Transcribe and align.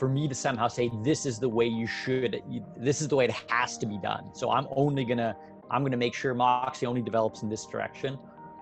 for 0.00 0.08
me 0.08 0.26
to 0.26 0.34
somehow 0.34 0.66
say 0.66 0.90
this 1.04 1.26
is 1.26 1.38
the 1.38 1.48
way 1.48 1.66
you 1.66 1.86
should 1.86 2.42
this 2.74 3.02
is 3.02 3.06
the 3.08 3.14
way 3.14 3.26
it 3.26 3.36
has 3.48 3.76
to 3.76 3.84
be 3.84 3.98
done. 3.98 4.24
So 4.32 4.50
i'm 4.50 4.66
only 4.74 5.04
gonna 5.04 5.36
i'm 5.70 5.84
gonna 5.84 5.98
make 5.98 6.14
sure 6.14 6.32
moxy 6.32 6.86
only 6.86 7.02
develops 7.02 7.42
in 7.42 7.50
this 7.50 7.66
direction. 7.66 8.18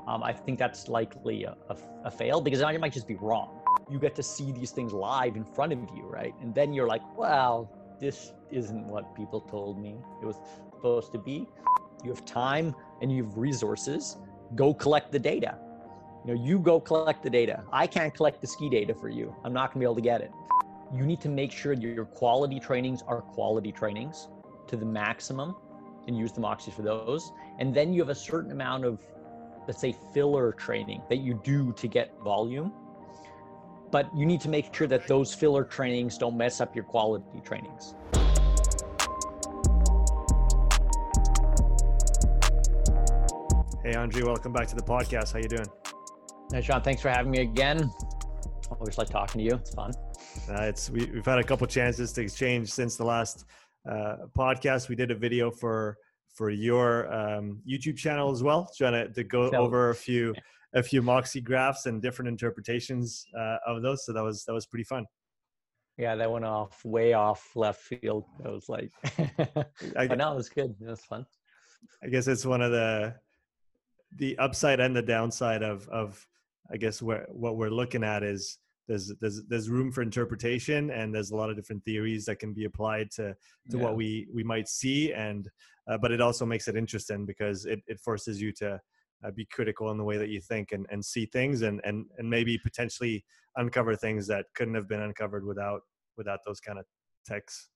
Um, 0.08 0.22
i 0.24 0.32
think 0.32 0.58
that's 0.58 0.88
likely 0.88 1.44
a, 1.44 1.56
a, 1.68 1.76
a 2.04 2.10
fail 2.10 2.40
because 2.40 2.60
I 2.60 2.76
might 2.76 2.92
just 2.92 3.06
be 3.06 3.14
wrong. 3.14 3.50
You 3.88 3.98
get 4.00 4.14
to 4.16 4.22
see 4.22 4.50
these 4.50 4.72
things 4.72 4.92
live 4.92 5.36
in 5.36 5.44
front 5.44 5.72
of 5.72 5.78
you 5.96 6.04
right? 6.18 6.34
And 6.42 6.52
then 6.52 6.74
you're 6.74 6.88
like 6.88 7.04
well 7.16 7.70
this 8.00 8.32
isn't 8.50 8.84
what 8.88 9.14
people 9.14 9.40
told 9.40 9.78
me 9.78 9.94
it 10.20 10.26
was 10.26 10.36
supposed 10.74 11.12
to 11.12 11.18
be. 11.18 11.46
You 12.02 12.10
have 12.10 12.24
time 12.24 12.74
and 13.00 13.12
you 13.12 13.24
have 13.24 13.38
resources. 13.38 14.16
Go 14.56 14.74
collect 14.74 15.12
the 15.12 15.20
data. 15.20 15.56
You 16.24 16.34
know 16.34 16.44
you 16.48 16.58
go 16.58 16.80
collect 16.80 17.22
the 17.22 17.30
data. 17.30 17.62
I 17.72 17.86
can't 17.86 18.12
collect 18.12 18.40
the 18.40 18.48
ski 18.48 18.68
data 18.68 18.92
for 18.92 19.08
you. 19.08 19.36
I'm 19.44 19.52
not 19.52 19.66
going 19.68 19.74
to 19.74 19.78
be 19.78 19.90
able 19.90 20.02
to 20.02 20.08
get 20.12 20.20
it 20.20 20.32
you 20.92 21.04
need 21.04 21.20
to 21.20 21.28
make 21.28 21.52
sure 21.52 21.74
your 21.74 22.06
quality 22.06 22.58
trainings 22.58 23.02
are 23.06 23.20
quality 23.20 23.72
trainings 23.72 24.28
to 24.66 24.76
the 24.76 24.86
maximum 24.86 25.54
and 26.06 26.16
use 26.16 26.32
the 26.32 26.40
Moxys 26.40 26.72
for 26.72 26.82
those. 26.82 27.32
And 27.58 27.74
then 27.74 27.92
you 27.92 28.00
have 28.00 28.08
a 28.08 28.14
certain 28.14 28.52
amount 28.52 28.84
of, 28.84 29.00
let's 29.66 29.80
say, 29.80 29.94
filler 30.14 30.52
training 30.52 31.02
that 31.10 31.18
you 31.18 31.40
do 31.44 31.72
to 31.74 31.88
get 31.88 32.14
volume. 32.24 32.72
But 33.90 34.08
you 34.16 34.24
need 34.24 34.40
to 34.42 34.48
make 34.48 34.74
sure 34.74 34.86
that 34.86 35.06
those 35.06 35.34
filler 35.34 35.64
trainings 35.64 36.16
don't 36.16 36.36
mess 36.36 36.60
up 36.60 36.74
your 36.74 36.84
quality 36.84 37.40
trainings. 37.44 37.94
Hey, 43.84 43.94
Andre, 43.94 44.22
welcome 44.22 44.52
back 44.52 44.66
to 44.68 44.74
the 44.74 44.82
podcast. 44.82 45.32
How 45.32 45.38
you 45.38 45.48
doing? 45.48 45.68
Hey, 46.50 46.62
Sean, 46.62 46.82
thanks 46.82 47.02
for 47.02 47.10
having 47.10 47.30
me 47.30 47.40
again. 47.40 47.90
Always 48.70 48.98
like 48.98 49.08
talking 49.08 49.40
to 49.40 49.44
you. 49.44 49.54
It's 49.54 49.74
fun. 49.74 49.92
Uh, 50.48 50.62
it's 50.62 50.90
we, 50.90 51.06
have 51.06 51.26
had 51.26 51.38
a 51.38 51.44
couple 51.44 51.66
chances 51.66 52.12
to 52.12 52.22
exchange 52.22 52.70
since 52.70 52.96
the 52.96 53.04
last 53.04 53.44
uh, 53.90 54.16
podcast. 54.36 54.88
We 54.88 54.94
did 54.94 55.10
a 55.10 55.14
video 55.14 55.50
for 55.50 55.96
for 56.34 56.50
your 56.50 57.12
um, 57.12 57.60
YouTube 57.68 57.96
channel 57.96 58.30
as 58.30 58.42
well, 58.42 58.70
trying 58.76 58.92
to, 58.92 59.12
to 59.12 59.24
go 59.24 59.50
over 59.50 59.90
a 59.90 59.94
few 59.94 60.34
a 60.74 60.82
few 60.82 61.02
Moxy 61.02 61.40
graphs 61.40 61.86
and 61.86 62.02
different 62.02 62.28
interpretations 62.28 63.26
uh, 63.36 63.56
of 63.66 63.82
those. 63.82 64.04
So 64.04 64.12
that 64.12 64.22
was 64.22 64.44
that 64.44 64.52
was 64.52 64.66
pretty 64.66 64.84
fun. 64.84 65.06
Yeah, 65.96 66.14
that 66.14 66.30
went 66.30 66.44
off 66.44 66.84
way 66.84 67.14
off 67.14 67.50
left 67.56 67.80
field. 67.80 68.24
I 68.44 68.50
was 68.50 68.68
like, 68.68 68.92
I, 69.96 70.06
but 70.06 70.18
no, 70.18 70.32
it 70.32 70.36
was 70.36 70.48
good. 70.48 70.74
It 70.80 70.88
was 70.88 71.00
fun. 71.00 71.26
I 72.02 72.08
guess 72.08 72.28
it's 72.28 72.46
one 72.46 72.62
of 72.62 72.70
the 72.70 73.14
the 74.14 74.38
upside 74.38 74.80
and 74.80 74.94
the 74.94 75.02
downside 75.02 75.62
of 75.62 75.88
of 75.88 76.24
I 76.72 76.76
guess 76.76 77.00
where 77.00 77.26
what 77.30 77.56
we're 77.56 77.70
looking 77.70 78.04
at 78.04 78.22
is 78.22 78.58
there's 78.88 79.12
there's 79.20 79.42
there's 79.48 79.68
room 79.68 79.92
for 79.92 80.02
interpretation 80.02 80.90
and 80.90 81.14
there's 81.14 81.30
a 81.30 81.36
lot 81.36 81.50
of 81.50 81.56
different 81.56 81.84
theories 81.84 82.24
that 82.24 82.38
can 82.38 82.52
be 82.52 82.64
applied 82.64 83.10
to 83.12 83.34
to 83.70 83.76
yeah. 83.76 83.82
what 83.82 83.96
we 83.96 84.26
we 84.32 84.42
might 84.42 84.68
see. 84.68 85.12
And 85.12 85.48
uh, 85.88 85.98
but 85.98 86.10
it 86.10 86.20
also 86.20 86.44
makes 86.44 86.68
it 86.68 86.76
interesting 86.76 87.26
because 87.26 87.66
it, 87.66 87.80
it 87.86 88.00
forces 88.00 88.40
you 88.40 88.52
to 88.52 88.80
uh, 89.24 89.30
be 89.30 89.46
critical 89.46 89.90
in 89.90 89.98
the 89.98 90.04
way 90.04 90.16
that 90.16 90.28
you 90.28 90.40
think 90.40 90.72
and, 90.72 90.86
and 90.90 91.04
see 91.04 91.26
things 91.26 91.62
and, 91.62 91.80
and 91.84 92.06
and 92.16 92.28
maybe 92.28 92.58
potentially 92.58 93.24
uncover 93.56 93.94
things 93.94 94.26
that 94.26 94.46
couldn't 94.54 94.74
have 94.74 94.88
been 94.88 95.02
uncovered 95.02 95.44
without 95.44 95.82
without 96.16 96.40
those 96.46 96.60
kind 96.60 96.78
of 96.78 96.84
texts. 97.26 97.68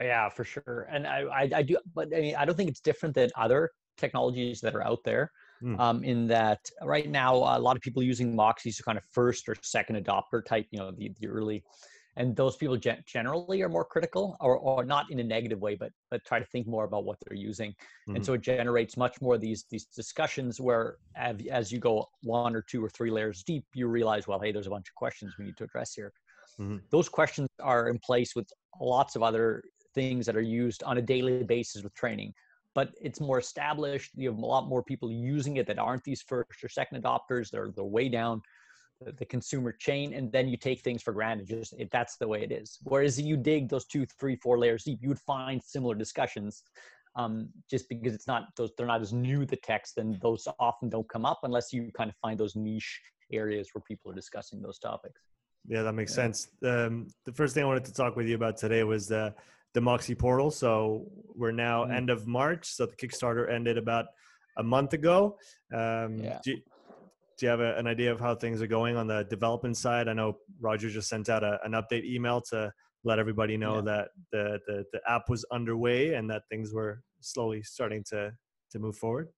Yeah 0.00 0.28
for 0.28 0.44
sure. 0.44 0.88
And 0.90 1.06
I, 1.06 1.20
I 1.20 1.50
i 1.56 1.62
do 1.62 1.78
but 1.94 2.08
i 2.14 2.20
mean 2.20 2.34
i 2.36 2.44
don't 2.44 2.56
think 2.56 2.68
it's 2.70 2.80
different 2.80 3.14
than 3.14 3.30
other 3.36 3.70
technologies 3.96 4.60
that 4.60 4.74
are 4.74 4.82
out 4.82 4.98
there 5.04 5.30
mm. 5.64 5.80
um, 5.80 6.04
in 6.04 6.26
that 6.28 6.60
right 6.82 7.08
now 7.08 7.34
a 7.34 7.58
lot 7.58 7.76
of 7.76 7.82
people 7.82 8.02
using 8.02 8.34
Moxys 8.36 8.78
are 8.78 8.84
kind 8.84 8.98
of 8.98 9.04
first 9.10 9.48
or 9.48 9.56
second 9.62 9.96
adopter 9.96 10.44
type, 10.44 10.66
you 10.70 10.78
know, 10.78 10.90
the, 10.90 11.12
the 11.20 11.26
early, 11.26 11.64
and 12.16 12.36
those 12.36 12.56
people 12.56 12.76
generally 12.76 13.62
are 13.62 13.68
more 13.68 13.84
critical 13.84 14.36
or, 14.40 14.56
or 14.56 14.84
not 14.84 15.10
in 15.10 15.18
a 15.18 15.24
negative 15.24 15.60
way, 15.60 15.74
but, 15.74 15.90
but 16.10 16.24
try 16.24 16.38
to 16.38 16.44
think 16.46 16.66
more 16.66 16.84
about 16.84 17.04
what 17.04 17.16
they're 17.24 17.36
using. 17.36 17.70
Mm-hmm. 17.70 18.16
And 18.16 18.24
so 18.24 18.34
it 18.34 18.40
generates 18.40 18.96
much 18.96 19.20
more 19.20 19.34
of 19.34 19.40
these, 19.40 19.64
these 19.70 19.86
discussions 19.86 20.60
where 20.60 20.98
as, 21.16 21.36
as 21.50 21.72
you 21.72 21.80
go 21.80 22.06
one 22.22 22.54
or 22.54 22.62
two 22.62 22.84
or 22.84 22.88
three 22.88 23.10
layers 23.10 23.42
deep, 23.42 23.64
you 23.74 23.88
realize, 23.88 24.28
well, 24.28 24.38
hey, 24.38 24.52
there's 24.52 24.68
a 24.68 24.70
bunch 24.70 24.88
of 24.88 24.94
questions 24.94 25.34
we 25.38 25.46
need 25.46 25.56
to 25.56 25.64
address 25.64 25.94
here. 25.94 26.12
Mm-hmm. 26.60 26.76
Those 26.90 27.08
questions 27.08 27.48
are 27.60 27.88
in 27.88 27.98
place 27.98 28.36
with 28.36 28.48
lots 28.80 29.16
of 29.16 29.24
other 29.24 29.64
things 29.94 30.26
that 30.26 30.36
are 30.36 30.40
used 30.42 30.84
on 30.84 30.98
a 30.98 31.02
daily 31.02 31.42
basis 31.42 31.82
with 31.82 31.94
training 31.94 32.32
but 32.74 32.90
it's 33.00 33.20
more 33.20 33.38
established. 33.38 34.12
You 34.16 34.30
have 34.30 34.38
a 34.38 34.46
lot 34.46 34.68
more 34.68 34.82
people 34.82 35.10
using 35.10 35.56
it 35.56 35.66
that 35.68 35.78
aren't 35.78 36.04
these 36.04 36.22
first 36.22 36.62
or 36.62 36.68
second 36.68 37.02
adopters. 37.02 37.50
They're 37.50 37.70
they're 37.74 37.84
way 37.84 38.08
down 38.08 38.42
the, 39.00 39.12
the 39.12 39.24
consumer 39.24 39.72
chain, 39.72 40.14
and 40.14 40.30
then 40.32 40.48
you 40.48 40.56
take 40.56 40.82
things 40.82 41.02
for 41.02 41.12
granted. 41.12 41.46
Just 41.46 41.74
if 41.78 41.88
that's 41.90 42.16
the 42.16 42.28
way 42.28 42.42
it 42.42 42.52
is. 42.52 42.78
Whereas 42.82 43.20
you 43.20 43.36
dig 43.36 43.68
those 43.68 43.86
two, 43.86 44.06
three, 44.18 44.36
four 44.36 44.58
layers 44.58 44.84
deep, 44.84 44.98
you 45.02 45.08
would 45.08 45.20
find 45.20 45.62
similar 45.62 45.94
discussions. 45.94 46.62
Um, 47.16 47.48
just 47.70 47.88
because 47.88 48.12
it's 48.12 48.26
not 48.26 48.48
those 48.56 48.72
they're 48.76 48.88
not 48.88 49.00
as 49.00 49.12
new 49.12 49.46
the 49.46 49.56
text, 49.56 49.98
and 49.98 50.20
those 50.20 50.48
often 50.58 50.88
don't 50.88 51.08
come 51.08 51.24
up 51.24 51.40
unless 51.44 51.72
you 51.72 51.90
kind 51.96 52.10
of 52.10 52.16
find 52.16 52.38
those 52.38 52.56
niche 52.56 53.00
areas 53.32 53.68
where 53.72 53.82
people 53.86 54.10
are 54.10 54.14
discussing 54.14 54.60
those 54.60 54.80
topics. 54.80 55.20
Yeah, 55.66 55.82
that 55.82 55.92
makes 55.92 56.12
yeah. 56.12 56.24
sense. 56.24 56.48
Um, 56.64 57.06
the 57.24 57.32
first 57.32 57.54
thing 57.54 57.62
I 57.62 57.66
wanted 57.66 57.84
to 57.86 57.94
talk 57.94 58.16
with 58.16 58.26
you 58.26 58.34
about 58.34 58.56
today 58.56 58.82
was 58.82 59.06
the 59.06 59.32
the 59.74 59.80
Moxy 59.80 60.14
portal. 60.14 60.50
So 60.50 61.06
we're 61.34 61.52
now 61.52 61.84
mm. 61.84 61.94
end 61.94 62.08
of 62.08 62.26
March. 62.26 62.66
So 62.66 62.86
the 62.86 62.96
Kickstarter 62.96 63.52
ended 63.52 63.76
about 63.76 64.06
a 64.56 64.62
month 64.62 64.92
ago. 64.92 65.36
Um, 65.72 66.18
yeah. 66.18 66.38
do, 66.44 66.52
you, 66.52 66.56
do 67.36 67.46
you 67.46 67.48
have 67.48 67.60
a, 67.60 67.76
an 67.76 67.86
idea 67.86 68.12
of 68.12 68.20
how 68.20 68.34
things 68.36 68.62
are 68.62 68.68
going 68.68 68.96
on 68.96 69.08
the 69.08 69.24
development 69.24 69.76
side? 69.76 70.08
I 70.08 70.12
know 70.12 70.38
Roger 70.60 70.88
just 70.88 71.08
sent 71.08 71.28
out 71.28 71.42
a, 71.42 71.58
an 71.64 71.72
update 71.72 72.04
email 72.04 72.40
to 72.50 72.72
let 73.02 73.18
everybody 73.18 73.56
know 73.56 73.76
yeah. 73.76 73.82
that 73.82 74.08
the, 74.32 74.60
the, 74.66 74.84
the 74.92 75.00
app 75.08 75.28
was 75.28 75.44
underway 75.50 76.14
and 76.14 76.30
that 76.30 76.42
things 76.48 76.72
were 76.72 77.02
slowly 77.20 77.62
starting 77.62 78.04
to, 78.10 78.32
to 78.70 78.78
move 78.78 78.96
forward. 78.96 79.28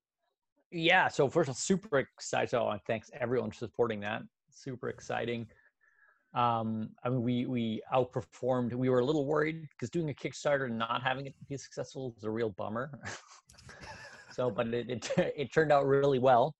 Yeah. 0.70 1.08
So 1.08 1.28
first, 1.28 1.48
I'm 1.48 1.54
super 1.54 1.98
excited. 1.98 2.50
So 2.50 2.78
thanks 2.86 3.10
everyone 3.18 3.50
for 3.50 3.56
supporting 3.56 4.00
that. 4.00 4.22
Super 4.50 4.88
exciting. 4.90 5.46
Um, 6.36 6.90
I 7.02 7.08
mean, 7.08 7.22
we 7.22 7.46
we 7.46 7.82
outperformed. 7.92 8.74
We 8.74 8.90
were 8.90 9.00
a 9.00 9.04
little 9.04 9.24
worried 9.24 9.62
because 9.70 9.88
doing 9.88 10.10
a 10.10 10.12
Kickstarter 10.12 10.66
and 10.66 10.78
not 10.78 11.02
having 11.02 11.26
it 11.26 11.34
be 11.48 11.56
successful 11.56 12.14
is 12.18 12.24
a 12.24 12.30
real 12.30 12.50
bummer. 12.50 13.00
so, 14.32 14.50
but 14.50 14.68
it, 14.68 14.90
it, 14.90 15.10
it 15.16 15.52
turned 15.52 15.72
out 15.72 15.86
really 15.86 16.18
well, 16.18 16.54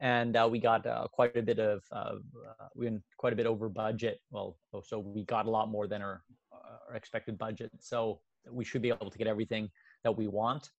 and 0.00 0.36
uh, 0.36 0.48
we 0.48 0.60
got 0.60 0.86
uh, 0.86 1.08
quite 1.12 1.36
a 1.36 1.42
bit 1.42 1.58
of 1.58 1.82
uh, 1.90 2.12
we 2.76 2.86
went 2.86 3.02
quite 3.18 3.32
a 3.32 3.36
bit 3.36 3.46
over 3.46 3.68
budget. 3.68 4.20
Well, 4.30 4.56
oh, 4.72 4.80
so 4.80 5.00
we 5.00 5.24
got 5.24 5.46
a 5.46 5.50
lot 5.50 5.68
more 5.68 5.88
than 5.88 6.02
our 6.02 6.22
our 6.88 6.94
expected 6.94 7.36
budget. 7.36 7.72
So 7.80 8.20
we 8.48 8.64
should 8.64 8.80
be 8.80 8.90
able 8.90 9.10
to 9.10 9.18
get 9.18 9.26
everything 9.26 9.68
that 10.04 10.16
we 10.16 10.28
want 10.28 10.70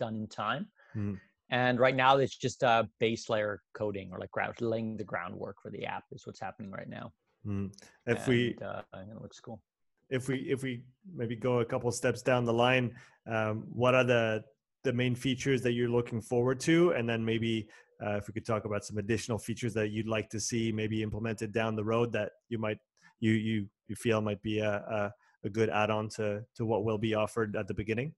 done 0.00 0.16
in 0.16 0.26
time. 0.26 0.66
Mm-hmm. 0.96 1.14
And 1.50 1.78
right 1.78 1.96
now, 1.96 2.16
it's 2.18 2.36
just 2.36 2.64
uh, 2.64 2.82
base 2.98 3.28
layer 3.30 3.62
coding 3.74 4.10
or 4.12 4.18
like 4.18 4.30
ground, 4.32 4.60
laying 4.60 4.96
the 4.96 5.04
groundwork 5.04 5.56
for 5.62 5.70
the 5.70 5.86
app 5.86 6.04
is 6.12 6.26
what's 6.26 6.40
happening 6.40 6.70
right 6.70 6.88
now. 6.88 7.12
Mm. 7.46 7.72
If 8.06 8.18
and, 8.18 8.28
we, 8.28 8.56
uh, 8.64 8.82
it 8.94 9.20
looks 9.20 9.40
cool. 9.40 9.62
If 10.10 10.28
we 10.28 10.38
if 10.38 10.62
we 10.62 10.82
maybe 11.14 11.36
go 11.36 11.60
a 11.60 11.64
couple 11.64 11.90
steps 11.92 12.22
down 12.22 12.44
the 12.44 12.52
line, 12.52 12.94
um, 13.26 13.64
what 13.70 13.94
are 13.94 14.04
the 14.04 14.42
the 14.84 14.92
main 14.92 15.14
features 15.14 15.60
that 15.62 15.72
you're 15.72 15.90
looking 15.90 16.20
forward 16.20 16.60
to, 16.60 16.92
and 16.92 17.08
then 17.08 17.24
maybe 17.24 17.68
uh, 18.04 18.16
if 18.16 18.28
we 18.28 18.32
could 18.32 18.46
talk 18.46 18.64
about 18.64 18.84
some 18.84 18.98
additional 18.98 19.38
features 19.38 19.74
that 19.74 19.90
you'd 19.90 20.08
like 20.08 20.30
to 20.30 20.40
see 20.40 20.72
maybe 20.72 21.02
implemented 21.02 21.52
down 21.52 21.76
the 21.76 21.84
road 21.84 22.12
that 22.12 22.30
you 22.48 22.58
might 22.58 22.78
you 23.20 23.32
you 23.32 23.66
you 23.88 23.96
feel 23.96 24.20
might 24.20 24.40
be 24.42 24.60
a 24.60 24.72
a, 24.72 25.12
a 25.44 25.50
good 25.50 25.68
add-on 25.68 26.08
to 26.08 26.42
to 26.56 26.64
what 26.64 26.84
will 26.84 26.98
be 26.98 27.14
offered 27.14 27.54
at 27.56 27.66
the 27.68 27.74
beginning. 27.74 28.14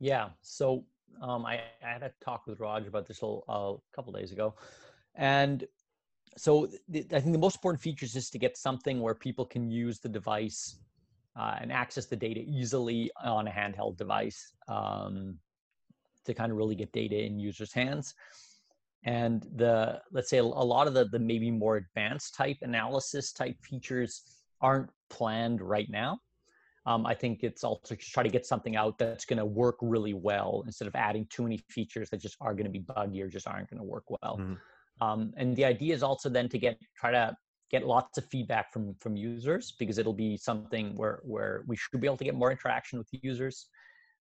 Yeah. 0.00 0.30
So 0.42 0.84
um, 1.20 1.44
I, 1.44 1.60
I, 1.84 1.92
had 1.92 2.02
a 2.02 2.10
talk 2.24 2.46
with 2.46 2.58
Raj 2.58 2.86
about 2.86 3.06
this 3.06 3.22
a, 3.22 3.26
a 3.26 3.76
couple 3.94 4.12
days 4.12 4.32
ago, 4.32 4.54
and 5.14 5.66
so 6.36 6.68
the, 6.88 7.06
I 7.12 7.20
think 7.20 7.32
the 7.32 7.38
most 7.38 7.56
important 7.56 7.82
features 7.82 8.16
is 8.16 8.30
to 8.30 8.38
get 8.38 8.56
something 8.56 9.00
where 9.00 9.14
people 9.14 9.44
can 9.44 9.70
use 9.70 9.98
the 9.98 10.08
device 10.08 10.76
uh, 11.38 11.56
and 11.60 11.72
access 11.72 12.06
the 12.06 12.16
data 12.16 12.40
easily 12.40 13.10
on 13.22 13.48
a 13.48 13.50
handheld 13.50 13.96
device 13.96 14.52
um, 14.68 15.38
to 16.24 16.34
kind 16.34 16.52
of 16.52 16.58
really 16.58 16.74
get 16.74 16.92
data 16.92 17.16
in 17.16 17.38
users' 17.38 17.72
hands. 17.72 18.14
And 19.04 19.46
the 19.56 20.00
let's 20.12 20.28
say 20.28 20.38
a, 20.38 20.44
lot 20.44 20.86
of 20.86 20.92
the 20.92 21.06
the 21.06 21.18
maybe 21.18 21.50
more 21.50 21.76
advanced 21.76 22.34
type 22.34 22.58
analysis 22.60 23.32
type 23.32 23.56
features 23.62 24.22
aren't 24.60 24.90
planned 25.08 25.62
right 25.62 25.88
now. 25.88 26.20
Um, 26.86 27.06
I 27.06 27.14
think 27.14 27.42
it's 27.42 27.64
also 27.64 27.94
to 27.94 27.96
try 27.96 28.22
to 28.22 28.28
get 28.28 28.46
something 28.46 28.76
out 28.76 28.98
that's 28.98 29.24
going 29.24 29.38
to 29.38 29.44
work 29.44 29.76
really 29.80 30.14
well 30.14 30.62
instead 30.66 30.88
of 30.88 30.94
adding 30.94 31.26
too 31.30 31.42
many 31.42 31.58
features 31.68 32.10
that 32.10 32.18
just 32.18 32.36
are 32.40 32.54
going 32.54 32.64
to 32.64 32.70
be 32.70 32.78
buggy 32.80 33.22
or 33.22 33.28
just 33.28 33.46
aren't 33.46 33.70
going 33.70 33.78
to 33.78 33.84
work 33.84 34.04
well. 34.08 34.38
Mm-hmm. 34.38 34.54
Um, 35.00 35.32
and 35.36 35.56
the 35.56 35.64
idea 35.64 35.94
is 35.94 36.02
also 36.02 36.28
then 36.28 36.48
to 36.50 36.58
get 36.58 36.78
try 36.96 37.10
to 37.10 37.36
get 37.70 37.86
lots 37.86 38.18
of 38.18 38.24
feedback 38.26 38.72
from 38.72 38.94
from 39.00 39.16
users 39.16 39.74
because 39.78 39.98
it'll 39.98 40.12
be 40.12 40.36
something 40.36 40.96
where 40.96 41.20
where 41.24 41.64
we 41.66 41.76
should 41.76 42.00
be 42.00 42.06
able 42.06 42.16
to 42.16 42.24
get 42.24 42.34
more 42.34 42.50
interaction 42.50 42.98
with 42.98 43.08
users. 43.22 43.68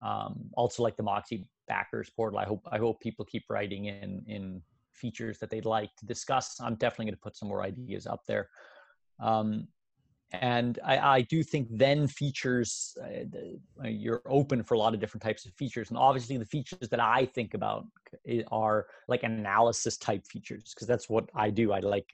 Um, 0.02 0.50
also, 0.54 0.84
like 0.84 0.96
the 0.96 1.04
Moxy 1.04 1.48
backers 1.68 2.10
portal, 2.16 2.40
I 2.40 2.46
hope 2.46 2.62
I 2.72 2.78
hope 2.78 3.00
people 3.02 3.26
keep 3.26 3.44
writing 3.50 3.86
in 3.86 4.24
in 4.28 4.62
features 4.94 5.40
that 5.40 5.50
they'd 5.50 5.66
like 5.66 5.96
to 5.98 6.06
discuss. 6.06 6.60
I'm 6.60 6.76
definitely 6.76 7.06
going 7.06 7.16
to 7.16 7.22
put 7.22 7.38
some 7.38 7.48
more 7.48 7.64
ideas 7.64 8.06
up 8.06 8.22
there. 8.28 8.50
Um, 9.20 9.68
and 10.32 10.80
I, 10.86 10.98
I, 10.98 11.22
do 11.22 11.42
think 11.44 11.68
then 11.72 12.08
features 12.08 12.96
uh, 13.04 13.88
you're 13.88 14.22
open 14.28 14.64
for 14.64 14.76
a 14.76 14.78
lot 14.78 14.94
of 14.94 15.00
different 15.00 15.24
types 15.24 15.46
of 15.46 15.54
features. 15.54 15.90
And 15.90 15.98
obviously 15.98 16.38
the 16.38 16.46
features 16.46 16.88
that 16.90 17.00
i 17.00 17.26
think 17.26 17.54
about 17.56 17.86
are 18.52 18.88
like 19.08 19.24
analysis 19.24 19.98
type 19.98 20.26
features 20.26 20.74
because 20.74 20.88
that's 20.88 21.10
what 21.10 21.30
i 21.36 21.50
do. 21.50 21.72
I 21.72 21.80
like 21.80 22.10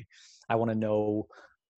i 0.49 0.55
want 0.55 0.71
to 0.71 0.75
know 0.75 1.27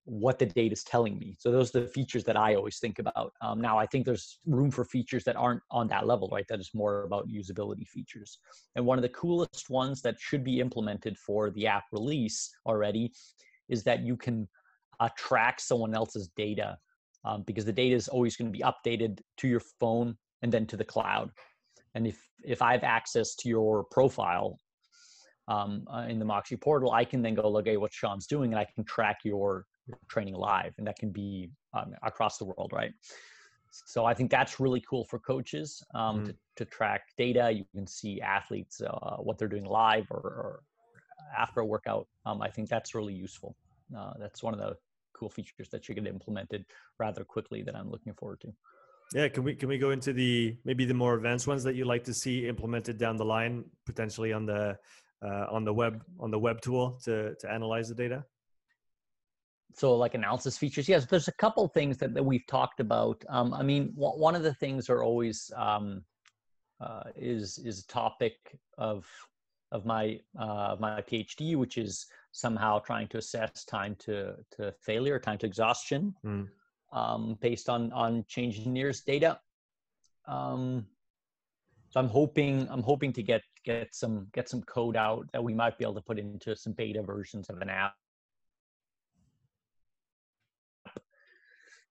what 0.06 0.40
the 0.40 0.46
data 0.46 0.72
is 0.72 0.86
telling 0.86 1.20
me. 1.20 1.36
So 1.38 1.52
those 1.52 1.76
are 1.76 1.82
the 1.82 1.88
features 1.88 2.24
that 2.26 2.38
i 2.38 2.54
always 2.54 2.78
think 2.78 3.00
about. 3.00 3.34
Um, 3.42 3.60
now 3.60 3.80
i 3.80 3.88
think 3.88 4.06
there's 4.06 4.40
room 4.46 4.70
for 4.70 4.86
features 4.86 5.24
that 5.24 5.36
aren't 5.36 5.64
on 5.72 5.88
that 5.88 6.06
level 6.06 6.30
right? 6.32 6.46
That 6.50 6.60
is 6.60 6.70
more 6.74 7.04
about 7.04 7.28
usability 7.30 7.88
features. 7.88 8.38
And 8.76 8.86
one 8.86 9.00
of 9.00 9.02
the 9.02 9.10
coolest 9.10 9.72
ones 9.72 10.04
that 10.04 10.20
should 10.20 10.44
be 10.44 10.60
implemented 10.60 11.18
for 11.18 11.50
the 11.50 11.66
app 11.66 11.86
release 11.92 12.52
already 12.66 13.12
is 13.70 13.84
that 13.84 14.06
you 14.06 14.16
can 14.16 14.48
uh, 15.00 15.10
track 15.18 15.60
someone 15.60 15.94
else's 15.94 16.30
data 16.36 16.78
um, 17.26 17.44
because 17.46 17.66
the 17.66 17.74
data 17.74 17.96
is 17.96 18.08
always 18.08 18.36
going 18.36 18.52
to 18.52 18.58
be 18.58 18.64
updated 18.64 19.20
to 19.38 19.48
your 19.48 19.62
phone 19.80 20.18
and 20.42 20.52
then 20.52 20.66
to 20.68 20.78
the 20.78 20.86
cloud. 20.86 21.32
And 21.96 22.08
if 22.08 22.20
if 22.44 22.62
I 22.62 22.72
have 22.74 22.84
access 22.84 23.36
to 23.36 23.50
your 23.50 23.86
profile 23.86 24.58
um, 25.48 25.86
uh, 25.92 26.06
in 26.08 26.20
the 26.20 26.26
Moxy 26.26 26.56
portal, 26.56 26.92
I 26.92 27.04
can 27.06 27.22
then 27.22 27.36
go 27.36 27.50
look 27.50 27.68
at 27.68 27.80
what 27.80 27.94
Sean's 27.94 28.28
doing, 28.28 28.54
and 28.54 28.60
I 28.60 28.68
can 28.76 28.84
track 28.84 29.20
your, 29.24 29.66
your 29.88 29.98
training 30.10 30.36
live, 30.36 30.74
and 30.78 30.86
that 30.88 30.98
can 31.00 31.10
be 31.10 31.50
um, 31.74 31.94
across 32.04 32.38
the 32.38 32.46
world, 32.46 32.72
right? 32.74 32.92
So 33.72 34.06
I 34.06 34.14
think 34.14 34.32
that's 34.32 34.60
really 34.60 34.82
cool 34.90 35.06
for 35.06 35.20
coaches 35.20 35.84
um, 35.94 36.18
mm-hmm. 36.18 36.26
to, 36.26 36.36
to 36.58 36.66
track 36.66 37.02
data. 37.18 37.52
You 37.52 37.66
can 37.76 37.88
see 37.88 38.22
athletes 38.22 38.82
uh, 38.82 39.18
what 39.18 39.38
they're 39.38 39.48
doing 39.48 39.66
live 39.66 40.08
or, 40.12 40.20
or 40.20 40.60
after 41.38 41.62
a 41.62 41.66
workout. 41.66 42.08
Um, 42.26 42.42
I 42.42 42.50
think 42.50 42.70
that's 42.70 42.96
really 42.96 43.14
useful. 43.14 43.56
Uh, 43.98 44.14
that's 44.20 44.42
one 44.44 44.54
of 44.54 44.60
the 44.60 44.76
cool 45.18 45.30
features 45.30 45.70
that 45.70 45.84
should 45.84 45.96
get 45.96 46.08
implemented 46.08 46.66
rather 47.00 47.24
quickly 47.24 47.64
that 47.64 47.76
I'm 47.76 47.90
looking 47.90 48.14
forward 48.14 48.42
to. 48.42 48.54
Yeah, 49.14 49.30
can 49.30 49.44
we 49.44 49.56
can 49.56 49.70
we 49.70 49.78
go 49.78 49.92
into 49.92 50.12
the 50.12 50.58
maybe 50.66 50.84
the 50.86 50.94
more 50.94 51.16
advanced 51.16 51.48
ones 51.48 51.64
that 51.64 51.76
you'd 51.76 51.88
like 51.88 52.04
to 52.06 52.14
see 52.14 52.48
implemented 52.48 52.98
down 52.98 53.16
the 53.16 53.26
line, 53.26 53.64
potentially 53.86 54.34
on 54.34 54.46
the 54.46 54.78
uh, 55.26 55.46
on 55.50 55.64
the 55.64 55.74
web 55.74 56.04
on 56.20 56.30
the 56.30 56.40
web 56.40 56.62
tool 56.62 57.00
to 57.06 57.34
to 57.36 57.52
analyze 57.52 57.88
the 57.88 57.96
data? 57.96 58.26
So, 59.74 59.96
like 59.96 60.16
analysis 60.16 60.58
features, 60.58 60.90
yes. 60.90 61.06
There's 61.06 61.28
a 61.28 61.34
couple 61.34 61.68
things 61.68 61.98
that, 62.00 62.14
that 62.16 62.24
we've 62.24 62.46
talked 62.48 62.80
about. 62.80 63.24
Um, 63.30 63.54
I 63.54 63.62
mean, 63.62 63.94
w- 63.94 64.20
one 64.20 64.34
of 64.36 64.42
the 64.42 64.56
things 64.56 64.90
are 64.90 65.04
always 65.04 65.52
um, 65.56 66.04
uh, 66.82 67.04
is 67.16 67.60
is 67.60 67.80
a 67.80 67.88
topic 67.88 68.58
of 68.78 69.08
of 69.72 69.86
my 69.86 70.20
uh, 70.38 70.76
my 70.80 71.02
PhD, 71.02 71.56
which 71.56 71.78
is 71.78 72.08
somehow 72.38 72.78
trying 72.78 73.08
to 73.08 73.18
assess 73.18 73.66
time 73.66 73.96
to, 73.98 74.36
to 74.52 74.72
failure, 74.80 75.18
time 75.18 75.40
to 75.40 75.48
exhaustion, 75.48 76.14
mm. 76.24 76.48
um, 76.94 77.36
based 77.42 77.68
on 77.68 77.92
on 77.94 78.24
change 78.28 78.60
in 78.60 78.74
NIRS 78.74 79.04
data. 79.04 79.40
Um, 80.28 80.86
so 81.90 82.00
I'm 82.00 82.08
hoping 82.08 82.68
I'm 82.70 82.84
hoping 82.84 83.12
to 83.14 83.24
get 83.24 83.42
get 83.66 83.96
some 83.96 84.28
get 84.34 84.48
some 84.50 84.62
code 84.62 84.96
out 84.96 85.26
that 85.34 85.44
we 85.44 85.54
might 85.54 85.80
be 85.80 85.84
able 85.84 85.96
to 85.96 86.02
put 86.02 86.20
into 86.20 86.56
some 86.56 86.74
beta 86.74 87.02
versions 87.02 87.50
of 87.50 87.58
an 87.60 87.70
app. 87.70 87.94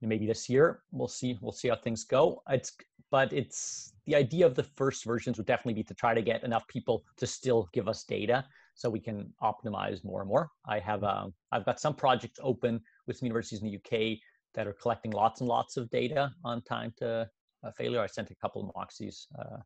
Maybe 0.00 0.26
this 0.26 0.48
year 0.48 0.82
we'll 0.92 1.08
see 1.08 1.36
we'll 1.40 1.58
see 1.60 1.68
how 1.68 1.76
things 1.76 2.04
go. 2.04 2.42
It's 2.50 2.76
but 3.10 3.32
it's 3.32 3.94
the 4.04 4.14
idea 4.14 4.46
of 4.46 4.54
the 4.54 4.62
first 4.62 5.04
versions 5.04 5.38
would 5.38 5.46
definitely 5.46 5.74
be 5.74 5.82
to 5.84 5.94
try 5.94 6.14
to 6.14 6.22
get 6.22 6.44
enough 6.44 6.68
people 6.68 7.02
to 7.16 7.26
still 7.26 7.68
give 7.72 7.88
us 7.88 8.04
data 8.04 8.44
so 8.76 8.90
we 8.90 9.00
can 9.00 9.32
optimize 9.42 10.04
more 10.04 10.20
and 10.20 10.28
more. 10.28 10.50
I 10.68 10.78
have 10.78 11.02
um, 11.02 11.34
I've 11.50 11.64
got 11.64 11.80
some 11.80 11.94
projects 11.94 12.38
open 12.42 12.80
with 13.06 13.16
some 13.16 13.26
universities 13.26 13.62
in 13.62 13.68
the 13.68 13.76
UK 13.76 14.18
that 14.54 14.66
are 14.66 14.74
collecting 14.74 15.10
lots 15.10 15.40
and 15.40 15.48
lots 15.48 15.76
of 15.76 15.90
data 15.90 16.30
on 16.44 16.62
time 16.62 16.92
to 16.98 17.28
uh, 17.64 17.70
failure. 17.76 18.00
I 18.00 18.06
sent 18.06 18.30
a 18.30 18.34
couple 18.36 18.62
of 18.62 18.74
Moxys, 18.74 19.26
uh, 19.38 19.58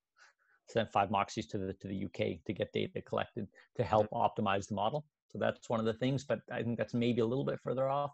sent 0.68 0.90
five 0.92 1.10
Moxys 1.10 1.48
to 1.50 1.58
the 1.58 1.72
to 1.74 1.88
the 1.88 2.04
UK 2.04 2.42
to 2.46 2.52
get 2.54 2.72
data 2.72 3.02
collected 3.02 3.48
to 3.76 3.84
help 3.84 4.08
mm-hmm. 4.10 4.42
optimize 4.42 4.68
the 4.68 4.76
model. 4.76 5.04
So 5.28 5.38
that's 5.38 5.68
one 5.68 5.80
of 5.80 5.86
the 5.86 5.94
things, 5.94 6.24
but 6.24 6.40
I 6.50 6.62
think 6.62 6.78
that's 6.78 6.94
maybe 6.94 7.20
a 7.20 7.26
little 7.26 7.44
bit 7.44 7.60
further 7.60 7.88
off. 7.88 8.12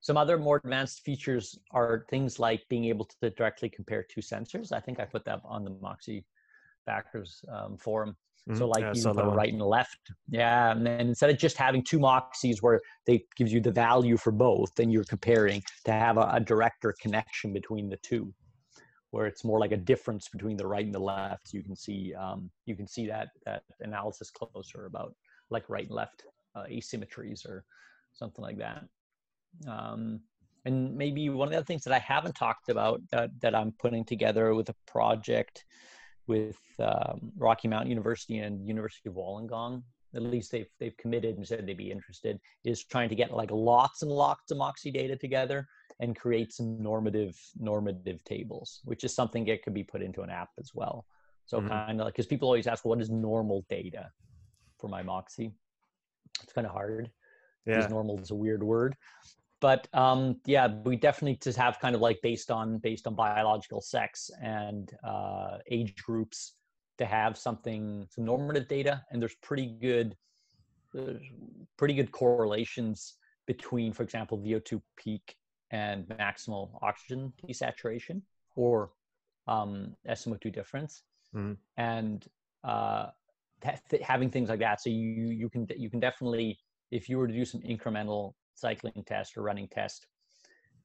Some 0.00 0.16
other 0.16 0.38
more 0.38 0.56
advanced 0.56 1.02
features 1.04 1.56
are 1.70 2.04
things 2.10 2.40
like 2.40 2.64
being 2.68 2.86
able 2.86 3.04
to 3.04 3.30
directly 3.30 3.68
compare 3.68 4.02
two 4.02 4.20
sensors. 4.20 4.72
I 4.72 4.80
think 4.80 4.98
I 4.98 5.04
put 5.04 5.24
that 5.26 5.40
on 5.44 5.62
the 5.62 5.70
Moxy 5.80 6.24
backers 6.86 7.42
um, 7.52 7.76
forum 7.76 8.16
Mm-hmm. 8.48 8.58
So 8.58 8.66
like 8.66 8.82
yeah, 8.82 8.92
you 8.94 9.02
put 9.04 9.34
right 9.34 9.52
and 9.52 9.62
left. 9.62 10.10
Yeah. 10.28 10.72
And 10.72 10.84
then 10.84 11.00
instead 11.00 11.30
of 11.30 11.38
just 11.38 11.56
having 11.56 11.82
two 11.82 12.00
Moxys 12.00 12.60
where 12.60 12.80
they 13.06 13.24
gives 13.36 13.52
you 13.52 13.60
the 13.60 13.70
value 13.70 14.16
for 14.16 14.32
both, 14.32 14.74
then 14.74 14.90
you're 14.90 15.04
comparing 15.04 15.62
to 15.84 15.92
have 15.92 16.16
a, 16.16 16.28
a 16.32 16.40
director 16.40 16.94
connection 17.00 17.52
between 17.52 17.88
the 17.88 17.98
two, 17.98 18.32
where 19.10 19.26
it's 19.26 19.44
more 19.44 19.60
like 19.60 19.70
a 19.70 19.76
difference 19.76 20.28
between 20.28 20.56
the 20.56 20.66
right 20.66 20.84
and 20.84 20.94
the 20.94 20.98
left. 20.98 21.48
So 21.50 21.56
you 21.56 21.62
can 21.62 21.76
see 21.76 22.14
um, 22.14 22.50
you 22.66 22.74
can 22.74 22.88
see 22.88 23.06
that 23.06 23.28
that 23.46 23.62
analysis 23.80 24.30
closer 24.30 24.86
about 24.86 25.14
like 25.50 25.68
right 25.68 25.86
and 25.86 25.94
left 25.94 26.24
uh, 26.56 26.64
asymmetries 26.64 27.46
or 27.46 27.64
something 28.12 28.42
like 28.42 28.58
that. 28.58 28.84
Um, 29.68 30.20
and 30.64 30.96
maybe 30.96 31.28
one 31.28 31.46
of 31.46 31.52
the 31.52 31.58
other 31.58 31.66
things 31.66 31.84
that 31.84 31.92
I 31.92 31.98
haven't 31.98 32.34
talked 32.34 32.68
about 32.68 33.00
that, 33.10 33.30
that 33.40 33.54
I'm 33.54 33.72
putting 33.78 34.04
together 34.04 34.54
with 34.54 34.68
a 34.68 34.76
project 34.86 35.64
with 36.32 36.56
um, 36.78 37.30
Rocky 37.36 37.68
Mountain 37.68 37.90
University 37.90 38.38
and 38.38 38.66
University 38.66 39.08
of 39.10 39.16
Wollongong. 39.16 39.82
At 40.14 40.22
least 40.22 40.50
they've 40.50 40.72
they've 40.78 40.96
committed 40.96 41.36
and 41.36 41.46
said 41.46 41.66
they'd 41.66 41.76
be 41.76 41.90
interested. 41.90 42.40
Is 42.64 42.84
trying 42.84 43.10
to 43.10 43.14
get 43.14 43.32
like 43.32 43.50
lots 43.50 44.02
and 44.02 44.10
lots 44.10 44.50
of 44.50 44.56
Moxy 44.58 44.90
data 44.90 45.16
together 45.16 45.66
and 46.00 46.16
create 46.16 46.52
some 46.52 46.82
normative 46.82 47.34
normative 47.58 48.24
tables, 48.24 48.80
which 48.84 49.04
is 49.04 49.14
something 49.14 49.44
that 49.46 49.62
could 49.62 49.74
be 49.74 49.84
put 49.84 50.02
into 50.02 50.22
an 50.22 50.30
app 50.30 50.50
as 50.58 50.70
well. 50.74 51.06
So 51.46 51.58
mm-hmm. 51.58 51.68
kind 51.68 52.00
of 52.00 52.04
like 52.06 52.14
because 52.14 52.26
people 52.26 52.48
always 52.48 52.66
ask, 52.66 52.84
well, 52.84 52.94
what 52.94 53.02
is 53.02 53.10
normal 53.10 53.64
data 53.68 54.10
for 54.78 54.88
my 54.88 55.02
Moxy? 55.02 55.52
It's 56.42 56.52
kind 56.52 56.66
of 56.66 56.72
hard. 56.72 57.10
Yeah. 57.66 57.76
Because 57.76 57.90
normal 57.90 58.18
is 58.20 58.30
a 58.30 58.34
weird 58.34 58.62
word 58.62 58.96
but 59.62 59.86
um, 59.94 60.40
yeah, 60.44 60.66
we 60.84 60.96
definitely 60.96 61.38
just 61.40 61.56
have 61.56 61.78
kind 61.78 61.94
of 61.94 62.00
like 62.00 62.20
based 62.20 62.50
on 62.50 62.78
based 62.78 63.06
on 63.06 63.14
biological 63.14 63.80
sex 63.80 64.28
and 64.42 64.90
uh, 65.04 65.58
age 65.70 65.94
groups 66.02 66.54
to 66.98 67.06
have 67.06 67.38
something 67.38 68.04
some 68.10 68.24
normative 68.24 68.66
data, 68.66 69.02
and 69.10 69.22
there's 69.22 69.36
pretty 69.40 69.76
good 69.80 70.16
there's 70.92 71.22
pretty 71.78 71.94
good 71.94 72.10
correlations 72.10 73.14
between, 73.46 73.92
for 73.92 74.02
example, 74.02 74.36
VO2 74.38 74.82
peak 74.96 75.36
and 75.70 76.06
maximal 76.08 76.78
oxygen 76.82 77.32
desaturation 77.48 78.20
or 78.56 78.90
um, 79.46 79.94
SMO2 80.08 80.52
difference, 80.52 81.04
mm-hmm. 81.34 81.52
and 81.76 82.26
uh, 82.64 83.06
having 84.02 84.28
things 84.28 84.48
like 84.48 84.58
that. 84.58 84.80
So 84.80 84.90
you 84.90 85.26
you 85.28 85.48
can 85.48 85.68
you 85.76 85.88
can 85.88 86.00
definitely 86.00 86.58
if 86.90 87.08
you 87.08 87.16
were 87.16 87.28
to 87.28 87.32
do 87.32 87.44
some 87.44 87.60
incremental 87.60 88.34
cycling 88.54 89.04
test 89.06 89.36
or 89.36 89.42
running 89.42 89.68
test 89.68 90.06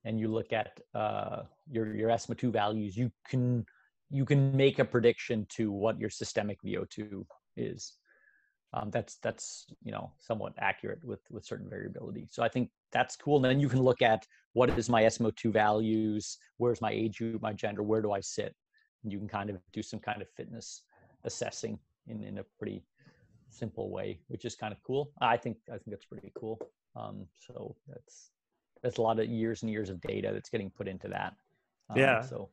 and 0.08 0.20
you 0.20 0.30
look 0.30 0.54
at 0.54 0.80
uh, 0.96 1.42
your 1.70 1.94
your 1.94 2.10
SMO2 2.10 2.52
values, 2.52 2.96
you 2.96 3.12
can 3.28 3.66
you 4.10 4.26
can 4.26 4.56
make 4.56 4.80
a 4.80 4.86
prediction 4.86 5.46
to 5.50 5.72
what 5.72 6.00
your 6.00 6.10
systemic 6.10 6.58
VO2 6.66 7.26
is. 7.58 7.94
Um, 8.74 8.90
that's 8.90 9.18
that's 9.22 9.66
you 9.84 9.92
know 9.92 10.12
somewhat 10.20 10.54
accurate 10.60 11.04
with 11.04 11.20
with 11.30 11.46
certain 11.46 11.70
variability. 11.70 12.28
So 12.32 12.42
I 12.42 12.48
think 12.48 12.70
that's 12.94 13.18
cool. 13.18 13.38
And 13.38 13.46
then 13.46 13.60
you 13.60 13.68
can 13.68 13.82
look 13.82 14.02
at 14.02 14.26
what 14.54 14.70
is 14.78 14.90
my 14.90 15.04
SMO2 15.04 15.52
values, 15.52 16.38
where's 16.58 16.82
my 16.82 16.92
age 16.92 17.18
group, 17.18 17.42
my 17.42 17.54
gender, 17.54 17.84
where 17.84 18.02
do 18.02 18.14
I 18.14 18.22
sit, 18.22 18.56
and 19.04 19.12
you 19.12 19.20
can 19.20 19.28
kind 19.28 19.50
of 19.50 19.58
do 19.74 19.82
some 19.84 20.00
kind 20.00 20.22
of 20.22 20.30
fitness 20.38 20.84
assessing 21.26 21.80
in 22.08 22.24
in 22.24 22.38
a 22.38 22.46
pretty 22.58 22.86
simple 23.50 23.90
way, 23.90 24.20
which 24.28 24.46
is 24.46 24.56
kind 24.56 24.74
of 24.74 24.82
cool. 24.84 25.12
I 25.20 25.36
think 25.36 25.58
I 25.70 25.74
think 25.74 25.90
that's 25.90 26.06
pretty 26.06 26.32
cool. 26.38 26.60
Um, 26.98 27.28
so 27.36 27.76
that's 27.88 28.32
that's 28.84 28.98
a 28.98 29.02
lot 29.02 29.20
of 29.20 29.28
years 29.28 29.64
and 29.64 29.72
years 29.72 29.90
of 29.90 30.00
data 30.02 30.32
that's 30.34 30.50
getting 30.50 30.70
put 30.70 30.88
into 30.88 31.08
that. 31.10 31.34
Um, 31.90 31.98
yeah. 31.98 32.22
So 32.22 32.50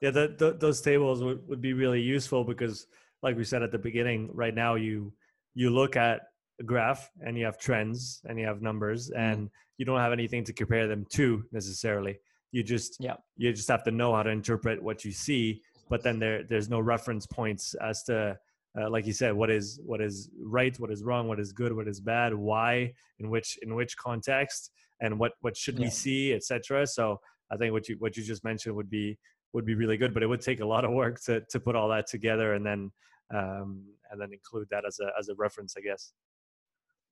yeah, 0.00 0.10
the, 0.10 0.34
the, 0.38 0.52
those 0.52 0.80
tables 0.80 1.22
would, 1.22 1.46
would 1.48 1.60
be 1.60 1.72
really 1.72 2.00
useful 2.00 2.44
because, 2.44 2.86
like 3.22 3.36
we 3.36 3.44
said 3.44 3.62
at 3.62 3.70
the 3.70 3.78
beginning, 3.78 4.30
right 4.32 4.54
now 4.54 4.74
you 4.74 5.12
you 5.54 5.70
look 5.70 5.96
at 5.96 6.22
a 6.60 6.62
graph 6.62 7.10
and 7.20 7.36
you 7.36 7.44
have 7.44 7.58
trends 7.58 8.20
and 8.24 8.38
you 8.38 8.46
have 8.46 8.62
numbers 8.62 9.10
mm-hmm. 9.10 9.20
and 9.20 9.50
you 9.78 9.84
don't 9.84 9.98
have 9.98 10.12
anything 10.12 10.44
to 10.44 10.52
compare 10.52 10.86
them 10.86 11.06
to 11.10 11.44
necessarily. 11.52 12.18
You 12.52 12.62
just 12.62 12.96
yeah. 13.00 13.16
you 13.36 13.52
just 13.52 13.68
have 13.68 13.84
to 13.84 13.90
know 13.90 14.14
how 14.14 14.22
to 14.22 14.30
interpret 14.30 14.82
what 14.82 15.04
you 15.04 15.12
see, 15.12 15.62
but 15.88 16.02
then 16.02 16.18
there 16.18 16.44
there's 16.44 16.68
no 16.68 16.80
reference 16.80 17.26
points 17.26 17.74
as 17.74 18.02
to 18.04 18.38
uh, 18.78 18.88
like 18.88 19.06
you 19.06 19.12
said 19.12 19.32
what 19.32 19.50
is 19.50 19.80
what 19.84 20.00
is 20.00 20.30
right 20.40 20.78
what 20.78 20.90
is 20.90 21.02
wrong 21.02 21.26
what 21.26 21.40
is 21.40 21.52
good 21.52 21.72
what 21.72 21.88
is 21.88 22.00
bad 22.00 22.34
why 22.34 22.92
in 23.18 23.30
which 23.30 23.58
in 23.62 23.74
which 23.74 23.96
context 23.96 24.70
and 25.00 25.18
what 25.18 25.32
what 25.40 25.56
should 25.56 25.78
yeah. 25.78 25.84
we 25.84 25.90
see 25.90 26.32
etc 26.32 26.86
so 26.86 27.20
i 27.50 27.56
think 27.56 27.72
what 27.72 27.88
you 27.88 27.96
what 27.98 28.16
you 28.16 28.22
just 28.22 28.44
mentioned 28.44 28.74
would 28.74 28.90
be 28.90 29.18
would 29.52 29.64
be 29.64 29.74
really 29.74 29.96
good 29.96 30.14
but 30.14 30.22
it 30.22 30.26
would 30.26 30.40
take 30.40 30.60
a 30.60 30.66
lot 30.66 30.84
of 30.84 30.92
work 30.92 31.20
to 31.20 31.40
to 31.50 31.58
put 31.58 31.74
all 31.74 31.88
that 31.88 32.06
together 32.06 32.54
and 32.54 32.64
then 32.64 32.90
um 33.34 33.82
and 34.10 34.20
then 34.20 34.32
include 34.32 34.68
that 34.70 34.84
as 34.86 34.98
a 35.00 35.10
as 35.18 35.28
a 35.28 35.34
reference 35.34 35.74
i 35.76 35.80
guess 35.80 36.12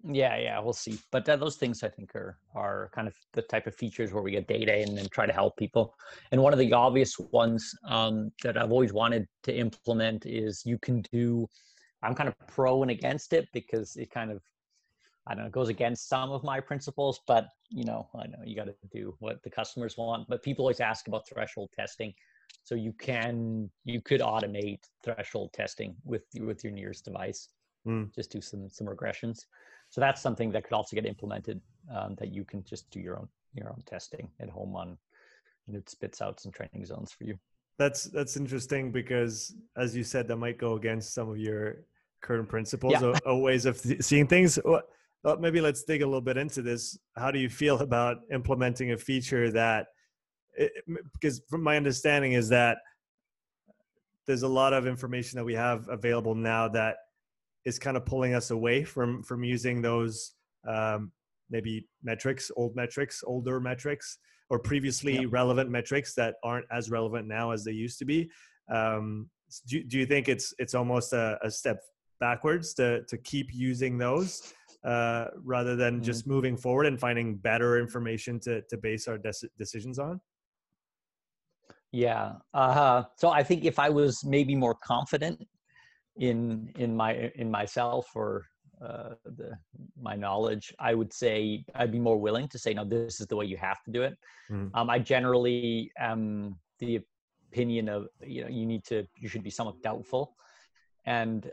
Yeah, 0.04 0.36
yeah, 0.36 0.60
we'll 0.60 0.72
see. 0.72 0.98
But 1.10 1.28
uh, 1.28 1.36
those 1.36 1.56
things 1.56 1.82
I 1.82 1.88
think 1.88 2.14
are 2.14 2.38
are 2.54 2.90
kind 2.94 3.08
of 3.08 3.14
the 3.32 3.42
type 3.42 3.66
of 3.66 3.74
features 3.74 4.12
where 4.12 4.22
we 4.22 4.30
get 4.30 4.46
data 4.46 4.72
and 4.72 4.96
then 4.96 5.08
try 5.08 5.26
to 5.26 5.32
help 5.32 5.56
people. 5.56 5.94
And 6.30 6.40
one 6.40 6.52
of 6.52 6.58
the 6.58 6.72
obvious 6.72 7.18
ones 7.32 7.74
um, 7.84 8.30
that 8.44 8.56
I've 8.56 8.70
always 8.70 8.92
wanted 8.92 9.26
to 9.44 9.56
implement 9.56 10.24
is 10.24 10.62
you 10.64 10.78
can 10.78 11.02
do. 11.12 11.48
I'm 12.02 12.14
kind 12.14 12.28
of 12.28 12.34
pro 12.46 12.82
and 12.82 12.92
against 12.92 13.32
it 13.32 13.48
because 13.52 13.96
it 13.96 14.10
kind 14.10 14.30
of 14.30 14.40
I 15.26 15.34
don't 15.34 15.44
know 15.44 15.50
goes 15.50 15.68
against 15.68 16.08
some 16.08 16.30
of 16.30 16.44
my 16.44 16.60
principles. 16.60 17.20
But 17.26 17.48
you 17.68 17.84
know, 17.84 18.08
I 18.14 18.28
know 18.28 18.38
you 18.44 18.54
got 18.54 18.66
to 18.66 18.74
do 18.92 19.16
what 19.18 19.42
the 19.42 19.50
customers 19.50 19.96
want. 19.96 20.28
But 20.28 20.44
people 20.44 20.64
always 20.64 20.80
ask 20.80 21.08
about 21.08 21.28
threshold 21.28 21.70
testing, 21.74 22.14
so 22.62 22.76
you 22.76 22.92
can 22.92 23.68
you 23.84 24.00
could 24.00 24.20
automate 24.20 24.82
threshold 25.02 25.52
testing 25.52 25.96
with 26.04 26.22
with 26.38 26.62
your 26.62 26.72
NIRS 26.72 27.02
device. 27.02 27.48
Mm. 27.84 28.14
Just 28.14 28.30
do 28.30 28.40
some 28.40 28.68
some 28.68 28.86
regressions 28.86 29.40
so 29.90 30.00
that's 30.00 30.20
something 30.20 30.50
that 30.52 30.64
could 30.64 30.74
also 30.74 30.94
get 30.94 31.06
implemented 31.06 31.60
um, 31.94 32.14
that 32.18 32.32
you 32.32 32.44
can 32.44 32.62
just 32.64 32.90
do 32.90 33.00
your 33.00 33.18
own 33.18 33.28
your 33.54 33.70
own 33.70 33.82
testing 33.86 34.28
at 34.40 34.48
home 34.50 34.76
on 34.76 34.98
and 35.66 35.76
it 35.76 35.88
spits 35.88 36.20
out 36.20 36.40
some 36.40 36.52
training 36.52 36.84
zones 36.84 37.12
for 37.12 37.24
you. 37.24 37.38
That's 37.78 38.04
that's 38.04 38.36
interesting 38.36 38.90
because 38.90 39.54
as 39.76 39.96
you 39.96 40.02
said 40.02 40.28
that 40.28 40.36
might 40.36 40.58
go 40.58 40.74
against 40.74 41.14
some 41.14 41.28
of 41.28 41.38
your 41.38 41.76
current 42.20 42.48
principles 42.48 42.94
yeah. 42.94 43.04
or, 43.04 43.14
or, 43.24 43.40
ways 43.40 43.64
of 43.64 43.80
th- 43.80 44.02
seeing 44.02 44.26
things. 44.26 44.58
Well, 44.64 44.82
maybe 45.38 45.60
let's 45.60 45.84
dig 45.84 46.02
a 46.02 46.06
little 46.06 46.20
bit 46.20 46.36
into 46.36 46.62
this. 46.62 46.98
How 47.16 47.30
do 47.30 47.38
you 47.38 47.48
feel 47.48 47.78
about 47.78 48.18
implementing 48.32 48.92
a 48.92 48.96
feature 48.96 49.50
that 49.52 49.86
it, 50.54 50.72
because 51.12 51.40
from 51.48 51.62
my 51.62 51.76
understanding 51.76 52.32
is 52.32 52.48
that 52.48 52.78
there's 54.26 54.42
a 54.42 54.48
lot 54.48 54.72
of 54.72 54.86
information 54.86 55.36
that 55.38 55.44
we 55.44 55.54
have 55.54 55.88
available 55.88 56.34
now 56.34 56.68
that 56.68 56.96
is 57.68 57.78
kind 57.78 57.96
of 57.96 58.04
pulling 58.06 58.34
us 58.34 58.50
away 58.50 58.82
from 58.82 59.22
from 59.22 59.44
using 59.44 59.82
those 59.82 60.32
um, 60.66 61.12
maybe 61.50 61.86
metrics, 62.02 62.50
old 62.56 62.74
metrics, 62.74 63.22
older 63.26 63.60
metrics, 63.60 64.18
or 64.50 64.58
previously 64.58 65.26
relevant 65.26 65.70
metrics 65.70 66.14
that 66.14 66.36
aren't 66.42 66.66
as 66.72 66.90
relevant 66.90 67.28
now 67.28 67.50
as 67.50 67.64
they 67.64 67.72
used 67.72 67.98
to 67.98 68.04
be. 68.04 68.30
Um, 68.72 69.28
do, 69.66 69.82
do 69.84 69.98
you 69.98 70.06
think 70.06 70.28
it's 70.28 70.54
it's 70.58 70.74
almost 70.74 71.12
a, 71.12 71.38
a 71.42 71.50
step 71.50 71.78
backwards 72.20 72.74
to 72.74 73.02
to 73.04 73.18
keep 73.18 73.48
using 73.52 73.98
those 73.98 74.52
uh, 74.84 75.26
rather 75.44 75.76
than 75.76 75.94
mm-hmm. 75.94 76.04
just 76.10 76.26
moving 76.26 76.56
forward 76.56 76.86
and 76.86 76.98
finding 76.98 77.36
better 77.36 77.78
information 77.78 78.40
to 78.40 78.62
to 78.62 78.76
base 78.76 79.06
our 79.08 79.18
des- 79.18 79.48
decisions 79.58 79.98
on? 79.98 80.20
Yeah. 81.92 82.32
Uh, 82.52 83.04
so 83.16 83.30
I 83.30 83.42
think 83.42 83.64
if 83.64 83.78
I 83.78 83.88
was 83.88 84.22
maybe 84.24 84.54
more 84.54 84.74
confident 84.74 85.42
in 86.18 86.70
in 86.76 86.96
my 86.96 87.30
in 87.36 87.50
myself 87.50 88.10
or 88.14 88.46
uh, 88.80 89.10
the 89.24 89.56
my 90.00 90.14
knowledge, 90.14 90.74
I 90.78 90.94
would 90.94 91.12
say 91.12 91.64
I'd 91.74 91.92
be 91.92 91.98
more 91.98 92.18
willing 92.18 92.48
to 92.48 92.58
say, 92.58 92.74
no, 92.74 92.84
this 92.84 93.20
is 93.20 93.26
the 93.26 93.36
way 93.36 93.44
you 93.44 93.56
have 93.56 93.82
to 93.84 93.90
do 93.90 94.02
it. 94.02 94.16
Mm. 94.50 94.70
Um, 94.74 94.90
I 94.90 94.98
generally 94.98 95.90
am 95.98 96.56
the 96.78 97.00
opinion 97.50 97.88
of 97.88 98.08
you 98.22 98.42
know 98.42 98.48
you 98.48 98.66
need 98.66 98.84
to 98.84 99.06
you 99.16 99.28
should 99.28 99.42
be 99.42 99.50
somewhat 99.50 99.82
doubtful, 99.82 100.34
and 101.06 101.50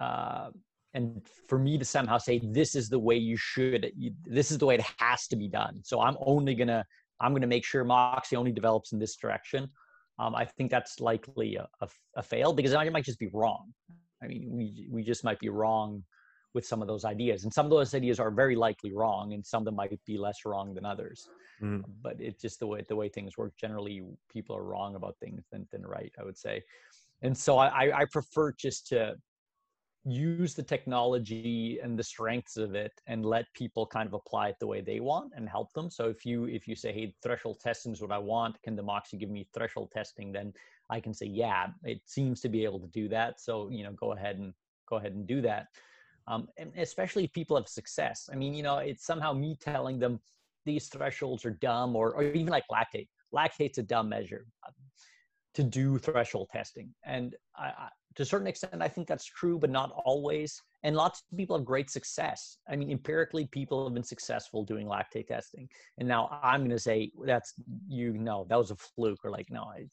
uh, 0.00 0.50
and 0.94 1.26
for 1.48 1.58
me 1.58 1.78
to 1.78 1.84
somehow 1.84 2.18
say 2.18 2.40
this 2.42 2.74
is 2.74 2.88
the 2.88 2.98
way 2.98 3.16
you 3.16 3.36
should 3.36 3.92
this 4.24 4.50
is 4.50 4.58
the 4.58 4.66
way 4.66 4.74
it 4.74 4.84
has 4.98 5.26
to 5.28 5.36
be 5.36 5.48
done. 5.48 5.80
So 5.82 6.00
I'm 6.00 6.16
only 6.20 6.54
gonna 6.54 6.84
I'm 7.20 7.34
gonna 7.34 7.46
make 7.46 7.64
sure 7.64 7.84
Moxy 7.84 8.36
only 8.36 8.52
develops 8.52 8.92
in 8.92 8.98
this 8.98 9.16
direction 9.16 9.70
um, 10.18 10.34
I 10.34 10.44
think 10.44 10.70
that's 10.70 11.00
likely 11.00 11.56
a, 11.56 11.68
a, 11.80 11.88
a, 12.16 12.22
fail 12.22 12.52
because 12.52 12.74
I 12.74 12.88
might 12.90 13.04
just 13.04 13.18
be 13.18 13.30
wrong. 13.32 13.72
I 14.22 14.26
mean, 14.26 14.48
we, 14.50 14.86
we 14.90 15.02
just 15.02 15.24
might 15.24 15.38
be 15.40 15.48
wrong 15.48 16.04
with 16.54 16.66
some 16.66 16.82
of 16.82 16.88
those 16.88 17.04
ideas. 17.04 17.44
And 17.44 17.52
some 17.52 17.66
of 17.66 17.70
those 17.70 17.94
ideas 17.94 18.20
are 18.20 18.30
very 18.30 18.56
likely 18.56 18.92
wrong, 18.92 19.32
and 19.32 19.44
some 19.44 19.62
of 19.62 19.64
them 19.64 19.76
might 19.76 19.98
be 20.06 20.18
less 20.18 20.40
wrong 20.44 20.74
than 20.74 20.84
others. 20.84 21.28
Mm. 21.62 21.82
But 22.02 22.16
it's 22.18 22.40
just 22.40 22.60
the 22.60 22.66
way 22.66 22.84
the 22.88 22.96
way 22.96 23.08
things 23.08 23.38
work. 23.38 23.52
Generally, 23.58 24.02
people 24.30 24.56
are 24.56 24.64
wrong 24.64 24.96
about 24.96 25.16
things 25.18 25.44
than, 25.50 25.66
than 25.72 25.82
right, 25.86 26.12
I 26.20 26.24
would 26.24 26.36
say. 26.36 26.62
And 27.22 27.36
so 27.36 27.56
I, 27.58 28.00
I 28.00 28.04
prefer 28.10 28.52
just 28.52 28.88
to 28.88 29.14
use 30.04 30.54
the 30.54 30.62
technology 30.62 31.78
and 31.80 31.96
the 31.96 32.02
strengths 32.02 32.56
of 32.56 32.74
it 32.74 32.92
and 33.06 33.24
let 33.24 33.46
people 33.54 33.86
kind 33.86 34.06
of 34.06 34.14
apply 34.14 34.48
it 34.48 34.56
the 34.58 34.66
way 34.66 34.80
they 34.80 34.98
want 34.98 35.32
and 35.36 35.48
help 35.48 35.72
them. 35.74 35.90
So 35.90 36.08
if 36.08 36.26
you 36.26 36.46
if 36.46 36.66
you 36.66 36.74
say 36.74 36.92
hey 36.92 37.14
threshold 37.22 37.60
testing 37.60 37.92
is 37.92 38.00
what 38.00 38.10
i 38.10 38.18
want. 38.18 38.60
Can 38.62 38.74
the 38.74 38.82
moxy 38.82 39.16
give 39.16 39.30
me 39.30 39.46
threshold 39.54 39.90
testing? 39.92 40.32
then 40.32 40.52
i 40.90 40.98
can 40.98 41.14
say 41.14 41.26
yeah 41.26 41.68
it 41.84 42.00
seems 42.04 42.40
to 42.40 42.48
be 42.48 42.64
able 42.64 42.80
to 42.80 42.88
do 42.88 43.08
that. 43.08 43.40
So 43.40 43.68
you 43.70 43.84
know 43.84 43.92
go 43.92 44.12
ahead 44.12 44.38
and 44.38 44.52
go 44.88 44.96
ahead 44.96 45.12
and 45.12 45.26
do 45.26 45.40
that. 45.42 45.68
Um, 46.26 46.48
and 46.56 46.72
especially 46.76 47.24
if 47.24 47.32
people 47.32 47.56
have 47.56 47.68
success. 47.68 48.28
I 48.32 48.34
mean 48.36 48.54
you 48.54 48.64
know 48.64 48.78
it's 48.78 49.06
somehow 49.06 49.32
me 49.32 49.56
telling 49.60 50.00
them 50.00 50.20
these 50.64 50.88
thresholds 50.88 51.44
are 51.44 51.50
dumb 51.50 51.94
or, 51.94 52.12
or 52.14 52.24
even 52.24 52.46
like 52.46 52.64
lactate. 52.70 53.08
Lactate's 53.32 53.78
a 53.78 53.82
dumb 53.82 54.08
measure 54.08 54.46
to 55.54 55.62
do 55.62 55.98
threshold 55.98 56.48
testing 56.52 56.92
and 57.04 57.34
I, 57.56 57.88
to 58.16 58.22
a 58.22 58.26
certain 58.26 58.46
extent, 58.46 58.82
I 58.82 58.88
think 58.88 59.08
that's 59.08 59.24
true, 59.24 59.58
but 59.58 59.70
not 59.70 59.92
always. 60.04 60.60
And 60.82 60.96
lots 60.96 61.22
of 61.30 61.36
people 61.36 61.56
have 61.56 61.64
great 61.64 61.90
success. 61.90 62.58
I 62.68 62.76
mean, 62.76 62.90
empirically, 62.90 63.46
people 63.46 63.84
have 63.84 63.94
been 63.94 64.02
successful 64.02 64.64
doing 64.64 64.86
lactate 64.86 65.28
testing. 65.28 65.68
And 65.98 66.08
now 66.08 66.38
I'm 66.42 66.60
going 66.60 66.70
to 66.70 66.78
say 66.78 67.12
that's 67.24 67.54
you 67.88 68.12
know 68.12 68.46
that 68.48 68.58
was 68.58 68.70
a 68.70 68.76
fluke, 68.76 69.24
or 69.24 69.30
like 69.30 69.50
no, 69.50 69.62
I, 69.62 69.86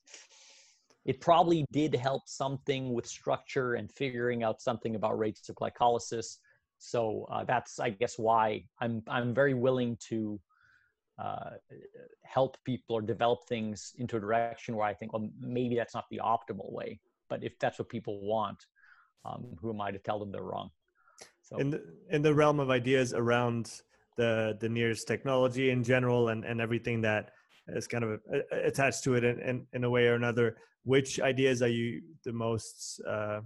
it 1.05 1.21
probably 1.21 1.65
did 1.71 1.95
help 1.95 2.23
something 2.25 2.93
with 2.93 3.07
structure 3.07 3.75
and 3.75 3.91
figuring 3.91 4.43
out 4.43 4.61
something 4.61 4.95
about 4.95 5.17
rates 5.17 5.47
of 5.49 5.55
glycolysis. 5.55 6.37
So 6.79 7.27
uh, 7.31 7.43
that's 7.43 7.79
I 7.79 7.91
guess 7.91 8.17
why 8.17 8.65
I'm 8.81 9.03
I'm 9.07 9.33
very 9.33 9.53
willing 9.53 9.97
to 10.09 10.39
uh, 11.19 11.51
help 12.23 12.57
people 12.63 12.95
or 12.95 13.01
develop 13.01 13.39
things 13.47 13.93
into 13.97 14.17
a 14.17 14.19
direction 14.19 14.75
where 14.75 14.87
I 14.87 14.93
think 14.93 15.13
well 15.13 15.29
maybe 15.39 15.75
that's 15.75 15.93
not 15.93 16.05
the 16.09 16.21
optimal 16.23 16.71
way 16.71 16.99
but 17.29 17.43
if 17.43 17.57
that's 17.59 17.79
what 17.79 17.89
people 17.89 18.19
want 18.21 18.65
um, 19.25 19.45
who 19.61 19.69
am 19.69 19.81
i 19.81 19.91
to 19.91 19.99
tell 19.99 20.19
them 20.19 20.31
they're 20.31 20.43
wrong? 20.43 20.69
So 21.41 21.57
in 21.57 21.69
the, 21.71 21.83
in 22.09 22.21
the 22.21 22.33
realm 22.33 22.59
of 22.59 22.69
ideas 22.69 23.13
around 23.13 23.81
the 24.17 24.57
the 24.59 24.67
NIRS 24.67 25.05
technology 25.05 25.69
in 25.69 25.83
general 25.83 26.29
and 26.29 26.43
and 26.45 26.61
everything 26.61 27.01
that 27.01 27.31
is 27.67 27.87
kind 27.87 28.03
of 28.03 28.19
attached 28.51 29.03
to 29.03 29.15
it 29.15 29.23
in, 29.23 29.39
in, 29.39 29.67
in 29.73 29.83
a 29.83 29.89
way 29.89 30.07
or 30.07 30.15
another 30.15 30.57
which 30.83 31.19
ideas 31.19 31.61
are 31.61 31.69
you 31.69 32.01
the 32.25 32.33
most 32.33 33.01
uh, 33.07 33.39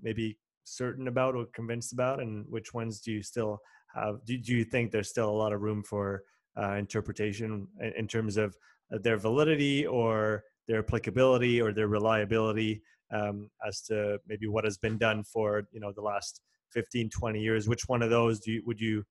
maybe 0.00 0.38
certain 0.64 1.08
about 1.08 1.34
or 1.34 1.46
convinced 1.54 1.92
about 1.92 2.20
and 2.20 2.46
which 2.48 2.72
ones 2.72 3.00
do 3.00 3.12
you 3.12 3.22
still 3.22 3.60
have 3.94 4.24
do, 4.24 4.38
do 4.38 4.54
you 4.54 4.64
think 4.64 4.90
there's 4.90 5.10
still 5.10 5.30
a 5.30 5.40
lot 5.42 5.52
of 5.52 5.60
room 5.60 5.82
for 5.82 6.22
uh, 6.60 6.74
interpretation 6.74 7.66
in, 7.96 8.06
terms 8.06 8.36
of 8.36 8.56
their 8.90 9.16
validity 9.16 9.86
or 9.86 10.44
their 10.68 10.78
applicability 10.80 11.60
or 11.60 11.72
their 11.72 11.88
reliability 11.88 12.82
um, 13.12 13.50
as 13.66 13.80
to 13.82 14.18
maybe 14.26 14.46
what 14.46 14.64
has 14.64 14.78
been 14.78 14.98
done 14.98 15.22
for 15.24 15.64
you 15.72 15.80
know 15.80 15.92
the 15.92 16.02
last 16.02 16.40
15 16.72 17.10
20 17.10 17.40
years. 17.40 17.68
Which 17.68 17.88
one 17.88 18.02
of 18.02 18.10
those 18.10 18.40
do 18.40 18.52
you 18.52 18.62
would 18.66 18.80
you 18.80 19.04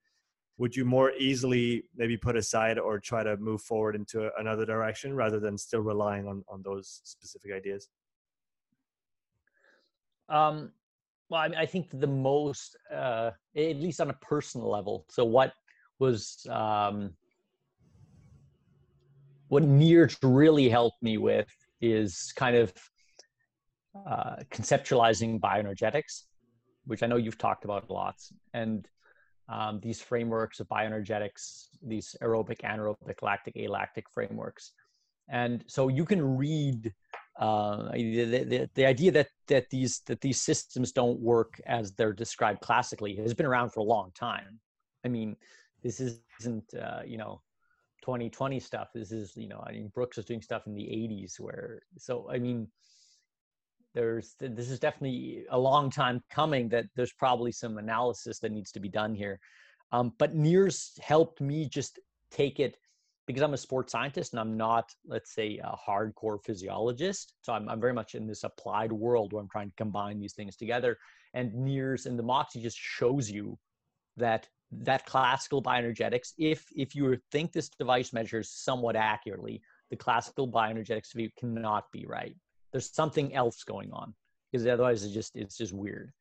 would 0.57 0.75
you 0.75 0.85
more 0.85 1.11
easily 1.17 1.83
maybe 1.95 2.17
put 2.17 2.35
aside 2.35 2.77
or 2.77 2.99
try 2.99 3.23
to 3.23 3.37
move 3.37 3.61
forward 3.61 3.95
into 3.95 4.29
another 4.37 4.65
direction 4.65 5.15
rather 5.15 5.39
than 5.39 5.57
still 5.57 5.81
relying 5.81 6.27
on 6.27 6.43
on 6.47 6.61
those 6.63 7.01
specific 7.03 7.51
ideas? 7.53 7.89
Um 10.29 10.71
well 11.29 11.41
i, 11.41 11.47
mean, 11.47 11.57
I 11.57 11.65
think 11.65 11.89
the 11.91 12.07
most 12.07 12.75
uh 12.93 13.31
at 13.55 13.77
least 13.77 14.01
on 14.01 14.09
a 14.09 14.13
personal 14.13 14.69
level 14.69 15.05
so 15.09 15.23
what 15.25 15.53
was 15.99 16.45
um 16.49 17.13
what 19.53 19.61
NIRS 19.61 20.17
really 20.23 20.67
helped 20.67 21.03
me 21.03 21.19
with 21.19 21.47
is 21.79 22.33
kind 22.35 22.55
of 22.55 22.73
uh, 24.07 24.37
conceptualizing 24.49 25.39
bioenergetics, 25.39 26.23
which 26.85 27.03
I 27.03 27.07
know 27.07 27.17
you've 27.17 27.37
talked 27.37 27.63
about 27.63 27.87
a 27.87 27.93
lot, 27.93 28.15
and 28.55 28.87
um, 29.49 29.79
these 29.83 30.01
frameworks 30.01 30.59
of 30.59 30.67
bioenergetics, 30.69 31.67
these 31.85 32.15
aerobic, 32.23 32.61
anaerobic, 32.61 33.21
lactic, 33.21 33.55
alactic 33.55 34.09
frameworks. 34.09 34.71
And 35.29 35.63
so 35.67 35.87
you 35.87 36.03
can 36.03 36.35
read 36.35 36.91
uh, 37.39 37.91
the, 37.91 38.25
the, 38.25 38.69
the, 38.73 38.85
idea 38.87 39.11
that, 39.11 39.27
that, 39.49 39.69
these, 39.69 40.01
that 40.07 40.21
these 40.21 40.41
systems 40.41 40.91
don't 40.91 41.19
work 41.19 41.61
as 41.67 41.91
they're 41.91 42.13
described 42.13 42.61
classically 42.61 43.15
has 43.17 43.35
been 43.35 43.45
around 43.45 43.69
for 43.69 43.81
a 43.81 43.83
long 43.95 44.09
time. 44.15 44.59
I 45.05 45.09
mean, 45.09 45.35
this 45.83 46.01
isn't, 46.39 46.73
uh, 46.73 47.01
you 47.05 47.17
know, 47.19 47.41
2020 48.03 48.59
stuff. 48.59 48.89
This 48.93 49.11
is, 49.11 49.31
you 49.35 49.47
know, 49.47 49.63
I 49.65 49.71
mean, 49.71 49.91
Brooks 49.95 50.17
was 50.17 50.25
doing 50.25 50.41
stuff 50.41 50.67
in 50.67 50.75
the 50.75 50.83
80s 50.83 51.39
where, 51.39 51.81
so, 51.97 52.29
I 52.29 52.37
mean, 52.37 52.67
there's 53.93 54.35
this 54.39 54.69
is 54.69 54.79
definitely 54.79 55.45
a 55.49 55.59
long 55.59 55.89
time 55.89 56.23
coming 56.29 56.69
that 56.69 56.85
there's 56.95 57.13
probably 57.13 57.51
some 57.51 57.77
analysis 57.77 58.39
that 58.39 58.51
needs 58.51 58.71
to 58.71 58.79
be 58.79 58.89
done 58.89 59.13
here. 59.13 59.39
Um, 59.91 60.13
but 60.17 60.35
NIRS 60.35 60.99
helped 60.99 61.39
me 61.41 61.69
just 61.69 61.99
take 62.31 62.59
it 62.59 62.77
because 63.27 63.43
i'm 63.43 63.53
a 63.53 63.57
sports 63.57 63.91
scientist 63.91 64.33
and 64.33 64.39
i'm 64.39 64.57
not 64.57 64.91
let's 65.05 65.33
say 65.33 65.59
a 65.63 65.75
hardcore 65.87 66.43
physiologist. 66.43 67.33
So 67.41 67.53
i'm, 67.53 67.69
I'm 67.69 67.79
very 67.79 67.93
much 67.93 68.15
in 68.15 68.27
this 68.27 68.43
applied 68.43 68.91
world 68.91 69.31
where 69.31 69.41
i'm 69.41 69.49
trying 69.49 69.69
to 69.69 69.75
combine 69.75 70.19
these 70.19 70.33
things 70.33 70.55
together. 70.55 70.97
And 71.35 71.53
NIRS 71.53 72.05
and 72.05 72.17
the 72.17 72.23
moxy 72.23 72.61
just 72.61 72.77
shows 72.77 73.29
you 73.29 73.57
that 74.17 74.47
that 74.81 75.05
classical 75.05 75.61
bioenergetics, 75.61 76.33
if 76.37 76.65
if 76.75 76.95
you 76.95 77.17
think 77.31 77.51
this 77.51 77.69
device 77.69 78.13
measures 78.13 78.49
somewhat 78.49 78.95
accurately, 78.95 79.61
the 79.89 79.95
classical 79.95 80.47
bioenergetics 80.47 81.13
view 81.13 81.29
cannot 81.37 81.91
be 81.91 82.05
right. 82.05 82.35
There's 82.71 82.93
something 82.93 83.33
else 83.33 83.63
going 83.63 83.91
on 83.91 84.13
because 84.51 84.65
otherwise 84.67 85.03
it's 85.03 85.13
just 85.13 85.35
it's 85.35 85.57
just 85.57 85.73
weird. 85.73 86.11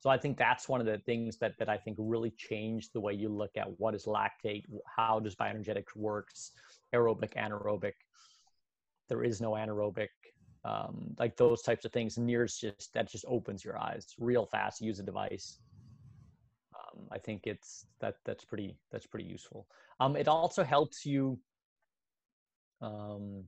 So 0.00 0.10
I 0.10 0.18
think 0.18 0.36
that's 0.36 0.68
one 0.68 0.80
of 0.80 0.86
the 0.86 0.98
things 0.98 1.38
that 1.38 1.54
that 1.58 1.68
I 1.68 1.76
think 1.76 1.96
really 2.00 2.30
changed 2.30 2.90
the 2.92 3.00
way 3.00 3.12
you 3.12 3.28
look 3.28 3.52
at 3.56 3.78
what 3.78 3.94
is 3.94 4.04
lactate, 4.04 4.64
how 4.96 5.20
does 5.20 5.36
bioenergetics 5.36 5.94
works, 5.94 6.52
aerobic, 6.94 7.34
anaerobic. 7.34 7.92
There 9.08 9.22
is 9.22 9.40
no 9.40 9.52
anaerobic, 9.52 10.08
um, 10.64 11.14
like 11.18 11.36
those 11.36 11.62
types 11.62 11.84
of 11.84 11.92
things. 11.92 12.16
NIRS 12.16 12.58
just 12.58 12.92
that 12.94 13.10
just 13.10 13.24
opens 13.28 13.64
your 13.64 13.78
eyes 13.78 14.06
real 14.18 14.46
fast. 14.46 14.80
Use 14.80 14.98
a 14.98 15.02
device. 15.02 15.58
Um, 16.94 17.06
I 17.10 17.18
think 17.18 17.42
it's 17.46 17.86
that 18.00 18.16
that's 18.24 18.44
pretty 18.44 18.76
that's 18.90 19.06
pretty 19.06 19.26
useful. 19.26 19.66
Um, 20.00 20.16
it 20.16 20.28
also 20.28 20.64
helps 20.64 21.06
you 21.06 21.38
um, 22.80 23.44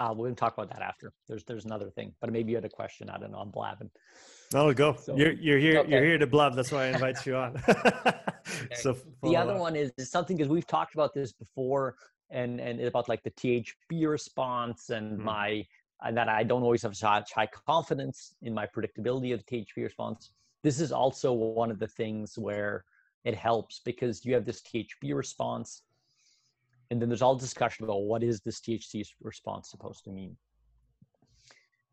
uh, 0.00 0.14
we're 0.14 0.26
gonna 0.26 0.36
talk 0.36 0.54
about 0.56 0.70
that 0.70 0.82
after. 0.82 1.12
There's 1.26 1.44
there's 1.44 1.64
another 1.64 1.90
thing, 1.90 2.12
but 2.20 2.30
maybe 2.30 2.52
you 2.52 2.56
had 2.56 2.64
a 2.64 2.68
question. 2.68 3.10
I 3.10 3.18
don't 3.18 3.32
know. 3.32 3.38
I'm 3.38 3.50
blabbing. 3.50 3.90
Oh, 4.54 4.72
go. 4.72 4.94
So, 4.94 5.16
you're 5.16 5.32
you're 5.32 5.58
here. 5.58 5.80
Okay. 5.80 5.90
You're 5.90 6.04
here 6.04 6.18
to 6.18 6.26
blab. 6.26 6.54
That's 6.54 6.70
why 6.70 6.84
I 6.84 6.86
invite 6.88 7.26
you 7.26 7.36
on. 7.36 7.60
so 8.74 8.96
the 9.24 9.36
other 9.36 9.56
one 9.56 9.74
is, 9.74 9.90
is 9.98 10.10
something 10.10 10.36
because 10.36 10.50
we've 10.50 10.66
talked 10.66 10.94
about 10.94 11.14
this 11.14 11.32
before, 11.32 11.96
and 12.30 12.60
and 12.60 12.80
about 12.80 13.08
like 13.08 13.22
the 13.24 13.30
THB 13.32 14.08
response 14.08 14.90
and 14.90 15.14
mm-hmm. 15.14 15.24
my 15.24 15.66
and 16.02 16.16
that 16.16 16.28
I 16.28 16.44
don't 16.44 16.62
always 16.62 16.82
have 16.82 16.96
such 16.96 17.32
high 17.32 17.48
confidence 17.66 18.34
in 18.42 18.54
my 18.54 18.66
predictability 18.66 19.34
of 19.34 19.44
the 19.44 19.56
THB 19.56 19.82
response. 19.82 20.30
This 20.62 20.80
is 20.80 20.92
also 20.92 21.32
one 21.32 21.70
of 21.70 21.78
the 21.78 21.86
things 21.86 22.36
where 22.36 22.84
it 23.24 23.34
helps 23.34 23.80
because 23.84 24.24
you 24.24 24.34
have 24.34 24.44
this 24.44 24.62
THB 24.62 25.14
response 25.14 25.82
and 26.90 27.00
then 27.00 27.08
there's 27.08 27.22
all 27.22 27.36
discussion 27.36 27.84
about 27.84 28.02
what 28.02 28.22
is 28.22 28.40
this 28.40 28.60
THB 28.60 29.04
response 29.20 29.70
supposed 29.70 30.04
to 30.04 30.10
mean. 30.10 30.36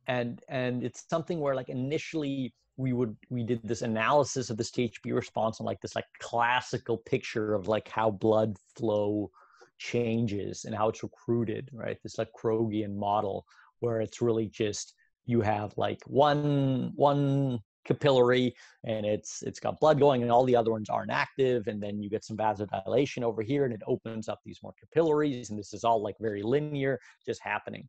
And 0.08 0.42
and 0.48 0.84
it's 0.84 1.04
something 1.10 1.40
where 1.40 1.56
like 1.56 1.70
initially 1.70 2.54
we 2.78 2.94
would 2.94 3.16
we 3.30 3.44
did 3.44 3.62
this 3.64 3.82
analysis 3.82 4.50
of 4.50 4.58
this 4.58 4.72
THB 4.72 5.14
response 5.14 5.60
and 5.60 5.66
like 5.66 5.82
this 5.82 5.96
like 5.96 6.06
classical 6.20 6.98
picture 6.98 7.56
of 7.56 7.68
like 7.68 7.90
how 7.90 8.12
blood 8.12 8.58
flow 8.76 9.32
changes 9.78 10.66
and 10.66 10.76
how 10.76 10.90
it's 10.90 11.04
recruited, 11.04 11.70
right? 11.74 11.98
This 12.04 12.18
like 12.18 12.30
Kroghian 12.40 12.96
model 12.96 13.46
where 13.80 14.00
it's 14.00 14.22
really 14.22 14.48
just 14.48 14.94
you 15.26 15.42
have 15.42 15.74
like 15.78 16.02
one 16.06 16.92
one 16.96 17.60
capillary 17.86 18.54
and 18.84 19.06
it's 19.06 19.42
it's 19.44 19.60
got 19.60 19.80
blood 19.80 20.00
going 20.00 20.22
and 20.22 20.32
all 20.32 20.44
the 20.44 20.56
other 20.56 20.72
ones 20.72 20.90
aren't 20.90 21.12
active 21.12 21.68
and 21.68 21.82
then 21.82 22.02
you 22.02 22.10
get 22.10 22.26
some 22.26 22.36
vasodilation 22.36 23.24
over 23.24 23.42
here 23.42 23.66
and 23.66 23.74
it 23.74 23.82
opens 23.88 24.28
up 24.28 24.40
these 24.44 24.60
more 24.62 24.74
capillaries 24.80 25.50
and 25.50 25.60
this 25.60 25.74
is 25.74 25.84
all 25.84 26.02
like 26.02 26.16
very 26.20 26.44
linear 26.44 27.00
just 27.26 27.42
happening. 27.42 27.88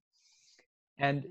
And 0.98 1.26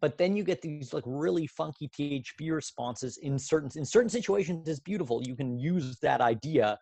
but 0.00 0.18
then 0.18 0.36
you 0.36 0.42
get 0.44 0.60
these 0.60 0.92
like 0.92 1.04
really 1.06 1.46
funky 1.46 1.88
THB 1.88 2.52
responses 2.52 3.18
in 3.18 3.38
certain 3.38 3.70
in 3.76 3.84
certain 3.84 4.10
situations 4.10 4.68
it's 4.68 4.80
beautiful 4.80 5.22
you 5.22 5.36
can 5.36 5.58
use 5.58 5.98
that 6.00 6.20
idea 6.20 6.78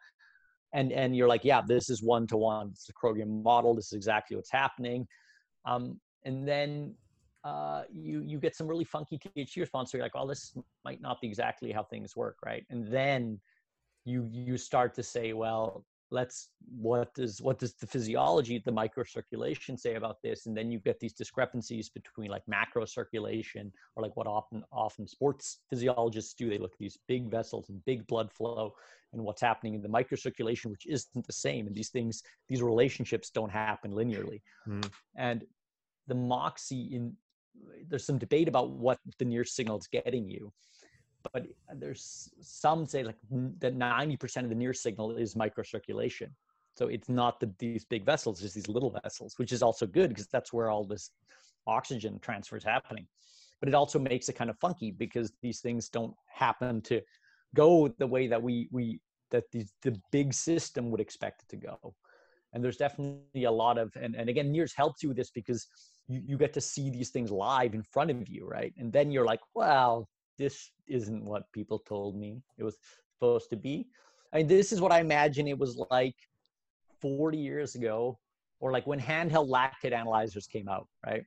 and 0.74 0.92
and 0.92 1.16
you're 1.16 1.28
like 1.28 1.44
yeah 1.44 1.60
this 1.66 1.90
is 1.90 2.02
one 2.02 2.26
to 2.28 2.36
one 2.36 2.70
it's 2.72 2.86
the 2.86 2.92
Kroghian 2.92 3.42
model 3.42 3.74
this 3.74 3.86
is 3.86 3.92
exactly 3.92 4.36
what's 4.36 4.52
happening. 4.52 5.06
Um, 5.66 6.00
and 6.24 6.46
then 6.46 6.94
uh, 7.44 7.82
you 7.92 8.22
you 8.26 8.38
get 8.38 8.54
some 8.54 8.66
really 8.66 8.84
funky 8.84 9.18
THB 9.18 9.56
response. 9.56 9.90
So 9.90 9.98
you're 9.98 10.04
like, 10.04 10.14
well, 10.14 10.26
this 10.26 10.54
might 10.84 11.00
not 11.00 11.20
be 11.20 11.28
exactly 11.28 11.72
how 11.72 11.82
things 11.82 12.16
work, 12.16 12.36
right? 12.44 12.64
And 12.70 12.86
then 12.86 13.40
you 14.04 14.28
you 14.30 14.56
start 14.56 14.94
to 14.94 15.02
say, 15.02 15.32
well, 15.32 15.84
let's 16.10 16.48
what 16.76 17.14
does 17.14 17.40
what 17.40 17.58
does 17.58 17.74
the 17.74 17.86
physiology, 17.86 18.58
the 18.58 18.72
microcirculation 18.72 19.78
say 19.78 19.94
about 19.94 20.20
this? 20.22 20.46
And 20.46 20.56
then 20.56 20.70
you 20.70 20.78
get 20.78 21.00
these 21.00 21.12
discrepancies 21.12 21.88
between 21.88 22.30
like 22.30 22.42
macro 22.46 22.84
circulation 22.84 23.72
or 23.96 24.02
like 24.02 24.16
what 24.16 24.26
often 24.26 24.64
often 24.72 25.06
sports 25.06 25.60
physiologists 25.70 26.34
do. 26.34 26.50
They 26.50 26.58
look 26.58 26.72
at 26.72 26.78
these 26.78 26.98
big 27.08 27.30
vessels 27.30 27.68
and 27.68 27.84
big 27.84 28.06
blood 28.06 28.30
flow 28.32 28.74
and 29.12 29.22
what's 29.22 29.40
happening 29.40 29.74
in 29.74 29.82
the 29.82 29.88
microcirculation, 29.88 30.66
which 30.66 30.86
isn't 30.86 31.26
the 31.26 31.32
same. 31.32 31.66
And 31.66 31.74
these 31.74 31.88
things, 31.88 32.22
these 32.48 32.62
relationships 32.62 33.30
don't 33.30 33.50
happen 33.50 33.92
linearly. 33.92 34.40
Mm. 34.68 34.90
And 35.16 35.44
the 36.06 36.14
moxy 36.14 36.94
in 36.94 37.16
there's 37.88 38.04
some 38.04 38.18
debate 38.18 38.48
about 38.48 38.70
what 38.70 38.98
the 39.18 39.24
NIRS 39.24 39.50
signal 39.52 39.78
is 39.78 39.86
getting 39.86 40.28
you 40.28 40.52
but 41.32 41.46
there's 41.76 42.30
some 42.40 42.86
say 42.86 43.02
like 43.02 43.16
that 43.58 43.76
90% 43.76 44.44
of 44.44 44.48
the 44.48 44.54
NIRS 44.54 44.82
signal 44.82 45.16
is 45.16 45.34
microcirculation. 45.34 46.28
So 46.76 46.88
it's 46.88 47.08
not 47.08 47.40
the, 47.40 47.52
these 47.58 47.84
big 47.84 48.04
vessels 48.04 48.42
it's 48.42 48.54
these 48.54 48.68
little 48.68 48.96
vessels 49.02 49.34
which 49.38 49.52
is 49.52 49.62
also 49.62 49.86
good 49.86 50.08
because 50.10 50.28
that's 50.28 50.52
where 50.52 50.70
all 50.70 50.84
this 50.84 51.10
oxygen 51.66 52.18
transfer 52.20 52.56
is 52.56 52.64
happening. 52.64 53.06
But 53.60 53.68
it 53.68 53.74
also 53.74 53.98
makes 53.98 54.28
it 54.28 54.34
kind 54.34 54.48
of 54.48 54.58
funky 54.58 54.90
because 54.90 55.32
these 55.42 55.60
things 55.60 55.88
don't 55.88 56.14
happen 56.26 56.80
to 56.82 57.02
go 57.54 57.88
the 57.98 58.06
way 58.06 58.26
that 58.26 58.42
we 58.42 58.68
we 58.70 59.00
that 59.30 59.50
the, 59.52 59.64
the 59.82 60.00
big 60.10 60.32
system 60.32 60.90
would 60.90 61.00
expect 61.00 61.42
it 61.42 61.48
to 61.50 61.56
go. 61.56 61.94
And 62.52 62.64
there's 62.64 62.78
definitely 62.78 63.44
a 63.44 63.50
lot 63.50 63.78
of 63.78 63.94
and, 63.96 64.14
and 64.16 64.28
again 64.30 64.52
NIRS 64.52 64.74
helps 64.74 65.02
you 65.02 65.10
with 65.10 65.18
this 65.18 65.30
because 65.30 65.66
you, 66.10 66.22
you 66.26 66.36
get 66.36 66.52
to 66.52 66.60
see 66.60 66.90
these 66.90 67.10
things 67.10 67.30
live 67.30 67.74
in 67.74 67.82
front 67.82 68.10
of 68.10 68.28
you 68.28 68.46
right 68.46 68.74
and 68.76 68.92
then 68.92 69.10
you're 69.10 69.24
like 69.24 69.40
well 69.54 70.08
this 70.38 70.72
isn't 70.86 71.24
what 71.24 71.50
people 71.52 71.78
told 71.78 72.16
me 72.16 72.42
it 72.58 72.64
was 72.64 72.76
supposed 73.14 73.48
to 73.50 73.56
be 73.56 73.86
i 74.32 74.38
mean 74.38 74.46
this 74.46 74.72
is 74.72 74.80
what 74.80 74.92
i 74.92 75.00
imagine 75.00 75.46
it 75.46 75.58
was 75.58 75.80
like 75.90 76.16
40 77.00 77.38
years 77.38 77.74
ago 77.74 78.18
or 78.58 78.72
like 78.72 78.86
when 78.86 79.00
handheld 79.00 79.48
lactate 79.48 79.92
analyzers 79.92 80.46
came 80.46 80.68
out 80.68 80.88
right 81.06 81.24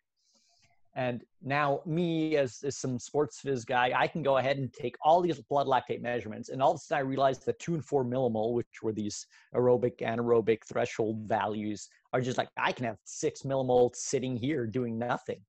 and 0.95 1.23
now 1.41 1.81
me 1.85 2.37
as, 2.37 2.59
as 2.63 2.77
some 2.77 2.99
sports 2.99 3.41
phys 3.43 3.65
guy, 3.65 3.91
I 3.95 4.05
can 4.05 4.21
go 4.21 4.37
ahead 4.37 4.57
and 4.57 4.71
take 4.71 4.95
all 5.01 5.21
these 5.21 5.39
blood 5.41 5.65
lactate 5.65 6.01
measurements. 6.01 6.49
And 6.49 6.61
all 6.61 6.71
of 6.71 6.75
a 6.75 6.79
sudden 6.79 7.05
I 7.05 7.09
realized 7.09 7.45
the 7.45 7.53
two 7.53 7.73
and 7.73 7.83
four 7.83 8.05
millimole, 8.05 8.53
which 8.53 8.83
were 8.83 8.93
these 8.93 9.25
aerobic, 9.55 9.97
anaerobic 10.01 10.59
threshold 10.67 11.17
values 11.25 11.89
are 12.13 12.21
just 12.21 12.37
like, 12.37 12.49
I 12.57 12.71
can 12.71 12.85
have 12.85 12.97
six 13.03 13.41
millimole 13.41 13.95
sitting 13.95 14.37
here 14.37 14.65
doing 14.67 14.97
nothing, 14.97 15.41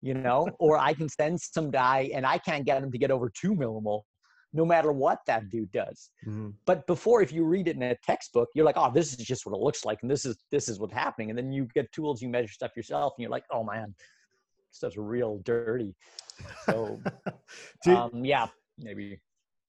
you 0.00 0.14
know, 0.14 0.48
or 0.58 0.78
I 0.78 0.94
can 0.94 1.08
send 1.08 1.40
some 1.40 1.70
guy 1.70 2.10
and 2.14 2.24
I 2.24 2.38
can't 2.38 2.64
get 2.64 2.82
him 2.82 2.90
to 2.92 2.98
get 2.98 3.10
over 3.10 3.30
two 3.30 3.54
millimole 3.54 4.02
no 4.52 4.64
matter 4.64 4.92
what 4.92 5.18
that 5.26 5.50
dude 5.50 5.70
does. 5.72 6.10
Mm-hmm. 6.26 6.50
But 6.66 6.86
before, 6.86 7.20
if 7.20 7.32
you 7.32 7.44
read 7.44 7.68
it 7.68 7.76
in 7.76 7.82
a 7.82 7.96
textbook, 8.02 8.48
you're 8.54 8.64
like, 8.64 8.78
oh, 8.78 8.90
this 8.92 9.12
is 9.12 9.18
just 9.18 9.44
what 9.44 9.54
it 9.54 9.60
looks 9.60 9.84
like. 9.84 9.98
And 10.02 10.10
this 10.10 10.24
is, 10.24 10.38
this 10.50 10.68
is 10.68 10.80
what's 10.80 10.94
happening. 10.94 11.30
And 11.30 11.38
then 11.38 11.52
you 11.52 11.68
get 11.74 11.90
tools, 11.92 12.22
you 12.22 12.28
measure 12.28 12.52
stuff 12.52 12.70
yourself 12.74 13.12
and 13.16 13.22
you're 13.22 13.30
like, 13.30 13.44
oh 13.52 13.62
man, 13.62 13.94
stuff's 14.70 14.96
real 14.96 15.40
dirty. 15.44 15.94
So, 16.64 17.00
do, 17.84 17.96
um, 17.96 18.24
yeah, 18.24 18.46
maybe. 18.78 19.20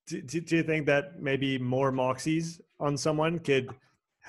Do, 0.07 0.21
do, 0.21 0.55
you 0.55 0.63
think 0.63 0.85
that 0.87 1.21
maybe 1.21 1.59
more 1.59 1.91
moxys 1.91 2.59
on 2.79 2.97
someone 2.97 3.39
could 3.39 3.69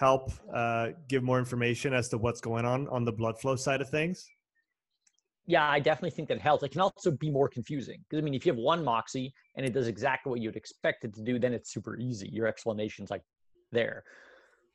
help 0.01 0.33
uh, 0.55 0.89
give 1.09 1.23
more 1.23 1.39
information 1.39 1.93
as 1.93 2.09
to 2.09 2.17
what's 2.17 2.41
going 2.41 2.65
on 2.65 2.89
on 2.89 3.05
the 3.05 3.13
blood 3.13 3.39
flow 3.39 3.55
side 3.55 3.83
of 3.83 3.91
things? 3.91 4.27
Yeah, 5.47 5.69
I 5.69 5.79
definitely 5.79 6.13
think 6.13 6.29
that 6.29 6.41
helps. 6.41 6.63
It 6.63 6.71
can 6.71 6.81
also 6.81 7.11
be 7.11 7.31
more 7.31 7.49
confusing 7.49 8.03
because 8.09 8.23
I 8.23 8.25
mean, 8.25 8.35
if 8.35 8.47
you 8.47 8.53
have 8.53 8.59
one 8.59 8.83
moxy 8.83 9.35
and 9.57 9.67
it 9.67 9.75
does 9.75 9.89
exactly 9.89 10.31
what 10.31 10.41
you'd 10.41 10.57
expect 10.57 11.05
it 11.05 11.15
to 11.15 11.23
do, 11.23 11.39
then 11.39 11.53
it's 11.53 11.71
super 11.73 11.99
easy. 11.99 12.31
Your 12.33 12.47
explanation's 12.47 13.11
like 13.11 13.23
there. 13.73 14.03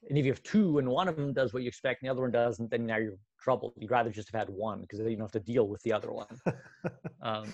And 0.08 0.18
if 0.18 0.26
you 0.26 0.32
have 0.32 0.44
two 0.44 0.78
and 0.78 0.88
one 0.88 1.08
of 1.08 1.16
them 1.16 1.34
does 1.34 1.54
what 1.54 1.64
you 1.64 1.70
expect 1.70 2.02
and 2.02 2.08
the 2.08 2.12
other 2.12 2.22
one 2.22 2.32
doesn't, 2.32 2.70
then 2.70 2.86
now 2.86 2.98
you're 2.98 3.18
troubled. 3.42 3.74
You'd 3.78 3.90
rather 3.90 4.12
just 4.12 4.32
have 4.32 4.40
had 4.40 4.50
one 4.50 4.82
because 4.82 5.00
then 5.00 5.10
you 5.10 5.16
don't 5.18 5.26
have 5.26 5.44
to 5.44 5.52
deal 5.52 5.68
with 5.68 5.82
the 5.82 5.94
other 5.94 6.12
one. 6.12 6.40
um, 7.24 7.52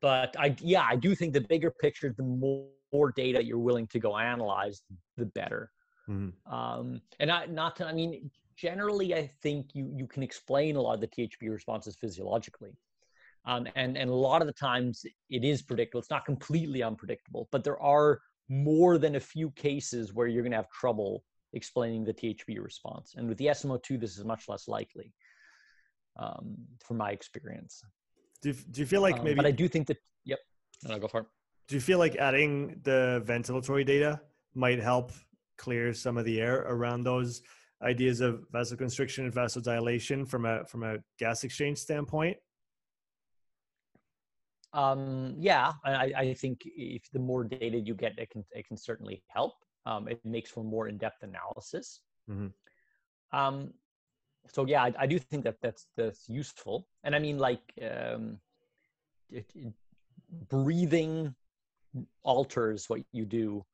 but 0.00 0.36
I, 0.38 0.54
yeah, 0.60 0.86
I 0.88 0.94
do 0.94 1.16
think 1.16 1.32
the 1.32 1.40
bigger 1.40 1.72
picture, 1.72 2.14
the 2.16 2.22
more, 2.22 2.66
more 2.92 3.10
data 3.10 3.42
you're 3.42 3.58
willing 3.58 3.88
to 3.88 3.98
go 3.98 4.16
analyze, 4.16 4.82
the 5.16 5.26
better. 5.26 5.70
Mm-hmm. 6.08 6.52
Um, 6.52 7.00
and 7.20 7.30
I, 7.30 7.46
not 7.46 7.76
to, 7.76 7.86
I 7.86 7.92
mean, 7.92 8.30
generally, 8.56 9.14
I 9.14 9.30
think 9.42 9.74
you 9.74 9.90
you 9.94 10.06
can 10.06 10.22
explain 10.22 10.76
a 10.76 10.80
lot 10.80 10.94
of 10.94 11.00
the 11.00 11.08
THB 11.08 11.50
responses 11.50 11.96
physiologically. 11.96 12.76
Um, 13.44 13.66
and, 13.74 13.96
and 13.96 14.08
a 14.08 14.14
lot 14.14 14.40
of 14.40 14.46
the 14.46 14.52
times 14.52 15.04
it 15.28 15.44
is 15.44 15.62
predictable. 15.62 16.00
It's 16.00 16.10
not 16.10 16.24
completely 16.24 16.82
unpredictable, 16.82 17.48
but 17.50 17.64
there 17.64 17.80
are 17.82 18.20
more 18.48 18.98
than 18.98 19.16
a 19.16 19.20
few 19.20 19.50
cases 19.52 20.14
where 20.14 20.28
you're 20.28 20.42
going 20.42 20.52
to 20.52 20.58
have 20.58 20.70
trouble 20.70 21.24
explaining 21.52 22.04
the 22.04 22.14
THB 22.14 22.62
response. 22.62 23.14
And 23.16 23.28
with 23.28 23.38
the 23.38 23.46
SMO2, 23.46 24.00
this 24.00 24.16
is 24.16 24.24
much 24.24 24.48
less 24.48 24.68
likely 24.68 25.12
um, 26.18 26.56
from 26.86 26.98
my 26.98 27.10
experience. 27.10 27.82
Do 28.42 28.50
you, 28.50 28.54
do 28.70 28.80
you 28.80 28.86
feel 28.86 29.02
like 29.02 29.16
maybe? 29.16 29.30
Um, 29.30 29.36
but 29.36 29.46
I 29.46 29.50
do 29.50 29.68
think 29.68 29.86
that, 29.88 29.98
yep, 30.24 30.38
no, 30.84 30.98
go 30.98 31.08
for 31.08 31.20
it. 31.20 31.26
Do 31.68 31.74
you 31.74 31.80
feel 31.80 31.98
like 31.98 32.16
adding 32.16 32.80
the 32.82 33.22
ventilatory 33.26 33.86
data 33.86 34.20
might 34.54 34.80
help 34.80 35.12
clear 35.64 35.94
some 35.94 36.18
of 36.18 36.24
the 36.24 36.40
air 36.40 36.58
around 36.74 37.04
those 37.04 37.42
ideas 37.82 38.20
of 38.20 38.44
vasoconstriction 38.52 39.24
and 39.24 39.32
vasodilation 39.32 40.28
from 40.28 40.44
a 40.44 40.64
from 40.66 40.82
a 40.82 40.98
gas 41.18 41.44
exchange 41.44 41.78
standpoint? 41.78 42.36
Um, 44.74 45.34
yeah, 45.38 45.72
I, 45.84 46.12
I 46.16 46.34
think 46.34 46.62
if 46.64 47.02
the 47.12 47.18
more 47.18 47.44
data 47.44 47.78
you 47.78 47.94
get, 47.94 48.18
it 48.18 48.30
can 48.30 48.44
it 48.52 48.66
can 48.68 48.76
certainly 48.76 49.22
help. 49.28 49.54
um, 49.86 50.08
it 50.08 50.20
makes 50.24 50.50
for 50.50 50.64
more 50.64 50.88
in-depth 50.88 51.22
analysis. 51.22 52.00
Mm-hmm. 52.30 52.48
Um, 53.38 53.72
so 54.48 54.66
yeah, 54.66 54.82
I, 54.82 54.92
I, 54.98 55.06
do 55.06 55.18
think 55.18 55.44
that 55.44 55.56
that's 55.62 55.86
that's 55.96 56.28
useful. 56.28 56.86
And 57.04 57.14
I 57.14 57.18
mean, 57.18 57.38
like 57.38 57.62
um, 57.82 58.38
it, 59.30 59.46
it, 59.54 59.72
breathing 60.48 61.34
alters 62.22 62.88
what 62.88 63.00
you 63.12 63.24
do 63.24 63.64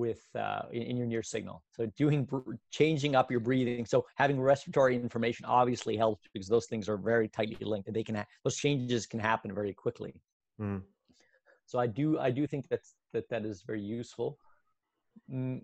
with 0.00 0.24
uh, 0.34 0.62
in, 0.72 0.82
in, 0.82 0.96
your 0.96 1.06
NIRS 1.06 1.26
signal. 1.26 1.62
So 1.76 1.86
doing 1.96 2.26
changing 2.70 3.14
up 3.14 3.30
your 3.30 3.40
breathing. 3.40 3.84
So 3.86 4.06
having 4.16 4.40
respiratory 4.40 4.96
information 4.96 5.44
obviously 5.44 5.96
helps 5.96 6.26
because 6.32 6.48
those 6.48 6.66
things 6.66 6.88
are 6.88 6.96
very 6.96 7.28
tightly 7.28 7.64
linked, 7.72 7.86
and 7.86 7.94
they 7.94 8.02
can 8.02 8.16
ha- 8.16 8.26
those 8.44 8.56
changes 8.56 9.06
can 9.06 9.20
happen 9.20 9.54
very 9.54 9.74
quickly. 9.74 10.14
Mm. 10.60 10.82
So 11.66 11.78
I 11.78 11.86
do 11.86 12.18
I 12.18 12.30
do 12.30 12.46
think 12.46 12.68
that's 12.68 12.94
that 13.12 13.28
that 13.28 13.44
is 13.44 13.62
very 13.62 13.82
useful. 13.82 14.38
Mm, 15.30 15.62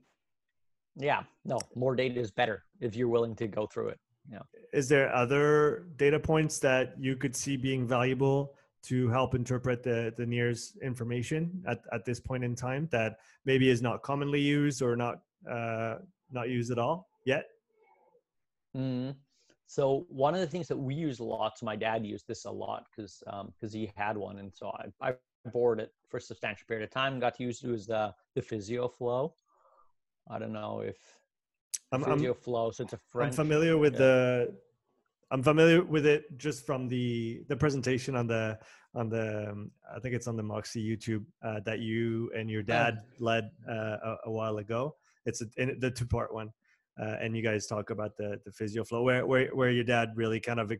yeah, 0.96 1.22
no, 1.44 1.58
more 1.74 1.96
data 1.96 2.20
is 2.20 2.30
better 2.30 2.64
if 2.80 2.94
you're 2.94 3.08
willing 3.08 3.34
to 3.36 3.48
go 3.48 3.66
through 3.66 3.88
it. 3.88 4.00
Yeah. 4.30 4.42
Is 4.72 4.88
there 4.88 5.14
other 5.14 5.86
data 5.96 6.18
points 6.18 6.58
that 6.60 6.94
you 6.98 7.16
could 7.16 7.34
see 7.36 7.56
being 7.56 7.86
valuable 7.86 8.54
to 8.84 9.08
help 9.08 9.34
interpret 9.34 9.82
the 9.82 10.12
the 10.16 10.24
NIRS 10.24 10.76
information 10.82 11.62
at, 11.66 11.80
at 11.92 12.04
this 12.04 12.20
point 12.20 12.44
in 12.44 12.54
time 12.54 12.88
that 12.92 13.18
maybe 13.44 13.68
is 13.68 13.82
not 13.82 14.02
commonly 14.02 14.40
used 14.40 14.82
or 14.82 14.96
not 14.96 15.20
uh, 15.50 15.96
not 16.30 16.48
used 16.48 16.70
at 16.70 16.78
all 16.78 17.08
yet? 17.24 17.46
Mm. 18.76 19.14
So 19.66 20.06
one 20.08 20.34
of 20.34 20.40
the 20.40 20.46
things 20.46 20.68
that 20.68 20.76
we 20.76 20.94
use 20.94 21.18
a 21.18 21.24
lot, 21.24 21.58
so 21.58 21.66
my 21.66 21.74
dad 21.74 22.06
used 22.06 22.28
this 22.28 22.44
a 22.44 22.50
lot 22.50 22.86
because 22.90 23.22
because 23.26 23.74
um, 23.74 23.80
he 23.80 23.90
had 23.96 24.16
one, 24.16 24.38
and 24.38 24.52
so 24.54 24.68
I, 24.68 25.08
I 25.08 25.14
bored 25.50 25.80
it 25.80 25.92
for 26.08 26.18
a 26.18 26.20
substantial 26.20 26.66
period 26.68 26.84
of 26.84 26.90
time. 26.90 27.18
Got 27.18 27.36
to 27.36 27.42
use 27.42 27.62
it 27.62 27.70
was 27.70 27.86
the 27.86 28.14
the 28.34 28.42
PhysioFlow. 28.42 29.32
I 30.30 30.38
don't 30.38 30.52
know 30.52 30.80
if 30.80 30.96
I'm, 31.92 32.02
PhysioFlow. 32.02 32.74
So 32.74 32.84
it's 32.84 32.92
a 32.92 33.00
French. 33.10 33.32
I'm 33.32 33.36
familiar 33.36 33.76
with 33.76 33.94
yeah. 33.94 33.98
the. 33.98 34.54
I'm 35.30 35.42
familiar 35.42 35.82
with 35.82 36.06
it 36.06 36.38
just 36.38 36.64
from 36.64 36.88
the 36.88 37.42
the 37.48 37.56
presentation 37.56 38.14
on 38.14 38.26
the 38.26 38.58
on 38.94 39.08
the 39.08 39.50
um, 39.50 39.70
I 39.94 39.98
think 39.98 40.14
it's 40.14 40.26
on 40.26 40.36
the 40.36 40.42
Moxy 40.42 40.82
YouTube 40.84 41.24
uh, 41.44 41.60
that 41.64 41.80
you 41.80 42.30
and 42.36 42.50
your 42.50 42.62
dad 42.62 42.98
oh. 43.02 43.24
led 43.24 43.50
uh, 43.68 43.96
a, 44.02 44.16
a, 44.26 44.30
while 44.30 44.58
ago. 44.58 44.94
It's 45.26 45.42
a, 45.42 45.46
the 45.78 45.90
two 45.90 46.06
part 46.06 46.32
one, 46.32 46.50
uh, 47.00 47.16
and 47.20 47.36
you 47.36 47.42
guys 47.42 47.66
talk 47.66 47.90
about 47.90 48.16
the 48.16 48.40
the 48.44 48.50
PhysioFlow 48.52 49.02
where 49.02 49.26
where 49.26 49.48
where 49.48 49.70
your 49.70 49.84
dad 49.84 50.12
really 50.14 50.40
kind 50.40 50.60
of 50.60 50.72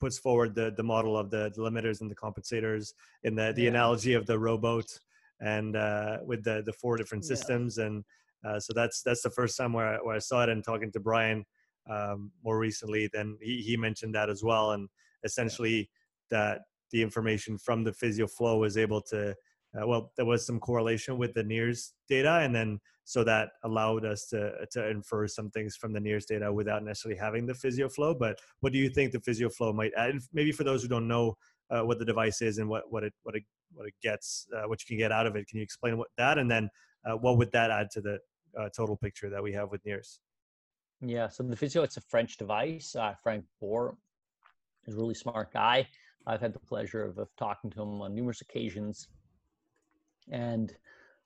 puts 0.00 0.18
forward 0.18 0.54
the 0.54 0.72
the 0.76 0.82
model 0.82 1.16
of 1.16 1.30
the, 1.30 1.52
the 1.54 1.62
limiters 1.62 2.00
and 2.00 2.10
the 2.10 2.16
compensators 2.16 2.92
in 3.22 3.34
the 3.34 3.52
the 3.54 3.62
yeah. 3.62 3.68
analogy 3.68 4.14
of 4.14 4.26
the 4.26 4.38
rowboat 4.38 4.98
and 5.40 5.76
uh, 5.76 6.18
with 6.24 6.42
the 6.42 6.62
the 6.66 6.72
four 6.72 6.96
different 6.96 7.24
systems 7.24 7.78
yeah. 7.78 7.86
and 7.86 8.04
uh, 8.44 8.58
so 8.58 8.72
that's 8.72 9.02
that's 9.02 9.22
the 9.22 9.30
first 9.30 9.56
time 9.56 9.72
where 9.72 9.94
I, 9.94 9.96
where 9.98 10.16
I 10.16 10.18
saw 10.18 10.42
it 10.42 10.48
and 10.48 10.64
talking 10.64 10.90
to 10.92 11.00
Brian 11.00 11.44
um, 11.88 12.30
more 12.44 12.58
recently 12.58 13.08
then 13.12 13.36
he, 13.40 13.62
he 13.62 13.76
mentioned 13.76 14.14
that 14.14 14.30
as 14.30 14.42
well 14.42 14.72
and 14.72 14.88
essentially 15.24 15.88
that 16.30 16.62
the 16.92 17.02
information 17.02 17.56
from 17.58 17.84
the 17.84 17.92
PhysioFlow 17.92 18.58
was 18.58 18.76
able 18.76 19.00
to 19.00 19.30
uh, 19.30 19.86
well 19.86 20.12
there 20.16 20.26
was 20.26 20.44
some 20.44 20.58
correlation 20.58 21.18
with 21.18 21.32
the 21.34 21.44
NIRS 21.44 21.92
data 22.08 22.40
and 22.40 22.54
then 22.54 22.80
so 23.10 23.24
that 23.24 23.50
allowed 23.64 24.04
us 24.04 24.26
to 24.26 24.52
to 24.70 24.88
infer 24.88 25.26
some 25.26 25.50
things 25.50 25.74
from 25.74 25.92
the 25.92 25.98
NIRS 25.98 26.26
data 26.26 26.52
without 26.52 26.84
necessarily 26.84 27.18
having 27.18 27.44
the 27.44 27.52
PhysioFlow. 27.52 28.16
But 28.16 28.38
what 28.60 28.72
do 28.72 28.78
you 28.78 28.88
think 28.88 29.10
the 29.10 29.18
PhysioFlow 29.18 29.74
might 29.74 29.90
add? 29.96 30.20
maybe 30.32 30.52
for 30.52 30.62
those 30.62 30.82
who 30.82 30.88
don't 30.88 31.08
know 31.08 31.36
uh, 31.70 31.80
what 31.80 31.98
the 31.98 32.04
device 32.04 32.40
is 32.40 32.58
and 32.58 32.68
what 32.68 32.84
what 32.92 33.02
it 33.02 33.12
what 33.24 33.34
it 33.34 33.42
what 33.72 33.88
it 33.88 33.94
gets, 34.00 34.46
uh, 34.56 34.68
what 34.68 34.80
you 34.82 34.86
can 34.86 34.96
get 34.96 35.10
out 35.10 35.26
of 35.26 35.34
it, 35.34 35.48
can 35.48 35.58
you 35.58 35.62
explain 35.64 35.98
what 35.98 36.08
that 36.18 36.38
and 36.38 36.48
then 36.48 36.70
uh, 37.04 37.16
what 37.16 37.36
would 37.36 37.50
that 37.50 37.72
add 37.72 37.90
to 37.90 38.00
the 38.00 38.18
uh, 38.56 38.68
total 38.76 38.96
picture 38.96 39.28
that 39.28 39.42
we 39.42 39.52
have 39.52 39.72
with 39.72 39.82
NIRS? 39.84 40.20
Yeah, 41.02 41.28
so 41.28 41.42
the 41.42 41.56
Physio, 41.56 41.82
it's 41.82 41.96
a 41.96 42.02
French 42.02 42.36
device. 42.36 42.94
Uh, 42.94 43.14
Frank 43.22 43.44
Bohr 43.62 43.96
is 44.86 44.94
a 44.94 44.96
really 44.98 45.14
smart 45.14 45.52
guy. 45.52 45.88
I've 46.26 46.40
had 46.40 46.52
the 46.52 46.58
pleasure 46.58 47.04
of, 47.04 47.18
of 47.18 47.28
talking 47.36 47.70
to 47.70 47.82
him 47.82 48.02
on 48.02 48.14
numerous 48.14 48.42
occasions. 48.42 49.08
And 50.30 50.70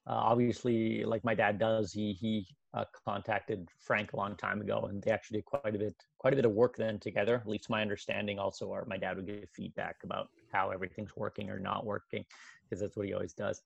uh, 0.07 0.13
obviously, 0.13 1.05
like 1.05 1.25
my 1.25 1.35
dad 1.35 1.59
does, 1.59 1.93
he 1.93 2.13
he 2.13 2.47
uh, 2.73 2.85
contacted 3.05 3.69
Frank 3.81 4.13
a 4.13 4.17
long 4.17 4.37
time 4.37 4.61
ago, 4.61 4.87
and 4.89 5.03
they 5.03 5.11
actually 5.11 5.39
did 5.39 5.47
quite 5.47 5.75
a 5.75 5.79
bit 5.79 5.95
quite 6.19 6.33
a 6.33 6.37
bit 6.37 6.45
of 6.45 6.53
work 6.53 6.77
then 6.77 6.99
together. 7.01 7.37
At 7.37 7.49
least 7.49 7.69
my 7.69 7.83
understanding. 7.83 8.39
Also, 8.39 8.67
or 8.67 8.85
my 8.89 8.97
dad 8.97 9.17
would 9.17 9.27
give 9.27 9.49
feedback 9.53 9.97
about 10.05 10.29
how 10.55 10.71
everything's 10.71 11.17
working 11.17 11.51
or 11.51 11.59
not 11.59 11.85
working, 11.85 12.25
because 12.63 12.81
that's 12.81 12.97
what 12.97 13.07
he 13.07 13.13
always 13.13 13.35
does. 13.35 13.63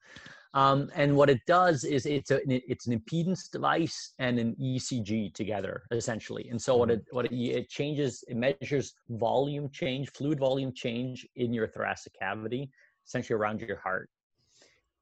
Um, 0.54 0.90
and 0.94 1.14
what 1.14 1.28
it 1.28 1.40
does 1.46 1.84
is 1.84 2.06
it's 2.06 2.30
a 2.30 2.40
it's 2.46 2.86
an 2.86 2.98
impedance 2.98 3.50
device 3.50 4.14
and 4.18 4.38
an 4.38 4.56
ECG 4.60 5.34
together 5.34 5.82
essentially. 5.90 6.48
And 6.50 6.60
so 6.60 6.76
what 6.76 6.90
it 6.90 7.04
what 7.10 7.26
it, 7.26 7.34
it 7.34 7.68
changes 7.68 8.24
it 8.28 8.36
measures 8.36 8.94
volume 9.10 9.68
change, 9.70 10.10
fluid 10.10 10.38
volume 10.38 10.72
change 10.72 11.26
in 11.36 11.52
your 11.52 11.68
thoracic 11.68 12.14
cavity, 12.18 12.70
essentially 13.06 13.36
around 13.36 13.60
your 13.60 13.78
heart 13.78 14.08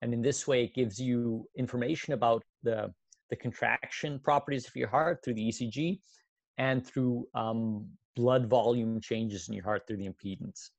and 0.03 0.13
in 0.13 0.23
this 0.23 0.47
way, 0.47 0.65
it 0.65 0.75
gives 0.75 1.01
you 1.01 1.49
information 1.57 2.13
about 2.13 2.45
the, 2.63 2.93
the 3.31 3.37
contraction 3.37 4.19
properties 4.19 4.67
of 4.67 4.77
your 4.77 4.89
heart 4.89 5.21
through 5.25 5.35
the 5.35 5.49
ECG 5.49 6.01
and 6.59 6.87
through 6.87 7.27
um, 7.35 7.87
blood 8.15 8.47
volume 8.47 9.01
changes 9.01 9.49
in 9.49 9.55
your 9.55 9.65
heart 9.65 9.87
through 9.87 9.97
the 9.99 10.09
impedance. 10.09 10.71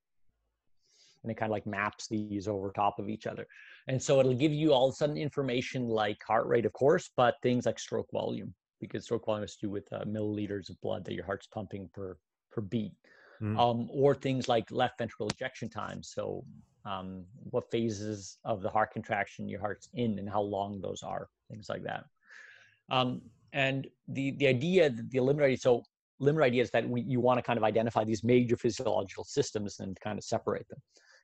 And 1.23 1.31
it 1.31 1.35
kind 1.35 1.49
of 1.49 1.53
like 1.53 1.67
maps 1.67 2.07
these 2.07 2.47
over 2.47 2.71
top 2.71 2.99
of 2.99 3.09
each 3.09 3.27
other. 3.27 3.45
And 3.87 4.01
so 4.01 4.19
it'll 4.19 4.33
give 4.33 4.53
you 4.53 4.73
all 4.73 4.87
of 4.87 4.93
a 4.93 4.95
sudden 4.95 5.17
information 5.17 5.87
like 5.87 6.21
heart 6.23 6.47
rate, 6.47 6.65
of 6.65 6.73
course, 6.73 7.09
but 7.17 7.35
things 7.41 7.65
like 7.65 7.79
stroke 7.79 8.09
volume, 8.11 8.53
because 8.79 9.05
stroke 9.05 9.25
volume 9.25 9.43
has 9.43 9.55
to 9.55 9.67
do 9.67 9.69
with 9.69 9.91
uh, 9.91 10.05
milliliters 10.05 10.69
of 10.69 10.79
blood 10.81 11.03
that 11.05 11.13
your 11.13 11.25
heart's 11.25 11.47
pumping 11.47 11.89
per, 11.93 12.17
per 12.51 12.61
beat. 12.61 12.93
Mm. 13.39 13.59
Um, 13.59 13.87
or 13.91 14.15
things 14.15 14.47
like 14.47 14.71
left 14.71 14.97
ventricle 14.97 15.29
ejection 15.29 15.69
time. 15.69 16.01
So 16.01 16.43
um, 16.85 17.23
what 17.51 17.69
phases 17.69 18.39
of 18.43 18.63
the 18.63 18.69
heart 18.69 18.91
contraction 18.91 19.47
your 19.47 19.59
heart's 19.59 19.89
in 19.93 20.17
and 20.17 20.27
how 20.27 20.41
long 20.41 20.81
those 20.81 21.03
are, 21.03 21.29
things 21.47 21.69
like 21.69 21.83
that. 21.83 22.05
Um, 22.89 23.21
and 23.53 23.87
the 24.07 24.31
the 24.37 24.47
idea, 24.47 24.89
the 24.89 25.19
limiter, 25.19 25.59
so 25.59 25.83
limiter 26.19 26.45
idea 26.45 26.63
is 26.63 26.71
that 26.71 26.89
we, 26.89 27.01
you 27.01 27.19
want 27.19 27.37
to 27.37 27.43
kind 27.43 27.57
of 27.57 27.63
identify 27.63 28.03
these 28.03 28.23
major 28.23 28.57
physiological 28.57 29.23
systems 29.23 29.79
and 29.81 29.99
kind 29.99 30.17
of 30.17 30.23
separate 30.23 30.67
them. 30.69 30.79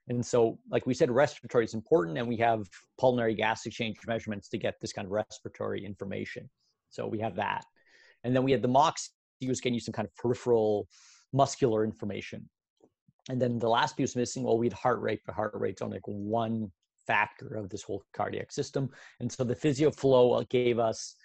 And 0.10 0.26
so, 0.26 0.60
like 0.70 0.86
we 0.86 0.94
said, 0.94 1.10
respiratory 1.10 1.66
is 1.66 1.74
important, 1.74 2.18
and 2.18 2.28
we 2.28 2.38
have 2.38 2.68
pulmonary 3.00 3.36
gas 3.36 3.66
exchange 3.66 3.98
measurements 4.06 4.50
to 4.50 4.58
get 4.58 4.76
this 4.82 4.92
kind 4.92 5.06
of 5.06 5.12
respiratory 5.12 5.86
information. 5.86 6.50
So 6.90 7.08
we 7.08 7.20
have 7.20 7.36
that, 7.36 7.64
and 8.24 8.36
then 8.36 8.44
we 8.44 8.52
had 8.52 8.62
the 8.62 8.68
MOX 8.68 9.12
was 9.48 9.62
getting 9.62 9.76
you 9.76 9.80
some 9.80 9.94
kind 9.94 10.08
of 10.08 10.16
peripheral 10.16 10.88
muscular 11.32 11.84
information. 11.84 12.50
And 13.30 13.42
then 13.42 13.60
the 13.60 13.70
last 13.70 13.96
piece 13.96 14.16
missing, 14.16 14.44
well, 14.44 14.58
we 14.58 14.68
had 14.68 14.74
heart 14.74 15.02
rate, 15.02 15.22
but 15.26 15.36
heart 15.36 15.54
rate's 15.56 15.82
only 15.82 15.98
like 15.98 16.08
one 16.08 16.72
factor 17.08 17.56
of 17.56 17.70
this 17.70 17.84
whole 17.84 18.04
cardiac 18.14 18.52
system. 18.52 18.90
And 19.20 19.32
so 19.32 19.44
the 19.44 19.56
PhysioFlow 19.56 20.42
uh, 20.42 20.46
gave 20.50 20.80
us 20.80 21.16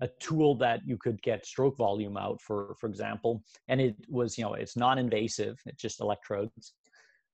a 0.00 0.08
tool 0.20 0.56
that 0.56 0.80
you 0.84 0.96
could 0.96 1.20
get 1.22 1.46
stroke 1.46 1.76
volume 1.76 2.16
out 2.16 2.40
for, 2.40 2.74
for 2.80 2.88
example. 2.88 3.42
And 3.68 3.80
it 3.80 3.94
was, 4.08 4.36
you 4.36 4.44
know, 4.44 4.54
it's 4.54 4.76
non-invasive, 4.76 5.60
it's 5.66 5.80
just 5.80 6.00
electrodes. 6.00 6.72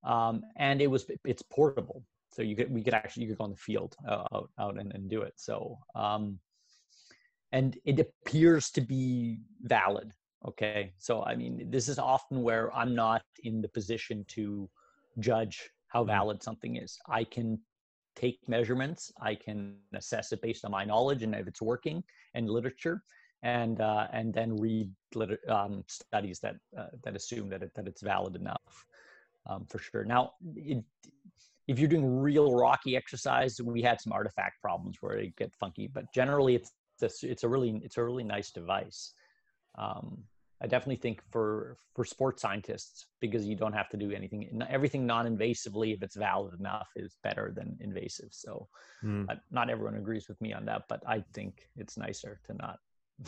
Um, 0.04 0.42
and 0.56 0.80
it 0.80 0.86
was, 0.86 1.06
it's 1.24 1.42
portable. 1.42 2.02
So 2.32 2.42
you 2.42 2.56
could, 2.56 2.72
we 2.72 2.82
could 2.82 2.94
actually, 2.94 3.24
you 3.24 3.30
could 3.30 3.38
go 3.38 3.44
on 3.44 3.50
the 3.50 3.56
field 3.56 3.94
uh, 4.08 4.24
out, 4.32 4.50
out 4.58 4.78
and, 4.78 4.92
and 4.92 5.10
do 5.10 5.22
it. 5.22 5.34
So, 5.36 5.78
um, 5.94 6.38
and 7.52 7.76
it 7.84 7.98
appears 7.98 8.70
to 8.70 8.80
be 8.80 9.40
valid 9.62 10.12
okay 10.46 10.92
so 10.98 11.22
i 11.24 11.34
mean 11.34 11.66
this 11.70 11.88
is 11.88 11.98
often 11.98 12.42
where 12.42 12.74
i'm 12.74 12.94
not 12.94 13.22
in 13.44 13.60
the 13.60 13.68
position 13.68 14.24
to 14.28 14.68
judge 15.18 15.68
how 15.88 16.00
mm-hmm. 16.00 16.08
valid 16.08 16.42
something 16.42 16.76
is 16.76 16.98
i 17.08 17.22
can 17.24 17.58
take 18.16 18.38
measurements 18.48 19.12
i 19.20 19.34
can 19.34 19.76
assess 19.94 20.32
it 20.32 20.42
based 20.42 20.64
on 20.64 20.70
my 20.70 20.84
knowledge 20.84 21.22
and 21.22 21.34
if 21.34 21.46
it's 21.46 21.62
working 21.62 22.02
and 22.34 22.48
literature 22.48 23.02
and 23.42 23.80
uh, 23.80 24.06
and 24.12 24.34
then 24.34 24.54
read 24.56 24.90
liter- 25.14 25.40
um, 25.48 25.82
studies 25.86 26.40
that 26.40 26.56
uh, 26.78 26.88
that 27.02 27.16
assume 27.16 27.48
that 27.48 27.62
it, 27.62 27.70
that 27.74 27.86
it's 27.86 28.02
valid 28.02 28.36
enough 28.36 28.86
um, 29.46 29.64
for 29.66 29.78
sure 29.78 30.04
now 30.04 30.32
it, 30.56 30.82
if 31.68 31.78
you're 31.78 31.88
doing 31.88 32.20
real 32.20 32.54
rocky 32.54 32.96
exercise 32.96 33.60
we 33.62 33.82
had 33.82 34.00
some 34.00 34.12
artifact 34.12 34.60
problems 34.60 34.96
where 35.00 35.16
it 35.16 35.36
get 35.36 35.54
funky 35.54 35.86
but 35.86 36.04
generally 36.14 36.54
it's 36.54 36.72
it's 37.00 37.22
a, 37.22 37.30
it's 37.30 37.44
a 37.44 37.48
really 37.48 37.80
it's 37.84 37.96
a 37.96 38.04
really 38.04 38.24
nice 38.24 38.50
device 38.50 39.12
um, 39.78 40.24
I 40.62 40.66
definitely 40.66 40.96
think 40.96 41.22
for 41.30 41.78
for 41.94 42.04
sports 42.04 42.42
scientists 42.42 43.06
because 43.20 43.46
you 43.46 43.56
don't 43.56 43.72
have 43.72 43.88
to 43.90 43.96
do 43.96 44.12
anything. 44.12 44.62
Everything 44.68 45.06
non-invasively, 45.06 45.94
if 45.94 46.02
it's 46.02 46.16
valid 46.16 46.58
enough, 46.58 46.88
is 46.96 47.16
better 47.22 47.52
than 47.54 47.78
invasive. 47.80 48.28
So, 48.32 48.68
mm. 49.02 49.28
uh, 49.30 49.36
not 49.50 49.70
everyone 49.70 49.96
agrees 49.96 50.28
with 50.28 50.40
me 50.40 50.52
on 50.52 50.66
that, 50.66 50.82
but 50.88 51.02
I 51.06 51.24
think 51.32 51.68
it's 51.76 51.96
nicer 51.96 52.40
to 52.46 52.54
not 52.54 52.78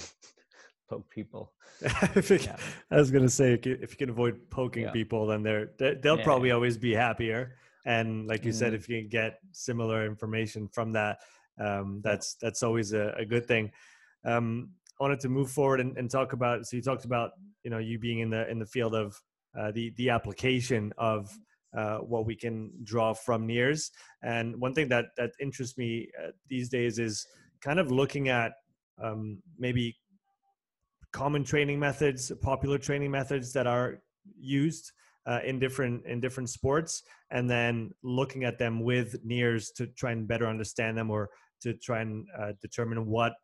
poke 0.88 1.08
people. 1.10 1.52
yeah. 1.82 2.56
I 2.90 2.96
was 2.96 3.10
gonna 3.10 3.28
say 3.28 3.54
if 3.54 3.90
you 3.90 3.96
can 3.96 4.10
avoid 4.10 4.50
poking 4.50 4.84
yeah. 4.84 4.90
people, 4.90 5.26
then 5.26 5.42
they're 5.42 5.70
they'll 5.78 6.18
yeah, 6.18 6.24
probably 6.24 6.50
always 6.50 6.76
be 6.76 6.94
happier. 6.94 7.56
And 7.84 8.26
like 8.28 8.44
you 8.44 8.52
mm. 8.52 8.54
said, 8.54 8.68
mm-hmm. 8.68 8.76
if 8.76 8.88
you 8.88 9.00
can 9.00 9.08
get 9.08 9.38
similar 9.52 10.06
information 10.06 10.68
from 10.68 10.92
that, 10.92 11.18
um, 11.58 12.00
that's 12.04 12.36
that's 12.40 12.62
always 12.62 12.92
a, 12.92 13.14
a 13.18 13.24
good 13.24 13.46
thing. 13.46 13.70
Um, 14.24 14.70
I 15.00 15.04
wanted 15.04 15.20
to 15.20 15.28
move 15.28 15.50
forward 15.50 15.80
and, 15.80 15.96
and, 15.96 16.08
talk 16.08 16.32
about. 16.32 16.64
So 16.66 16.76
you 16.76 16.82
talked 16.82 17.04
about 17.04 17.32
you 17.64 17.70
know 17.70 17.78
you 17.78 17.98
being 17.98 18.20
in 18.20 18.30
the 18.30 18.48
in 18.48 18.58
the 18.58 18.66
field 18.66 18.94
of 18.94 19.20
uh, 19.58 19.72
the 19.72 19.92
the 19.96 20.10
application 20.10 20.92
of 20.98 21.36
uh, 21.76 21.98
what 21.98 22.26
we 22.26 22.36
can 22.36 22.70
draw 22.84 23.12
from 23.12 23.46
NIRS. 23.46 23.90
And 24.22 24.60
one 24.60 24.74
thing 24.74 24.88
that 24.88 25.06
that 25.16 25.30
interests 25.40 25.76
me 25.76 26.08
uh, 26.22 26.30
these 26.48 26.68
days 26.68 26.98
is 26.98 27.26
kind 27.60 27.78
of 27.78 27.90
looking 27.90 28.28
at 28.28 28.52
um, 29.02 29.42
maybe 29.58 29.96
common 31.12 31.44
training 31.44 31.78
methods, 31.78 32.32
popular 32.40 32.78
training 32.78 33.10
methods 33.10 33.52
that 33.52 33.66
are 33.66 33.98
used 34.38 34.92
uh, 35.26 35.40
in 35.44 35.58
different 35.58 36.04
in 36.06 36.20
different 36.20 36.50
sports, 36.50 37.02
and 37.30 37.48
then 37.48 37.92
looking 38.02 38.44
at 38.44 38.58
them 38.58 38.82
with 38.82 39.24
NIRS 39.24 39.72
to 39.76 39.86
try 39.86 40.12
and 40.12 40.26
better 40.26 40.46
understand 40.46 40.96
them 40.98 41.10
or 41.10 41.30
to 41.62 41.74
try 41.74 42.00
and 42.00 42.26
uh, 42.38 42.52
determine 42.60 43.06
what 43.06 43.34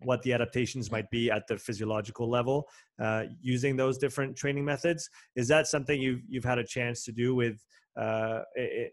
what 0.00 0.22
the 0.22 0.32
adaptations 0.32 0.90
might 0.90 1.10
be 1.10 1.30
at 1.30 1.46
the 1.46 1.56
physiological 1.56 2.28
level 2.28 2.68
uh, 3.00 3.24
using 3.40 3.76
those 3.76 3.96
different 3.98 4.36
training 4.36 4.64
methods. 4.64 5.08
Is 5.34 5.48
that 5.48 5.66
something 5.66 6.00
you've 6.00 6.22
you've 6.28 6.44
had 6.44 6.58
a 6.58 6.64
chance 6.64 7.04
to 7.04 7.12
do 7.12 7.34
with 7.34 7.64
uh, 7.96 8.40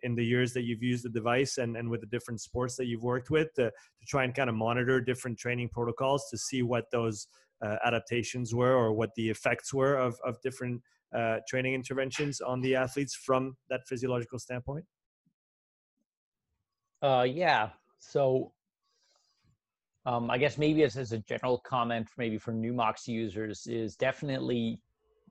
in 0.03 0.15
the 0.15 0.23
years 0.23 0.53
that 0.53 0.61
you've 0.61 0.83
used 0.83 1.03
the 1.03 1.09
device 1.09 1.57
and, 1.57 1.75
and 1.75 1.89
with 1.89 2.01
the 2.01 2.07
different 2.07 2.39
sports 2.39 2.75
that 2.75 2.85
you've 2.85 3.01
worked 3.01 3.31
with 3.31 3.51
to, 3.55 3.63
to 3.63 4.05
try 4.07 4.23
and 4.23 4.35
kind 4.35 4.47
of 4.47 4.55
monitor 4.55 5.01
different 5.01 5.37
training 5.37 5.67
protocols 5.69 6.27
to 6.29 6.37
see 6.37 6.61
what 6.61 6.85
those 6.91 7.27
uh, 7.61 7.77
adaptations 7.85 8.53
were 8.53 8.75
or 8.75 8.93
what 8.93 9.09
the 9.15 9.29
effects 9.29 9.73
were 9.73 9.95
of, 9.95 10.19
of 10.25 10.41
different 10.41 10.81
uh, 11.15 11.37
training 11.47 11.73
interventions 11.73 12.41
on 12.41 12.61
the 12.61 12.75
athletes 12.75 13.15
from 13.15 13.55
that 13.69 13.81
physiological 13.87 14.39
standpoint? 14.39 14.85
Uh, 17.01 17.25
yeah. 17.27 17.69
So 17.99 18.51
um, 20.05 20.31
I 20.31 20.37
guess 20.37 20.57
maybe 20.57 20.83
as, 20.83 20.97
as 20.97 21.11
a 21.11 21.19
general 21.19 21.57
comment, 21.59 22.07
maybe 22.17 22.37
for 22.37 22.51
new 22.51 22.73
Moxy 22.73 23.11
users, 23.11 23.67
is 23.67 23.95
definitely 23.95 24.81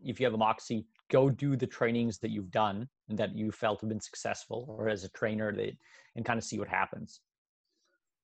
if 0.04 0.18
you 0.18 0.26
have 0.26 0.34
a 0.34 0.38
Moxy, 0.38 0.86
go 1.10 1.28
do 1.28 1.56
the 1.56 1.66
trainings 1.66 2.18
that 2.18 2.30
you've 2.30 2.50
done 2.50 2.88
and 3.08 3.18
that 3.18 3.34
you 3.36 3.50
felt 3.50 3.80
have 3.80 3.88
been 3.88 4.00
successful, 4.00 4.64
or 4.68 4.88
as 4.88 5.04
a 5.04 5.08
trainer, 5.10 5.52
that 5.54 5.76
and 6.16 6.24
kind 6.24 6.38
of 6.38 6.44
see 6.44 6.58
what 6.58 6.68
happens. 6.68 7.20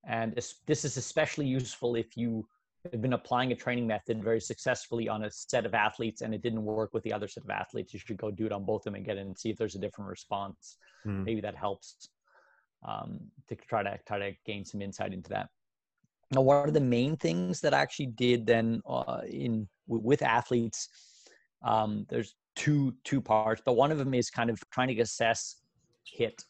And 0.09 0.35
this 0.35 0.85
is 0.85 0.97
especially 0.97 1.47
useful 1.47 1.97
if 1.97 2.17
you 2.17 2.47
have 2.93 3.03
been 3.03 3.13
applying 3.13 3.53
a 3.53 3.57
training 3.57 3.87
method 3.87 4.23
very 4.23 4.41
successfully 4.41 5.09
on 5.09 5.25
a 5.25 5.31
set 5.31 5.67
of 5.67 5.75
athletes 5.75 6.23
and 6.23 6.35
it 6.35 6.43
didn't 6.43 6.65
work 6.65 6.93
with 6.93 7.03
the 7.03 7.13
other 7.13 7.29
set 7.29 7.45
of 7.45 7.51
athletes. 7.51 7.93
You 7.93 8.01
should 8.01 8.17
go 8.17 8.31
do 8.31 8.47
it 8.47 8.53
on 8.53 8.65
both 8.65 8.81
of 8.81 8.85
them 8.85 8.95
and 8.95 9.05
get 9.05 9.17
in 9.17 9.27
and 9.29 9.39
see 9.39 9.51
if 9.51 9.57
there's 9.57 9.75
a 9.75 9.79
different 9.79 10.09
response. 10.09 10.77
Mm. 11.07 11.25
Maybe 11.25 11.41
that 11.41 11.57
helps 11.57 12.09
um, 12.87 13.21
to 13.49 13.57
try 13.57 13.83
to 13.83 13.99
try 14.07 14.19
to 14.19 14.33
gain 14.45 14.65
some 14.65 14.83
insight 14.83 15.13
into 15.13 15.31
that. 15.31 15.49
Now, 16.33 16.41
what 16.41 16.57
are 16.57 16.71
the 16.71 16.81
main 16.81 17.17
things 17.17 17.61
that 17.61 17.73
I 17.73 17.81
actually 17.81 18.07
did 18.07 18.47
then 18.47 18.83
uh, 18.89 19.21
in 19.29 19.69
with 19.87 20.23
athletes? 20.23 20.89
Um, 21.63 22.07
there's 22.09 22.35
two 22.57 22.95
two 23.05 23.21
parts, 23.21 23.63
but 23.65 23.75
one 23.75 23.93
of 23.93 23.99
them 23.99 24.15
is 24.15 24.31
kind 24.31 24.51
of 24.51 24.61
trying 24.71 24.89
to 24.89 25.01
assess 25.01 25.57
HIIT. 26.19 26.45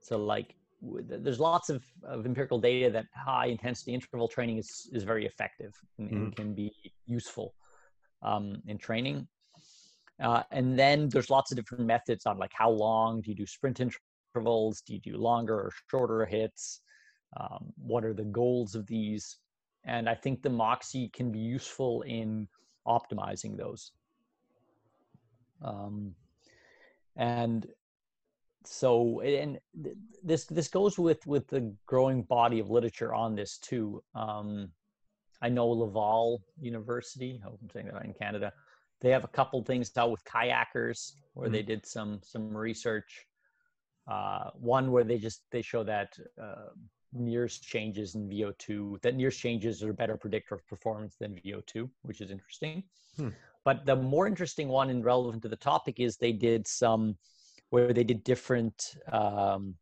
So 0.00 0.16
like 0.16 0.54
there's 0.80 1.40
lots 1.40 1.70
of, 1.70 1.84
of 2.04 2.24
empirical 2.24 2.58
data 2.58 2.90
that 2.90 3.06
high 3.14 3.46
intensity 3.46 3.94
interval 3.94 4.28
training 4.28 4.58
is, 4.58 4.88
is 4.92 5.02
very 5.02 5.26
effective 5.26 5.74
and, 5.98 6.08
mm-hmm. 6.08 6.16
and 6.16 6.36
can 6.36 6.54
be 6.54 6.72
useful 7.06 7.54
um, 8.22 8.62
in 8.66 8.78
training. 8.78 9.26
Uh, 10.22 10.42
and 10.50 10.78
then 10.78 11.08
there's 11.08 11.30
lots 11.30 11.50
of 11.52 11.56
different 11.56 11.84
methods 11.84 12.26
on 12.26 12.38
like 12.38 12.52
how 12.52 12.70
long 12.70 13.20
do 13.20 13.30
you 13.30 13.36
do 13.36 13.46
sprint 13.46 13.80
intervals? 13.80 14.82
Do 14.82 14.94
you 14.94 15.00
do 15.00 15.16
longer 15.16 15.54
or 15.54 15.72
shorter 15.90 16.28
HIITs? 16.30 16.80
Um, 17.36 17.72
what 17.76 18.04
are 18.04 18.14
the 18.14 18.24
goals 18.24 18.74
of 18.74 18.86
these? 18.86 19.38
And 19.84 20.08
I 20.08 20.14
think 20.14 20.42
the 20.42 20.50
Moxy 20.50 21.08
can 21.08 21.30
be 21.30 21.38
useful 21.38 22.02
in 22.02 22.48
optimizing 22.86 23.56
those. 23.56 23.92
Um, 25.62 26.14
and 27.16 27.66
so 28.70 29.20
and 29.20 29.58
this 30.22 30.44
this 30.44 30.68
goes 30.68 30.98
with 30.98 31.26
with 31.26 31.46
the 31.48 31.72
growing 31.86 32.22
body 32.22 32.58
of 32.58 32.70
literature 32.70 33.14
on 33.14 33.34
this 33.34 33.58
too 33.58 34.02
um, 34.14 34.68
i 35.40 35.48
know 35.48 35.68
laval 35.68 36.42
university 36.60 37.40
i 37.40 37.44
hope 37.44 37.58
i'm 37.62 37.70
saying 37.70 37.86
that 37.86 37.94
right 37.94 38.04
in 38.04 38.12
canada 38.12 38.52
they 39.00 39.10
have 39.10 39.24
a 39.24 39.28
couple 39.28 39.62
things 39.62 39.90
out 39.96 40.10
with 40.10 40.22
kayakers 40.24 41.12
where 41.34 41.46
mm-hmm. 41.46 41.54
they 41.54 41.62
did 41.62 41.86
some 41.86 42.20
some 42.22 42.54
research 42.54 43.26
uh, 44.06 44.50
one 44.54 44.90
where 44.90 45.04
they 45.04 45.18
just 45.18 45.42
they 45.50 45.62
show 45.62 45.82
that 45.84 46.16
uh, 46.40 46.70
NIRS 47.14 47.60
changes 47.60 48.14
in 48.14 48.28
VO2, 48.28 49.00
that 49.02 49.16
NIRS 49.16 49.36
changes 49.36 49.82
are 49.82 49.90
a 49.90 49.94
better 49.94 50.16
predictor 50.16 50.54
of 50.54 50.66
performance 50.66 51.16
than 51.18 51.40
VO2, 51.44 51.88
which 52.02 52.20
is 52.20 52.30
interesting. 52.30 52.82
Hmm. 53.16 53.28
But 53.64 53.86
the 53.86 53.96
more 53.96 54.26
interesting 54.26 54.68
one 54.68 54.90
and 54.90 55.04
relevant 55.04 55.42
to 55.42 55.48
the 55.48 55.56
topic 55.56 56.00
is 56.00 56.16
they 56.16 56.32
did 56.32 56.66
some 56.66 57.16
where 57.70 57.92
they 57.92 58.04
did 58.04 58.24
different 58.24 58.96
um, 59.12 59.74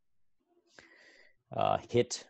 uh, 1.57 1.79
HIIT 1.79 2.25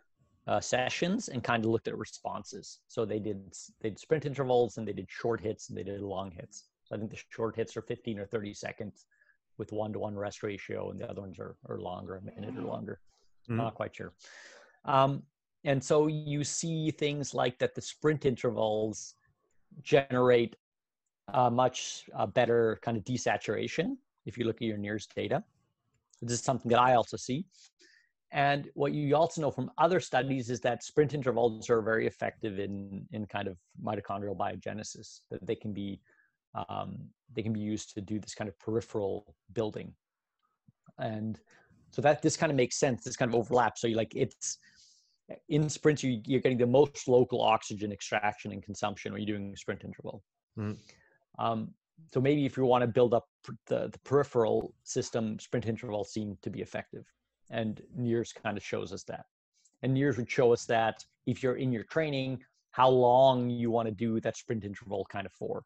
uh, 0.47 0.61
sessions 0.61 1.29
and 1.29 1.43
kind 1.43 1.65
of 1.65 1.71
looked 1.71 1.89
at 1.89 1.97
responses. 1.97 2.81
So 2.89 3.05
they 3.05 3.19
did 3.19 3.55
they 3.81 3.91
did 3.91 3.99
sprint 3.99 4.27
intervals 4.27 4.77
and 4.77 4.87
they 4.87 4.93
did 4.93 5.07
short 5.09 5.43
HIITs 5.43 5.69
and 5.69 5.79
they 5.79 5.83
did 5.83 6.01
long 6.01 6.31
HIITs. 6.31 6.65
So 6.85 6.95
I 6.95 6.99
think 6.99 7.11
the 7.11 7.19
short 7.31 7.57
HIITs 7.57 7.77
are 7.77 7.83
15 7.83 8.19
or 8.19 8.27
30 8.27 8.55
seconds 8.55 9.07
with 9.59 9.73
one 9.73 9.93
to 9.93 9.99
one 9.99 10.15
rest 10.15 10.43
ratio, 10.43 10.91
and 10.91 11.01
the 11.01 11.09
other 11.09 11.23
ones 11.23 11.39
are, 11.39 11.57
are 11.69 11.81
longer, 11.81 12.17
a 12.17 12.23
minute 12.23 12.57
or 12.59 12.63
longer. 12.63 13.01
Mm-hmm. 13.49 13.57
Not 13.57 13.75
quite 13.75 13.97
sure. 13.97 14.13
Um, 14.85 15.23
and 15.65 15.83
so 15.83 16.07
you 16.07 16.45
see 16.45 16.91
things 16.91 17.35
like 17.35 17.59
that 17.59 17.75
the 17.75 17.81
sprint 17.81 18.25
intervals 18.25 19.15
generate 19.83 20.57
a 21.33 21.51
much 21.51 22.05
uh, 22.15 22.27
better 22.27 22.79
kind 22.83 22.97
of 22.97 23.05
desaturation 23.05 23.97
if 24.27 24.37
you 24.37 24.45
look 24.45 24.57
at 24.57 24.63
your 24.63 24.79
NIRS 24.79 25.07
data. 25.15 25.43
This 26.21 26.39
is 26.39 26.45
something 26.45 26.71
that 26.71 26.81
I 26.81 26.95
also 26.95 27.17
see. 27.17 27.47
And 28.33 28.69
what 28.75 28.93
you 28.93 29.15
also 29.17 29.41
know 29.41 29.51
from 29.51 29.71
other 29.79 30.01
studies 30.01 30.51
is 30.51 30.61
that 30.61 30.83
sprint 30.83 31.15
intervals 31.15 31.71
are 31.71 31.81
very 31.81 32.07
effective 32.07 32.59
in, 32.59 33.07
in 33.13 33.25
kind 33.27 33.49
of 33.49 33.57
mitochondrial 33.83 34.37
biogenesis, 34.37 35.21
that 35.31 35.47
they 35.47 35.55
can 35.55 35.73
be 35.73 36.01
um, 36.69 36.97
they 37.35 37.43
can 37.43 37.53
be 37.53 37.61
used 37.61 37.93
to 37.95 38.01
do 38.01 38.19
this 38.19 38.35
kind 38.35 38.49
of 38.49 38.59
peripheral 38.59 39.35
building. 39.53 39.93
And 40.99 41.39
so 41.91 42.01
that 42.03 42.23
this 42.23 42.37
kind 42.37 42.51
of 42.51 42.57
makes 42.57 42.79
sense, 42.79 43.05
this 43.05 43.17
kind 43.17 43.31
of 43.31 43.35
overlap. 43.35 43.77
So 43.79 43.87
you 43.87 43.97
like 43.97 44.15
it's 44.15 44.59
in 45.49 45.69
sprints, 45.69 46.03
you, 46.03 46.21
are 46.37 46.41
getting 46.41 46.59
the 46.59 46.67
most 46.67 47.09
local 47.09 47.43
oxygen 47.43 47.93
extraction 47.93 48.53
and 48.53 48.63
consumption 48.63 49.13
when 49.13 49.23
you're 49.23 49.37
doing 49.37 49.55
sprint 49.57 49.85
interval. 49.85 50.23
Mm. 50.59 50.79
Um, 51.39 51.71
so 52.13 52.21
maybe 52.21 52.47
if 52.47 52.57
you 52.57 52.65
want 52.65 52.83
to 52.83 52.89
build 52.89 53.15
up 53.15 53.27
the, 53.67 53.91
the 53.93 53.99
peripheral 54.05 54.73
system, 54.85 55.39
sprint 55.39 55.67
intervals 55.67 56.13
seem 56.13 56.37
to 56.43 56.51
be 56.51 56.61
effective. 56.61 57.05
And 57.51 57.81
NIRS 57.99 58.33
kind 58.35 58.57
of 58.57 58.65
shows 58.65 58.93
us 58.93 59.05
that. 59.05 59.27
And 59.83 59.95
NIRS 59.95 60.17
would 60.17 60.31
show 60.31 60.53
us 60.53 60.65
that 60.67 61.05
if 61.27 61.43
you're 61.43 61.57
in 61.57 61.73
your 61.73 61.85
training, 61.85 62.43
how 62.71 62.89
long 62.89 63.49
you 63.49 63.71
want 63.71 63.89
to 63.89 63.95
do 63.95 64.21
that 64.21 64.37
sprint 64.37 64.65
interval 64.65 65.07
kind 65.11 65.27
of 65.27 65.33
for. 65.33 65.63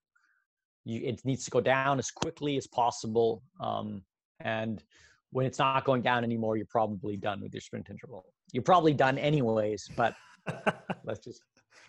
You, 0.85 1.01
it 1.05 1.21
needs 1.25 1.45
to 1.45 1.51
go 1.51 1.61
down 1.61 1.99
as 1.99 2.11
quickly 2.11 2.57
as 2.57 2.67
possible. 2.67 3.43
Um, 3.61 4.03
and 4.41 4.83
when 5.31 5.47
it's 5.47 5.59
not 5.59 5.85
going 5.85 6.03
down 6.03 6.25
anymore, 6.25 6.57
you're 6.57 6.67
probably 6.67 7.17
done 7.17 7.41
with 7.41 7.53
your 7.53 7.61
sprint 7.61 7.91
interval. 7.91 8.25
You're 8.53 8.63
probably 8.63 8.95
done 8.95 9.19
anyways, 9.19 9.89
but 9.97 10.15
let's 11.05 11.25
just 11.25 11.43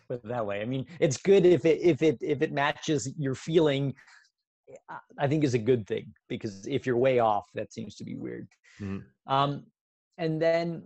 put 0.08 0.24
it 0.24 0.28
that 0.28 0.46
way. 0.46 0.62
I 0.62 0.66
mean, 0.66 0.86
it's 1.00 1.18
good 1.18 1.46
if 1.46 1.66
it 1.66 1.80
if 1.82 2.02
it 2.02 2.18
if 2.22 2.42
it 2.42 2.52
matches 2.52 3.12
your 3.18 3.36
feeling 3.36 3.94
I 5.18 5.28
think 5.28 5.44
is 5.44 5.54
a 5.54 5.60
good 5.60 5.88
thing 5.88 6.14
because 6.28 6.68
if 6.68 6.86
you're 6.86 6.98
way 6.98 7.20
off, 7.20 7.48
that 7.54 7.74
seems 7.74 7.96
to 7.96 8.04
be 8.04 8.16
weird. 8.16 8.48
Mm-hmm. 8.80 9.32
Um, 9.32 9.64
and 10.18 10.42
then 10.42 10.84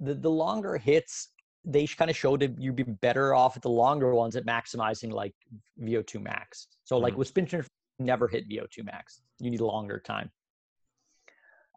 the 0.00 0.14
the 0.14 0.30
longer 0.30 0.80
HIITs, 0.84 1.28
they 1.64 1.86
kind 1.86 2.10
of 2.10 2.16
showed 2.16 2.40
that 2.40 2.60
you'd 2.60 2.76
be 2.76 2.84
better 2.84 3.34
off 3.34 3.56
at 3.56 3.62
the 3.62 3.70
longer 3.70 4.14
ones 4.14 4.36
at 4.36 4.46
maximizing 4.46 5.12
like 5.12 5.34
VO2 5.82 6.22
max. 6.22 6.68
So 6.84 6.96
mm-hmm. 6.96 7.04
like 7.04 7.16
with 7.16 7.28
spinner, 7.28 7.64
never 7.98 8.28
hit 8.28 8.48
VO2 8.48 8.84
max. 8.84 9.22
You 9.40 9.50
need 9.50 9.60
a 9.60 9.66
longer 9.66 9.98
time. 9.98 10.30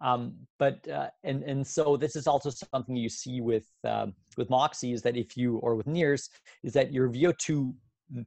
Um, 0.01 0.33
but 0.57 0.87
uh, 0.87 1.09
and 1.23 1.43
and 1.43 1.65
so 1.65 1.95
this 1.95 2.15
is 2.15 2.25
also 2.25 2.49
something 2.49 2.95
you 2.95 3.09
see 3.09 3.39
with 3.39 3.67
um, 3.83 4.13
with 4.35 4.49
Moxy 4.49 4.93
is 4.93 5.03
that 5.03 5.15
if 5.15 5.37
you 5.37 5.57
or 5.57 5.75
with 5.75 5.85
NIRS 5.85 6.29
is 6.63 6.73
that 6.73 6.91
your 6.91 7.09
VO2 7.09 7.73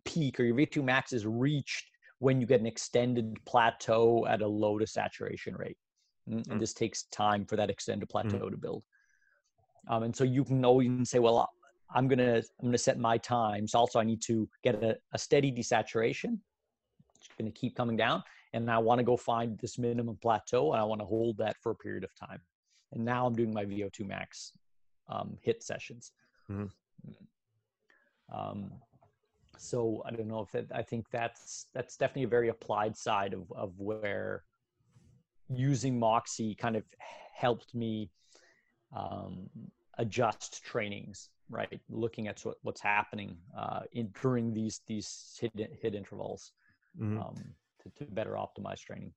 peak 0.05 0.39
or 0.39 0.45
your 0.45 0.55
VO2 0.57 0.85
max 0.85 1.13
is 1.13 1.27
reached 1.27 1.87
when 2.19 2.41
you 2.41 2.47
get 2.47 2.61
an 2.61 2.67
extended 2.67 3.37
plateau 3.45 4.27
at 4.27 4.43
a 4.43 4.47
low 4.47 4.79
to 4.79 4.87
saturation 4.87 5.55
rate. 5.57 5.77
Mm, 6.29 6.37
and 6.37 6.57
mm. 6.57 6.61
this 6.61 6.73
takes 6.73 7.05
time 7.05 7.45
for 7.45 7.57
that 7.57 7.71
extended 7.71 8.09
plateau 8.09 8.39
mm. 8.39 8.51
to 8.51 8.57
build. 8.57 8.83
Um, 9.89 10.05
and 10.05 10.17
so 10.17 10.25
you 10.25 10.45
can 10.45 10.61
know 10.61 10.81
you 10.81 10.95
can 10.95 11.05
say, 11.05 11.19
well, 11.19 11.51
I'm 11.95 12.09
gonna 12.09 12.43
I'm 12.61 12.69
gonna 12.69 12.79
set 12.79 12.99
my 12.99 13.19
times. 13.19 13.75
Also, 13.75 14.01
I 14.01 14.05
need 14.05 14.23
to 14.23 14.49
get 14.63 14.83
a, 14.83 14.97
a 15.13 15.19
steady 15.19 15.53
desaturation. 15.53 16.39
It's 17.17 17.29
gonna 17.39 17.51
keep 17.51 17.77
coming 17.77 17.97
down, 17.97 18.23
and 18.53 18.71
I 18.71 18.79
want 18.79 18.99
to 18.99 19.05
go 19.05 19.17
find 19.17 19.59
this 19.59 19.79
minimum 19.79 20.19
plateau, 20.21 20.73
and 20.73 20.81
I 20.81 20.85
want 20.85 21.01
to 21.01 21.07
hold 21.07 21.37
that 21.39 21.57
for 21.63 21.73
a 21.73 21.77
period 21.77 22.05
of 22.05 22.11
time. 22.15 22.41
And 22.93 23.05
now 23.05 23.27
I'm 23.27 23.35
doing 23.35 23.53
my 23.53 23.65
VO2 23.65 24.07
max 24.07 24.53
um, 25.09 25.37
HIIT 25.47 25.63
sessions. 25.63 26.13
Mm-hmm. 26.51 26.67
Um, 28.35 28.71
so 29.59 30.03
I 30.05 30.11
don't 30.11 30.29
know 30.29 30.41
if 30.41 30.55
it, 30.55 30.71
I 30.75 30.83
think 30.83 31.07
that's 31.11 31.67
that's 31.75 31.97
definitely 31.97 32.25
a 32.25 32.29
very 32.29 32.49
applied 32.49 32.97
side 32.97 33.35
of 33.35 33.51
of 33.53 33.73
where 33.79 34.45
using 35.49 35.99
Moxy 35.99 36.55
kind 36.55 36.77
of 36.77 36.85
helped 37.35 37.75
me 37.75 38.11
um, 38.97 39.49
adjust 39.99 40.65
trainings, 40.65 41.31
right? 41.51 41.81
Looking 41.89 42.29
at 42.29 42.41
what, 42.41 42.57
what's 42.63 42.81
happening 42.81 43.37
uh, 43.57 43.81
in 43.93 44.13
during 44.21 44.53
these 44.53 44.81
these 44.87 45.39
HIIT 45.41 45.69
HIIT 45.83 45.95
intervals 45.95 46.53
mm-hmm. 46.99 47.19
um, 47.19 47.35
to, 47.83 48.05
to 48.05 48.11
better 48.11 48.33
optimize 48.33 48.81
training. 48.81 49.13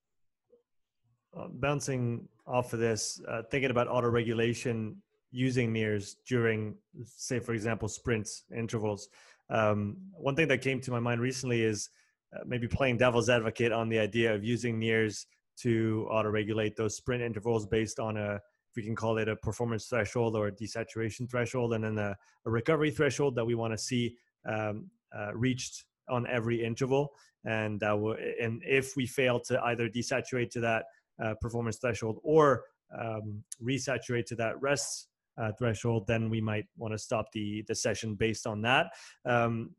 Uh, 1.37 1.47
bouncing 1.49 2.27
off 2.47 2.73
of 2.73 2.79
this, 2.79 3.21
uh, 3.27 3.43
thinking 3.51 3.69
about 3.69 3.87
auto 3.87 4.09
regulation 4.09 4.95
using 5.31 5.71
mirrors 5.71 6.17
during, 6.25 6.75
say, 7.03 7.39
for 7.39 7.53
example, 7.53 7.87
sprints 7.87 8.43
intervals. 8.55 9.09
Um, 9.49 9.97
one 10.13 10.35
thing 10.35 10.47
that 10.49 10.61
came 10.61 10.81
to 10.81 10.91
my 10.91 10.99
mind 10.99 11.21
recently 11.21 11.63
is 11.63 11.89
uh, 12.35 12.39
maybe 12.45 12.67
playing 12.67 12.97
devil's 12.97 13.29
advocate 13.29 13.71
on 13.71 13.89
the 13.89 13.99
idea 13.99 14.33
of 14.33 14.43
using 14.43 14.79
NIRS 14.79 15.25
to 15.57 16.07
auto 16.11 16.29
regulate 16.29 16.75
those 16.75 16.95
sprint 16.95 17.23
intervals 17.23 17.65
based 17.65 17.99
on 17.99 18.17
a 18.17 18.35
if 18.69 18.75
we 18.75 18.83
can 18.83 18.95
call 18.95 19.17
it 19.17 19.29
a 19.29 19.35
performance 19.35 19.85
threshold 19.85 20.35
or 20.35 20.47
a 20.47 20.51
desaturation 20.51 21.29
threshold 21.29 21.73
and 21.73 21.83
then 21.83 21.97
a, 21.97 22.15
a 22.45 22.49
recovery 22.49 22.91
threshold 22.91 23.35
that 23.35 23.45
we 23.45 23.55
want 23.55 23.73
to 23.73 23.77
see 23.77 24.15
um, 24.45 24.89
uh, 25.17 25.33
reached 25.33 25.85
on 26.09 26.27
every 26.27 26.63
interval. 26.63 27.13
And 27.45 27.79
that 27.79 27.97
will 27.97 28.17
and 28.41 28.61
if 28.65 28.95
we 28.95 29.07
fail 29.07 29.39
to 29.41 29.61
either 29.63 29.87
desaturate 29.89 30.49
to 30.51 30.59
that 30.61 30.85
uh, 31.23 31.33
performance 31.39 31.77
threshold 31.77 32.19
or 32.23 32.65
um, 32.97 33.43
resaturate 33.63 34.25
to 34.25 34.35
that 34.35 34.61
rest 34.61 35.07
uh, 35.37 35.51
threshold, 35.57 36.05
then 36.07 36.29
we 36.29 36.41
might 36.41 36.65
want 36.77 36.93
to 36.93 36.97
stop 36.97 37.31
the 37.31 37.63
the 37.67 37.75
session 37.75 38.15
based 38.15 38.47
on 38.47 38.61
that. 38.61 38.87
Um, 39.25 39.71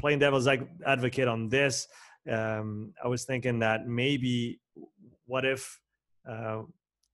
playing 0.00 0.20
devil's 0.20 0.48
advocate 0.86 1.28
on 1.28 1.48
this, 1.48 1.88
um, 2.30 2.92
I 3.02 3.08
was 3.08 3.24
thinking 3.24 3.58
that 3.60 3.86
maybe 3.86 4.60
what 5.26 5.44
if 5.44 5.80
uh, 6.28 6.62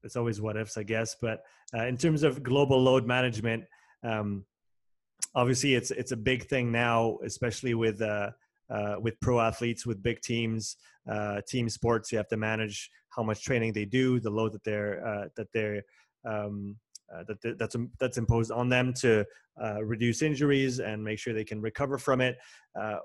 it's 0.03 0.17
always 0.17 0.41
what 0.41 0.57
ifs, 0.57 0.77
I 0.77 0.83
guess, 0.83 1.17
but 1.21 1.43
uh, 1.77 1.87
in 1.87 1.97
terms 1.97 2.23
of 2.23 2.43
global 2.43 2.81
load 2.81 3.07
management, 3.07 3.65
um, 4.03 4.45
obviously 5.35 5.75
it's 5.75 5.91
it's 5.91 6.13
a 6.13 6.17
big 6.17 6.47
thing 6.47 6.71
now, 6.71 7.19
especially 7.25 7.75
with 7.75 8.03
uh, 8.03 8.31
uh, 8.71 8.97
with 9.01 9.19
pro 9.21 9.41
athletes, 9.41 9.87
with 9.87 10.03
big 10.03 10.21
teams, 10.21 10.77
uh, 11.11 11.41
team 11.49 11.69
sports. 11.69 12.13
You 12.13 12.19
have 12.19 12.29
to 12.29 12.37
manage 12.37 12.91
how 13.11 13.23
much 13.23 13.45
training 13.45 13.73
they 13.73 13.85
do, 13.85 14.21
the 14.21 14.31
load 14.31 14.53
that 14.53 14.65
they're 14.65 15.07
uh, 15.07 15.29
that 15.37 15.49
they're 15.53 15.83
um, 16.25 16.77
uh, 17.13 17.25
that 17.27 17.59
that's 17.59 17.77
that's 17.99 18.19
imposed 18.19 18.51
on 18.51 18.69
them 18.69 18.93
to 18.93 19.25
uh, 19.63 19.83
reduce 19.85 20.23
injuries 20.23 20.81
and 20.81 21.03
make 21.03 21.19
sure 21.19 21.33
they 21.33 21.45
can 21.45 21.61
recover 21.61 21.99
from 21.99 22.21
it. 22.21 22.37
Uh, 22.81 22.99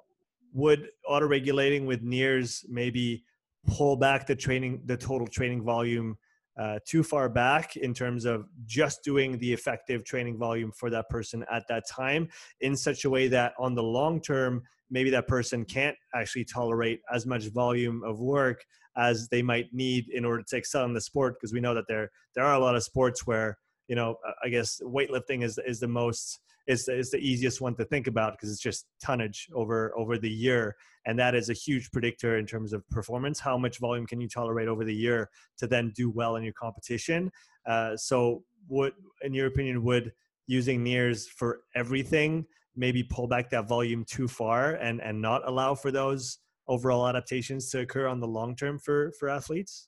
would 0.54 0.90
auto 1.08 1.28
regulating 1.28 1.86
with 1.86 2.04
NIRS 2.04 2.66
maybe 2.68 3.24
pull 3.68 3.96
back 3.96 4.26
the 4.26 4.36
training, 4.36 4.82
the 4.86 4.98
total 4.98 5.28
training 5.28 5.64
volume 5.64 6.18
uh, 6.60 6.80
too 6.86 7.04
far 7.04 7.30
back 7.30 7.78
in 7.78 7.94
terms 7.94 8.26
of 8.26 8.46
just 8.66 9.04
doing 9.04 9.38
the 9.38 9.54
effective 9.54 10.04
training 10.04 10.38
volume 10.38 10.72
for 10.72 10.90
that 10.90 11.08
person 11.10 11.46
at 11.52 11.64
that 11.70 11.84
time 11.90 12.28
in 12.62 12.76
such 12.76 13.06
a 13.06 13.10
way 13.10 13.28
that 13.28 13.54
on 13.58 13.76
the 13.76 13.84
long 13.84 14.20
term 14.20 14.62
maybe 14.92 15.10
that 15.10 15.28
person 15.28 15.64
can't 15.64 15.96
actually 16.16 16.44
tolerate 16.44 17.00
as 17.14 17.26
much 17.26 17.48
volume 17.50 18.02
of 18.04 18.20
work 18.20 18.66
as 18.98 19.30
they 19.30 19.42
might 19.42 19.68
need 19.72 20.10
in 20.10 20.26
order 20.26 20.44
to 20.46 20.58
excel 20.58 20.84
in 20.84 20.94
the 20.94 21.00
sport 21.00 21.36
because 21.40 21.54
we 21.54 21.62
know 21.62 21.74
that 21.74 21.86
there 21.88 22.12
there 22.36 22.44
are 22.44 22.56
a 22.56 22.60
lot 22.60 22.76
of 22.76 22.84
sports 22.84 23.26
where 23.26 23.58
you 23.90 23.96
know, 23.96 24.18
I 24.44 24.50
guess 24.50 24.80
weightlifting 24.82 25.44
is 25.44 25.60
is 25.66 25.80
the 25.80 25.88
most 25.88 26.40
is 26.68 26.88
is 26.88 27.10
the 27.10 27.18
easiest 27.18 27.60
one 27.60 27.76
to 27.76 27.86
think 27.86 28.06
about 28.06 28.34
because 28.34 28.52
it's 28.52 28.62
just 28.62 28.86
tonnage 29.04 29.50
over 29.54 29.92
over 29.98 30.18
the 30.20 30.30
year, 30.30 30.76
and 31.08 31.18
that 31.18 31.34
is 31.34 31.50
a 31.50 31.54
huge 31.54 31.92
predictor 31.92 32.38
in 32.38 32.46
terms 32.46 32.72
of 32.72 32.88
performance. 32.90 33.40
How 33.40 33.58
much 33.58 33.80
volume 33.80 34.06
can 34.06 34.22
you 34.22 34.30
tolerate 34.30 34.68
over 34.68 34.86
the 34.86 34.94
year 34.94 35.30
to 35.58 35.66
then 35.66 35.92
do 35.96 36.12
well 36.12 36.36
in 36.36 36.44
your 36.44 36.54
competition? 36.54 37.32
Uh, 37.66 37.98
so, 37.98 38.44
would 38.68 38.94
in 39.24 39.34
your 39.34 39.48
opinion 39.48 39.84
would 39.84 40.14
using 40.46 40.84
NIRS 40.84 41.28
for 41.28 41.62
everything 41.76 42.46
maybe 42.76 43.04
pull 43.04 43.28
back 43.28 43.50
that 43.50 43.68
volume 43.68 44.06
too 44.06 44.28
far 44.28 44.76
and 44.76 45.02
and 45.02 45.20
not 45.20 45.48
allow 45.48 45.74
for 45.74 45.90
those 45.90 46.38
overall 46.68 47.08
adaptations 47.08 47.72
to 47.72 47.80
occur 47.80 48.06
on 48.08 48.20
the 48.20 48.28
long 48.28 48.56
term 48.56 48.78
for 48.78 49.12
for 49.20 49.30
athletes? 49.30 49.88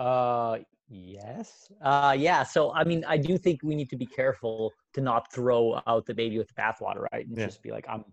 Uh, 0.00 0.58
Yes. 0.94 1.72
Uh, 1.80 2.14
yeah. 2.16 2.42
So, 2.42 2.72
I 2.74 2.84
mean, 2.84 3.02
I 3.08 3.16
do 3.16 3.38
think 3.38 3.60
we 3.62 3.74
need 3.74 3.88
to 3.88 3.96
be 3.96 4.04
careful 4.04 4.72
to 4.92 5.00
not 5.00 5.32
throw 5.32 5.80
out 5.86 6.04
the 6.04 6.12
baby 6.12 6.36
with 6.36 6.48
the 6.48 6.54
bathwater, 6.54 7.06
right? 7.12 7.26
And 7.26 7.36
yeah. 7.36 7.46
just 7.46 7.62
be 7.62 7.70
like, 7.70 7.86
I'm 7.88 8.04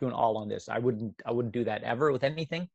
doing 0.00 0.12
all 0.12 0.36
on 0.36 0.48
this. 0.48 0.68
I 0.68 0.80
wouldn't, 0.80 1.14
I 1.24 1.30
wouldn't 1.30 1.54
do 1.54 1.62
that 1.64 1.84
ever 1.84 2.10
with 2.10 2.24
anything. 2.24 2.68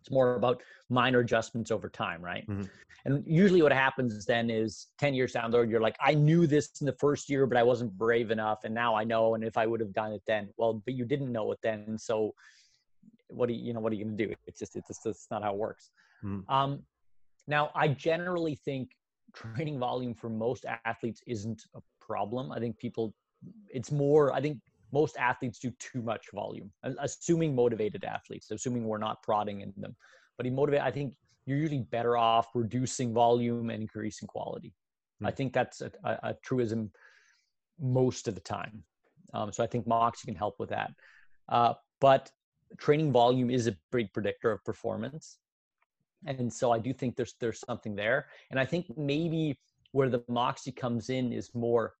It's 0.00 0.10
more 0.10 0.34
about 0.34 0.62
minor 0.90 1.20
adjustments 1.20 1.70
over 1.70 1.88
time, 1.88 2.22
right? 2.22 2.46
Mm-hmm. 2.46 2.64
And 3.06 3.24
usually, 3.26 3.62
what 3.62 3.72
happens 3.72 4.26
then 4.26 4.50
is 4.50 4.88
10 4.98 5.14
years 5.14 5.32
down 5.32 5.50
the 5.50 5.58
road, 5.58 5.70
you're 5.70 5.80
like, 5.80 5.96
I 6.02 6.12
knew 6.12 6.46
this 6.46 6.68
in 6.82 6.86
the 6.86 6.92
first 6.92 7.30
year, 7.30 7.46
but 7.46 7.56
I 7.56 7.62
wasn't 7.62 7.96
brave 7.96 8.30
enough. 8.30 8.64
And 8.64 8.74
now 8.74 8.94
I 8.94 9.04
know. 9.04 9.34
And 9.34 9.42
if 9.42 9.56
I 9.56 9.66
would 9.66 9.80
have 9.80 9.94
done 9.94 10.12
it 10.12 10.22
then, 10.26 10.50
well, 10.58 10.74
but 10.84 10.92
you 10.92 11.06
didn't 11.06 11.32
know 11.32 11.50
it 11.52 11.58
then. 11.62 11.96
So, 11.96 12.34
what 13.28 13.48
do 13.48 13.54
you, 13.54 13.64
you 13.64 13.72
know, 13.72 13.80
what 13.80 13.92
are 13.92 13.96
you 13.96 14.04
going 14.04 14.18
to 14.18 14.26
do? 14.26 14.34
It's 14.46 14.58
just, 14.58 14.76
it's 14.76 14.88
just, 14.88 15.06
it's 15.06 15.28
not 15.30 15.42
how 15.42 15.52
it 15.52 15.56
works. 15.56 15.90
Mm-hmm. 16.22 16.52
Um, 16.52 16.82
now, 17.50 17.70
I 17.74 17.88
generally 17.88 18.54
think 18.54 18.90
training 19.34 19.78
volume 19.78 20.14
for 20.14 20.30
most 20.30 20.64
athletes 20.84 21.20
isn't 21.26 21.62
a 21.74 21.80
problem. 22.00 22.52
I 22.52 22.58
think 22.60 22.78
people, 22.78 23.12
it's 23.68 23.90
more, 23.90 24.32
I 24.32 24.40
think 24.40 24.58
most 24.92 25.16
athletes 25.16 25.58
do 25.58 25.70
too 25.78 26.00
much 26.00 26.26
volume, 26.32 26.70
assuming 27.00 27.54
motivated 27.54 28.04
athletes, 28.04 28.50
assuming 28.50 28.84
we're 28.84 28.98
not 28.98 29.22
prodding 29.22 29.60
in 29.60 29.72
them. 29.76 29.96
But 30.36 30.46
he 30.46 30.52
motivate, 30.52 30.80
I 30.80 30.90
think 30.90 31.14
you're 31.44 31.58
usually 31.58 31.80
better 31.80 32.16
off 32.16 32.48
reducing 32.54 33.12
volume 33.12 33.70
and 33.70 33.82
increasing 33.82 34.28
quality. 34.28 34.68
Mm-hmm. 34.68 35.26
I 35.26 35.30
think 35.32 35.52
that's 35.52 35.80
a, 35.80 35.90
a, 36.04 36.18
a, 36.22 36.34
truism 36.42 36.90
most 37.80 38.28
of 38.28 38.34
the 38.34 38.40
time. 38.40 38.82
Um, 39.34 39.52
so 39.52 39.62
I 39.62 39.66
think 39.66 39.86
Moxy 39.86 40.26
can 40.26 40.34
help 40.34 40.58
with 40.58 40.70
that. 40.70 40.92
Uh, 41.48 41.74
but 42.00 42.30
training 42.78 43.12
volume 43.12 43.50
is 43.50 43.66
a 43.66 43.76
big 43.92 44.12
predictor 44.12 44.50
of 44.50 44.64
performance 44.64 45.38
and 46.26 46.52
so 46.52 46.70
i 46.72 46.78
do 46.78 46.92
think 46.92 47.16
there's 47.16 47.34
there's 47.40 47.60
something 47.60 47.94
there. 47.94 48.26
And 48.50 48.58
i 48.60 48.64
think 48.64 48.86
maybe 48.96 49.58
where 49.92 50.08
the 50.08 50.22
moxy 50.28 50.72
comes 50.72 51.10
in 51.10 51.32
is 51.32 51.54
more 51.54 51.94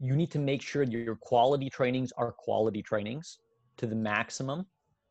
you 0.00 0.16
need 0.16 0.30
to 0.30 0.38
make 0.38 0.62
sure 0.62 0.82
your 0.82 1.16
quality 1.16 1.70
trainings 1.70 2.12
are 2.16 2.32
quality 2.32 2.82
trainings 2.82 3.38
to 3.76 3.86
the 3.86 3.94
maximum 3.94 4.66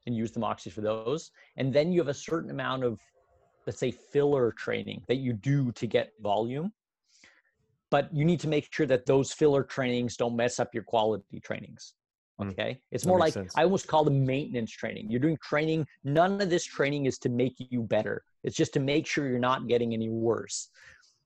and 0.06 0.16
use 0.16 0.32
the 0.32 0.40
moxy 0.40 0.70
for 0.70 0.82
those. 0.82 1.32
And 1.58 1.74
then 1.74 1.92
you 1.92 2.00
have 2.02 2.10
a 2.10 2.14
certain 2.14 2.52
amount 2.52 2.84
of 2.84 3.00
let's 3.66 3.80
say 3.80 3.92
filler 3.92 4.52
training 4.52 5.02
that 5.08 5.18
you 5.18 5.34
do 5.34 5.72
to 5.72 5.88
get 5.88 6.12
volume. 6.22 6.72
But 7.90 8.14
you 8.14 8.26
need 8.26 8.40
to 8.42 8.48
make 8.48 8.68
sure 8.74 8.88
that 8.88 9.06
those 9.06 9.32
filler 9.32 9.64
trainings 9.64 10.18
don't 10.18 10.36
mess 10.36 10.60
up 10.60 10.74
your 10.74 10.84
quality 10.84 11.40
trainings. 11.40 11.94
Okay. 12.50 12.80
It's 12.92 13.06
more 13.06 13.20
like 13.20 13.34
sense. 13.34 13.54
I 13.56 13.64
almost 13.64 13.88
call 13.88 14.04
them 14.04 14.26
maintenance 14.26 14.72
training. 14.72 15.10
You're 15.10 15.20
doing 15.20 15.38
training. 15.44 15.86
None 16.04 16.42
of 16.42 16.50
this 16.50 16.66
training 16.66 17.06
is 17.06 17.18
to 17.20 17.30
make 17.30 17.56
you 17.58 17.84
better. 17.84 18.24
It's 18.44 18.56
just 18.56 18.74
to 18.74 18.80
make 18.80 19.08
sure 19.08 19.28
you're 19.28 19.40
not 19.40 19.68
getting 19.68 19.94
any 19.94 20.10
worse. 20.10 20.70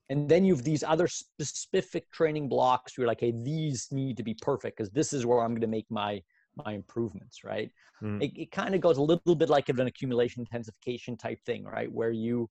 And 0.10 0.30
then 0.30 0.46
you 0.46 0.56
have 0.56 0.64
these 0.64 0.84
other 0.84 1.08
specific 1.08 2.10
training 2.12 2.48
blocks. 2.48 2.98
You're 2.98 3.08
like, 3.08 3.20
hey, 3.20 3.34
these 3.44 3.88
need 3.92 4.16
to 4.18 4.24
be 4.24 4.36
perfect 4.42 4.78
because 4.78 4.92
this 4.92 5.12
is 5.12 5.26
where 5.26 5.42
I'm 5.42 5.52
going 5.52 5.62
to 5.62 5.68
make 5.68 5.88
my 5.90 6.22
my 6.66 6.74
improvements. 6.74 7.44
Right. 7.44 7.72
Mm. 8.02 8.24
It, 8.24 8.42
it 8.42 8.52
kind 8.52 8.74
of 8.74 8.82
goes 8.82 8.98
a 8.98 9.02
little 9.02 9.36
bit 9.36 9.50
like 9.50 9.70
an 9.70 9.80
accumulation 9.82 10.42
intensification 10.42 11.18
type 11.18 11.40
thing, 11.46 11.64
right? 11.66 11.92
Where 11.92 12.12
you 12.12 12.50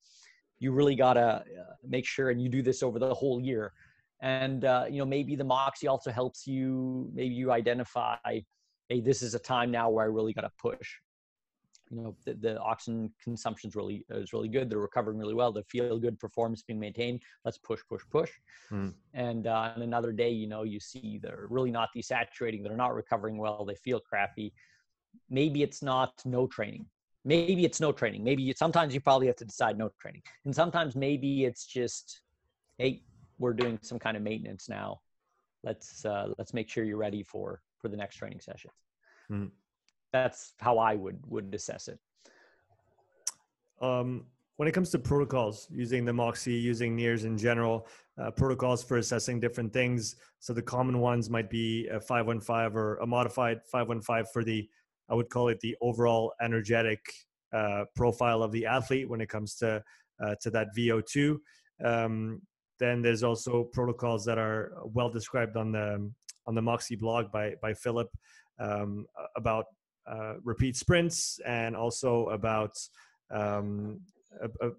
you 0.59 0.73
really 0.73 0.95
gotta 0.95 1.21
uh, 1.21 1.75
make 1.87 2.07
sure 2.07 2.31
and 2.31 2.41
you 2.41 2.49
do 2.49 2.63
this 2.63 2.83
over 2.83 2.99
the 2.99 3.15
whole 3.15 3.41
year 3.41 3.73
and 4.21 4.65
uh, 4.65 4.85
you 4.89 4.99
know 4.99 5.05
maybe 5.05 5.37
the 5.37 5.45
moxy 5.45 5.87
also 5.87 6.11
helps 6.11 6.47
you 6.47 7.11
maybe 7.13 7.35
you 7.35 7.53
identify 7.53 8.17
hey 8.89 9.01
this 9.01 9.23
is 9.23 9.35
a 9.35 9.39
time 9.39 9.71
now 9.71 9.91
where 9.91 10.05
i 10.05 10.09
really 10.09 10.33
got 10.33 10.43
to 10.43 10.53
push. 10.59 10.99
You 11.91 11.99
know 11.99 12.17
the, 12.25 12.35
the 12.35 12.59
oxygen 12.59 13.13
consumption 13.23 13.69
is 13.69 13.77
really 13.77 14.05
is 14.11 14.33
really 14.33 14.49
good. 14.49 14.69
They're 14.69 14.81
recovering 14.81 15.19
really 15.19 15.35
well. 15.35 15.53
The 15.53 15.63
feel 15.63 16.01
good 16.01 16.19
performance 16.19 16.63
being 16.63 16.81
maintained. 16.81 17.23
Let's 17.45 17.59
push 17.59 17.81
push 17.89 18.03
push. 18.11 18.31
Mm. 18.73 18.93
and 19.15 19.47
uh, 19.47 19.73
on 19.77 19.83
another 19.83 20.11
day 20.11 20.31
you 20.31 20.49
know 20.49 20.65
you 20.65 20.81
see 20.81 21.21
they're 21.23 21.47
really 21.49 21.71
not 21.71 21.91
desaturating. 21.97 22.65
They're 22.65 22.77
not 22.77 22.97
recovering 22.97 23.39
well. 23.39 23.65
They 23.65 23.77
feel 23.77 24.01
crappy. 24.01 24.53
Maybe 25.31 25.63
it's 25.63 25.81
not 25.81 26.13
no 26.25 26.49
training. 26.49 26.87
Maybe 27.25 27.65
it's 27.65 27.81
no 27.81 27.93
training. 27.93 28.25
Maybe 28.25 28.53
sometimes 28.57 28.93
you 28.93 29.01
probably 29.01 29.29
have 29.29 29.37
to 29.37 29.45
decide 29.45 29.79
no 29.79 29.91
training. 30.01 30.23
And 30.45 30.55
sometimes 30.55 30.97
maybe 30.97 31.45
it's 31.45 31.67
just 31.67 32.21
hey 32.79 33.05
we're 33.39 33.53
doing 33.53 33.79
some 33.81 34.01
kind 34.01 34.17
of 34.17 34.25
maintenance 34.25 34.69
now. 34.69 35.03
Let's 35.63 36.05
uh, 36.05 36.33
let's 36.37 36.53
make 36.53 36.69
sure 36.69 36.83
you're 36.83 36.97
ready 36.97 37.23
for 37.23 37.61
for 37.87 37.91
the 37.91 37.97
next 37.97 38.17
training 38.17 38.41
session. 38.41 38.71
Mm. 39.31 39.51
That's 40.13 40.55
how 40.59 40.79
I 40.79 40.97
would 40.97 41.19
would 41.29 41.55
assess 41.55 41.87
it. 41.87 41.99
Um, 43.81 44.27
when 44.57 44.69
it 44.69 44.73
comes 44.73 44.91
to 44.91 44.99
protocols 44.99 45.69
using 45.71 46.05
the 46.05 46.13
Moxy, 46.13 46.55
using 46.55 46.97
NIRS 46.97 47.25
in 47.25 47.39
general, 47.39 47.87
uh, 48.21 48.31
protocols 48.31 48.83
for 48.83 48.97
assessing 48.97 49.39
different 49.39 49.73
things. 49.73 50.17
So 50.41 50.53
the 50.53 50.63
common 50.63 50.99
ones 50.99 51.31
might 51.31 51.51
be 51.51 51.87
a 51.89 52.01
515 52.01 52.77
or 52.77 52.97
a 52.97 53.07
modified 53.07 53.61
515 53.71 54.25
for 54.33 54.43
the, 54.43 54.69
I 55.11 55.15
would 55.15 55.29
call 55.29 55.49
it 55.49 55.61
the 55.61 55.77
overall 55.81 56.33
energetic 56.41 57.01
uh, 57.53 57.85
profile 57.95 58.43
of 58.43 58.51
the 58.51 58.67
athlete 58.67 59.09
when 59.09 59.21
it 59.21 59.29
comes 59.29 59.55
to 59.57 59.85
uh, 60.25 60.35
to 60.41 60.51
that 60.51 60.69
VO2. 60.77 61.37
Um, 61.85 62.41
then 62.81 63.03
there's 63.03 63.23
also 63.23 63.65
protocols 63.65 64.25
that 64.25 64.39
are 64.39 64.73
well 64.83 65.11
described 65.11 65.57
on 65.57 65.73
the 65.73 66.11
on 66.47 66.55
the 66.55 66.63
Moxy 66.63 66.97
blog 66.97 67.31
by 67.31 67.55
by 67.61 67.75
Philip 67.75 68.09
um, 68.59 69.07
about 69.37 69.67
uh, 70.07 70.35
repeat 70.45 70.77
sprints 70.77 71.41
and 71.47 71.77
also 71.77 72.27
about 72.29 72.77
um, 73.31 74.01
a, 74.41 74.67
a, 74.67 74.71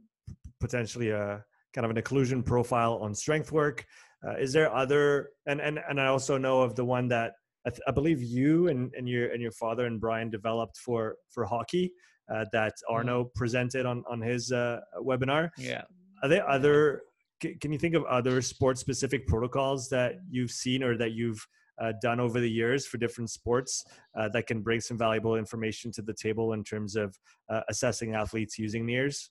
potentially 0.59 1.09
a 1.09 1.43
kind 1.73 1.85
of 1.85 1.91
an 1.91 2.01
occlusion 2.01 2.45
profile 2.45 2.99
on 3.01 3.13
strength 3.13 3.51
work. 3.51 3.85
Uh, 4.25 4.35
is 4.37 4.51
there 4.53 4.73
other 4.73 5.29
and 5.45 5.61
and 5.61 5.79
and 5.89 6.01
I 6.01 6.07
also 6.07 6.37
know 6.37 6.61
of 6.61 6.75
the 6.75 6.85
one 6.85 7.07
that 7.09 7.33
I, 7.65 7.69
th- 7.69 7.81
I 7.87 7.91
believe 7.91 8.23
you 8.23 8.67
and, 8.69 8.91
and 8.97 9.07
your 9.07 9.31
and 9.31 9.41
your 9.41 9.51
father 9.51 9.85
and 9.85 9.99
Brian 9.99 10.29
developed 10.29 10.77
for 10.77 11.15
for 11.29 11.45
hockey 11.45 11.91
uh, 12.33 12.45
that 12.51 12.73
mm-hmm. 12.73 12.95
Arno 12.95 13.23
mm-hmm. 13.23 13.29
presented 13.35 13.85
on 13.85 14.03
on 14.09 14.21
his 14.21 14.51
uh, 14.51 14.79
webinar. 14.99 15.49
Yeah. 15.57 15.83
Are 16.23 16.29
there 16.29 16.49
other? 16.49 17.03
Can 17.39 17.71
you 17.71 17.77
think 17.77 17.93
of 17.93 18.03
other 18.05 18.41
sports 18.41 18.81
specific 18.81 19.27
protocols 19.27 19.89
that 19.89 20.15
you've 20.29 20.51
seen 20.51 20.83
or 20.83 20.97
that 20.97 21.11
you've 21.11 21.45
uh, 21.79 21.93
done 22.01 22.19
over 22.19 22.39
the 22.39 22.49
years 22.49 22.85
for 22.85 22.97
different 22.97 23.29
sports 23.29 23.85
uh, 24.17 24.27
that 24.29 24.47
can 24.47 24.61
bring 24.61 24.81
some 24.81 24.97
valuable 24.97 25.35
information 25.35 25.91
to 25.91 26.01
the 26.01 26.13
table 26.13 26.53
in 26.53 26.63
terms 26.63 26.95
of 26.95 27.17
uh, 27.49 27.61
assessing 27.69 28.15
athletes 28.15 28.57
using 28.57 28.85
NIRS? 28.85 29.29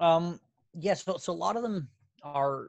Um, 0.00 0.40
yes, 0.74 1.04
so, 1.04 1.16
so 1.16 1.32
a 1.32 1.34
lot 1.34 1.56
of 1.56 1.62
them 1.62 1.88
are 2.22 2.68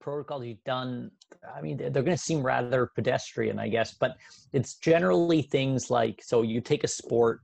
protocols 0.00 0.46
you've 0.46 0.64
done. 0.64 1.10
I 1.54 1.60
mean, 1.60 1.76
they're, 1.76 1.90
they're 1.90 2.02
going 2.02 2.16
to 2.16 2.22
seem 2.22 2.42
rather 2.42 2.86
pedestrian, 2.94 3.58
I 3.58 3.68
guess, 3.68 3.94
but 3.94 4.16
it's 4.52 4.76
generally 4.76 5.42
things 5.42 5.90
like 5.90 6.22
so 6.22 6.42
you 6.42 6.60
take 6.60 6.84
a 6.84 6.88
sport 6.88 7.40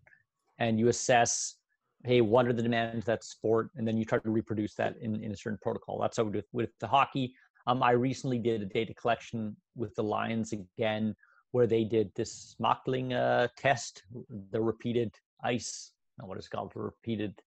and 0.58 0.78
you 0.78 0.88
assess, 0.88 1.56
hey, 2.04 2.20
what 2.20 2.46
are 2.46 2.52
the 2.52 2.62
demands 2.62 2.98
of 2.98 3.04
that 3.04 3.24
sport, 3.24 3.70
and 3.76 3.86
then 3.86 3.96
you 3.96 4.04
try 4.04 4.18
to 4.18 4.30
reproduce 4.30 4.74
that 4.74 4.96
in, 5.00 5.22
in 5.22 5.32
a 5.32 5.36
certain 5.36 5.58
protocol. 5.62 5.98
That's 6.00 6.16
how 6.16 6.24
we 6.24 6.32
do 6.32 6.38
with, 6.38 6.46
with 6.52 6.70
the 6.80 6.86
hockey. 6.86 7.34
Um, 7.66 7.82
I 7.82 7.92
recently 7.92 8.38
did 8.38 8.60
a 8.62 8.66
data 8.66 8.92
collection 8.94 9.56
with 9.76 9.94
the 9.94 10.02
Lions 10.02 10.52
again, 10.52 11.14
where 11.52 11.66
they 11.66 11.84
did 11.84 12.10
this 12.14 12.56
Machtling 12.60 13.12
uh, 13.12 13.48
test, 13.56 14.02
the 14.50 14.60
repeated 14.60 15.14
ice, 15.44 15.92
what 16.18 16.38
is 16.38 16.48
called, 16.48 16.72
the 16.74 16.80
repeated 16.80 17.40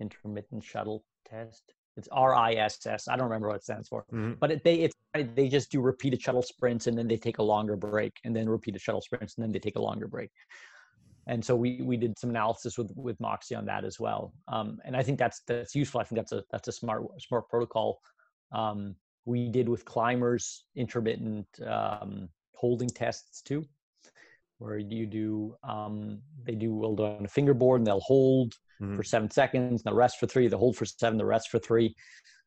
intermittent 0.00 0.62
shuttle 0.62 1.04
test. 1.24 1.72
It's 1.96 2.08
RISS. 2.12 3.08
I 3.08 3.16
don't 3.16 3.24
remember 3.24 3.48
what 3.48 3.56
it 3.56 3.62
stands 3.62 3.88
for, 3.88 4.04
mm-hmm. 4.12 4.34
but 4.38 4.50
it, 4.50 4.64
they 4.64 4.76
it's 4.80 4.94
they 5.34 5.48
just 5.48 5.70
do 5.70 5.80
repeated 5.80 6.20
shuttle 6.20 6.42
sprints 6.42 6.86
and 6.88 6.98
then 6.98 7.08
they 7.08 7.16
take 7.16 7.38
a 7.38 7.42
longer 7.42 7.74
break, 7.74 8.12
and 8.24 8.36
then 8.36 8.46
repeated 8.48 8.82
shuttle 8.82 9.00
sprints 9.00 9.36
and 9.36 9.44
then 9.44 9.52
they 9.52 9.58
take 9.58 9.76
a 9.76 9.80
longer 9.80 10.06
break. 10.06 10.30
And 11.28 11.44
so 11.44 11.56
we 11.56 11.82
we 11.82 11.96
did 11.96 12.18
some 12.18 12.30
analysis 12.30 12.78
with 12.78 12.92
with 12.94 13.18
Moxy 13.20 13.54
on 13.54 13.66
that 13.66 13.84
as 13.84 13.98
well. 13.98 14.32
Um, 14.48 14.78
and 14.84 14.96
I 14.96 15.02
think 15.02 15.18
that's 15.18 15.42
that's 15.46 15.74
useful. 15.74 16.00
I 16.00 16.04
think 16.04 16.18
that's 16.18 16.32
a 16.32 16.44
that's 16.50 16.68
a 16.68 16.72
smart 16.72 17.02
smart 17.20 17.48
protocol. 17.48 17.98
Um, 18.52 18.94
we 19.24 19.48
did 19.48 19.68
with 19.68 19.84
climbers 19.84 20.64
intermittent 20.76 21.46
um, 21.66 22.28
holding 22.54 22.88
tests 22.88 23.42
too, 23.42 23.64
where 24.58 24.78
you 24.78 25.04
do 25.06 25.56
um, 25.64 26.20
they 26.44 26.54
do 26.54 26.72
will 26.74 27.00
on 27.02 27.24
a 27.24 27.28
fingerboard 27.28 27.80
and 27.80 27.86
they'll 27.86 28.00
hold 28.00 28.54
mm-hmm. 28.80 28.94
for 28.94 29.02
seven 29.02 29.30
seconds, 29.30 29.82
and 29.84 29.92
the 29.92 29.96
rest 29.96 30.18
for 30.18 30.26
three, 30.26 30.46
the 30.46 30.56
hold 30.56 30.76
for 30.76 30.86
seven, 30.86 31.18
the 31.18 31.24
rest 31.24 31.50
for 31.50 31.58
three, 31.58 31.94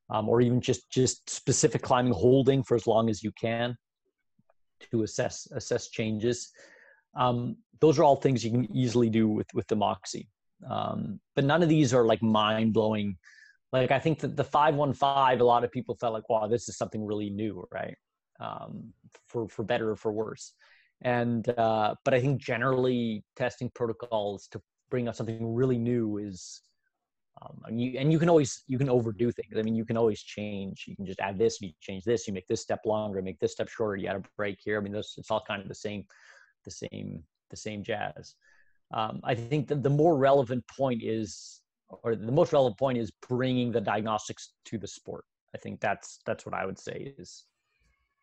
um, 0.09 0.29
or 0.29 0.39
even 0.39 0.61
just 0.61 0.89
just 0.89 1.29
specific 1.29 1.81
climbing 1.81 2.13
holding 2.13 2.63
for 2.63 2.75
as 2.75 2.87
long 2.87 3.09
as 3.09 3.23
you 3.23 3.31
can 3.33 3.75
to 4.89 5.03
assess 5.03 5.49
assess 5.51 5.89
changes. 5.89 6.49
Um, 7.15 7.57
those 7.79 7.97
are 7.97 8.03
all 8.03 8.15
things 8.15 8.43
you 8.43 8.51
can 8.51 8.75
easily 8.75 9.09
do 9.09 9.27
with 9.27 9.47
with 9.53 9.67
the 9.67 9.75
Moxy, 9.75 10.27
um, 10.69 11.19
but 11.35 11.45
none 11.45 11.63
of 11.63 11.69
these 11.69 11.93
are 11.93 12.05
like 12.05 12.21
mind 12.21 12.73
blowing. 12.73 13.17
Like 13.71 13.91
I 13.91 13.99
think 13.99 14.19
that 14.19 14.35
the 14.35 14.43
five 14.43 14.75
one 14.75 14.93
five, 14.93 15.41
a 15.41 15.43
lot 15.43 15.63
of 15.63 15.71
people 15.71 15.95
felt 15.95 16.13
like, 16.13 16.29
wow, 16.29 16.47
this 16.47 16.67
is 16.69 16.77
something 16.77 17.05
really 17.05 17.29
new, 17.29 17.65
right? 17.71 17.95
Um, 18.39 18.93
for 19.27 19.47
for 19.47 19.63
better 19.63 19.91
or 19.91 19.95
for 19.95 20.11
worse 20.11 20.53
and 21.01 21.47
uh, 21.57 21.95
but 22.03 22.13
i 22.13 22.19
think 22.19 22.41
generally 22.41 23.23
testing 23.35 23.71
protocols 23.73 24.47
to 24.47 24.61
bring 24.89 25.07
up 25.07 25.15
something 25.15 25.53
really 25.53 25.77
new 25.77 26.17
is 26.17 26.61
um, 27.41 27.61
and 27.65 27.81
you 27.81 27.97
and 27.97 28.11
you 28.11 28.19
can 28.19 28.29
always 28.29 28.63
you 28.67 28.77
can 28.77 28.89
overdo 28.89 29.31
things. 29.31 29.55
I 29.57 29.61
mean, 29.61 29.75
you 29.75 29.85
can 29.85 29.95
always 29.97 30.21
change. 30.21 30.85
You 30.87 30.95
can 30.95 31.05
just 31.05 31.19
add 31.19 31.37
this, 31.37 31.61
you 31.61 31.71
change 31.79 32.03
this, 32.03 32.27
you 32.27 32.33
make 32.33 32.47
this 32.47 32.61
step 32.61 32.81
longer, 32.85 33.21
make 33.21 33.39
this 33.39 33.53
step 33.53 33.69
shorter. 33.69 33.95
You 33.95 34.07
add 34.07 34.17
a 34.17 34.23
break 34.35 34.59
here. 34.61 34.77
I 34.77 34.81
mean, 34.81 34.91
this 34.91 35.15
it's 35.17 35.31
all 35.31 35.43
kind 35.47 35.61
of 35.61 35.67
the 35.67 35.75
same, 35.75 36.03
the 36.63 36.71
same, 36.71 37.23
the 37.49 37.57
same 37.57 37.83
jazz. 37.83 38.35
Um, 38.93 39.21
I 39.23 39.35
think 39.35 39.67
that 39.67 39.83
the 39.83 39.89
more 39.89 40.17
relevant 40.17 40.63
point 40.67 41.01
is, 41.03 41.61
or 42.03 42.15
the 42.15 42.31
most 42.31 42.53
relevant 42.53 42.77
point 42.77 42.97
is 42.97 43.11
bringing 43.27 43.71
the 43.71 43.81
diagnostics 43.81 44.53
to 44.65 44.77
the 44.77 44.87
sport. 44.87 45.25
I 45.55 45.57
think 45.57 45.79
that's 45.79 46.19
that's 46.25 46.45
what 46.45 46.55
I 46.55 46.65
would 46.65 46.77
say 46.77 47.13
is 47.17 47.45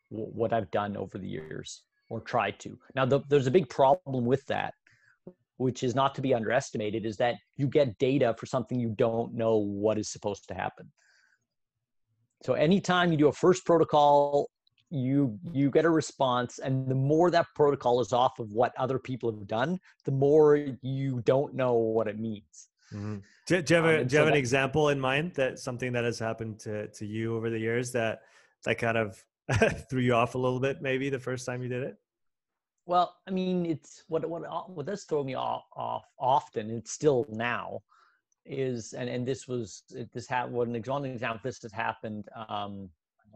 what 0.08 0.52
I've 0.52 0.70
done 0.70 0.96
over 0.96 1.18
the 1.18 1.28
years 1.28 1.82
or 2.08 2.20
tried 2.20 2.60
to. 2.60 2.78
Now, 2.94 3.04
the, 3.04 3.20
there's 3.28 3.48
a 3.48 3.50
big 3.50 3.68
problem 3.68 4.24
with 4.24 4.46
that 4.46 4.74
which 5.58 5.82
is 5.82 5.94
not 5.94 6.14
to 6.14 6.20
be 6.20 6.34
underestimated, 6.34 7.06
is 7.06 7.16
that 7.16 7.36
you 7.56 7.66
get 7.66 7.98
data 7.98 8.34
for 8.38 8.46
something 8.46 8.78
you 8.78 8.90
don't 8.90 9.34
know 9.34 9.56
what 9.56 9.98
is 9.98 10.08
supposed 10.08 10.46
to 10.48 10.54
happen. 10.54 10.90
So 12.42 12.52
anytime 12.52 13.10
you 13.10 13.18
do 13.18 13.28
a 13.28 13.32
first 13.32 13.64
protocol, 13.64 14.50
you 14.90 15.38
you 15.52 15.70
get 15.70 15.84
a 15.84 15.90
response, 15.90 16.58
and 16.58 16.88
the 16.88 16.94
more 16.94 17.30
that 17.30 17.46
protocol 17.54 18.00
is 18.00 18.12
off 18.12 18.38
of 18.38 18.52
what 18.52 18.72
other 18.78 18.98
people 18.98 19.30
have 19.32 19.46
done, 19.46 19.78
the 20.04 20.12
more 20.12 20.56
you 20.82 21.22
don't 21.24 21.54
know 21.54 21.74
what 21.74 22.06
it 22.08 22.18
means. 22.18 22.68
Mm-hmm. 22.92 23.16
Do, 23.46 23.62
do, 23.62 23.74
you 23.74 23.82
have, 23.82 23.90
a, 23.90 24.00
um, 24.00 24.06
do 24.06 24.12
you 24.14 24.18
have 24.18 24.26
so 24.26 24.28
an 24.28 24.32
that, 24.32 24.38
example 24.38 24.88
in 24.90 25.00
mind 25.00 25.34
that 25.34 25.58
something 25.58 25.92
that 25.92 26.04
has 26.04 26.18
happened 26.18 26.60
to, 26.60 26.86
to 26.88 27.06
you 27.06 27.36
over 27.36 27.50
the 27.50 27.58
years 27.58 27.90
that 27.92 28.20
that 28.64 28.78
kind 28.78 28.96
of 28.96 29.22
threw 29.90 30.00
you 30.00 30.14
off 30.14 30.34
a 30.34 30.38
little 30.38 30.60
bit, 30.60 30.82
maybe 30.82 31.10
the 31.10 31.18
first 31.18 31.46
time 31.46 31.62
you 31.62 31.68
did 31.68 31.82
it? 31.82 31.96
Well, 32.86 33.16
I 33.26 33.32
mean, 33.32 33.66
it's 33.66 34.04
what 34.06 34.28
what 34.28 34.70
what 34.70 34.86
does 34.86 35.04
throw 35.04 35.24
me 35.24 35.34
off, 35.34 35.64
off 35.74 36.04
often. 36.18 36.70
It's 36.70 36.92
still 36.92 37.26
now, 37.28 37.80
is 38.44 38.92
and 38.92 39.08
and 39.08 39.26
this 39.26 39.48
was 39.48 39.82
this 40.14 40.28
had 40.28 40.52
what 40.52 40.68
an 40.68 40.76
example 40.76 41.10
example 41.10 41.40
this 41.42 41.60
has 41.62 41.72
happened. 41.72 42.28
Um, 42.48 42.88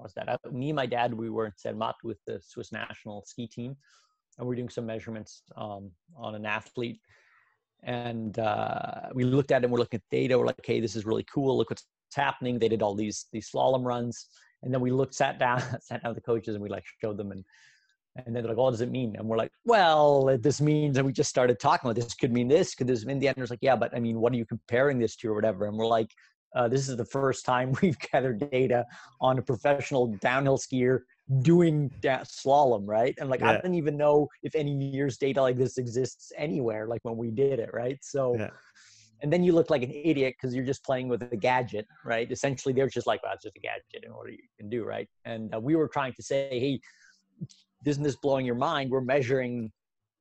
was 0.03 0.14
that? 0.14 0.28
I, 0.28 0.36
me 0.51 0.70
and 0.70 0.76
my 0.76 0.86
dad 0.86 1.14
we 1.14 1.30
were 1.30 1.46
in 1.46 1.53
Zermatt 1.61 1.96
with 2.03 2.18
the 2.26 2.40
Swiss 2.42 2.72
national 2.72 3.24
ski 3.26 3.46
team, 3.46 3.76
and 4.38 4.46
we 4.46 4.55
are 4.55 4.57
doing 4.57 4.68
some 4.68 4.86
measurements 4.86 5.42
um, 5.57 5.90
on 6.16 6.34
an 6.34 6.46
athlete, 6.46 7.01
and 7.82 8.38
uh, 8.38 9.09
we 9.14 9.24
looked 9.24 9.53
at 9.53 9.62
it. 9.62 9.64
and 9.64 9.72
We're 9.72 9.78
looking 9.78 9.98
at 9.98 10.11
data. 10.11 10.38
We're 10.38 10.46
like, 10.46 10.64
hey, 10.64 10.80
this 10.80 10.96
is 10.96 11.07
really 11.07 11.26
cool. 11.32 11.57
Look 11.57 11.70
what's 11.70 11.86
happening. 12.14 12.59
They 12.59 12.68
did 12.68 12.82
all 12.82 12.94
these 12.94 13.26
these 13.32 13.51
slalom 13.51 13.84
runs, 13.84 14.26
and 14.62 14.72
then 14.72 14.80
we 14.80 14.90
looked, 14.90 15.14
sat 15.14 15.38
down, 15.38 15.61
sat 15.80 16.03
down 16.03 16.14
with 16.14 16.22
the 16.22 16.26
coaches, 16.26 16.55
and 16.55 16.62
we 16.62 16.68
like 16.68 16.84
showed 17.01 17.16
them 17.16 17.32
and 17.32 17.44
and 18.16 18.34
then 18.34 18.42
they're 18.42 18.51
like, 18.51 18.57
"What 18.59 18.72
does 18.72 18.80
it 18.80 18.90
mean?" 18.90 19.14
And 19.16 19.28
we're 19.28 19.36
like, 19.36 19.53
"Well, 19.64 20.36
this 20.40 20.61
means," 20.61 20.96
and 20.96 21.07
we 21.07 21.12
just 21.12 21.30
started 21.30 21.61
talking 21.61 21.88
about 21.88 22.03
this. 22.03 22.14
Could 22.14 22.32
mean 22.32 22.48
this. 22.48 22.74
Could 22.74 22.86
this? 22.86 23.05
mean 23.05 23.18
the 23.18 23.28
end, 23.28 23.38
it's 23.38 23.51
like, 23.51 23.61
"Yeah, 23.62 23.76
but 23.76 23.94
I 23.94 24.01
mean, 24.01 24.20
what 24.20 24.32
are 24.32 24.36
you 24.36 24.46
comparing 24.46 24.98
this 24.98 25.16
to, 25.16 25.28
or 25.28 25.34
whatever?" 25.34 25.66
And 25.66 25.76
we're 25.76 25.86
like, 25.86 26.11
uh, 26.55 26.68
"This 26.68 26.88
is 26.88 26.96
the 26.96 27.05
first 27.05 27.44
time 27.44 27.72
we've 27.82 27.98
gathered 27.98 28.51
data 28.51 28.86
on 29.20 29.38
a 29.38 29.42
professional 29.42 30.09
downhill 30.20 30.59
skier 30.59 31.01
doing 31.42 31.90
da- 32.01 32.24
slalom, 32.24 32.86
right?" 32.86 33.14
And 33.18 33.30
like, 33.30 33.40
yeah. 33.40 33.51
I 33.51 33.57
didn't 33.57 33.74
even 33.74 33.96
know 33.96 34.28
if 34.42 34.55
any 34.55 34.72
years 34.72 35.16
data 35.16 35.40
like 35.40 35.57
this 35.57 35.78
exists 35.78 36.32
anywhere. 36.36 36.86
Like 36.86 37.01
when 37.03 37.16
we 37.16 37.30
did 37.30 37.59
it, 37.59 37.70
right? 37.72 37.98
So. 38.03 38.36
Yeah. 38.36 38.51
And 39.22 39.30
then 39.30 39.44
you 39.44 39.53
look 39.53 39.68
like 39.68 39.82
an 39.82 39.90
idiot 39.90 40.36
because 40.40 40.55
you're 40.55 40.64
just 40.64 40.82
playing 40.82 41.07
with 41.07 41.22
a 41.22 41.36
gadget, 41.36 41.86
right? 42.07 42.32
Essentially, 42.32 42.72
they're 42.72 42.88
just 42.88 43.07
like, 43.07 43.22
well, 43.22 43.34
it's 43.34 43.42
just 43.42 43.55
a 43.55 43.61
gadget 43.61 44.03
and 44.03 44.14
what 44.14 44.32
you 44.32 44.38
can 44.59 44.70
do, 44.70 44.82
right? 44.82 45.07
And 45.26 45.55
uh, 45.55 45.61
we 45.61 45.76
were 45.76 45.88
trying 45.88 46.14
to 46.14 46.22
say, 46.22 46.48
hey, 46.59 46.80
isn't 47.84 48.03
this 48.03 48.16
blowing 48.16 48.46
your 48.46 48.55
mind? 48.55 48.90
We're 48.90 49.03
measuring 49.03 49.72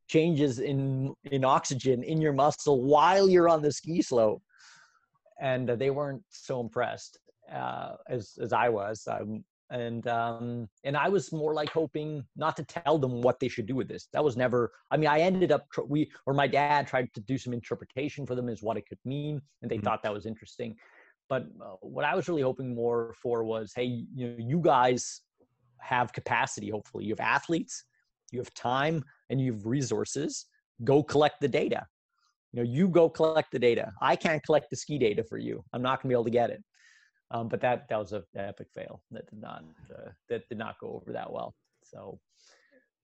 changes 0.10 0.60
in 0.60 1.14
in 1.26 1.46
oxygen 1.46 2.04
in 2.04 2.20
your 2.20 2.34
muscle 2.34 2.84
while 2.84 3.30
you're 3.30 3.48
on 3.48 3.62
the 3.62 3.72
ski 3.72 4.02
slope, 4.02 4.42
and 5.40 5.68
they 5.68 5.90
weren't 5.90 6.24
so 6.30 6.60
impressed 6.60 7.20
uh, 7.54 7.94
as 8.10 8.34
as 8.42 8.54
I 8.54 8.70
was. 8.70 9.08
Um, 9.08 9.44
and 9.72 10.08
um, 10.08 10.68
and 10.84 10.98
I 10.98 11.10
was 11.10 11.32
more 11.32 11.54
like 11.54 11.70
hoping 11.70 12.24
not 12.36 12.58
to 12.58 12.64
tell 12.64 12.98
them 12.98 13.22
what 13.22 13.40
they 13.40 13.48
should 13.48 13.68
do 13.68 13.76
with 13.76 13.88
this. 13.88 14.08
That 14.14 14.24
was 14.24 14.36
never. 14.36 14.72
I 14.92 14.98
mean, 14.98 15.10
I 15.10 15.20
ended 15.20 15.52
up 15.52 15.66
we 15.88 16.12
or 16.26 16.34
my 16.34 16.48
dad 16.48 16.88
tried 16.88 17.14
to 17.14 17.22
do 17.22 17.38
some 17.38 17.54
interpretation 17.54 18.26
for 18.26 18.36
them 18.36 18.50
as 18.50 18.64
what 18.64 18.78
it 18.78 18.88
could 18.88 18.98
mean, 19.06 19.42
and 19.62 19.70
they 19.70 19.76
mm-hmm. 19.76 19.86
thought 19.86 20.04
that 20.04 20.14
was 20.14 20.26
interesting. 20.26 20.76
But 21.30 21.44
uh, 21.64 21.76
what 21.82 22.06
I 22.06 22.16
was 22.16 22.28
really 22.28 22.42
hoping 22.42 22.74
more 22.74 23.14
for 23.22 23.44
was, 23.44 23.72
hey, 23.76 24.06
you 24.16 24.30
know, 24.30 24.36
you 24.40 24.60
guys 24.60 25.22
have 25.80 26.12
capacity, 26.12 26.72
hopefully. 26.72 27.06
You 27.06 27.12
have 27.12 27.20
athletes, 27.20 27.86
you 28.32 28.40
have 28.40 28.52
time, 28.56 29.04
and 29.30 29.40
you 29.40 29.54
have 29.54 29.66
resources. 29.68 30.48
Go 30.84 31.04
collect 31.04 31.40
the 31.42 31.48
data. 31.48 31.86
You 32.52 32.64
know, 32.64 32.70
you 32.70 32.88
go 32.88 33.10
collect 33.10 33.52
the 33.52 33.60
data. 33.60 33.92
I 34.02 34.16
can't 34.16 34.44
collect 34.44 34.70
the 34.70 34.76
ski 34.76 34.98
data 34.98 35.24
for 35.24 35.38
you. 35.38 35.64
I'm 35.74 35.82
not 35.82 36.02
going 36.02 36.10
to 36.10 36.16
be 36.16 36.16
able 36.16 36.26
to 36.26 36.30
get 36.32 36.50
it. 36.50 36.64
Um, 37.32 37.48
but 37.48 37.62
that 37.62 37.88
that 37.90 37.98
was 37.98 38.12
a 38.14 38.24
epic 38.36 38.68
fail. 38.74 39.04
That 39.12 39.30
did 39.30 39.40
not 39.40 39.64
uh, 39.94 40.10
that 40.30 40.50
did 40.50 40.58
not 40.58 40.80
go 40.80 40.94
over 40.94 41.14
that 41.14 41.32
well. 41.32 41.54
So, 41.84 42.20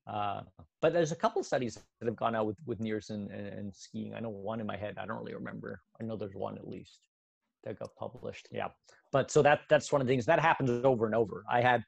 uh, 0.08 0.42
but 0.82 0.94
there's 0.94 1.12
a 1.12 1.16
couple 1.16 1.44
studies 1.44 1.76
that 2.00 2.08
have 2.08 2.16
gone 2.16 2.36
out 2.36 2.48
with 2.48 2.58
with 2.66 2.80
NIRS 2.80 3.12
and, 3.12 3.30
and, 3.30 3.48
and, 3.48 3.76
skiing. 3.76 4.16
I 4.16 4.20
know 4.20 4.30
one 4.30 4.60
in 4.60 4.66
my 4.66 4.78
head. 4.78 4.98
I 4.98 5.06
don't 5.06 5.18
really 5.18 5.36
remember. 5.36 5.80
I 6.02 6.04
know 6.06 6.16
there's 6.16 6.34
one 6.34 6.58
at 6.58 6.68
least 6.68 7.02
that 7.64 7.78
got 7.78 7.96
published. 7.96 8.48
Yeah, 8.52 8.70
but 9.12 9.30
so 9.30 9.44
that 9.44 9.62
that's 9.70 9.92
one 9.92 10.02
of 10.02 10.08
the 10.08 10.12
things 10.12 10.26
that 10.26 10.40
happens 10.40 10.84
over 10.84 11.06
and 11.06 11.14
over. 11.14 11.44
I 11.48 11.62
had 11.62 11.84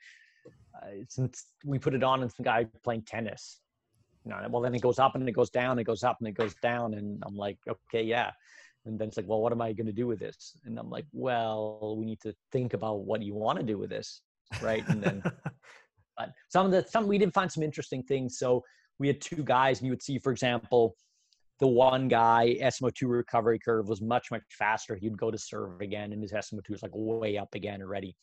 uh, 0.76 0.89
since 1.10 1.53
we 1.66 1.80
put 1.80 1.95
it 1.95 2.03
on 2.03 2.22
and 2.22 2.32
some 2.32 2.43
guy 2.43 2.68
playing 2.84 3.01
tennis 3.01 3.62
know, 4.28 4.45
well, 4.49 4.61
then 4.61 4.75
it 4.75 4.82
goes 4.82 4.99
up 4.99 5.15
and 5.15 5.28
it 5.28 5.34
goes 5.34 5.49
down, 5.49 5.80
it 5.80 5.84
goes 5.84 6.03
up 6.03 6.17
and 6.19 6.28
it 6.28 6.34
goes 6.34 6.55
down. 6.61 6.93
And 6.93 7.21
I'm 7.25 7.36
like, 7.36 7.57
okay, 7.67 8.03
yeah. 8.03 8.32
And 8.86 8.97
then 8.97 9.09
it's 9.09 9.17
like, 9.17 9.28
well, 9.28 9.41
what 9.41 9.51
am 9.51 9.61
I 9.61 9.73
going 9.73 9.88
to 9.88 9.93
do 9.93 10.07
with 10.07 10.19
this? 10.19 10.57
And 10.65 10.80
I'm 10.80 10.89
like, 10.89 11.05
well, 11.11 11.95
we 11.97 12.05
need 12.05 12.21
to 12.21 12.34
think 12.51 12.73
about 12.73 13.01
what 13.01 13.21
you 13.21 13.36
want 13.36 13.59
to 13.59 13.65
do 13.65 13.78
with 13.78 13.89
this. 13.89 14.21
Right. 14.61 14.88
And 14.88 15.03
then, 15.03 15.21
but 16.17 16.32
some 16.47 16.65
of 16.65 16.71
the, 16.71 16.86
some, 16.89 17.05
we 17.05 17.17
did 17.17 17.34
find 17.34 17.51
some 17.51 17.63
interesting 17.63 18.01
things. 18.03 18.39
So 18.39 18.63
we 18.97 19.07
had 19.07 19.19
two 19.19 19.43
guys 19.43 19.80
and 19.80 19.88
you 19.88 19.91
would 19.91 20.01
see, 20.01 20.19
for 20.19 20.32
example, 20.32 20.95
the 21.59 21.67
one 21.67 22.07
guy 22.07 22.57
SMO2 22.61 23.09
recovery 23.09 23.59
curve 23.59 23.89
was 23.89 24.01
much, 24.01 24.32
much 24.32 24.43
faster. 24.49 24.95
He'd 24.95 25.17
go 25.17 25.32
to 25.32 25.38
serve 25.38 25.82
again 25.82 26.13
and 26.13 26.21
his 26.21 26.32
SMO2 26.32 26.69
was 26.69 26.84
like 26.84 26.91
way 26.93 27.38
up 27.38 27.53
again 27.55 27.82
already. 27.82 28.15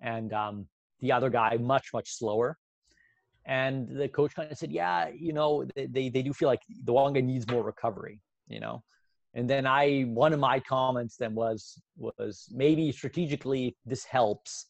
And 0.00 0.32
um, 0.32 0.66
the 1.00 1.12
other 1.12 1.28
guy, 1.28 1.56
much, 1.58 1.88
much 1.92 2.16
slower 2.16 2.56
and 3.44 3.88
the 3.88 4.08
coach 4.08 4.34
kind 4.34 4.50
of 4.50 4.58
said, 4.58 4.70
yeah, 4.70 5.08
you 5.08 5.32
know, 5.32 5.66
they, 5.74 6.08
they, 6.08 6.22
do 6.22 6.32
feel 6.32 6.48
like 6.48 6.62
the 6.84 6.92
Wonga 6.92 7.20
needs 7.20 7.46
more 7.48 7.62
recovery, 7.62 8.20
you 8.46 8.60
know? 8.60 8.82
And 9.34 9.48
then 9.48 9.66
I, 9.66 10.02
one 10.02 10.32
of 10.32 10.38
my 10.38 10.60
comments 10.60 11.16
then 11.16 11.34
was, 11.34 11.80
was 11.96 12.46
maybe 12.52 12.92
strategically 12.92 13.76
this 13.84 14.04
helps. 14.04 14.66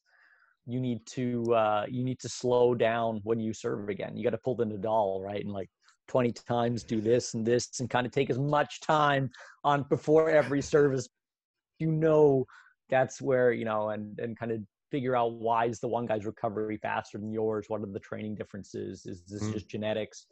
You 0.66 0.80
need 0.80 1.04
to, 1.06 1.54
uh, 1.54 1.86
you 1.88 2.04
need 2.04 2.20
to 2.20 2.28
slow 2.28 2.74
down 2.74 3.20
when 3.24 3.40
you 3.40 3.52
serve 3.52 3.88
again. 3.88 4.16
You 4.16 4.24
got 4.24 4.30
to 4.30 4.38
pull 4.38 4.54
the 4.54 4.64
Nadal, 4.64 5.20
right? 5.20 5.44
And 5.44 5.52
like 5.52 5.68
20 6.08 6.32
times 6.32 6.84
do 6.84 7.00
this 7.00 7.34
and 7.34 7.44
this 7.44 7.80
and 7.80 7.90
kind 7.90 8.06
of 8.06 8.12
take 8.12 8.30
as 8.30 8.38
much 8.38 8.80
time 8.80 9.30
on 9.64 9.82
before 9.90 10.30
every 10.30 10.62
service. 10.62 11.08
You 11.78 11.90
know, 11.90 12.46
that's 12.88 13.20
where, 13.20 13.52
you 13.52 13.64
know, 13.64 13.90
and, 13.90 14.18
and 14.20 14.38
kind 14.38 14.52
of 14.52 14.60
figure 14.92 15.16
out 15.16 15.32
why 15.32 15.64
is 15.64 15.80
the 15.80 15.88
one 15.88 16.06
guy's 16.06 16.26
recovery 16.26 16.76
faster 16.76 17.18
than 17.18 17.32
yours? 17.32 17.64
What 17.68 17.80
are 17.80 17.86
the 17.86 17.98
training 17.98 18.36
differences? 18.36 19.06
Is 19.06 19.22
this 19.22 19.42
mm. 19.42 19.52
just 19.54 19.68
genetics? 19.68 20.26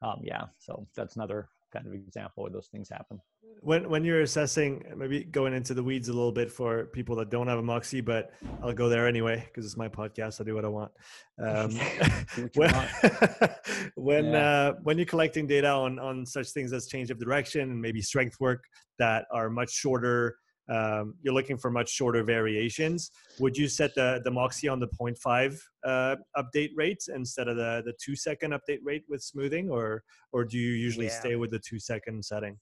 Um, 0.00 0.20
yeah, 0.22 0.44
so 0.58 0.86
that's 0.96 1.16
another 1.16 1.48
kind 1.72 1.86
of 1.86 1.92
example 1.92 2.44
where 2.44 2.52
those 2.52 2.68
things 2.68 2.88
happen. 2.88 3.20
When 3.62 3.90
when 3.90 4.04
you're 4.04 4.22
assessing, 4.22 4.84
maybe 4.96 5.24
going 5.24 5.52
into 5.52 5.74
the 5.74 5.82
weeds 5.82 6.08
a 6.08 6.12
little 6.12 6.32
bit 6.32 6.50
for 6.50 6.86
people 6.86 7.16
that 7.16 7.30
don't 7.30 7.48
have 7.48 7.58
a 7.58 7.62
Moxy, 7.62 8.00
but 8.00 8.32
I'll 8.62 8.72
go 8.72 8.88
there 8.88 9.06
anyway 9.06 9.44
because 9.44 9.66
it's 9.66 9.76
my 9.76 9.88
podcast. 9.88 10.40
I 10.40 10.44
do 10.44 10.54
what 10.54 10.64
I 10.64 10.68
want. 10.68 10.92
Um, 11.38 11.70
when 12.54 12.70
when, 13.96 14.24
yeah. 14.26 14.38
uh, 14.38 14.72
when 14.82 14.96
you're 14.96 15.06
collecting 15.06 15.46
data 15.46 15.68
on 15.68 15.98
on 15.98 16.24
such 16.24 16.50
things 16.50 16.72
as 16.72 16.86
change 16.86 17.10
of 17.10 17.18
direction 17.18 17.62
and 17.62 17.80
maybe 17.80 18.00
strength 18.00 18.36
work 18.40 18.62
that 18.98 19.26
are 19.32 19.50
much 19.50 19.72
shorter 19.72 20.36
um, 20.70 21.14
you're 21.20 21.34
looking 21.34 21.56
for 21.58 21.70
much 21.70 21.90
shorter 21.90 22.22
variations. 22.22 23.10
Would 23.40 23.56
you 23.56 23.68
set 23.68 23.94
the, 23.94 24.20
the 24.24 24.30
Moxy 24.30 24.68
on 24.68 24.78
the 24.78 24.86
0.5 24.86 25.60
uh, 25.84 26.16
update 26.36 26.70
rate 26.76 27.02
instead 27.14 27.48
of 27.48 27.56
the, 27.56 27.82
the 27.84 27.92
two 28.02 28.14
second 28.14 28.52
update 28.52 28.78
rate 28.84 29.02
with 29.08 29.22
smoothing 29.22 29.68
or, 29.68 30.04
or 30.32 30.44
do 30.44 30.58
you 30.58 30.70
usually 30.70 31.06
yeah. 31.06 31.20
stay 31.20 31.36
with 31.36 31.50
the 31.50 31.58
two 31.58 31.80
second 31.80 32.24
setting? 32.24 32.56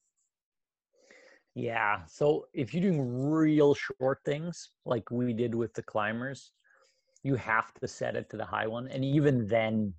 Yeah. 1.54 2.00
So 2.06 2.46
if 2.54 2.72
you're 2.72 2.82
doing 2.82 3.30
real 3.30 3.74
short 3.74 4.20
things 4.24 4.70
like 4.86 5.10
we 5.10 5.32
did 5.32 5.54
with 5.54 5.74
the 5.74 5.82
climbers, 5.82 6.52
you 7.22 7.34
have 7.34 7.74
to 7.80 7.88
set 7.88 8.16
it 8.16 8.30
to 8.30 8.36
the 8.36 8.44
high 8.44 8.66
one. 8.66 8.88
And 8.88 9.04
even 9.04 9.46
then, 9.46 9.92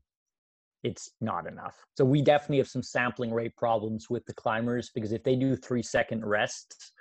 it's 0.83 1.11
not 1.19 1.45
enough. 1.45 1.75
So 1.97 2.05
we 2.05 2.21
definitely 2.21 2.57
have 2.57 2.69
some 2.69 2.81
sampling 2.81 3.33
rate 3.33 3.55
problems 3.57 4.09
with 4.09 4.25
the 4.25 4.33
climbers 4.33 4.91
because 4.95 5.11
if 5.11 5.23
they 5.23 5.35
do 5.35 5.55
three 5.55 5.83
second 5.83 6.25
rests, 6.25 6.93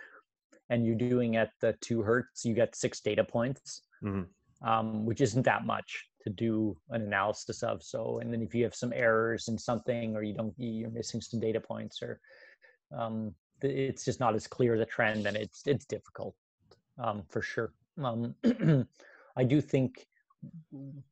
and 0.70 0.86
you're 0.86 0.94
doing 0.94 1.36
at 1.36 1.50
the 1.60 1.74
two 1.80 2.02
hertz, 2.02 2.44
you 2.44 2.54
get 2.54 2.76
six 2.76 3.00
data 3.00 3.24
points, 3.24 3.82
mm-hmm. 4.02 4.68
um, 4.68 5.04
which 5.04 5.20
isn't 5.20 5.44
that 5.44 5.64
much 5.64 6.06
to 6.22 6.30
do 6.30 6.76
an 6.90 7.02
analysis 7.02 7.62
of. 7.62 7.82
So, 7.82 8.18
and 8.18 8.32
then 8.32 8.42
if 8.42 8.54
you 8.54 8.64
have 8.64 8.74
some 8.74 8.92
errors 8.94 9.48
in 9.48 9.58
something, 9.58 10.14
or 10.16 10.22
you 10.22 10.34
don't, 10.34 10.54
you're 10.56 10.90
missing 10.90 11.20
some 11.20 11.40
data 11.40 11.60
points, 11.60 12.02
or 12.02 12.20
um, 12.96 13.34
it's 13.62 14.04
just 14.04 14.20
not 14.20 14.34
as 14.34 14.46
clear 14.46 14.78
the 14.78 14.86
trend, 14.86 15.24
then 15.24 15.36
it's 15.36 15.62
it's 15.66 15.86
difficult 15.86 16.34
um, 16.98 17.22
for 17.28 17.42
sure. 17.42 17.72
Um, 18.02 18.34
I 19.36 19.44
do 19.44 19.60
think 19.60 20.06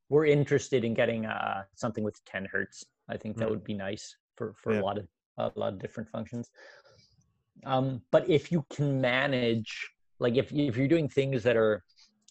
we're 0.09 0.27
interested 0.27 0.85
in 0.85 0.95
getting 0.95 1.27
uh, 1.27 1.65
something 1.75 2.05
with 2.05 2.25
10 2.27 2.47
hertz. 2.51 2.85
I 3.09 3.17
think 3.17 3.37
that 3.37 3.45
mm-hmm. 3.45 3.51
would 3.53 3.65
be 3.65 3.75
nice 3.75 4.17
for 4.37 4.55
for 4.55 4.75
yeah. 4.75 4.81
a 4.81 4.83
lot 4.83 4.99
of 4.99 5.07
a 5.39 5.53
lot 5.57 5.73
of 5.73 5.79
different 5.79 6.09
functions. 6.09 6.51
Um, 7.65 8.03
but 8.13 8.29
if 8.29 8.53
you 8.53 8.65
can 8.73 9.01
manage, 9.01 9.89
like 10.19 10.37
if, 10.37 10.53
if 10.53 10.77
you're 10.77 10.89
doing 10.89 11.09
things 11.09 11.43
that 11.43 11.57
are 11.57 11.83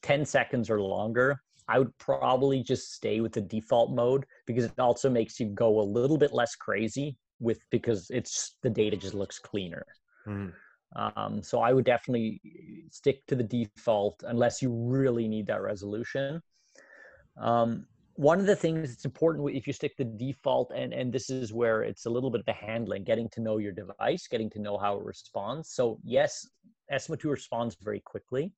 10 0.02 0.26
seconds 0.26 0.70
or 0.70 0.82
longer, 0.82 1.42
I 1.68 1.80
would 1.80 1.98
probably 1.98 2.62
just 2.62 2.94
stay 2.94 3.22
with 3.22 3.34
the 3.34 3.42
default 3.42 3.92
mode 3.92 4.26
because 4.46 4.66
it 4.66 4.80
also 4.80 5.10
makes 5.10 5.40
you 5.40 5.48
go 5.48 5.80
a 5.80 5.82
little 5.82 6.18
bit 6.18 6.32
less 6.32 6.56
crazy 6.56 7.18
with 7.40 7.60
because 7.72 8.10
it's 8.12 8.58
the 8.62 8.70
data 8.70 8.96
just 8.96 9.16
looks 9.16 9.40
cleaner. 9.40 9.86
Mm. 10.28 10.54
Um, 10.96 11.42
so 11.44 11.60
I 11.60 11.74
would 11.74 11.86
definitely 11.86 12.40
stick 12.92 13.26
to 13.28 13.36
the 13.36 13.44
default 13.44 14.24
unless 14.28 14.62
you 14.62 14.72
really 14.72 15.28
need 15.28 15.48
that 15.48 15.62
resolution. 15.62 16.42
Um, 17.38 17.86
one 18.16 18.40
of 18.40 18.46
the 18.46 18.56
things 18.56 18.90
that's 18.90 19.06
important 19.06 19.50
if 19.50 19.68
you 19.68 19.74
stick 19.74 19.96
to 19.98 20.04
default 20.04 20.72
and 20.74 20.94
and 20.94 21.12
this 21.12 21.30
is 21.30 21.54
where 21.54 21.84
it's 21.84 22.06
a 22.06 22.10
little 22.10 22.30
bit 22.30 22.40
of 22.40 22.46
the 22.46 22.54
handling 22.54 23.04
getting 23.04 23.30
to 23.30 23.42
know 23.42 23.58
your 23.58 23.74
device 23.74 24.28
getting 24.28 24.50
to 24.50 24.60
know 24.60 24.78
how 24.78 24.98
it 24.98 25.04
responds. 25.04 25.70
So 25.70 26.00
yes 26.04 26.48
SMO2 26.92 27.26
responds 27.26 27.76
very 27.82 28.00
quickly 28.00 28.54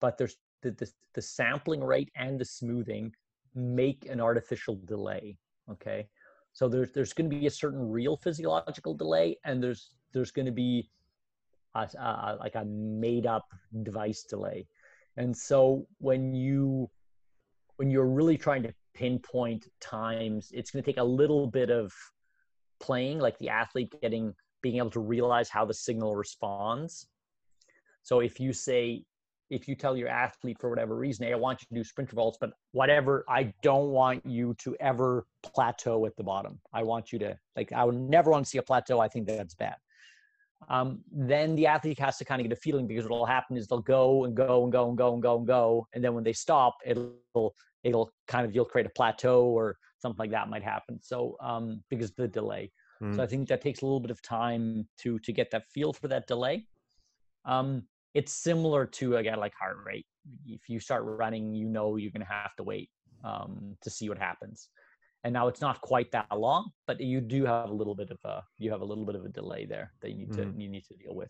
but 0.00 0.18
there's 0.18 0.36
the, 0.62 0.72
the, 0.72 0.90
the 1.14 1.22
sampling 1.22 1.82
rate 1.82 2.10
and 2.16 2.38
the 2.38 2.44
smoothing 2.44 3.12
make 3.54 4.06
an 4.10 4.20
artificial 4.20 4.78
delay 4.84 5.38
okay? 5.70 6.08
So 6.52 6.68
there's 6.68 6.92
there's 6.92 7.12
going 7.12 7.30
to 7.30 7.36
be 7.36 7.46
a 7.46 7.50
certain 7.50 7.90
real 7.90 8.16
physiological 8.16 8.94
delay 8.94 9.38
and 9.44 9.62
there's 9.62 9.90
there's 10.12 10.30
going 10.30 10.46
to 10.46 10.52
be 10.52 10.90
a, 11.74 11.88
a, 11.98 12.36
like 12.40 12.54
a 12.54 12.64
made 12.64 13.26
up 13.26 13.46
device 13.82 14.22
delay. 14.22 14.66
And 15.16 15.36
so 15.36 15.86
when 15.98 16.34
you 16.34 16.90
when 17.76 17.90
you're 17.90 18.06
really 18.06 18.36
trying 18.36 18.62
to 18.62 18.74
pinpoint 18.94 19.68
times, 19.80 20.50
it's 20.52 20.70
going 20.70 20.82
to 20.82 20.90
take 20.90 20.98
a 20.98 21.04
little 21.04 21.46
bit 21.46 21.70
of 21.70 21.92
playing, 22.80 23.18
like 23.18 23.38
the 23.38 23.48
athlete 23.48 23.94
getting 24.00 24.34
being 24.62 24.76
able 24.78 24.90
to 24.90 25.00
realize 25.00 25.48
how 25.48 25.64
the 25.64 25.74
signal 25.74 26.16
responds. 26.16 27.06
So 28.02 28.20
if 28.20 28.40
you 28.40 28.52
say, 28.52 29.04
if 29.50 29.68
you 29.68 29.76
tell 29.76 29.96
your 29.96 30.08
athlete 30.08 30.58
for 30.60 30.70
whatever 30.70 30.96
reason, 30.96 31.26
hey, 31.26 31.32
I 31.32 31.36
want 31.36 31.60
you 31.60 31.66
to 31.68 31.74
do 31.74 31.84
sprint 31.84 32.08
intervals, 32.08 32.36
but 32.40 32.50
whatever, 32.72 33.24
I 33.28 33.52
don't 33.62 33.90
want 33.90 34.26
you 34.26 34.54
to 34.58 34.74
ever 34.80 35.26
plateau 35.42 36.06
at 36.06 36.16
the 36.16 36.24
bottom. 36.24 36.58
I 36.72 36.82
want 36.82 37.12
you 37.12 37.18
to 37.20 37.38
like, 37.54 37.72
I 37.72 37.84
would 37.84 37.94
never 37.94 38.30
want 38.30 38.44
to 38.44 38.50
see 38.50 38.58
a 38.58 38.62
plateau. 38.62 38.98
I 38.98 39.08
think 39.08 39.26
that's 39.26 39.54
bad 39.54 39.76
um, 40.68 41.00
then 41.12 41.54
the 41.54 41.66
athlete 41.66 41.98
has 41.98 42.16
to 42.18 42.24
kind 42.24 42.40
of 42.40 42.48
get 42.48 42.56
a 42.56 42.60
feeling 42.60 42.86
because 42.86 43.04
what'll 43.04 43.26
happen 43.26 43.56
is 43.56 43.66
they'll 43.66 43.80
go 43.80 44.24
and 44.24 44.34
go 44.34 44.64
and 44.64 44.72
go 44.72 44.88
and 44.88 44.98
go 44.98 45.12
and 45.12 45.22
go 45.22 45.38
and 45.38 45.46
go, 45.46 45.86
and 45.92 46.02
then 46.02 46.14
when 46.14 46.24
they 46.24 46.32
stop, 46.32 46.76
it'll 46.84 47.54
it'll 47.84 48.10
kind 48.26 48.44
of 48.46 48.54
you'll 48.54 48.64
create 48.64 48.86
a 48.86 48.90
plateau 48.90 49.44
or 49.44 49.76
something 49.98 50.18
like 50.18 50.30
that 50.30 50.48
might 50.48 50.62
happen. 50.62 50.98
So 51.02 51.36
um, 51.40 51.82
because 51.90 52.10
of 52.10 52.16
the 52.16 52.28
delay, 52.28 52.72
mm. 53.02 53.14
so 53.14 53.22
I 53.22 53.26
think 53.26 53.48
that 53.48 53.60
takes 53.60 53.82
a 53.82 53.84
little 53.84 54.00
bit 54.00 54.10
of 54.10 54.20
time 54.22 54.88
to 54.98 55.18
to 55.20 55.32
get 55.32 55.50
that 55.52 55.64
feel 55.72 55.92
for 55.92 56.08
that 56.08 56.26
delay. 56.26 56.66
Um, 57.44 57.84
it's 58.14 58.32
similar 58.32 58.86
to 58.86 59.16
again 59.16 59.38
like 59.38 59.54
heart 59.54 59.78
rate. 59.84 60.06
If 60.46 60.68
you 60.68 60.80
start 60.80 61.04
running, 61.04 61.54
you 61.54 61.68
know 61.68 61.96
you're 61.96 62.10
going 62.10 62.26
to 62.26 62.32
have 62.32 62.56
to 62.56 62.64
wait 62.64 62.90
um, 63.22 63.76
to 63.82 63.90
see 63.90 64.08
what 64.08 64.18
happens 64.18 64.68
and 65.26 65.32
now 65.32 65.48
it's 65.48 65.60
not 65.60 65.80
quite 65.80 66.10
that 66.12 66.26
long 66.32 66.70
but 66.86 67.00
you 67.00 67.20
do 67.20 67.44
have 67.44 67.68
a 67.68 67.72
little 67.72 67.96
bit 67.96 68.10
of 68.10 68.18
a 68.24 68.44
you 68.58 68.70
have 68.70 68.80
a 68.80 68.84
little 68.84 69.04
bit 69.04 69.16
of 69.16 69.24
a 69.24 69.28
delay 69.28 69.66
there 69.66 69.92
that 70.00 70.12
you 70.12 70.18
need 70.18 70.32
to 70.32 70.42
mm. 70.42 70.60
you 70.60 70.68
need 70.68 70.84
to 70.84 70.94
deal 70.94 71.14
with 71.16 71.28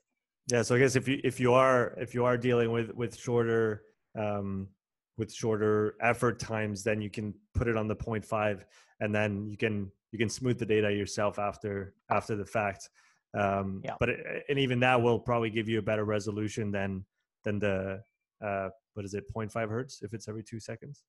yeah 0.53 0.61
so 0.61 0.74
i 0.74 0.78
guess 0.78 0.97
if 0.97 1.09
you 1.09 1.18
if 1.24 1.40
you 1.40 1.55
are 1.55 1.94
if 1.99 2.14
you 2.14 2.22
are 2.22 2.36
dealing 2.36 2.70
with 2.70 2.94
with 2.94 3.16
shorter 3.16 3.82
um 4.18 4.68
with 5.16 5.32
shorter 5.32 5.94
effort 6.03 6.38
times 6.38 6.84
then 6.84 7.01
you 7.01 7.09
can 7.09 7.32
put 7.55 7.68
it 7.68 7.76
on 7.76 7.88
the 7.88 7.97
0.5 7.97 8.64
and 9.01 9.14
then 9.14 9.47
you 9.49 9.57
can 9.57 9.90
you 10.12 10.18
can 10.18 10.28
smooth 10.28 10.59
the 10.59 10.66
data 10.66 10.92
yourself 10.92 11.38
after 11.38 11.94
after 12.11 12.36
the 12.36 12.44
fact 12.44 12.90
um 13.34 13.80
yeah. 13.82 13.94
but 13.99 14.11
it, 14.11 14.44
and 14.51 14.59
even 14.59 14.78
that 14.78 15.01
will 15.01 15.18
probably 15.18 15.49
give 15.49 15.70
you 15.70 15.78
a 15.78 15.82
better 15.90 16.05
resolution 16.05 16.70
than 16.70 17.03
than 17.44 17.59
the 17.59 18.03
uh 18.44 18.68
what 18.92 19.07
is 19.07 19.14
it 19.14 19.24
0.5 19.34 19.70
hertz 19.70 20.03
if 20.03 20.12
it's 20.12 20.28
every 20.28 20.42
two 20.42 20.61
seconds 20.61 21.05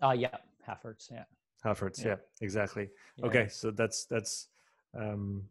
uh 0.00 0.14
yeah 0.16 0.36
half 0.68 0.82
hertz 0.82 1.08
yeah 1.10 1.24
half 1.64 1.78
hertz 1.78 2.00
yeah, 2.00 2.08
yeah 2.08 2.16
exactly 2.40 2.88
yeah. 3.16 3.26
okay 3.26 3.48
so 3.48 3.70
that's 3.70 4.04
that's 4.04 4.48
um 4.98 5.42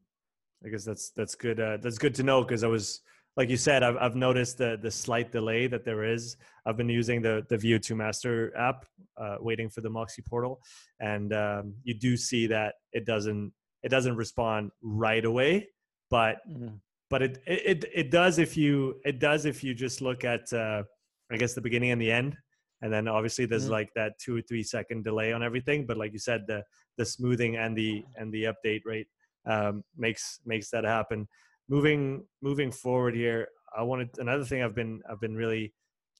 I 0.65 0.69
guess 0.69 0.83
that's 0.83 1.09
that's 1.11 1.35
good. 1.35 1.59
Uh, 1.59 1.77
that's 1.77 1.97
good 1.97 2.15
to 2.15 2.23
know 2.23 2.43
because 2.43 2.63
I 2.63 2.67
was 2.67 3.01
like 3.35 3.49
you 3.49 3.57
said, 3.57 3.83
I've 3.83 3.97
I've 3.97 4.15
noticed 4.15 4.57
the 4.57 4.77
the 4.81 4.89
slight 4.89 5.31
delay 5.31 5.67
that 5.67 5.85
there 5.85 6.03
is. 6.03 6.37
I've 6.65 6.77
been 6.77 6.89
using 6.89 7.21
the 7.21 7.45
the 7.49 7.57
VO2 7.57 7.95
Master 7.95 8.55
app, 8.57 8.85
uh, 9.17 9.37
waiting 9.39 9.69
for 9.69 9.81
the 9.81 9.89
Moxy 9.89 10.23
portal, 10.23 10.61
and 10.99 11.33
um, 11.33 11.75
you 11.83 11.93
do 11.93 12.17
see 12.17 12.47
that 12.47 12.75
it 12.93 13.05
doesn't 13.05 13.53
it 13.83 13.89
doesn't 13.89 14.15
respond 14.15 14.71
right 14.81 15.23
away, 15.23 15.69
but 16.09 16.37
mm-hmm. 16.49 16.75
but 17.09 17.21
it, 17.21 17.41
it 17.45 17.85
it 17.93 18.11
does 18.11 18.39
if 18.39 18.57
you 18.57 18.99
it 19.05 19.19
does 19.19 19.45
if 19.45 19.63
you 19.63 19.75
just 19.75 20.01
look 20.01 20.23
at 20.23 20.51
uh, 20.51 20.83
I 21.31 21.37
guess 21.37 21.53
the 21.53 21.61
beginning 21.61 21.91
and 21.91 22.01
the 22.01 22.11
end, 22.11 22.35
and 22.81 22.91
then 22.91 23.07
obviously 23.07 23.45
there's 23.45 23.63
mm-hmm. 23.63 23.73
like 23.73 23.89
that 23.95 24.13
two 24.19 24.37
or 24.37 24.41
three 24.41 24.63
second 24.63 25.03
delay 25.03 25.33
on 25.33 25.43
everything. 25.43 25.85
But 25.85 25.97
like 25.97 26.13
you 26.13 26.19
said, 26.19 26.45
the 26.47 26.63
the 26.97 27.05
smoothing 27.05 27.57
and 27.57 27.75
the 27.75 28.03
and 28.15 28.31
the 28.31 28.45
update 28.45 28.81
rate 28.85 29.07
um, 29.45 29.83
makes 29.97 30.39
makes 30.45 30.69
that 30.71 30.83
happen. 30.83 31.27
Moving 31.69 32.25
moving 32.41 32.71
forward 32.71 33.15
here, 33.15 33.47
I 33.75 33.83
wanted 33.83 34.09
another 34.19 34.43
thing 34.43 34.61
I've 34.63 34.75
been 34.75 35.01
I've 35.09 35.19
been 35.19 35.35
really 35.35 35.73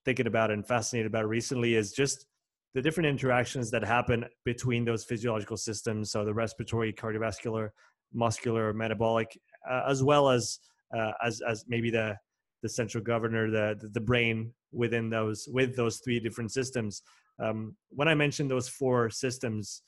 thinking 0.05 0.27
about 0.27 0.51
and 0.51 0.65
fascinated 0.65 1.07
about 1.07 1.27
recently 1.27 1.75
is 1.75 1.91
just 1.91 2.25
the 2.73 2.81
different 2.81 3.07
interactions 3.07 3.71
that 3.71 3.83
happen 3.83 4.25
between 4.45 4.85
those 4.85 5.03
physiological 5.03 5.57
systems. 5.57 6.11
So 6.11 6.23
the 6.23 6.33
respiratory, 6.33 6.93
cardiovascular, 6.93 7.69
muscular, 8.13 8.73
metabolic, 8.73 9.37
uh, 9.69 9.83
as 9.87 10.03
well 10.03 10.29
as 10.29 10.59
uh, 10.95 11.11
as 11.23 11.41
as 11.41 11.65
maybe 11.67 11.89
the 11.89 12.17
the 12.61 12.69
central 12.69 13.03
governor, 13.03 13.49
the 13.49 13.89
the 13.93 14.01
brain 14.01 14.53
within 14.71 15.09
those 15.09 15.47
with 15.51 15.75
those 15.75 15.97
three 15.97 16.19
different 16.19 16.51
systems. 16.51 17.01
Um, 17.39 17.75
when 17.89 18.07
I 18.07 18.15
mentioned 18.15 18.49
those 18.49 18.67
four 18.67 19.09
systems, 19.09 19.83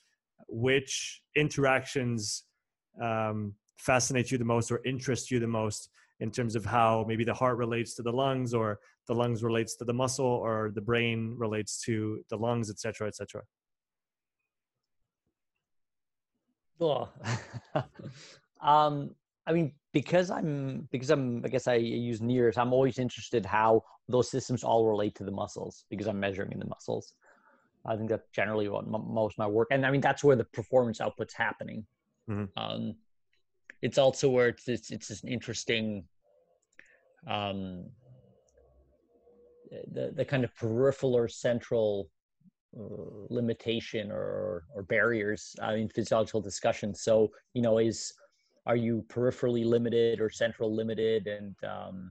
which 0.48 1.22
interactions 1.36 2.44
um, 3.00 3.54
fascinate 3.78 4.30
you 4.30 4.38
the 4.38 4.44
most 4.44 4.70
or 4.70 4.80
interest 4.84 5.30
you 5.30 5.40
the 5.40 5.46
most 5.46 5.90
in 6.20 6.30
terms 6.30 6.54
of 6.54 6.64
how 6.64 7.04
maybe 7.08 7.24
the 7.24 7.34
heart 7.34 7.56
relates 7.56 7.94
to 7.94 8.02
the 8.02 8.12
lungs 8.12 8.52
or 8.52 8.78
the 9.08 9.14
lungs 9.14 9.42
relates 9.42 9.74
to 9.76 9.84
the 9.84 9.92
muscle 9.92 10.26
or 10.26 10.70
the 10.74 10.80
brain 10.80 11.34
relates 11.38 11.80
to 11.80 12.22
the 12.28 12.36
lungs 12.36 12.68
et 12.68 12.78
cetera 12.78 13.08
et 13.08 13.14
cetera 13.14 13.42
well, 16.80 17.12
um, 18.62 19.14
I 19.50 19.52
mean, 19.52 19.72
because 19.92 20.30
I'm 20.30 20.88
because 20.92 21.10
I'm 21.10 21.44
I 21.44 21.48
guess 21.48 21.66
I 21.66 21.74
use 21.74 22.20
NIRS. 22.20 22.56
I'm 22.56 22.72
always 22.72 23.00
interested 23.00 23.44
how 23.44 23.82
those 24.08 24.30
systems 24.30 24.62
all 24.62 24.86
relate 24.86 25.16
to 25.16 25.24
the 25.24 25.32
muscles 25.32 25.86
because 25.90 26.06
I'm 26.06 26.20
measuring 26.20 26.52
in 26.52 26.60
the 26.60 26.66
muscles. 26.66 27.14
I 27.84 27.96
think 27.96 28.10
that's 28.10 28.28
generally 28.32 28.68
what 28.68 28.84
m- 28.84 29.12
most 29.12 29.34
of 29.34 29.38
my 29.38 29.48
work, 29.48 29.68
and 29.72 29.84
I 29.84 29.90
mean 29.90 30.00
that's 30.00 30.22
where 30.22 30.36
the 30.36 30.44
performance 30.44 31.00
output's 31.00 31.34
happening. 31.34 31.84
Mm-hmm. 32.30 32.56
Um, 32.56 32.94
it's 33.82 33.98
also 33.98 34.28
where 34.28 34.46
it's 34.48 34.68
it's, 34.68 34.92
it's 34.92 35.08
just 35.08 35.24
interesting. 35.24 36.04
Um, 37.26 37.86
the 39.92 40.12
the 40.14 40.24
kind 40.24 40.44
of 40.44 40.54
peripheral 40.54 41.16
or 41.16 41.26
central 41.26 42.08
uh, 42.78 43.26
limitation 43.30 44.12
or 44.12 44.62
or 44.76 44.84
barriers 44.84 45.56
uh, 45.60 45.72
in 45.72 45.88
physiological 45.88 46.40
discussion. 46.40 46.94
So 46.94 47.32
you 47.54 47.62
know, 47.62 47.78
is 47.78 48.12
are 48.66 48.76
you 48.76 49.04
peripherally 49.08 49.64
limited 49.64 50.20
or 50.20 50.30
central 50.30 50.74
limited, 50.74 51.26
and 51.26 51.54
um, 51.64 52.10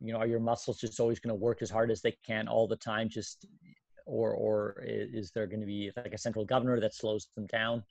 you 0.00 0.12
know, 0.12 0.18
are 0.18 0.26
your 0.26 0.40
muscles 0.40 0.78
just 0.78 1.00
always 1.00 1.18
going 1.18 1.34
to 1.34 1.40
work 1.40 1.62
as 1.62 1.70
hard 1.70 1.90
as 1.90 2.00
they 2.00 2.16
can 2.26 2.48
all 2.48 2.68
the 2.68 2.76
time, 2.76 3.08
just 3.08 3.46
or 4.06 4.32
or 4.32 4.82
is 4.84 5.30
there 5.32 5.46
going 5.46 5.60
to 5.60 5.66
be 5.66 5.90
like 5.96 6.14
a 6.14 6.18
central 6.18 6.44
governor 6.44 6.80
that 6.80 6.94
slows 6.94 7.28
them 7.34 7.46
down? 7.46 7.82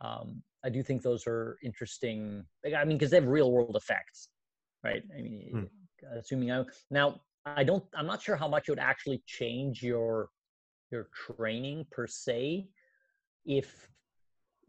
Um, 0.00 0.42
I 0.64 0.68
do 0.68 0.82
think 0.82 1.02
those 1.02 1.26
are 1.26 1.58
interesting. 1.62 2.44
I 2.64 2.84
mean, 2.84 2.98
because 2.98 3.10
they 3.10 3.18
have 3.18 3.26
real 3.28 3.52
world 3.52 3.76
effects, 3.76 4.28
right? 4.84 5.02
I 5.16 5.22
mean, 5.22 5.68
hmm. 6.02 6.18
assuming 6.18 6.50
I 6.50 6.64
now 6.90 7.20
I 7.44 7.64
don't, 7.64 7.84
I'm 7.94 8.06
not 8.06 8.22
sure 8.22 8.36
how 8.36 8.48
much 8.48 8.68
it 8.68 8.72
would 8.72 8.78
actually 8.78 9.22
change 9.26 9.82
your 9.82 10.28
your 10.90 11.08
training 11.14 11.86
per 11.90 12.06
se, 12.06 12.68
if 13.44 13.88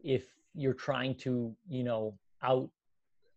if 0.02 0.26
you're 0.54 0.74
trying 0.74 1.14
to, 1.16 1.54
you 1.68 1.84
know, 1.84 2.16
out 2.42 2.70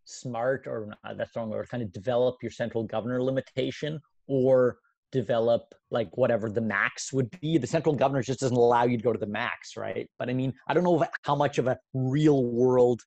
smart 0.06 0.68
or 0.68 0.94
that's 1.16 1.36
wrong, 1.36 1.52
or 1.52 1.66
kind 1.66 1.84
of 1.84 1.92
develop 1.92 2.38
your 2.42 2.52
central 2.52 2.84
governor 2.84 3.22
limitation 3.22 4.00
or 4.28 4.78
develop 5.12 5.74
like 5.90 6.16
whatever 6.18 6.50
the 6.50 6.62
max 6.62 7.14
would 7.14 7.30
be. 7.40 7.58
The 7.58 7.68
central 7.68 7.96
governor 7.96 8.22
just 8.22 8.40
doesn't 8.40 8.56
allow 8.56 8.84
you 8.84 8.98
to 8.98 9.04
go 9.04 9.14
to 9.14 9.20
the 9.20 9.26
max, 9.26 9.78
right? 9.78 10.10
But 10.20 10.30
I 10.30 10.34
mean, 10.34 10.54
I 10.68 10.74
don't 10.74 10.84
know 10.84 11.06
how 11.24 11.36
much 11.36 11.58
of 11.58 11.68
a 11.68 11.78
real 11.94 12.44
world 12.46 13.02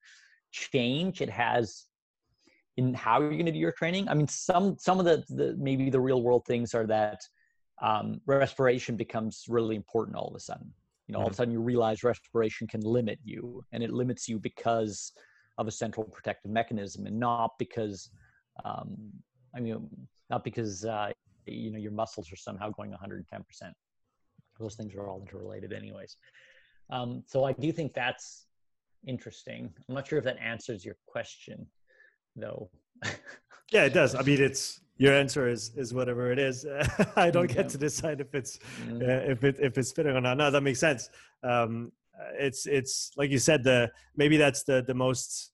change 0.51 1.21
it 1.21 1.31
has 1.31 1.87
in 2.77 2.95
how 2.95 3.21
you're 3.21 3.31
going 3.31 3.47
to 3.47 3.53
do 3.53 3.59
your 3.59 3.73
training. 3.73 4.09
I 4.09 4.15
mean, 4.15 4.29
some 4.29 4.77
some 4.79 4.99
of 4.99 5.05
the, 5.05 5.25
the 5.29 5.57
maybe 5.59 5.91
the 5.91 6.01
real 6.01 6.23
world 6.23 6.45
things 6.47 6.75
are 6.75 6.87
that 6.87 7.21
um, 7.83 8.21
respiration 8.27 8.97
becomes 8.97 9.45
really 9.49 9.77
important 9.77 10.17
all 10.17 10.29
of 10.29 10.35
a 10.35 10.41
sudden. 10.41 10.73
You 11.11 11.15
know, 11.15 11.23
all 11.23 11.27
of 11.27 11.31
a 11.31 11.33
mm-hmm. 11.33 11.39
sudden 11.39 11.53
you 11.53 11.61
realize 11.61 12.05
respiration 12.05 12.69
can 12.69 12.83
limit 12.83 13.19
you, 13.25 13.65
and 13.73 13.83
it 13.83 13.91
limits 13.91 14.29
you 14.29 14.39
because 14.39 15.11
of 15.59 15.67
a 15.67 15.71
central 15.73 16.07
protective 16.07 16.53
mechanism, 16.53 17.05
and 17.05 17.19
not 17.19 17.51
because, 17.59 18.11
um, 18.65 18.97
I 19.53 19.59
mean, 19.59 19.89
not 20.31 20.45
because 20.45 20.85
uh, 20.85 21.11
you 21.47 21.73
know 21.73 21.81
your 21.81 21.91
muscles 21.91 22.31
are 22.33 22.37
somehow 22.37 22.71
going 22.71 22.91
110 22.91 23.43
percent. 23.43 23.75
Those 24.61 24.77
things 24.77 24.95
are 24.95 25.09
all 25.09 25.21
interrelated 25.21 25.73
anyways. 25.73 26.17
Um, 26.91 27.25
so 27.27 27.43
i 27.43 27.51
do 27.55 27.73
think 27.73 27.93
that's 27.93 28.47
interesting. 29.05 29.75
I'm 29.89 29.97
not 29.97 30.07
sure 30.07 30.19
if 30.21 30.25
that 30.27 30.39
answers 30.41 30.85
your 30.85 30.95
question 31.09 31.67
though. 32.37 32.71
Yeah 33.73 33.87
it 33.87 33.95
does. 34.01 34.15
I 34.15 34.23
mean 34.23 34.41
it's 34.41 34.81
your 35.01 35.15
answer 35.15 35.49
is 35.49 35.73
is 35.77 35.95
whatever 35.95 36.31
it 36.31 36.39
is. 36.39 36.67
I 37.17 37.31
don't 37.31 37.51
get 37.51 37.71
to 37.71 37.79
decide 37.79 38.21
if 38.21 38.35
it's 38.35 38.59
mm-hmm. 38.59 38.97
uh, 38.97 39.33
if 39.33 39.43
it 39.45 39.57
if 39.59 39.79
it's 39.79 39.93
fitting 39.93 40.15
or 40.15 40.21
not. 40.21 40.37
No 40.37 40.51
that 40.51 40.61
makes 40.61 40.79
sense. 40.79 41.09
Um, 41.43 41.91
it's 42.39 42.67
it's 42.67 43.11
like 43.17 43.31
you 43.31 43.39
said 43.39 43.65
the 43.65 43.91
maybe 44.15 44.37
that's 44.37 44.63
the 44.65 44.85
the 44.87 44.93
most 44.93 45.53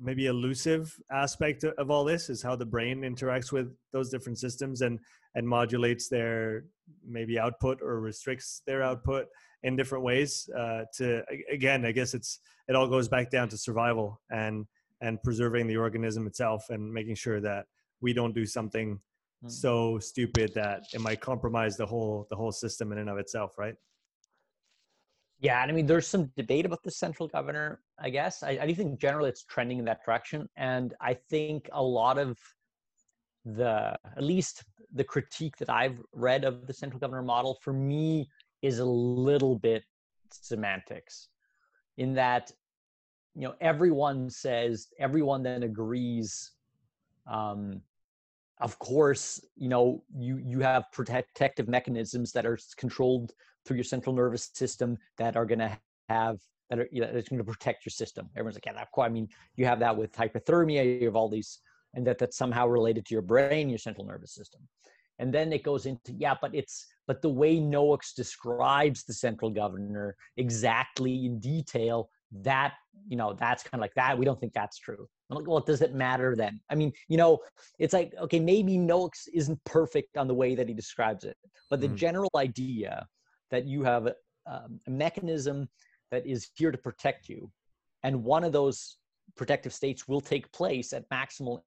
maybe 0.00 0.26
elusive 0.26 0.96
aspect 1.12 1.62
of 1.64 1.90
all 1.90 2.04
this 2.04 2.30
is 2.30 2.40
how 2.40 2.56
the 2.56 2.64
brain 2.64 3.02
interacts 3.02 3.52
with 3.52 3.76
those 3.92 4.08
different 4.08 4.38
systems 4.38 4.80
and 4.80 4.98
and 5.34 5.46
modulates 5.46 6.08
their 6.08 6.64
maybe 7.06 7.38
output 7.38 7.82
or 7.82 8.00
restricts 8.00 8.62
their 8.66 8.82
output 8.82 9.26
in 9.64 9.76
different 9.76 10.04
ways 10.04 10.48
uh, 10.56 10.84
to 10.94 11.22
again 11.50 11.84
i 11.84 11.92
guess 11.92 12.14
it's 12.14 12.38
it 12.68 12.76
all 12.76 12.86
goes 12.86 13.08
back 13.08 13.30
down 13.30 13.48
to 13.48 13.56
survival. 13.56 14.20
And 14.30 14.66
and 15.00 15.22
preserving 15.22 15.66
the 15.66 15.76
organism 15.76 16.26
itself 16.26 16.66
and 16.70 16.92
making 16.92 17.14
sure 17.14 17.40
that 17.40 17.66
we 18.00 18.12
don't 18.12 18.34
do 18.34 18.46
something 18.46 18.98
mm. 19.44 19.50
so 19.50 19.98
stupid 19.98 20.52
that 20.54 20.82
it 20.92 21.00
might 21.00 21.20
compromise 21.20 21.76
the 21.76 21.86
whole 21.86 22.26
the 22.30 22.36
whole 22.36 22.52
system 22.52 22.92
in 22.92 22.98
and 22.98 23.10
of 23.10 23.18
itself 23.18 23.56
right 23.58 23.74
yeah, 25.40 25.62
and 25.62 25.70
I 25.70 25.74
mean, 25.74 25.86
there's 25.86 26.06
some 26.06 26.32
debate 26.36 26.66
about 26.66 26.82
the 26.82 26.90
central 26.90 27.28
governor. 27.28 27.80
I 27.98 28.10
guess 28.10 28.42
I, 28.42 28.58
I 28.60 28.66
do 28.66 28.74
think 28.74 29.00
generally 29.00 29.28
it's 29.28 29.44
trending 29.44 29.78
in 29.78 29.84
that 29.84 30.04
direction, 30.04 30.48
and 30.56 30.94
I 31.00 31.14
think 31.14 31.68
a 31.72 31.82
lot 31.82 32.18
of 32.18 32.36
the, 33.44 33.96
at 34.16 34.22
least 34.22 34.64
the 34.92 35.04
critique 35.04 35.56
that 35.58 35.70
I've 35.70 36.00
read 36.12 36.44
of 36.44 36.66
the 36.66 36.72
central 36.72 36.98
governor 36.98 37.22
model, 37.22 37.56
for 37.62 37.72
me, 37.72 38.28
is 38.62 38.80
a 38.80 38.84
little 38.84 39.56
bit 39.56 39.84
semantics, 40.30 41.28
in 41.98 42.14
that 42.14 42.50
you 43.38 43.46
know 43.46 43.54
everyone 43.60 44.28
says 44.28 44.88
everyone 44.98 45.44
then 45.44 45.62
agrees. 45.62 46.50
Um, 47.30 47.82
of 48.60 48.76
course, 48.80 49.40
you 49.56 49.68
know 49.68 50.02
you 50.16 50.38
you 50.38 50.58
have 50.58 50.90
protective 50.92 51.68
mechanisms 51.68 52.32
that 52.32 52.44
are 52.44 52.58
controlled 52.76 53.32
through 53.64 53.76
your 53.76 53.84
central 53.84 54.14
nervous 54.14 54.50
system 54.54 54.98
that 55.18 55.36
are 55.36 55.46
going 55.46 55.60
to 55.60 55.78
have 56.08 56.38
that 56.68 56.80
are 56.80 56.88
you 56.90 57.00
know, 57.00 57.10
that's 57.12 57.28
going 57.28 57.38
to 57.38 57.44
protect 57.44 57.86
your 57.86 57.90
system. 57.90 58.28
Everyone's 58.34 58.56
like, 58.56 58.66
yeah, 58.66 58.72
that, 58.72 58.88
I 59.00 59.08
mean, 59.08 59.28
you 59.54 59.64
have 59.66 59.78
that 59.78 59.96
with 59.96 60.12
hypothermia. 60.12 61.00
You 61.00 61.06
have 61.06 61.16
all 61.16 61.28
these, 61.28 61.60
and 61.94 62.04
that 62.08 62.18
that's 62.18 62.36
somehow 62.36 62.66
related 62.66 63.06
to 63.06 63.14
your 63.14 63.22
brain, 63.22 63.68
your 63.68 63.78
central 63.78 64.04
nervous 64.04 64.32
system. 64.32 64.62
And 65.20 65.32
then 65.32 65.52
it 65.52 65.62
goes 65.62 65.86
into 65.86 66.12
yeah, 66.12 66.34
but 66.40 66.54
it's 66.54 66.86
but 67.06 67.22
the 67.22 67.28
way 67.28 67.60
Noakes 67.60 68.14
describes 68.14 69.04
the 69.04 69.14
central 69.14 69.50
governor 69.50 70.16
exactly 70.36 71.24
in 71.24 71.38
detail, 71.38 72.10
that 72.32 72.74
you 73.08 73.16
know, 73.16 73.32
that's 73.32 73.62
kind 73.62 73.74
of 73.74 73.80
like 73.80 73.94
that. 73.94 74.18
We 74.18 74.24
don't 74.24 74.38
think 74.38 74.52
that's 74.52 74.78
true. 74.78 75.08
Like, 75.30 75.46
well, 75.46 75.60
does 75.60 75.82
it 75.82 75.94
matter 75.94 76.36
then? 76.36 76.60
I 76.70 76.74
mean, 76.74 76.92
you 77.08 77.16
know, 77.16 77.38
it's 77.78 77.94
like 77.94 78.12
okay, 78.20 78.40
maybe 78.40 78.76
Noakes 78.76 79.28
isn't 79.32 79.62
perfect 79.64 80.16
on 80.16 80.28
the 80.28 80.34
way 80.34 80.54
that 80.54 80.68
he 80.68 80.74
describes 80.74 81.24
it, 81.24 81.36
but 81.70 81.80
the 81.80 81.88
mm. 81.88 81.94
general 81.94 82.30
idea 82.36 83.06
that 83.50 83.66
you 83.66 83.82
have 83.82 84.06
a, 84.06 84.14
um, 84.46 84.80
a 84.86 84.90
mechanism 84.90 85.68
that 86.10 86.26
is 86.26 86.50
here 86.54 86.70
to 86.70 86.78
protect 86.78 87.28
you. 87.28 87.50
And 88.02 88.24
one 88.24 88.44
of 88.44 88.52
those 88.52 88.98
protective 89.36 89.72
states 89.72 90.06
will 90.08 90.20
take 90.20 90.50
place 90.52 90.92
at 90.92 91.08
maximal 91.10 91.60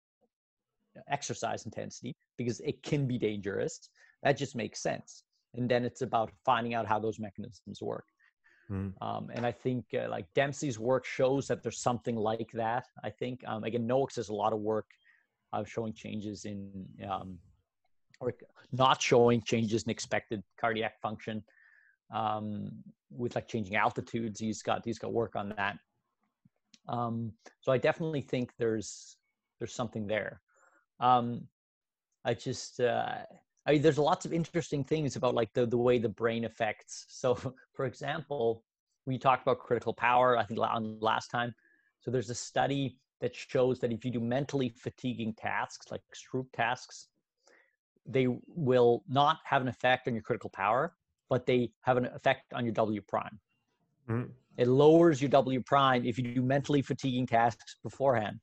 exercise 1.10 1.66
intensity 1.66 2.16
because 2.38 2.60
it 2.62 2.82
can 2.84 3.08
be 3.08 3.18
dangerous. 3.18 3.90
That 4.24 4.38
just 4.38 4.56
makes 4.56 4.82
sense. 4.82 5.24
And 5.56 5.70
then 5.70 5.84
it's 5.84 6.02
about 6.02 6.32
finding 6.46 6.74
out 6.74 6.88
how 6.88 7.00
those 7.00 7.20
mechanisms 7.20 7.82
work. 7.82 8.06
Mm. 8.72 8.94
Um, 9.02 9.30
and 9.34 9.46
I 9.46 9.52
think 9.52 9.86
uh, 9.94 10.10
like 10.10 10.34
Dempsey's 10.34 10.80
work 10.80 11.06
shows 11.06 11.48
that 11.48 11.62
there's 11.62 11.80
something 11.80 12.16
like 12.16 12.52
that. 12.54 12.86
I 13.04 13.10
think 13.10 13.44
um, 13.46 13.64
again, 13.64 13.86
Noakes 13.86 14.16
has 14.16 14.30
a 14.30 14.34
lot 14.34 14.54
of 14.54 14.60
work 14.60 14.88
uh, 15.52 15.64
showing 15.64 15.94
changes 15.94 16.46
in 16.46 16.86
um, 17.10 17.38
or 18.20 18.34
not 18.72 19.02
showing 19.02 19.42
changes 19.42 19.84
in 19.84 19.90
expected 19.90 20.44
cardiac 20.60 21.02
function 21.02 21.44
um, 22.14 22.72
with 23.10 23.36
like 23.36 23.48
changing 23.48 23.76
altitudes. 23.76 24.40
He's 24.40 24.62
got 24.62 24.86
he's 24.86 25.00
got 25.00 25.12
work 25.12 25.36
on 25.36 25.54
that. 25.58 25.78
Um, 26.88 27.34
so 27.60 27.72
I 27.72 27.78
definitely 27.78 28.22
think 28.22 28.52
there's 28.58 29.18
there's 29.60 29.74
something 29.74 30.08
there. 30.08 30.42
Um, 31.00 31.48
I 32.24 32.36
just 32.36 32.80
uh, 32.80 33.18
I 33.66 33.74
mean, 33.74 33.82
there's 33.82 33.98
lots 33.98 34.26
of 34.26 34.34
interesting 34.34 34.84
things 34.84 35.16
about 35.16 35.36
like 35.36 35.54
the 35.54 35.66
the 35.66 35.78
way 35.78 36.00
the 36.00 36.10
brain 36.10 36.46
affects. 36.46 37.06
So, 37.10 37.36
for 37.74 37.86
example, 37.86 38.64
we 39.06 39.18
talked 39.18 39.44
about 39.44 39.60
critical 39.60 39.94
power. 39.94 40.38
I 40.38 40.44
think 40.44 40.60
on 40.60 41.00
last 41.00 41.30
time. 41.30 41.54
So 42.00 42.10
there's 42.10 42.30
a 42.30 42.36
study 42.36 42.98
that 43.20 43.36
shows 43.36 43.80
that 43.80 43.92
if 43.92 44.04
you 44.04 44.12
do 44.12 44.20
mentally 44.20 44.70
fatiguing 44.70 45.34
tasks 45.36 45.92
like 45.92 46.02
Stroop 46.16 46.48
tasks, 46.52 47.08
they 48.06 48.28
will 48.48 49.04
not 49.08 49.38
have 49.44 49.62
an 49.62 49.68
effect 49.68 50.08
on 50.08 50.16
your 50.16 50.24
critical 50.24 50.50
power, 50.50 50.96
but 51.30 51.46
they 51.46 51.72
have 51.82 51.98
an 51.98 52.06
effect 52.06 52.54
on 52.54 52.66
your 52.66 52.74
W 52.74 53.02
prime. 53.02 53.40
Mm-hmm. 54.10 54.32
It 54.58 54.68
lowers 54.68 55.22
your 55.22 55.30
W 55.30 55.62
prime 55.62 56.04
if 56.04 56.18
you 56.18 56.24
do 56.24 56.42
mentally 56.42 56.82
fatiguing 56.82 57.28
tasks 57.28 57.78
beforehand. 57.84 58.40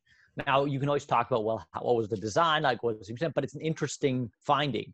Now 0.46 0.64
you 0.64 0.78
can 0.78 0.88
always 0.88 1.06
talk 1.06 1.30
about 1.30 1.44
well, 1.44 1.66
how, 1.72 1.80
what 1.82 1.96
was 1.96 2.08
the 2.08 2.16
design, 2.16 2.62
like 2.62 2.82
what 2.82 2.98
was 2.98 3.08
the 3.08 3.32
but 3.34 3.44
it's 3.44 3.54
an 3.54 3.60
interesting 3.60 4.30
finding, 4.44 4.92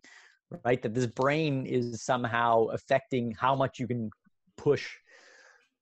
right? 0.65 0.81
That 0.83 0.95
this 0.95 1.07
brain 1.07 1.67
is 1.67 2.03
somehow 2.03 2.67
affecting 2.67 3.33
how 3.33 3.55
much 3.55 3.79
you 3.79 3.87
can 3.87 4.11
push, 4.57 4.87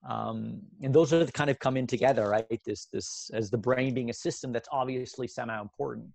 um, 0.08 0.60
and 0.82 0.92
those 0.94 1.12
are 1.12 1.24
the 1.24 1.32
kind 1.32 1.50
of 1.50 1.58
come 1.58 1.76
in 1.76 1.86
together, 1.86 2.28
right? 2.28 2.60
This 2.64 2.86
this 2.92 3.30
as 3.32 3.50
the 3.50 3.58
brain 3.58 3.94
being 3.94 4.10
a 4.10 4.14
system 4.14 4.52
that's 4.52 4.68
obviously 4.72 5.28
somehow 5.28 5.62
important, 5.62 6.08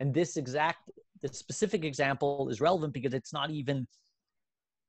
and 0.00 0.12
this 0.12 0.36
exact 0.36 0.90
the 1.20 1.28
specific 1.28 1.84
example 1.84 2.48
is 2.48 2.60
relevant 2.60 2.92
because 2.92 3.14
it's 3.14 3.32
not 3.32 3.50
even 3.50 3.86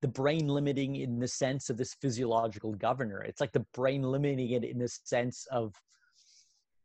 the 0.02 0.08
brain 0.08 0.48
limiting 0.48 0.96
in 0.96 1.20
the 1.20 1.28
sense 1.28 1.70
of 1.70 1.78
this 1.78 1.96
physiological 1.96 2.74
governor. 2.74 3.22
It's 3.22 3.42
like 3.42 3.52
the 3.52 3.66
brain 3.74 4.02
limiting 4.02 4.52
it 4.52 4.64
in 4.64 4.78
the 4.78 4.88
sense 4.88 5.46
of 5.52 5.74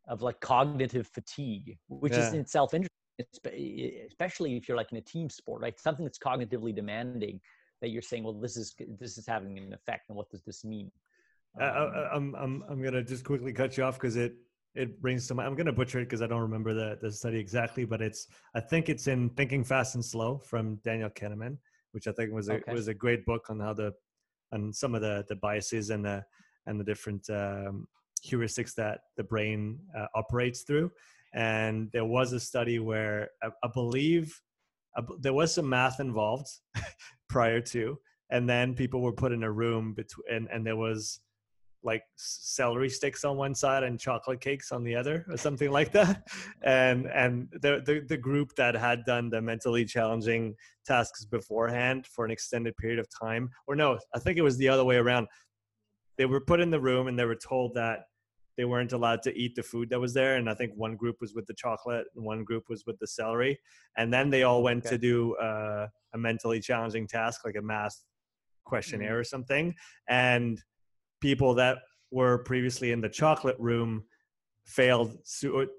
of 0.09 0.23
like 0.23 0.41
cognitive 0.41 1.07
fatigue, 1.09 1.77
which 1.89 2.13
yeah. 2.13 2.27
is 2.27 2.35
in 2.35 2.41
itself 2.41 2.75
interesting, 2.75 4.07
especially 4.07 4.57
if 4.57 4.69
you're 4.69 4.77
like 4.77 4.93
in 4.93 4.99
a 4.99 5.03
team 5.03 5.29
sport, 5.29 5.63
like 5.63 5.79
something 5.79 6.05
that's 6.05 6.19
cognitively 6.19 6.75
demanding 6.75 7.41
that 7.81 7.89
you're 7.89 8.03
saying, 8.03 8.25
well, 8.25 8.33
this 8.33 8.57
is 8.57 8.75
this 8.99 9.19
is 9.19 9.27
having 9.27 9.59
an 9.59 9.73
effect, 9.73 10.09
and 10.09 10.17
what 10.17 10.31
does 10.31 10.43
this 10.43 10.65
mean? 10.65 10.91
Um, 11.61 11.71
I, 11.71 12.09
I'm 12.13 12.35
I'm 12.35 12.65
I'm 12.69 12.83
gonna 12.83 13.03
just 13.03 13.25
quickly 13.25 13.53
cut 13.53 13.77
you 13.77 13.85
off 13.85 13.95
because 13.95 14.17
it 14.17 14.35
it 14.75 15.01
brings 15.01 15.27
to 15.29 15.35
mind. 15.35 15.49
I'm 15.49 15.55
gonna 15.55 15.73
butcher 15.73 16.01
it 16.01 16.05
because 16.05 16.23
I 16.23 16.27
don't 16.27 16.41
remember 16.41 16.75
the 16.75 16.99
the 17.01 17.11
study 17.11 17.39
exactly, 17.39 17.85
but 17.85 18.03
it's 18.03 18.27
I 18.55 18.61
think 18.61 18.89
it's 18.89 19.07
in 19.07 19.31
Thinking 19.31 19.65
Fast 19.65 19.95
and 19.95 20.05
Slow 20.05 20.39
from 20.39 20.77
Daniel 20.85 21.11
Kahneman, 21.11 21.59
which 21.93 22.07
I 22.09 22.13
think 22.13 22.33
was 22.33 22.49
a 22.49 22.55
okay. 22.55 22.73
was 22.73 22.89
a 22.89 22.95
great 22.95 23.25
book 23.25 23.47
on 23.51 23.61
how 23.61 23.75
the 23.75 23.93
on 24.53 24.73
some 24.73 24.95
of 24.95 25.01
the 25.01 25.25
the 25.29 25.37
biases 25.37 25.91
and 25.91 26.05
the 26.05 26.25
and 26.67 26.81
the 26.81 26.85
different 26.85 27.29
um, 27.31 27.87
heuristics 28.25 28.75
that 28.75 29.01
the 29.17 29.25
brain 29.25 29.79
uh, 29.97 30.07
operates 30.15 30.63
through. 30.63 30.91
And 31.35 31.91
there 31.93 32.05
was 32.05 32.33
a 32.33 32.41
study 32.41 32.79
where 32.79 33.31
I, 33.43 33.49
I 33.63 33.69
believe 33.73 34.41
uh, 34.97 35.03
there 35.21 35.33
was 35.33 35.55
some 35.55 35.69
math 35.69 36.01
involved 36.01 36.49
prior 37.29 37.61
to, 37.61 37.99
and 38.31 38.49
then 38.49 38.75
people 38.75 39.01
were 39.03 39.13
put 39.13 39.33
in 39.33 39.43
a 39.43 39.51
room 39.51 39.95
between, 39.95 40.25
and, 40.31 40.49
and 40.53 40.67
there 40.67 40.77
was 40.77 41.21
like 41.85 42.03
celery 42.17 42.89
sticks 42.89 43.25
on 43.25 43.37
one 43.37 43.55
side 43.55 43.83
and 43.83 44.01
chocolate 44.01 44.41
cakes 44.41 44.73
on 44.73 44.83
the 44.83 44.97
other 44.97 45.27
or 45.29 45.37
something 45.37 45.71
like 45.71 45.93
that 45.93 46.27
and 46.63 47.07
and 47.09 47.47
the, 47.61 47.83
the 47.85 48.03
the 48.09 48.17
group 48.17 48.55
that 48.57 48.75
had 48.75 49.05
done 49.05 49.29
the 49.29 49.41
mentally 49.41 49.85
challenging 49.85 50.55
tasks 50.87 51.27
beforehand 51.27 52.07
for 52.07 52.25
an 52.25 52.31
extended 52.31 52.75
period 52.79 52.99
of 52.99 53.07
time 53.11 53.51
or 53.67 53.77
no 53.77 53.99
i 54.15 54.19
think 54.19 54.39
it 54.39 54.43
was 54.43 54.57
the 54.57 54.69
other 54.69 54.85
way 54.85 54.97
around 54.97 55.29
they 56.17 56.27
were 56.27 56.41
put 56.41 56.61
in 56.61 56.71
the 56.71 56.81
room 56.81 57.07
and 57.07 57.19
they 57.19 57.25
were 57.25 57.37
told 57.37 57.75
that 57.75 58.05
they 58.57 58.65
weren't 58.65 58.93
allowed 58.93 59.23
to 59.23 59.37
eat 59.37 59.55
the 59.55 59.63
food 59.63 59.91
that 59.91 60.01
was 60.01 60.15
there 60.15 60.37
and 60.37 60.49
i 60.49 60.55
think 60.55 60.73
one 60.77 60.97
group 60.97 61.17
was 61.21 61.35
with 61.35 61.47
the 61.47 61.55
chocolate 61.55 62.07
and 62.15 62.25
one 62.25 62.45
group 62.45 62.65
was 62.69 62.85
with 62.87 62.99
the 62.99 63.07
celery 63.07 63.59
and 63.97 64.13
then 64.13 64.31
they 64.31 64.43
all 64.43 64.63
went 64.63 64.85
okay. 64.85 64.97
to 64.97 64.99
do 64.99 65.35
uh, 65.37 65.87
a 66.15 66.19
mentally 66.19 66.61
challenging 66.61 67.07
task 67.07 67.45
like 67.45 67.57
a 67.57 67.63
math 67.63 68.05
questionnaire 68.65 69.11
mm-hmm. 69.11 69.19
or 69.19 69.25
something 69.25 69.75
and 70.09 70.63
people 71.21 71.55
that 71.55 71.79
were 72.11 72.39
previously 72.39 72.93
in 72.93 73.01
the 73.01 73.09
chocolate 73.09 73.57
room 73.59 74.05
failed 74.65 75.19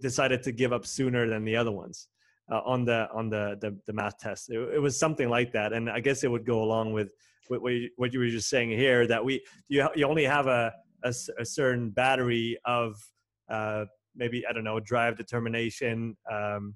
decided 0.02 0.44
to 0.44 0.52
give 0.52 0.72
up 0.72 0.86
sooner 0.86 1.28
than 1.28 1.44
the 1.44 1.56
other 1.56 1.72
ones 1.72 2.08
uh, 2.52 2.62
on 2.66 2.86
the 2.86 3.08
on 3.14 3.30
the 3.30 3.58
the, 3.62 3.76
the 3.88 3.94
math 3.94 4.18
test 4.20 4.50
it, 4.52 4.60
it, 4.76 4.80
was 4.80 5.00
something 5.00 5.30
like 5.30 5.52
that 5.52 5.74
and 5.74 5.90
i 5.90 6.00
guess 6.00 6.24
it 6.24 6.30
would 6.30 6.46
go 6.46 6.62
along 6.62 6.94
with, 6.94 7.10
with 7.50 7.62
what, 7.62 7.74
you, 7.74 7.90
what 7.96 8.14
you 8.14 8.20
were 8.20 8.28
just 8.28 8.50
saying 8.50 8.70
here 8.70 9.08
that 9.08 9.24
we 9.24 9.44
you, 9.68 9.88
you 9.96 10.06
only 10.06 10.24
have 10.24 10.46
a 10.46 10.72
a, 11.06 11.14
a 11.40 11.46
certain 11.46 11.92
battery 11.92 12.58
of 12.66 13.02
uh, 13.50 13.86
maybe 14.16 14.46
I 14.48 14.54
don't 14.54 14.64
know 14.64 14.80
drive 14.80 15.18
determination, 15.18 16.18
um, 16.32 16.76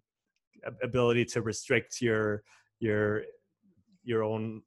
ability 0.84 1.26
to 1.26 1.42
restrict 1.42 2.02
your 2.02 2.44
your 2.80 3.24
your 4.04 4.24
own 4.24 4.62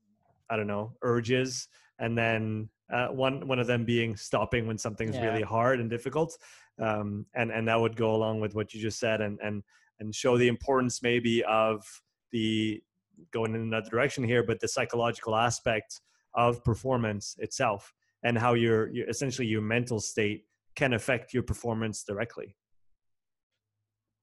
I 0.50 0.56
don't 0.56 0.66
know 0.66 0.92
urges, 1.02 1.68
and 1.98 2.18
then 2.18 2.68
uh, 2.92 3.08
one 3.08 3.46
one 3.46 3.58
of 3.58 3.66
them 3.66 3.84
being 3.84 4.16
stopping 4.16 4.66
when 4.66 4.76
something's 4.76 5.16
yeah. 5.16 5.26
really 5.26 5.42
hard 5.42 5.80
and 5.80 5.88
difficult, 5.88 6.36
um, 6.78 7.24
and 7.34 7.50
and 7.50 7.66
that 7.68 7.80
would 7.80 7.96
go 7.96 8.14
along 8.14 8.40
with 8.40 8.54
what 8.54 8.74
you 8.74 8.80
just 8.80 8.98
said, 8.98 9.20
and 9.20 9.38
and 9.42 9.62
and 10.00 10.14
show 10.14 10.36
the 10.36 10.48
importance 10.48 11.02
maybe 11.02 11.44
of 11.44 11.84
the 12.32 12.82
going 13.30 13.54
in 13.54 13.60
another 13.60 13.88
direction 13.88 14.24
here, 14.24 14.42
but 14.42 14.58
the 14.58 14.66
psychological 14.66 15.36
aspect 15.36 16.00
of 16.34 16.64
performance 16.64 17.36
itself 17.38 17.92
and 18.24 18.38
how 18.38 18.54
your, 18.54 18.90
your 18.90 19.08
essentially 19.08 19.46
your 19.46 19.62
mental 19.62 20.00
state 20.00 20.44
can 20.74 20.94
affect 20.94 21.34
your 21.34 21.42
performance 21.42 22.04
directly. 22.04 22.56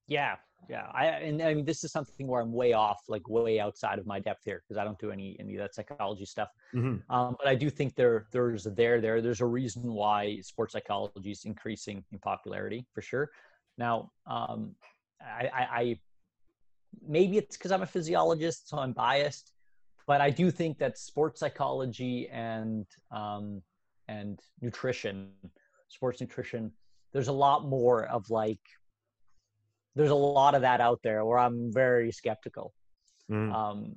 Yeah, 0.07 0.35
yeah. 0.67 0.87
I 0.93 1.05
and 1.05 1.41
I 1.41 1.53
mean 1.53 1.65
this 1.65 1.83
is 1.83 1.91
something 1.91 2.27
where 2.27 2.41
I'm 2.41 2.51
way 2.51 2.73
off, 2.73 3.01
like 3.07 3.27
way 3.29 3.59
outside 3.59 3.99
of 3.99 4.07
my 4.07 4.19
depth 4.19 4.41
here 4.43 4.63
because 4.67 4.79
I 4.79 4.83
don't 4.83 4.97
do 4.99 5.11
any 5.11 5.37
any 5.39 5.55
of 5.55 5.61
that 5.61 5.75
psychology 5.75 6.25
stuff. 6.25 6.49
Mm-hmm. 6.73 7.11
Um, 7.13 7.35
but 7.37 7.47
I 7.47 7.55
do 7.55 7.69
think 7.69 7.95
there 7.95 8.25
there's 8.31 8.65
a 8.65 8.71
there 8.71 8.99
there 8.99 9.21
there's 9.21 9.41
a 9.41 9.45
reason 9.45 9.93
why 9.93 10.39
sports 10.41 10.73
psychology 10.73 11.31
is 11.31 11.45
increasing 11.45 12.03
in 12.11 12.19
popularity 12.19 12.87
for 12.93 13.01
sure. 13.01 13.29
Now, 13.77 14.11
um, 14.27 14.75
I, 15.21 15.49
I, 15.53 15.61
I 15.61 15.99
maybe 17.07 17.37
it's 17.37 17.55
because 17.55 17.71
I'm 17.71 17.83
a 17.83 17.87
physiologist, 17.87 18.69
so 18.69 18.77
I'm 18.79 18.93
biased, 18.93 19.53
but 20.07 20.21
I 20.21 20.29
do 20.29 20.51
think 20.51 20.79
that 20.79 20.97
sports 20.97 21.39
psychology 21.39 22.27
and 22.29 22.85
um, 23.11 23.61
and 24.09 24.39
nutrition, 24.65 25.29
sports 25.87 26.19
nutrition, 26.19 26.71
there's 27.13 27.29
a 27.35 27.37
lot 27.47 27.59
more 27.65 27.99
of 28.05 28.29
like, 28.29 28.65
there's 29.95 30.15
a 30.19 30.23
lot 30.39 30.53
of 30.55 30.61
that 30.61 30.79
out 30.81 30.99
there 31.03 31.23
where 31.27 31.39
I'm 31.45 31.71
very 31.71 32.11
skeptical. 32.11 32.73
Mm. 33.31 33.53
Um, 33.53 33.95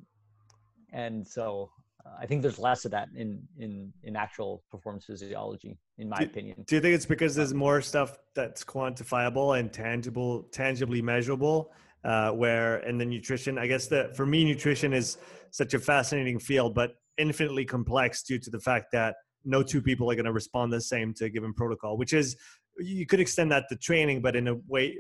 and 0.93 1.27
so 1.27 1.71
uh, 2.05 2.17
I 2.23 2.27
think 2.27 2.43
there's 2.43 2.59
less 2.59 2.85
of 2.85 2.91
that 2.91 3.09
in, 3.23 3.43
in, 3.59 3.93
in 4.03 4.17
actual 4.17 4.63
performance 4.71 5.05
physiology, 5.07 5.79
in 5.99 6.09
my 6.09 6.19
do, 6.19 6.25
opinion. 6.25 6.57
Do 6.67 6.75
you 6.77 6.83
think 6.83 6.95
it's 6.95 7.07
because 7.07 7.35
there's 7.35 7.55
more 7.55 7.81
stuff 7.81 8.19
that's 8.35 8.63
quantifiable 8.65 9.59
and 9.59 9.73
tangible, 9.73 10.43
tangibly 10.53 11.03
measurable? 11.03 11.73
Uh, 12.05 12.33
where 12.33 12.79
in 12.79 12.99
the 12.99 13.05
nutrition, 13.05 13.59
I 13.59 13.69
guess 13.69 13.87
that 13.87 14.17
for 14.17 14.27
me, 14.27 14.45
nutrition 14.45 14.93
is 14.93 15.19
such 15.53 15.73
a 15.73 15.79
fascinating 15.79 16.41
field, 16.41 16.75
but 16.75 16.91
infinitely 17.17 17.65
complex 17.65 18.25
due 18.25 18.41
to 18.41 18.51
the 18.51 18.59
fact 18.59 18.87
that 18.93 19.15
no 19.45 19.63
two 19.63 19.83
people 19.83 20.11
are 20.11 20.15
going 20.15 20.27
to 20.27 20.33
respond 20.33 20.73
the 20.73 20.81
same 20.81 21.15
to 21.15 21.27
a 21.27 21.29
given 21.29 21.53
protocol, 21.53 21.97
which 21.97 22.13
is 22.13 22.37
you 22.79 23.07
could 23.07 23.21
extend 23.21 23.53
that 23.53 23.65
to 23.69 23.77
training, 23.77 24.23
but 24.23 24.37
in 24.37 24.49
a 24.49 24.55
way 24.67 24.97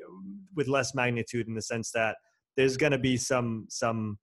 with 0.54 0.68
less 0.68 0.94
magnitude 0.94 1.48
in 1.48 1.54
the 1.54 1.62
sense 1.62 1.90
that 1.92 2.16
there's 2.56 2.76
going 2.76 2.92
to 2.92 2.98
be 2.98 3.16
some 3.16 3.66
some 3.68 4.18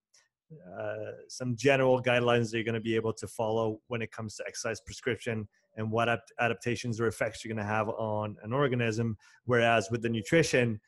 uh, 0.80 1.12
some 1.28 1.56
general 1.56 2.02
guidelines 2.02 2.50
that 2.50 2.58
you're 2.58 2.64
going 2.64 2.74
to 2.74 2.82
be 2.82 2.96
able 2.96 3.14
to 3.14 3.28
follow 3.28 3.80
when 3.88 4.02
it 4.02 4.12
comes 4.12 4.36
to 4.36 4.44
exercise 4.48 4.82
prescription 4.82 5.48
and 5.78 5.92
what 5.92 6.10
adaptations 6.40 7.00
or 7.00 7.08
effects 7.08 7.46
you're 7.46 7.54
going 7.54 7.64
to 7.64 7.72
have 7.72 7.88
on 7.90 8.36
an 8.44 8.52
organism. 8.52 9.16
Whereas 9.46 9.90
with 9.92 10.02
the 10.02 10.10
nutrition, 10.10 10.80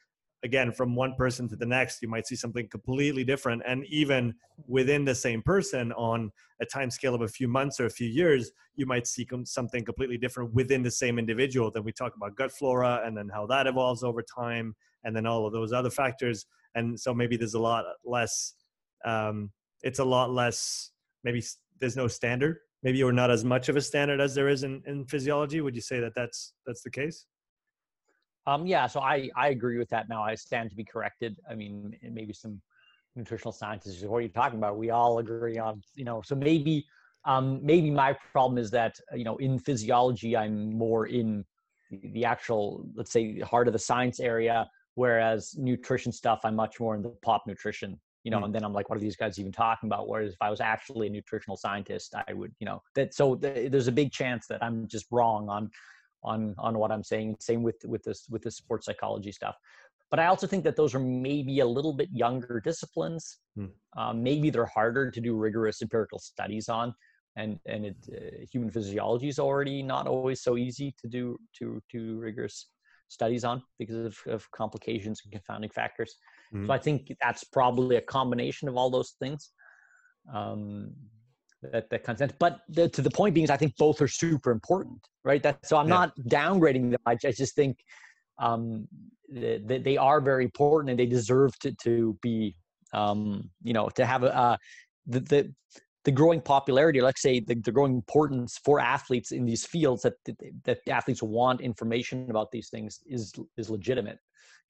again 0.44 0.72
from 0.72 0.96
one 0.96 1.14
person 1.16 1.48
to 1.48 1.56
the 1.56 1.66
next 1.66 2.02
you 2.02 2.08
might 2.08 2.28
see 2.28 2.36
something 2.36 2.68
completely 2.68 3.24
different. 3.24 3.62
And 3.66 3.86
even 3.86 4.34
within 4.68 5.06
the 5.06 5.16
same 5.16 5.42
person 5.42 5.92
on 5.94 6.32
a 6.62 6.66
time 6.66 6.89
scale 6.89 7.16
of 7.16 7.22
a 7.22 7.28
few 7.28 7.48
months 7.48 7.80
or 7.80 7.86
a 7.86 7.92
few 7.92 8.08
years 8.08 8.52
you 8.76 8.86
might 8.86 9.08
see 9.08 9.28
something 9.46 9.86
completely 9.86 10.18
different 10.18 10.54
within 10.54 10.82
the 10.84 10.92
same 10.92 11.20
individual. 11.20 11.72
Then 11.72 11.84
we 11.84 11.92
talk 11.92 12.16
about 12.16 12.36
gut 12.36 12.52
flora 12.52 13.02
and 13.06 13.16
then 13.16 13.30
how 13.34 13.46
that 13.48 13.68
evolves 13.68 14.04
over 14.04 14.24
time 14.24 14.76
and 15.04 15.16
then 15.16 15.26
all 15.26 15.46
of 15.46 15.54
those 15.54 15.74
other 15.74 15.89
factors. 15.89 16.46
And 16.76 17.00
so 17.00 17.14
maybe 17.14 17.38
there's 17.38 17.54
a 17.54 17.60
lot 17.60 17.86
less 18.06 18.54
um, 19.06 19.52
it's 19.82 20.00
a 20.00 20.06
lot 20.06 20.32
less 20.32 20.92
maybe 21.24 21.44
there's 21.80 21.98
no 21.98 22.08
standard 22.08 22.58
maybe 22.84 23.04
or 23.04 23.14
not 23.14 23.30
as 23.30 23.44
much 23.44 23.70
of 23.70 23.76
a 23.76 23.82
standard 23.82 24.20
as 24.20 24.34
there 24.34 24.50
is 24.50 24.64
in, 24.64 24.82
in 24.88 25.06
physiology. 25.06 25.62
Would 25.62 25.76
you 25.76 25.82
say 25.82 26.00
that 26.00 26.14
that's 26.16 26.54
that's 26.66 26.82
the 26.82 26.89
case 26.89 27.26
um, 28.48 28.66
yeah 28.66 28.88
so 28.88 29.00
i 29.00 29.30
i 29.36 29.50
agree 29.50 29.78
with 29.78 29.89
that. 29.89 30.10
Now 30.10 30.24
i 30.24 30.36
stand 30.36 30.70
to 30.70 30.76
be 30.76 30.84
corrected. 30.84 31.38
I 31.50 31.56
mean 31.56 31.96
maybe 32.02 32.34
some 32.34 32.62
nutritional 33.16 33.52
scientists 33.52 34.02
what 34.04 34.18
are 34.18 34.22
you 34.22 34.30
talking 34.30 34.58
about? 34.58 34.78
We 34.78 34.89
all 34.89 35.20
agree 35.20 35.58
on 35.58 35.82
you 35.96 36.06
know 36.06 36.22
so 36.24 36.36
maybe 36.36 36.86
um, 37.26 37.60
maybe 37.64 37.92
my 37.92 38.14
problem 38.32 38.58
is 38.58 38.72
that 38.72 39.00
you 39.14 39.24
know 39.24 39.38
in 39.38 39.60
physiology 39.60 40.36
i'm 40.36 40.74
more 40.74 41.08
in 41.08 41.46
the 41.92 42.26
actual 42.26 42.86
let's 42.96 43.12
say 43.12 43.39
heart 43.39 43.68
of 43.68 43.74
the 43.74 43.80
science 43.80 44.20
area 44.20 44.70
whereas 44.96 45.56
nutrition 45.58 46.12
stuff 46.12 46.39
i'm 46.44 46.56
much 46.56 46.80
more 46.80 46.96
in 46.96 47.02
the 47.02 47.10
pop 47.22 47.44
nutrition 47.46 48.00
you 48.24 48.32
know 48.32 48.39
mm. 48.39 48.46
and 48.46 48.56
then 48.56 48.64
i'm 48.64 48.74
like 48.74 48.89
what 48.89 48.98
are 48.98 49.02
these 49.02 49.16
guys 49.16 49.39
even 49.39 49.52
talking 49.52 49.88
about? 49.88 50.08
Whereas 50.08 50.34
if 50.34 50.42
i 50.42 50.50
was 50.50 50.62
actually 50.62 51.08
a 51.08 51.10
nutritional 51.10 51.58
scientist 51.58 52.16
i 52.28 52.34
would 52.34 52.54
you 52.60 52.66
know 52.66 52.82
that 52.96 53.14
so 53.14 53.36
th- 53.36 53.72
there's 53.72 53.88
a 53.88 53.92
big 53.92 54.12
chance 54.12 54.48
that 54.48 54.64
i'm 54.64 54.88
just 54.88 55.06
wrong 55.12 55.50
on 55.50 55.70
on 56.24 56.56
on 56.58 56.78
what 56.78 56.92
i'm 56.92 57.04
saying 57.04 57.36
same 57.40 57.64
with 57.64 57.78
with 57.86 58.04
this 58.04 58.26
with 58.30 58.42
the 58.42 58.52
sports 58.52 58.86
psychology 58.86 59.32
stuff 59.32 59.56
but 60.10 60.20
i 60.20 60.26
also 60.28 60.48
think 60.48 60.64
that 60.64 60.76
those 60.76 60.94
are 60.94 61.00
maybe 61.00 61.60
a 61.60 61.66
little 61.66 61.94
bit 61.94 62.10
younger 62.12 62.62
disciplines 62.64 63.40
mm. 63.58 63.70
um, 63.98 64.22
maybe 64.22 64.50
they're 64.50 64.66
harder 64.66 65.10
to 65.10 65.22
do 65.22 65.36
rigorous 65.36 65.82
empirical 65.82 66.20
studies 66.20 66.70
on 66.70 66.94
and 67.38 67.60
and 67.66 67.86
it, 67.86 67.96
uh, 68.12 68.46
human 68.52 68.70
physiology 68.70 69.28
is 69.28 69.40
already 69.40 69.82
not 69.82 70.08
always 70.08 70.42
so 70.42 70.58
easy 70.58 70.94
to 71.00 71.08
do 71.08 71.38
to 71.58 71.82
to 71.92 72.20
rigorous 72.20 72.68
studies 73.12 73.44
on 73.44 73.62
because 73.78 73.96
of, 73.96 74.18
of 74.28 74.50
complications 74.52 75.22
and 75.24 75.34
confounding 75.34 75.70
factors. 75.70 76.16
Mm-hmm. 76.54 76.68
So 76.68 76.74
I 76.74 76.78
think 76.78 77.14
that's 77.22 77.44
probably 77.44 77.98
a 77.98 78.02
combination 78.02 78.70
of 78.70 78.78
all 78.78 78.90
those 78.90 79.16
things. 79.20 79.52
Um, 80.34 80.94
that 81.62 81.89
that 81.89 82.03
consent, 82.03 82.34
but 82.39 82.62
the, 82.70 82.89
to 82.89 83.01
the 83.01 83.12
point 83.12 83.36
being 83.36 83.43
is 83.43 83.49
I 83.49 83.57
think 83.57 83.76
both 83.78 84.01
are 84.01 84.07
super 84.07 84.51
important, 84.51 84.99
right? 85.24 85.41
That 85.43 85.66
so 85.66 85.78
I'm 85.78 85.88
yeah. 85.88 85.95
not 85.95 86.16
downgrading 86.28 86.91
them. 86.91 86.99
I, 87.05 87.12
I 87.12 87.32
just 87.32 87.55
think 87.55 87.78
um, 88.39 88.88
they, 89.30 89.59
they 89.59 89.97
are 89.97 90.22
very 90.22 90.43
important 90.43 90.89
and 90.89 90.99
they 90.99 91.05
deserve 91.05 91.57
to 91.59 91.72
to 91.84 92.18
be 92.22 92.55
um, 92.93 93.49
you 93.64 93.74
know 93.74 93.89
to 93.89 94.05
have 94.05 94.24
a 94.24 94.36
uh, 94.36 94.57
the, 95.07 95.20
the 95.20 95.53
the 96.03 96.12
growing 96.12 96.41
popularity, 96.41 96.99
let's 96.99 97.22
say 97.22 97.39
the, 97.39 97.55
the 97.55 97.72
growing 97.72 97.93
importance 97.93 98.59
for 98.66 98.80
athletes 98.80 99.32
in 99.32 99.45
these 99.45 99.66
fields 99.66 100.01
that, 100.01 100.14
that 100.64 100.80
athletes 100.88 101.22
want 101.22 101.62
information 101.62 102.28
about 102.32 102.51
these 102.51 102.70
things 102.70 103.01
is 103.05 103.34
is 103.57 103.70
legitimate. 103.70 104.18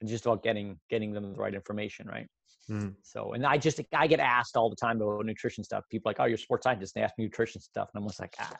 and 0.02 0.10
just 0.10 0.26
about 0.26 0.44
getting 0.44 0.78
getting 0.90 1.14
them 1.14 1.34
the 1.34 1.40
right 1.40 1.54
information, 1.54 2.08
right? 2.08 2.28
Mm. 2.70 2.96
So, 3.02 3.34
and 3.34 3.46
I 3.46 3.58
just 3.58 3.82
I 3.94 4.08
get 4.08 4.20
asked 4.20 4.56
all 4.56 4.70
the 4.70 4.76
time 4.76 5.02
about 5.02 5.26
nutrition 5.26 5.64
stuff. 5.64 5.84
People 5.90 6.10
like, 6.10 6.18
"Oh, 6.20 6.26
you're 6.26 6.36
a 6.36 6.40
sports 6.40 6.64
scientist." 6.64 6.96
And 6.96 7.02
they 7.02 7.06
ask 7.06 7.18
me 7.18 7.26
nutrition 7.26 7.62
stuff, 7.62 7.90
and 7.94 8.02
I'm 8.02 8.08
just 8.08 8.20
like, 8.20 8.36
ah, 8.40 8.54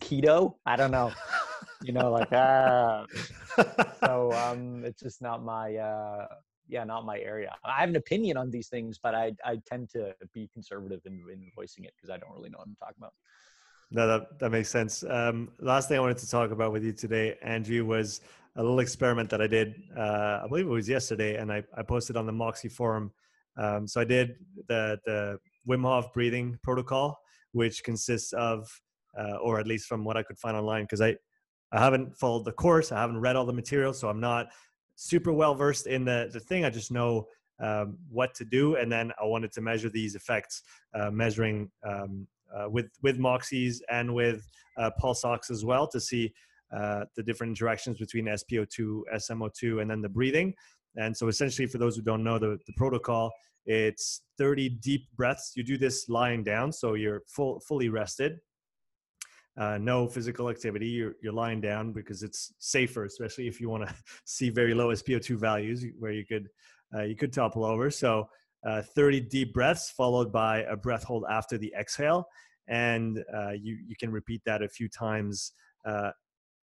"Keto? 0.00 0.54
I 0.66 0.76
don't 0.76 0.90
know." 0.90 1.12
you 1.82 1.92
know, 1.92 2.10
like 2.10 2.28
ah. 2.32 3.06
so 4.04 4.32
um, 4.32 4.84
it's 4.84 5.00
just 5.00 5.22
not 5.22 5.44
my 5.44 5.76
uh, 5.76 6.26
yeah, 6.68 6.84
not 6.84 7.04
my 7.04 7.18
area. 7.18 7.54
I 7.64 7.80
have 7.80 7.88
an 7.88 7.96
opinion 7.96 8.36
on 8.36 8.50
these 8.50 8.68
things, 8.68 8.98
but 9.02 9.14
I 9.14 9.32
I 9.44 9.60
tend 9.66 9.90
to 9.90 10.14
be 10.32 10.48
conservative 10.52 11.00
in, 11.04 11.22
in 11.32 11.50
voicing 11.54 11.84
it 11.84 11.94
because 11.96 12.10
I 12.10 12.18
don't 12.18 12.32
really 12.34 12.50
know 12.50 12.58
what 12.58 12.68
I'm 12.68 12.76
talking 12.76 12.96
about. 12.98 13.12
No, 13.90 14.06
that 14.06 14.38
that 14.40 14.50
makes 14.50 14.68
sense. 14.68 15.04
Um, 15.08 15.50
last 15.60 15.88
thing 15.88 15.98
I 15.98 16.00
wanted 16.00 16.18
to 16.18 16.30
talk 16.30 16.50
about 16.50 16.72
with 16.72 16.84
you 16.84 16.92
today, 16.92 17.36
Andrew, 17.42 17.84
was 17.84 18.20
a 18.56 18.62
little 18.62 18.80
experiment 18.80 19.30
that 19.30 19.40
I 19.42 19.46
did. 19.46 19.82
Uh, 19.96 20.40
I 20.42 20.46
believe 20.48 20.66
it 20.66 20.70
was 20.70 20.88
yesterday, 20.88 21.36
and 21.36 21.52
I, 21.52 21.64
I 21.76 21.82
posted 21.82 22.16
on 22.16 22.26
the 22.26 22.32
Moxy 22.32 22.68
forum. 22.68 23.12
Um, 23.56 23.86
so 23.86 24.00
I 24.00 24.04
did 24.04 24.36
the 24.68 24.98
the 25.06 25.38
Wim 25.68 25.82
Hof 25.82 26.12
breathing 26.12 26.58
protocol, 26.62 27.18
which 27.52 27.82
consists 27.84 28.32
of, 28.32 28.68
uh, 29.18 29.36
or 29.36 29.58
at 29.60 29.66
least 29.66 29.86
from 29.86 30.04
what 30.04 30.16
I 30.16 30.22
could 30.22 30.38
find 30.38 30.56
online, 30.56 30.84
because 30.84 31.00
I 31.00 31.16
I 31.72 31.80
haven't 31.80 32.16
followed 32.16 32.44
the 32.44 32.52
course, 32.52 32.92
I 32.92 33.00
haven't 33.00 33.20
read 33.20 33.36
all 33.36 33.46
the 33.46 33.52
material, 33.52 33.92
so 33.92 34.08
I'm 34.08 34.20
not 34.20 34.48
super 34.96 35.32
well 35.32 35.54
versed 35.54 35.86
in 35.86 36.04
the 36.04 36.30
the 36.32 36.40
thing. 36.40 36.64
I 36.64 36.70
just 36.70 36.92
know 36.92 37.26
um, 37.60 37.98
what 38.10 38.34
to 38.34 38.44
do, 38.44 38.76
and 38.76 38.90
then 38.90 39.12
I 39.20 39.24
wanted 39.24 39.52
to 39.52 39.60
measure 39.60 39.88
these 39.88 40.14
effects, 40.14 40.62
uh, 40.94 41.10
measuring 41.10 41.70
um, 41.88 42.26
uh, 42.54 42.68
with 42.68 42.90
with 43.02 43.18
Moxys 43.18 43.80
and 43.90 44.14
with 44.14 44.46
uh, 44.76 44.90
pulse 44.98 45.24
ox 45.24 45.50
as 45.50 45.64
well 45.64 45.86
to 45.88 46.00
see 46.00 46.32
uh, 46.74 47.04
the 47.16 47.22
different 47.22 47.50
interactions 47.50 47.98
between 47.98 48.26
SpO2, 48.26 49.02
SMO2, 49.14 49.80
and 49.80 49.90
then 49.90 50.02
the 50.02 50.08
breathing. 50.08 50.54
And 50.96 51.16
so, 51.16 51.28
essentially, 51.28 51.66
for 51.66 51.78
those 51.78 51.96
who 51.96 52.02
don't 52.02 52.22
know 52.22 52.38
the, 52.38 52.58
the 52.66 52.72
protocol, 52.76 53.30
it's 53.66 54.22
30 54.38 54.68
deep 54.68 55.08
breaths. 55.16 55.52
You 55.56 55.64
do 55.64 55.78
this 55.78 56.08
lying 56.08 56.44
down, 56.44 56.72
so 56.72 56.94
you're 56.94 57.22
full, 57.26 57.60
fully 57.60 57.88
rested 57.88 58.38
uh, 59.56 59.78
no 59.78 60.08
physical 60.08 60.50
activity. 60.50 60.86
You're, 60.86 61.14
you're 61.22 61.32
lying 61.32 61.60
down 61.60 61.92
because 61.92 62.22
it's 62.22 62.52
safer, 62.58 63.04
especially 63.04 63.46
if 63.46 63.60
you 63.60 63.68
want 63.68 63.88
to 63.88 63.94
see 64.24 64.50
very 64.50 64.74
low 64.74 64.88
SpO2 64.88 65.36
values 65.36 65.84
where 65.98 66.12
you 66.12 66.24
could 66.24 66.48
uh, 66.94 67.02
you 67.02 67.16
could 67.16 67.32
topple 67.32 67.64
over. 67.64 67.90
So 67.90 68.28
uh, 68.66 68.82
30 68.82 69.20
deep 69.20 69.52
breaths 69.52 69.90
followed 69.90 70.32
by 70.32 70.62
a 70.62 70.76
breath 70.76 71.02
hold 71.04 71.24
after 71.28 71.58
the 71.58 71.72
exhale, 71.78 72.26
and 72.68 73.22
uh, 73.34 73.50
you 73.50 73.78
you 73.86 73.96
can 73.98 74.10
repeat 74.10 74.42
that 74.46 74.62
a 74.62 74.68
few 74.68 74.88
times 74.88 75.52
uh, 75.84 76.10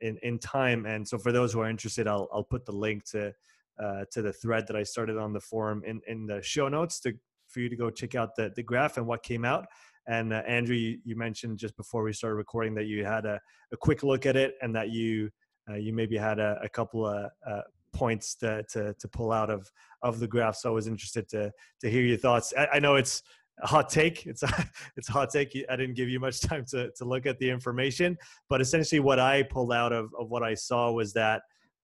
in 0.01 0.17
in 0.23 0.39
time. 0.39 0.85
And 0.85 1.07
so 1.07 1.17
for 1.17 1.31
those 1.31 1.53
who 1.53 1.61
are 1.61 1.69
interested, 1.69 2.07
I'll 2.07 2.27
I'll 2.33 2.43
put 2.43 2.65
the 2.65 2.71
link 2.71 3.05
to 3.11 3.33
uh, 3.81 4.05
to 4.11 4.21
the 4.21 4.33
thread 4.33 4.67
that 4.67 4.75
I 4.75 4.83
started 4.83 5.17
on 5.17 5.33
the 5.33 5.39
forum 5.39 5.83
in 5.85 6.01
in 6.07 6.25
the 6.25 6.41
show 6.41 6.67
notes 6.67 6.99
to 7.01 7.13
for 7.47 7.59
you 7.59 7.69
to 7.69 7.75
go 7.75 7.89
check 7.89 8.15
out 8.15 8.35
the 8.35 8.51
the 8.55 8.63
graph 8.63 8.97
and 8.97 9.07
what 9.07 9.23
came 9.23 9.45
out. 9.45 9.65
And 10.07 10.33
uh, 10.33 10.41
Andrew, 10.47 10.75
you, 10.75 10.97
you, 11.03 11.15
mentioned 11.15 11.59
just 11.59 11.77
before 11.77 12.03
we 12.03 12.11
started 12.11 12.35
recording 12.35 12.73
that 12.73 12.85
you 12.85 13.05
had 13.05 13.25
a, 13.25 13.39
a 13.71 13.77
quick 13.77 14.01
look 14.01 14.25
at 14.25 14.35
it 14.35 14.55
and 14.61 14.75
that 14.75 14.89
you 14.89 15.29
uh, 15.69 15.75
you 15.75 15.93
maybe 15.93 16.17
had 16.17 16.39
a, 16.39 16.59
a 16.63 16.69
couple 16.69 17.05
of 17.05 17.29
uh, 17.47 17.61
points 17.93 18.35
to, 18.35 18.63
to, 18.71 18.93
to 18.95 19.07
pull 19.07 19.31
out 19.31 19.49
of 19.49 19.69
of 20.01 20.19
the 20.19 20.27
graph. 20.27 20.55
So 20.55 20.69
I 20.69 20.73
was 20.73 20.87
interested 20.87 21.29
to 21.29 21.51
to 21.81 21.89
hear 21.89 22.01
your 22.01 22.17
thoughts. 22.17 22.53
I, 22.57 22.67
I 22.73 22.79
know 22.79 22.95
it's 22.95 23.21
a 23.61 23.67
hot 23.67 23.89
take. 23.89 24.25
It's 24.25 24.43
a, 24.43 24.69
it's 24.97 25.09
a 25.09 25.11
hot 25.11 25.29
take. 25.29 25.55
I 25.69 25.75
didn't 25.75 25.95
give 25.95 26.09
you 26.09 26.19
much 26.19 26.41
time 26.49 26.65
to 26.69 26.91
to 26.97 27.05
look 27.05 27.25
at 27.25 27.37
the 27.39 27.49
information, 27.49 28.17
but 28.49 28.61
essentially 28.61 28.99
what 28.99 29.19
I 29.19 29.43
pulled 29.43 29.73
out 29.73 29.93
of 29.93 30.09
of 30.19 30.29
what 30.29 30.43
I 30.43 30.55
saw 30.55 30.91
was 30.91 31.13
that 31.13 31.43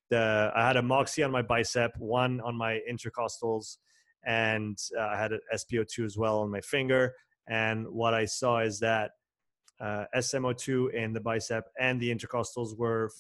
the 0.10 0.52
I 0.56 0.68
had 0.68 0.78
a 0.78 0.82
Moxy 0.82 1.24
on 1.24 1.32
my 1.32 1.42
bicep, 1.42 1.92
one 1.98 2.40
on 2.42 2.56
my 2.56 2.80
intercostals, 2.90 3.78
and 4.26 4.78
uh, 4.98 5.02
I 5.02 5.18
had 5.18 5.32
an 5.34 5.40
SpO2 5.54 6.06
as 6.06 6.18
well 6.18 6.40
on 6.40 6.52
my 6.52 6.62
finger. 6.62 7.14
And 7.48 7.88
what 7.88 8.14
I 8.14 8.26
saw 8.26 8.60
is 8.60 8.80
that 8.80 9.12
uh, 9.80 10.06
SMO2 10.16 10.94
in 10.94 11.14
the 11.14 11.20
bicep 11.20 11.66
and 11.80 12.00
the 12.02 12.14
intercostals 12.14 12.78
were 12.78 13.12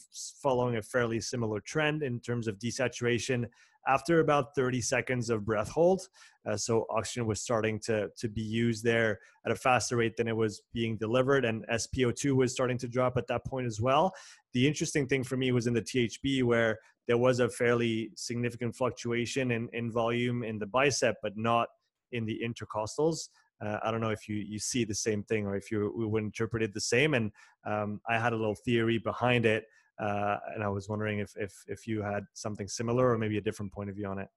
following 0.41 0.77
a 0.77 0.81
fairly 0.81 1.21
similar 1.21 1.59
trend 1.59 2.03
in 2.03 2.19
terms 2.19 2.47
of 2.47 2.57
desaturation 2.57 3.45
after 3.87 4.19
about 4.19 4.53
30 4.55 4.81
seconds 4.81 5.29
of 5.29 5.45
breath 5.45 5.69
hold. 5.69 6.07
Uh, 6.45 6.55
so 6.55 6.85
oxygen 6.89 7.25
was 7.25 7.41
starting 7.41 7.79
to, 7.79 8.09
to 8.17 8.27
be 8.27 8.41
used 8.41 8.83
there 8.83 9.19
at 9.45 9.51
a 9.51 9.55
faster 9.55 9.97
rate 9.97 10.15
than 10.17 10.27
it 10.27 10.35
was 10.35 10.61
being 10.73 10.97
delivered, 10.97 11.45
and 11.45 11.65
SpO2 11.67 12.35
was 12.35 12.51
starting 12.51 12.77
to 12.77 12.87
drop 12.87 13.17
at 13.17 13.27
that 13.27 13.45
point 13.45 13.65
as 13.65 13.81
well. 13.81 14.13
The 14.53 14.67
interesting 14.67 15.07
thing 15.07 15.23
for 15.23 15.37
me 15.37 15.51
was 15.51 15.67
in 15.67 15.73
the 15.73 15.81
THB, 15.81 16.43
where 16.43 16.79
there 17.07 17.17
was 17.17 17.39
a 17.39 17.49
fairly 17.49 18.11
significant 18.15 18.75
fluctuation 18.75 19.51
in, 19.51 19.69
in 19.73 19.91
volume 19.91 20.43
in 20.43 20.59
the 20.59 20.65
bicep, 20.65 21.15
but 21.21 21.37
not 21.37 21.69
in 22.11 22.25
the 22.25 22.39
intercostals. 22.43 23.29
Uh, 23.63 23.79
I 23.83 23.91
don't 23.91 24.01
know 24.01 24.11
if 24.11 24.29
you 24.29 24.35
you 24.35 24.59
see 24.59 24.85
the 24.85 24.93
same 24.93 25.23
thing 25.23 25.47
or 25.47 25.55
if 25.55 25.71
you 25.71 25.91
would 25.95 26.23
interpret 26.23 26.61
it 26.61 26.73
the 26.73 26.81
same. 26.81 27.15
And 27.15 27.31
um, 27.65 27.99
I 28.07 28.19
had 28.19 28.33
a 28.33 28.35
little 28.35 28.55
theory 28.55 28.99
behind 28.99 29.45
it, 29.45 29.65
uh, 29.99 30.37
and 30.53 30.63
I 30.63 30.67
was 30.67 30.89
wondering 30.89 31.19
if 31.19 31.33
if 31.37 31.53
if 31.67 31.87
you 31.87 32.01
had 32.01 32.25
something 32.33 32.67
similar 32.67 33.11
or 33.11 33.17
maybe 33.17 33.37
a 33.37 33.41
different 33.41 33.71
point 33.71 33.89
of 33.89 33.95
view 33.95 34.07
on 34.07 34.19
it. 34.19 34.27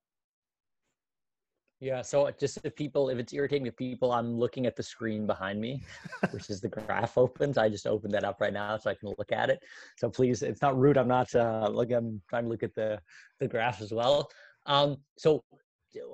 Yeah, 1.80 2.02
so 2.02 2.30
just 2.38 2.58
if 2.62 2.76
people, 2.76 3.08
if 3.08 3.18
it's 3.18 3.32
irritating 3.32 3.64
to 3.64 3.72
people, 3.72 4.12
I'm 4.12 4.38
looking 4.38 4.66
at 4.66 4.76
the 4.76 4.82
screen 4.82 5.26
behind 5.26 5.58
me, 5.58 5.82
which 6.30 6.50
is 6.50 6.60
the 6.60 6.68
graph 6.68 7.16
opens. 7.24 7.56
I 7.56 7.70
just 7.70 7.86
opened 7.86 8.12
that 8.12 8.22
up 8.22 8.38
right 8.38 8.52
now 8.52 8.76
so 8.76 8.90
I 8.90 8.94
can 8.94 9.08
look 9.16 9.32
at 9.32 9.48
it. 9.48 9.62
So 9.96 10.10
please, 10.10 10.42
it's 10.42 10.60
not 10.60 10.78
rude. 10.78 10.98
I'm 10.98 11.08
not 11.08 11.34
uh, 11.34 11.70
look. 11.72 11.90
I'm 11.90 12.20
trying 12.28 12.44
to 12.44 12.50
look 12.50 12.62
at 12.62 12.74
the 12.74 13.00
the 13.38 13.48
graph 13.48 13.80
as 13.80 13.92
well. 13.92 14.28
Um, 14.66 14.98
so 15.16 15.42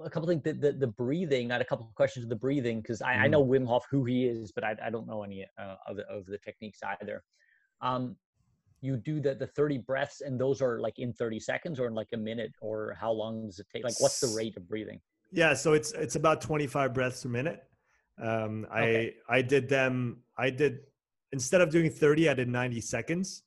a 0.04 0.08
couple 0.08 0.28
things 0.28 0.42
the, 0.42 0.52
the, 0.54 0.72
the 0.72 0.86
breathing 0.86 1.50
i 1.50 1.54
had 1.54 1.60
a 1.60 1.64
couple 1.64 1.86
of 1.86 1.94
questions 1.94 2.24
of 2.24 2.30
the 2.30 2.36
breathing 2.36 2.80
because 2.80 3.02
I, 3.02 3.14
mm. 3.14 3.20
I 3.20 3.26
know 3.26 3.44
wim 3.44 3.66
hof 3.66 3.84
who 3.90 4.06
he 4.06 4.24
is 4.24 4.50
but 4.50 4.64
i, 4.64 4.74
I 4.82 4.88
don't 4.88 5.06
know 5.06 5.22
any 5.22 5.46
uh, 5.58 5.74
of, 5.86 5.96
the, 5.96 6.08
of 6.08 6.24
the 6.24 6.38
techniques 6.38 6.80
either 6.98 7.22
um, 7.82 8.16
you 8.86 8.96
do 8.96 9.20
the, 9.20 9.34
the 9.34 9.46
30 9.46 9.78
breaths 9.78 10.20
and 10.20 10.40
those 10.40 10.62
are 10.62 10.78
like 10.80 10.98
in 10.98 11.12
30 11.12 11.40
seconds 11.40 11.80
or 11.80 11.86
in 11.86 11.94
like 11.94 12.08
a 12.14 12.16
minute 12.16 12.52
or 12.60 12.96
how 13.00 13.10
long 13.10 13.46
does 13.46 13.58
it 13.58 13.66
take 13.72 13.84
like 13.84 14.00
what's 14.00 14.20
the 14.20 14.34
rate 14.36 14.56
of 14.56 14.68
breathing 14.68 15.00
yeah 15.32 15.52
so 15.52 15.72
it's 15.72 15.92
it's 15.92 16.16
about 16.16 16.40
25 16.40 16.94
breaths 16.94 17.24
a 17.24 17.28
minute 17.28 17.64
um, 18.22 18.66
i 18.70 18.82
okay. 18.82 19.14
i 19.28 19.42
did 19.42 19.68
them 19.68 20.18
i 20.38 20.48
did 20.48 20.78
instead 21.32 21.60
of 21.60 21.70
doing 21.70 21.90
30 21.90 22.28
i 22.28 22.34
did 22.34 22.48
90 22.48 22.80
seconds 22.80 23.42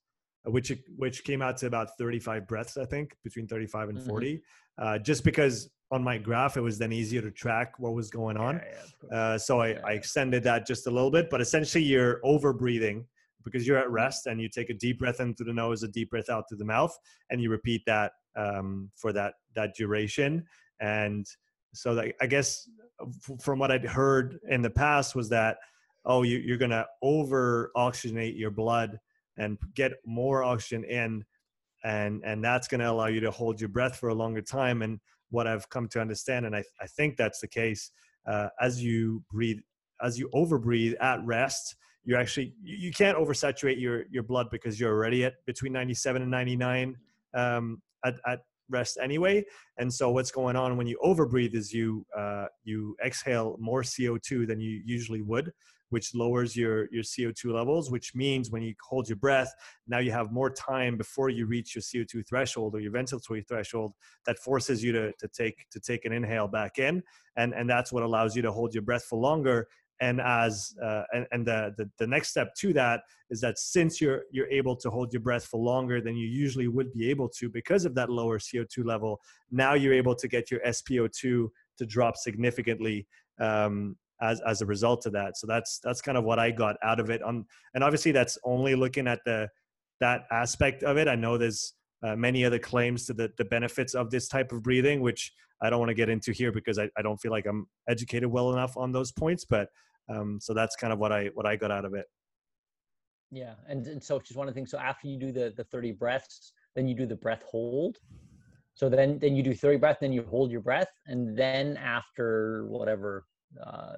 which 0.46 0.72
which 0.98 1.24
came 1.24 1.42
out 1.42 1.58
to 1.58 1.68
about 1.68 1.98
35 1.98 2.48
breaths 2.48 2.78
i 2.78 2.86
think 2.86 3.16
between 3.24 3.48
35 3.48 3.90
and 3.90 3.98
mm-hmm. 4.00 4.10
40 4.10 4.34
mm-hmm. 4.34 4.86
uh, 4.86 5.00
just 5.00 5.24
because 5.24 5.70
on 5.92 6.04
my 6.04 6.20
graph, 6.20 6.56
it 6.56 6.62
was 6.62 6.78
then 6.78 6.92
easier 6.92 7.20
to 7.20 7.32
track 7.32 7.74
what 7.80 7.94
was 7.94 8.12
going 8.12 8.38
on. 8.38 8.58
Yeah, 8.58 9.10
yeah, 9.12 9.18
uh, 9.18 9.38
so 9.40 9.60
I, 9.60 9.70
I, 9.84 9.94
extended 9.94 10.44
that 10.44 10.68
just 10.68 10.86
a 10.86 10.92
little 10.92 11.10
bit, 11.10 11.32
but 11.32 11.42
essentially 11.42 11.84
you're 11.84 12.20
over 12.24 12.54
breathing 12.54 13.08
because 13.52 13.68
you're 13.68 13.78
at 13.78 13.90
rest 13.90 14.28
and 14.28 14.40
you 14.40 14.50
take 14.50 14.70
a 14.70 14.74
deep 14.74 15.00
breath 15.00 15.20
in 15.20 15.34
through 15.34 15.48
the 15.48 15.54
nose, 15.54 15.84
a 15.84 15.88
deep 15.88 16.10
breath 16.10 16.30
out 16.30 16.46
through 16.50 16.58
the 16.58 16.66
mouth, 16.66 16.96
and 17.30 17.42
you 17.42 17.50
repeat 17.50 17.82
that 17.86 18.14
um, 18.36 18.90
for 18.96 19.12
that 19.14 19.34
that 19.56 19.76
duration. 19.76 20.46
And 20.80 21.26
so 21.74 21.96
that, 21.96 22.14
I 22.22 22.28
guess 22.28 22.70
from 23.42 23.60
what 23.60 23.72
I'd 23.72 23.86
heard 23.86 24.40
in 24.50 24.62
the 24.62 24.70
past 24.70 25.16
was 25.16 25.30
that 25.30 25.58
oh 26.06 26.24
you, 26.24 26.38
you're 26.38 26.58
going 26.58 26.72
to 26.72 26.86
over 27.02 27.72
oxygenate 27.76 28.38
your 28.38 28.52
blood 28.52 29.00
and 29.38 29.58
get 29.76 29.94
more 30.06 30.44
oxygen 30.44 30.84
in 30.84 31.24
and 31.84 32.22
and 32.26 32.44
that's 32.44 32.68
going 32.68 32.80
to 32.80 32.90
allow 32.90 33.08
you 33.08 33.20
to 33.20 33.32
hold 33.32 33.60
your 33.60 33.70
breath 33.70 33.98
for 33.98 34.10
a 34.10 34.14
longer 34.14 34.42
time 34.42 34.82
and 34.82 35.00
what 35.30 35.48
i've 35.48 35.70
come 35.70 35.88
to 35.88 36.02
understand 36.02 36.46
and 36.46 36.56
i, 36.56 36.64
I 36.82 36.88
think 36.88 37.16
that's 37.16 37.40
the 37.40 37.48
case 37.48 37.92
uh, 38.28 38.50
as 38.60 38.84
you 38.84 39.24
breathe 39.32 39.60
as 40.02 40.20
you 40.20 40.30
overbreathe 40.34 40.96
at 41.02 41.24
rest 41.26 41.76
you 42.04 42.16
actually 42.16 42.54
you 42.64 42.92
can't 42.92 43.18
oversaturate 43.18 43.80
your 43.80 44.06
your 44.10 44.24
blood 44.24 44.48
because 44.52 44.80
you're 44.80 44.92
already 44.92 45.26
at 45.26 45.34
between 45.46 45.74
97 45.74 46.22
and 46.22 46.32
99 46.32 46.96
um, 47.34 47.82
at, 48.06 48.16
at 48.28 48.40
rest 48.70 48.98
anyway 49.02 49.44
and 49.78 49.92
so 49.92 50.12
what's 50.12 50.32
going 50.32 50.56
on 50.56 50.78
when 50.78 50.88
you 50.88 50.98
overbreathe 51.04 51.56
is 51.56 51.74
you 51.74 52.06
uh, 52.18 52.46
you 52.64 52.96
exhale 53.04 53.58
more 53.60 53.82
co2 53.82 54.48
than 54.48 54.60
you 54.60 54.82
usually 54.86 55.22
would 55.22 55.52
which 55.90 56.14
lowers 56.14 56.56
your 56.56 56.88
your 56.92 57.04
CO2 57.04 57.54
levels, 57.54 57.92
which 57.92 58.16
means 58.16 58.52
when 58.52 58.62
you 58.62 58.74
hold 58.88 59.10
your 59.10 59.18
breath, 59.18 59.54
now 59.88 60.00
you 60.00 60.12
have 60.12 60.32
more 60.32 60.50
time 60.50 60.98
before 60.98 61.30
you 61.30 61.46
reach 61.46 61.76
your 61.76 61.82
CO2 61.82 62.28
threshold 62.28 62.76
or 62.76 62.80
your 62.80 62.92
ventilatory 62.92 63.46
threshold 63.48 63.94
that 64.26 64.38
forces 64.40 64.84
you 64.84 64.92
to, 64.92 65.12
to 65.14 65.28
take 65.28 65.68
to 65.72 65.80
take 65.80 66.06
an 66.06 66.14
inhale 66.14 66.48
back 66.48 66.78
in, 66.78 67.04
and 67.36 67.54
and 67.54 67.70
that's 67.70 67.92
what 67.92 68.04
allows 68.04 68.36
you 68.36 68.42
to 68.42 68.52
hold 68.52 68.74
your 68.74 68.84
breath 68.84 69.04
for 69.04 69.20
longer. 69.20 69.68
And 70.02 70.22
as 70.22 70.76
uh, 70.82 71.04
and, 71.12 71.28
and 71.32 71.46
the, 71.46 71.74
the 71.78 71.90
the 71.98 72.08
next 72.08 72.30
step 72.30 72.56
to 72.60 72.74
that 72.74 73.02
is 73.30 73.42
that 73.42 73.60
since 73.60 74.00
you're 74.00 74.24
you're 74.32 74.50
able 74.50 74.76
to 74.78 74.90
hold 74.90 75.12
your 75.12 75.22
breath 75.22 75.46
for 75.46 75.60
longer 75.60 76.00
than 76.02 76.16
you 76.16 76.28
usually 76.28 76.68
would 76.68 76.94
be 76.94 77.10
able 77.10 77.28
to 77.30 77.50
because 77.50 77.84
of 77.86 77.96
that 77.96 78.10
lower 78.10 78.40
CO2 78.40 78.86
level, 78.86 79.20
now 79.52 79.74
you're 79.74 79.94
able 79.94 80.16
to 80.16 80.28
get 80.28 80.50
your 80.50 80.62
SpO2 80.62 81.12
to 81.22 81.86
drop 81.86 82.16
significantly 82.16 83.08
um, 83.40 83.98
as 84.22 84.42
as 84.42 84.62
a 84.62 84.66
result 84.66 85.06
of 85.06 85.14
that. 85.14 85.38
So 85.38 85.48
that's 85.48 85.80
that's 85.80 86.02
kind 86.02 86.18
of 86.18 86.24
what 86.24 86.40
I 86.40 86.52
got 86.52 86.78
out 86.84 87.00
of 87.00 87.10
it. 87.10 87.22
On 87.22 87.46
and 87.74 87.84
obviously 87.84 88.12
that's 88.12 88.38
only 88.44 88.76
looking 88.76 89.08
at 89.08 89.20
the 89.26 89.50
that 90.00 90.24
aspect 90.32 90.84
of 90.84 90.98
it. 90.98 91.08
I 91.08 91.16
know 91.16 91.38
there's 91.38 91.74
uh, 92.04 92.16
many 92.16 92.46
other 92.46 92.60
claims 92.60 93.06
to 93.08 93.14
the 93.14 93.32
the 93.38 93.46
benefits 93.46 93.96
of 93.96 94.12
this 94.12 94.28
type 94.28 94.52
of 94.52 94.64
breathing, 94.64 95.02
which 95.02 95.34
I 95.62 95.70
don't 95.70 95.80
want 95.80 95.90
to 95.90 95.96
get 95.96 96.10
into 96.10 96.32
here 96.32 96.52
because 96.52 96.80
I, 96.80 96.90
I 96.98 97.02
don't 97.02 97.18
feel 97.18 97.32
like 97.32 97.46
I'm 97.46 97.68
educated 97.88 98.30
well 98.30 98.54
enough 98.54 98.78
on 98.78 98.92
those 98.92 99.12
points. 99.12 99.46
But 99.46 99.70
um, 100.10 100.40
so 100.42 100.54
that's 100.54 100.76
kind 100.76 100.92
of 100.92 101.00
what 101.00 101.12
I 101.12 101.28
what 101.34 101.46
I 101.46 101.56
got 101.56 101.72
out 101.72 101.86
of 101.86 101.94
it. 101.94 102.06
Yeah, 103.32 103.54
and, 103.68 103.86
and 103.86 104.04
so 104.04 104.20
just 104.20 104.36
one 104.36 104.48
of 104.48 104.54
the 104.54 104.58
things. 104.58 104.72
So 104.72 104.80
after 104.80 105.08
you 105.08 105.18
do 105.18 105.32
the 105.32 105.54
the 105.56 105.64
30 105.64 105.94
breaths, 105.94 106.54
then 106.76 106.88
you 106.88 106.96
do 106.96 107.06
the 107.06 107.16
breath 107.16 107.44
hold. 107.44 107.98
So 108.74 108.90
then 108.90 109.20
then 109.20 109.36
you 109.36 109.44
do 109.44 109.54
30 109.54 109.78
breath, 109.78 109.98
then 110.02 110.12
you 110.12 110.24
hold 110.24 110.52
your 110.52 110.62
breath, 110.62 110.92
and 111.06 111.38
then 111.38 111.78
after 111.78 112.66
whatever 112.68 113.26
uh, 113.62 113.96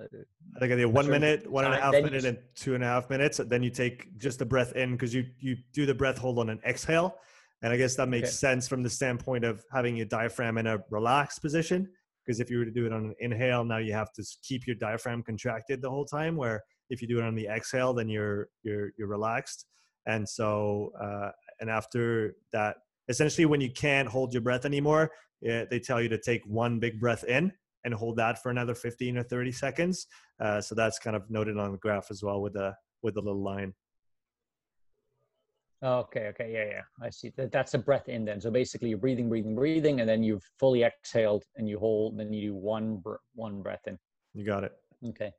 I 0.55 0.59
think 0.59 0.72
I 0.72 0.76
did 0.76 0.86
one 0.86 1.09
minute, 1.09 1.49
one 1.49 1.66
and 1.66 1.74
a 1.74 1.78
half 1.78 1.93
minute, 1.93 2.26
and 2.26 2.38
two 2.55 2.76
and 2.76 2.84
a 2.84 2.88
half 2.88 3.09
minutes. 3.09 3.38
Then 3.38 3.62
you 3.62 3.70
take 3.70 4.18
just 4.18 4.39
the 4.39 4.45
breath 4.45 4.74
in 4.74 4.93
because 4.93 5.14
you 5.14 5.26
you 5.39 5.57
do 5.74 5.86
the 5.86 5.93
breath 5.93 6.18
hold 6.18 6.39
on 6.39 6.49
an 6.49 6.59
exhale, 6.66 7.18
and 7.62 7.74
I 7.74 7.78
guess 7.78 7.95
that 7.95 8.07
makes 8.07 8.30
okay. 8.30 8.36
sense 8.36 8.68
from 8.68 8.82
the 8.82 8.89
standpoint 8.89 9.43
of 9.43 9.64
having 9.72 9.95
your 9.95 10.05
diaphragm 10.05 10.57
in 10.57 10.68
a 10.68 10.84
relaxed 10.89 11.41
position. 11.41 11.89
Because 12.32 12.40
if 12.40 12.50
you 12.50 12.60
were 12.60 12.66
to 12.66 12.72
do 12.72 12.86
it 12.86 12.94
on 12.94 13.08
an 13.08 13.16
inhale, 13.20 13.66
now 13.66 13.80
you 13.80 13.92
have 13.92 14.14
to 14.14 14.24
keep 14.42 14.66
your 14.66 14.78
diaphragm 14.78 15.22
contracted 15.22 15.82
the 15.82 15.90
whole 15.90 16.06
time. 16.06 16.38
Where 16.38 16.64
if 16.90 17.02
you 17.02 17.08
do 17.10 17.20
it 17.20 17.26
on 17.26 17.36
the 17.36 17.46
exhale, 17.48 17.94
then 17.94 18.08
you're 18.08 18.48
you're 18.64 18.92
you're 18.98 19.10
relaxed. 19.10 19.66
And 20.06 20.28
so, 20.28 20.94
uh, 20.98 21.32
and 21.60 21.70
after 21.70 22.38
that, 22.54 22.78
essentially, 23.10 23.46
when 23.46 23.60
you 23.60 23.70
can't 23.70 24.08
hold 24.08 24.32
your 24.32 24.42
breath 24.42 24.64
anymore, 24.64 25.12
yeah, 25.42 25.66
they 25.70 25.78
tell 25.78 26.02
you 26.02 26.08
to 26.08 26.18
take 26.18 26.42
one 26.46 26.80
big 26.80 27.02
breath 27.02 27.26
in 27.26 27.52
and 27.84 27.94
hold 27.94 28.16
that 28.16 28.42
for 28.42 28.50
another 28.50 28.76
15 28.76 29.18
or 29.18 29.24
30 29.24 29.52
seconds. 29.52 30.08
Uh, 30.40 30.62
so 30.62 30.74
that's 30.74 31.00
kind 31.00 31.18
of 31.18 31.30
noted 31.30 31.58
on 31.58 31.74
the 31.74 31.78
graph 31.80 32.12
as 32.12 32.24
well 32.24 32.42
with 32.42 32.54
the 32.54 32.74
with 33.04 33.16
the 33.16 33.22
little 33.22 33.44
line. 33.44 33.74
Okay, 35.84 36.28
okay, 36.28 36.52
yeah, 36.54 36.66
yeah, 36.66 36.82
I 37.02 37.10
see. 37.10 37.32
That, 37.38 37.52
that's 37.52 37.74
a 37.74 37.80
breath 37.80 38.08
in 38.08 38.24
then. 38.24 38.40
So 38.40 38.52
basically, 38.52 38.90
you're 38.90 39.00
breathing, 39.00 39.30
breathing, 39.30 39.56
breathing, 39.56 40.00
and 40.00 40.08
then 40.08 40.22
you've 40.22 40.44
fully 40.60 40.84
exhaled, 40.84 41.44
and 41.56 41.68
you 41.68 41.80
hold, 41.80 42.14
and 42.14 42.20
then 42.20 42.32
you 42.32 42.50
do 42.50 42.56
one 42.56 43.02
one 43.34 43.62
breath 43.62 43.88
in. 43.88 43.98
You 44.34 44.46
got 44.46 44.64
it. 44.64 44.74
Okay. 45.08 45.32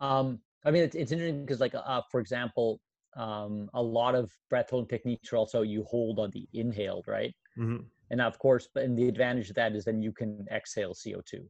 Um, 0.00 0.40
I 0.66 0.70
mean, 0.70 0.82
it's, 0.82 0.94
it's 0.94 1.12
interesting 1.12 1.44
because, 1.46 1.60
like, 1.60 1.74
uh, 1.74 2.02
for 2.10 2.20
example, 2.20 2.80
um, 3.16 3.70
a 3.72 3.82
lot 3.82 4.14
of 4.14 4.30
breath 4.50 4.68
holding 4.68 4.88
techniques 4.88 5.32
are 5.32 5.36
also 5.36 5.62
you 5.62 5.82
hold 5.84 6.18
on 6.18 6.30
the 6.30 6.46
inhaled, 6.52 7.06
right? 7.08 7.34
Mm-hmm. 7.58 7.84
And 8.10 8.20
of 8.20 8.38
course, 8.38 8.68
but 8.74 8.84
and 8.84 8.98
the 8.98 9.08
advantage 9.08 9.48
of 9.48 9.56
that 9.56 9.74
is 9.74 9.84
then 9.84 10.02
you 10.02 10.12
can 10.12 10.46
exhale 10.50 10.92
CO2 10.94 11.40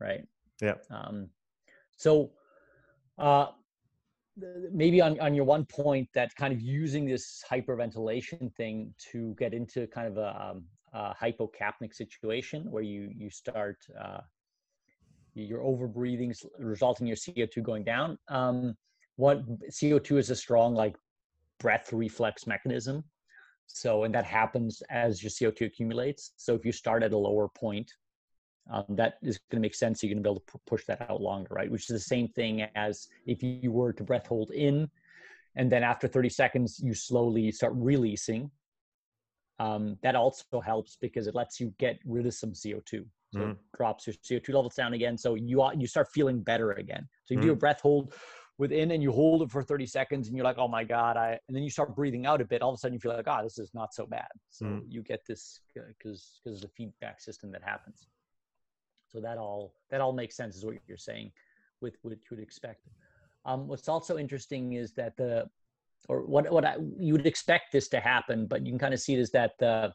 right? 0.00 0.26
Yeah. 0.60 0.74
Um, 0.90 1.28
so 1.96 2.32
uh, 3.18 3.48
maybe 4.72 5.00
on, 5.00 5.18
on 5.20 5.34
your 5.34 5.44
one 5.44 5.64
point 5.64 6.08
that 6.14 6.34
kind 6.36 6.52
of 6.52 6.60
using 6.60 7.06
this 7.06 7.42
hyperventilation 7.50 8.54
thing 8.54 8.94
to 9.12 9.34
get 9.38 9.54
into 9.54 9.86
kind 9.88 10.08
of 10.08 10.16
a, 10.16 10.50
um, 10.50 10.64
a 10.92 11.14
hypocapnic 11.14 11.94
situation 11.94 12.70
where 12.70 12.82
you 12.82 13.10
you 13.16 13.30
start 13.30 13.78
uh, 14.00 14.20
your 15.34 15.62
over 15.62 15.86
breathing 15.86 16.34
resulting 16.58 17.06
in 17.06 17.08
your 17.08 17.16
CO2 17.16 17.62
going 17.62 17.84
down. 17.84 18.18
Um, 18.28 18.76
what 19.16 19.44
CO2 19.70 20.18
is 20.18 20.30
a 20.30 20.36
strong 20.36 20.74
like 20.74 20.96
breath 21.58 21.92
reflex 21.92 22.46
mechanism. 22.46 23.04
So, 23.66 24.04
and 24.04 24.14
that 24.14 24.24
happens 24.24 24.82
as 24.90 25.22
your 25.22 25.30
CO2 25.30 25.66
accumulates. 25.66 26.32
So 26.36 26.54
if 26.54 26.64
you 26.64 26.72
start 26.72 27.02
at 27.02 27.12
a 27.12 27.18
lower 27.18 27.48
point, 27.48 27.92
um, 28.70 28.84
that 28.90 29.14
is 29.22 29.38
going 29.50 29.60
to 29.60 29.66
make 29.66 29.74
sense. 29.74 30.02
You're 30.02 30.14
going 30.14 30.22
to 30.22 30.28
be 30.28 30.32
able 30.32 30.44
to 30.52 30.58
push 30.66 30.84
that 30.86 31.08
out 31.10 31.20
longer, 31.20 31.54
right? 31.54 31.70
Which 31.70 31.82
is 31.82 31.88
the 31.88 32.00
same 32.00 32.28
thing 32.28 32.62
as 32.74 33.08
if 33.26 33.42
you 33.42 33.70
were 33.70 33.92
to 33.92 34.04
breath 34.04 34.26
hold 34.26 34.50
in, 34.52 34.88
and 35.56 35.70
then 35.70 35.82
after 35.82 36.06
30 36.06 36.28
seconds, 36.28 36.80
you 36.82 36.94
slowly 36.94 37.50
start 37.50 37.72
releasing. 37.74 38.50
Um, 39.58 39.98
that 40.02 40.14
also 40.14 40.60
helps 40.64 40.96
because 41.00 41.26
it 41.26 41.34
lets 41.34 41.60
you 41.60 41.74
get 41.78 41.98
rid 42.06 42.26
of 42.26 42.32
some 42.32 42.52
CO2. 42.52 43.04
So 43.32 43.40
mm. 43.40 43.50
it 43.52 43.58
drops 43.76 44.06
your 44.06 44.14
CO2 44.14 44.48
levels 44.54 44.74
down 44.74 44.94
again. 44.94 45.18
So 45.18 45.34
you 45.34 45.62
you 45.76 45.86
start 45.86 46.08
feeling 46.12 46.40
better 46.40 46.72
again. 46.72 47.06
So 47.26 47.34
you 47.34 47.40
mm. 47.40 47.44
do 47.44 47.52
a 47.52 47.56
breath 47.56 47.80
hold 47.80 48.14
within 48.60 48.90
and 48.92 49.02
you 49.02 49.10
hold 49.10 49.42
it 49.42 49.50
for 49.50 49.62
30 49.62 49.86
seconds 49.86 50.28
and 50.28 50.36
you're 50.36 50.44
like, 50.44 50.58
oh 50.58 50.68
my 50.68 50.84
God, 50.84 51.16
I, 51.16 51.38
and 51.48 51.56
then 51.56 51.62
you 51.62 51.70
start 51.70 51.96
breathing 51.96 52.26
out 52.26 52.40
a 52.40 52.44
bit. 52.44 52.62
All 52.62 52.70
of 52.70 52.74
a 52.74 52.78
sudden 52.78 52.94
you 52.94 53.00
feel 53.00 53.16
like, 53.16 53.26
oh, 53.26 53.42
this 53.42 53.58
is 53.58 53.70
not 53.74 53.94
so 53.94 54.06
bad. 54.06 54.28
So 54.50 54.66
mm. 54.66 54.82
you 54.86 55.02
get 55.02 55.20
this 55.26 55.60
because, 55.74 56.40
because 56.44 56.58
of 56.58 56.62
the 56.62 56.68
feedback 56.76 57.20
system 57.20 57.50
that 57.52 57.62
happens. 57.64 58.06
So 59.10 59.20
that 59.20 59.38
all 59.38 59.74
that 59.90 60.00
all 60.00 60.12
makes 60.12 60.36
sense, 60.36 60.56
is 60.56 60.64
what 60.64 60.76
you're 60.86 60.96
saying, 60.96 61.32
with 61.80 61.96
what 62.02 62.12
you 62.12 62.36
would 62.36 62.40
expect. 62.40 62.86
Um, 63.44 63.66
what's 63.66 63.88
also 63.88 64.18
interesting 64.18 64.74
is 64.74 64.92
that 64.92 65.16
the, 65.16 65.48
or 66.08 66.24
what 66.26 66.50
what 66.52 66.64
I, 66.64 66.76
you 66.98 67.12
would 67.14 67.26
expect 67.26 67.72
this 67.72 67.88
to 67.88 68.00
happen, 68.00 68.46
but 68.46 68.64
you 68.64 68.72
can 68.72 68.78
kind 68.78 68.94
of 68.94 69.00
see 69.00 69.14
it 69.14 69.18
is 69.18 69.30
that 69.32 69.52
the 69.58 69.92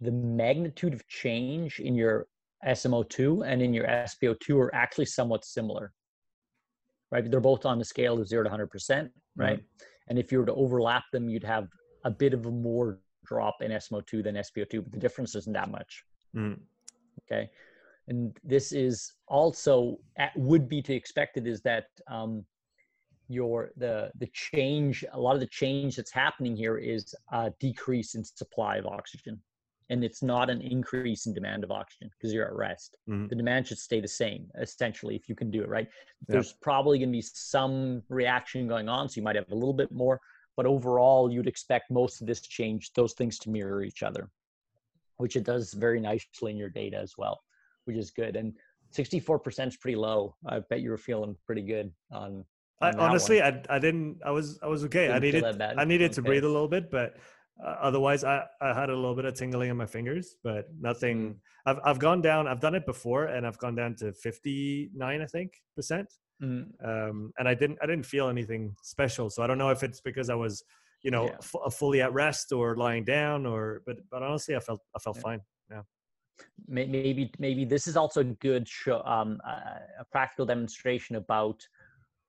the 0.00 0.12
magnitude 0.12 0.92
of 0.92 1.06
change 1.08 1.80
in 1.80 1.94
your 1.94 2.26
SMO2 2.66 3.46
and 3.46 3.62
in 3.62 3.72
your 3.72 3.86
SpO2 3.86 4.56
are 4.56 4.74
actually 4.74 5.06
somewhat 5.06 5.44
similar, 5.44 5.92
right? 7.10 7.30
They're 7.30 7.40
both 7.40 7.66
on 7.66 7.78
the 7.78 7.84
scale 7.84 8.18
of 8.18 8.26
zero 8.26 8.44
to 8.44 8.50
100%, 8.50 8.66
mm-hmm. 8.68 9.08
right? 9.40 9.58
Mm-hmm. 9.58 9.84
And 10.08 10.18
if 10.18 10.32
you 10.32 10.38
were 10.38 10.46
to 10.46 10.54
overlap 10.54 11.04
them, 11.12 11.28
you'd 11.28 11.44
have 11.44 11.68
a 12.04 12.10
bit 12.10 12.32
of 12.32 12.46
a 12.46 12.50
more 12.50 12.98
drop 13.26 13.56
in 13.60 13.72
SMO2 13.72 14.24
than 14.24 14.36
SpO2, 14.36 14.82
but 14.82 14.92
the 14.92 14.98
difference 14.98 15.34
isn't 15.34 15.52
that 15.52 15.70
much. 15.70 16.02
Mm. 16.34 16.58
Okay 17.30 17.50
and 18.10 18.36
this 18.42 18.72
is 18.72 19.12
also 19.28 19.98
at, 20.18 20.36
would 20.36 20.68
be 20.68 20.82
to 20.82 20.92
expected 20.92 21.46
is 21.46 21.62
that 21.62 21.86
um, 22.08 22.44
your 23.28 23.70
the 23.76 24.10
the 24.18 24.26
change 24.32 25.04
a 25.12 25.18
lot 25.18 25.34
of 25.34 25.40
the 25.40 25.46
change 25.46 25.94
that's 25.96 26.10
happening 26.10 26.56
here 26.56 26.76
is 26.76 27.14
a 27.32 27.52
decrease 27.60 28.16
in 28.16 28.24
supply 28.24 28.76
of 28.76 28.86
oxygen. 28.86 29.40
And 29.88 30.04
it's 30.04 30.22
not 30.22 30.50
an 30.50 30.60
increase 30.60 31.26
in 31.26 31.34
demand 31.34 31.64
of 31.64 31.72
oxygen 31.72 32.10
because 32.16 32.32
you're 32.32 32.46
at 32.46 32.54
rest. 32.54 32.96
Mm-hmm. 33.08 33.28
the 33.28 33.34
demand 33.34 33.66
should 33.68 33.78
stay 33.78 34.00
the 34.00 34.08
same 34.08 34.48
essentially 34.60 35.14
if 35.16 35.28
you 35.28 35.34
can 35.36 35.50
do 35.50 35.62
it 35.62 35.68
right? 35.68 35.88
There's 36.28 36.52
probably 36.52 36.98
going 36.98 37.10
to 37.10 37.16
be 37.16 37.22
some 37.22 38.02
reaction 38.08 38.68
going 38.68 38.88
on 38.88 39.08
so 39.08 39.20
you 39.20 39.24
might 39.24 39.36
have 39.36 39.50
a 39.50 39.54
little 39.54 39.72
bit 39.72 39.92
more. 39.92 40.20
But 40.56 40.66
overall 40.66 41.30
you'd 41.32 41.46
expect 41.46 41.92
most 41.92 42.20
of 42.20 42.26
this 42.26 42.40
change 42.40 42.92
those 42.94 43.14
things 43.14 43.38
to 43.38 43.50
mirror 43.50 43.82
each 43.84 44.02
other 44.02 44.28
which 45.18 45.36
it 45.36 45.44
does 45.44 45.74
very 45.74 46.00
nicely 46.00 46.50
in 46.50 46.56
your 46.56 46.70
data 46.70 46.96
as 46.96 47.12
well 47.18 47.42
which 47.90 47.98
is 47.98 48.10
good. 48.10 48.36
And 48.36 48.54
64% 48.96 49.68
is 49.68 49.76
pretty 49.76 49.96
low. 49.96 50.36
I 50.46 50.60
bet 50.70 50.80
you 50.80 50.90
were 50.90 50.98
feeling 50.98 51.36
pretty 51.46 51.62
good 51.62 51.92
on. 52.10 52.44
on 52.80 53.00
I, 53.00 53.06
honestly, 53.06 53.42
I, 53.42 53.62
I 53.68 53.78
didn't. 53.78 54.18
I 54.24 54.30
was 54.30 54.58
I 54.62 54.66
was 54.66 54.84
okay. 54.84 55.06
Didn't 55.06 55.16
I 55.16 55.18
needed 55.18 55.62
I 55.78 55.84
needed 55.84 56.06
okay. 56.06 56.14
to 56.14 56.22
breathe 56.22 56.44
a 56.44 56.48
little 56.48 56.68
bit, 56.68 56.90
but 56.90 57.16
uh, 57.64 57.76
otherwise, 57.80 58.24
I 58.24 58.44
I 58.60 58.74
had 58.74 58.90
a 58.90 58.94
little 58.94 59.14
bit 59.14 59.24
of 59.24 59.34
tingling 59.34 59.70
in 59.70 59.76
my 59.76 59.86
fingers, 59.86 60.36
but 60.42 60.68
nothing. 60.78 61.16
Mm. 61.18 61.34
I've 61.66 61.78
I've 61.84 61.98
gone 61.98 62.20
down. 62.20 62.48
I've 62.48 62.60
done 62.60 62.74
it 62.74 62.86
before, 62.86 63.26
and 63.26 63.46
I've 63.46 63.58
gone 63.58 63.74
down 63.74 63.94
to 63.96 64.12
59, 64.12 65.20
I 65.20 65.26
think, 65.26 65.52
percent. 65.76 66.08
mm. 66.42 66.64
um, 66.82 67.32
and 67.38 67.46
I 67.46 67.54
didn't 67.54 67.78
I 67.82 67.86
didn't 67.86 68.06
feel 68.06 68.28
anything 68.28 68.74
special. 68.82 69.30
So 69.30 69.42
I 69.42 69.46
don't 69.46 69.58
know 69.58 69.70
if 69.70 69.82
it's 69.82 70.00
because 70.00 70.30
I 70.30 70.34
was 70.34 70.64
you 71.02 71.10
know 71.10 71.26
yeah. 71.26 71.36
f- 71.38 71.74
fully 71.74 72.02
at 72.02 72.12
rest 72.12 72.52
or 72.52 72.76
lying 72.76 73.04
down 73.04 73.46
or 73.46 73.82
but 73.86 73.96
but 74.10 74.22
honestly 74.22 74.56
I 74.56 74.60
felt 74.60 74.80
I 74.96 74.98
felt 74.98 75.16
yeah. 75.16 75.22
fine. 75.22 75.40
Yeah. 75.70 75.82
Maybe 76.68 77.32
maybe 77.38 77.64
this 77.64 77.86
is 77.86 77.96
also 77.96 78.20
a 78.20 78.24
good 78.24 78.68
show 78.68 79.02
um, 79.04 79.40
a 79.44 80.04
practical 80.12 80.46
demonstration 80.46 81.16
about 81.16 81.66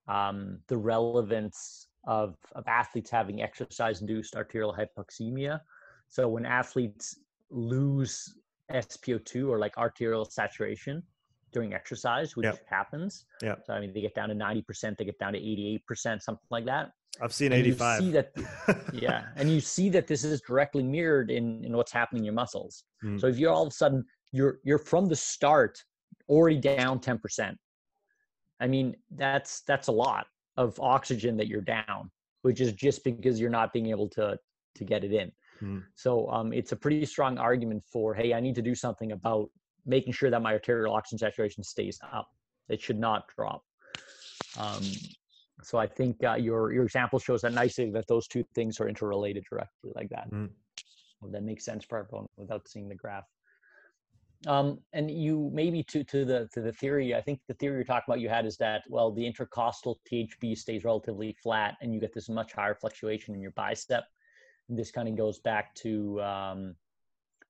um, 0.08 0.60
the 0.68 0.78
relevance 0.78 1.88
of 2.06 2.36
of 2.54 2.68
athletes 2.68 3.12
having 3.12 3.42
exercise 3.42 4.02
induced 4.02 4.36
arterial 4.36 4.74
hypoxemia. 4.74 5.62
So 6.08 6.28
when 6.28 6.46
athletes 6.46 7.20
lose 7.50 8.36
SpO2 8.72 9.48
or 9.48 9.60
like 9.60 9.78
arterial 9.78 10.26
saturation 10.26 11.04
during 11.52 11.74
exercise, 11.74 12.36
which 12.36 12.46
yep. 12.46 12.60
happens. 12.70 13.26
Yeah. 13.42 13.56
So 13.66 13.74
I 13.74 13.80
mean, 13.80 13.94
they 13.94 14.02
get 14.02 14.16
down 14.16 14.30
to 14.30 14.36
90%, 14.36 14.98
they 14.98 15.06
get 15.06 15.20
down 15.20 15.34
to 15.34 15.40
88%, 15.40 16.22
something 16.22 16.38
like 16.50 16.66
that. 16.66 16.92
I've 17.22 17.34
seen 17.34 17.52
85. 17.52 18.00
see 18.00 18.12
that, 18.12 18.32
yeah. 18.94 19.26
And 19.36 19.50
you 19.50 19.60
see 19.60 19.90
that 19.90 20.08
this 20.08 20.24
is 20.24 20.42
directly 20.42 20.84
mirrored 20.84 21.30
in, 21.30 21.64
in 21.64 21.76
what's 21.76 21.92
happening 21.92 22.22
in 22.22 22.26
your 22.26 22.34
muscles. 22.34 22.86
Mm. 23.04 23.20
So 23.20 23.28
if 23.28 23.38
you're 23.38 23.52
all 23.52 23.64
of 23.64 23.68
a 23.68 23.72
sudden, 23.72 24.06
you're, 24.32 24.60
you're 24.64 24.78
from 24.78 25.08
the 25.08 25.16
start 25.16 25.84
already 26.30 26.58
down 26.58 27.00
10%. 27.00 27.56
I 28.60 28.68
mean, 28.68 28.96
that's, 29.12 29.62
that's 29.68 29.88
a 29.88 29.92
lot 29.92 30.28
of 30.56 30.80
oxygen 30.80 31.36
that 31.38 31.48
you're 31.48 31.62
down, 31.62 32.10
which 32.44 32.62
is 32.62 32.74
just 32.74 33.04
because 33.04 33.40
you're 33.40 33.50
not 33.50 33.74
being 33.74 33.88
able 33.88 34.08
to, 34.10 34.38
to 34.76 34.84
get 34.86 35.04
it 35.04 35.12
in. 35.12 35.32
Mm. 35.62 35.84
So 35.96 36.30
um, 36.30 36.54
it's 36.54 36.72
a 36.72 36.76
pretty 36.76 37.06
strong 37.06 37.38
argument 37.38 37.84
for, 37.92 38.14
hey, 38.14 38.34
I 38.34 38.40
need 38.40 38.56
to 38.56 38.62
do 38.62 38.76
something 38.76 39.12
about 39.12 39.50
making 39.86 40.14
sure 40.14 40.30
that 40.30 40.42
my 40.42 40.54
arterial 40.54 40.94
oxygen 40.94 41.20
saturation 41.20 41.64
stays 41.64 42.00
up. 42.12 42.28
It 42.70 42.82
should 42.82 43.00
not 43.00 43.28
drop. 43.36 43.64
Um, 44.58 44.84
so 45.64 45.78
I 45.78 45.88
think 45.88 46.24
uh, 46.24 46.36
your 46.36 46.72
your 46.74 46.84
example 46.84 47.20
shows 47.20 47.42
that 47.42 47.54
nicely 47.54 47.92
that 47.92 48.08
those 48.08 48.28
two 48.28 48.44
things 48.56 48.80
are 48.80 48.90
interrelated 48.90 49.46
directly 49.50 49.92
like 49.96 50.10
that. 50.10 50.32
Mm. 50.32 50.50
Well, 51.22 51.32
that 51.32 51.44
makes 51.44 51.66
sense 51.66 51.86
for 51.86 52.00
everyone 52.00 52.28
without 52.38 52.68
seeing 52.68 52.90
the 52.90 52.96
graph. 52.96 53.26
Um, 54.48 54.80
and 54.94 55.12
you 55.12 55.52
maybe 55.54 55.84
to 55.84 56.04
to 56.04 56.26
the 56.26 56.50
to 56.54 56.62
the 56.62 56.74
theory, 56.74 57.14
I 57.14 57.22
think 57.22 57.40
the 57.48 57.54
theory 57.56 57.76
you're 57.76 57.84
talking 57.84 58.06
about 58.08 58.22
you 58.22 58.30
had 58.30 58.46
is 58.46 58.58
that 58.58 58.84
well 58.90 59.12
the 59.12 59.26
intercostal 59.26 60.00
THB 60.12 60.58
stays 60.58 60.84
relatively 60.84 61.36
flat 61.44 61.78
and 61.82 61.94
you 61.94 62.00
get 62.00 62.14
this 62.14 62.30
much 62.30 62.54
higher 62.54 62.74
fluctuation 62.74 63.36
in 63.36 63.42
your 63.42 63.52
bicep 63.52 64.06
this 64.78 64.92
kind 64.92 65.08
of 65.08 65.16
goes 65.16 65.40
back 65.40 65.74
to 65.76 66.22
um, 66.22 66.76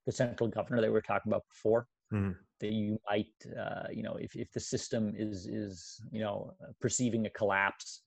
the 0.05 0.11
central 0.11 0.49
governor 0.49 0.81
that 0.81 0.87
we 0.87 0.93
were 0.93 1.01
talking 1.01 1.31
about 1.31 1.43
before. 1.49 1.87
Mm-hmm. 2.13 2.31
That 2.59 2.71
you 2.71 2.99
might, 3.09 3.33
uh, 3.59 3.87
you 3.91 4.03
know, 4.03 4.17
if, 4.19 4.35
if 4.35 4.51
the 4.51 4.59
system 4.59 5.13
is 5.17 5.47
is 5.47 5.99
you 6.11 6.19
know 6.19 6.53
perceiving 6.79 7.25
a 7.25 7.29
collapse, 7.29 8.03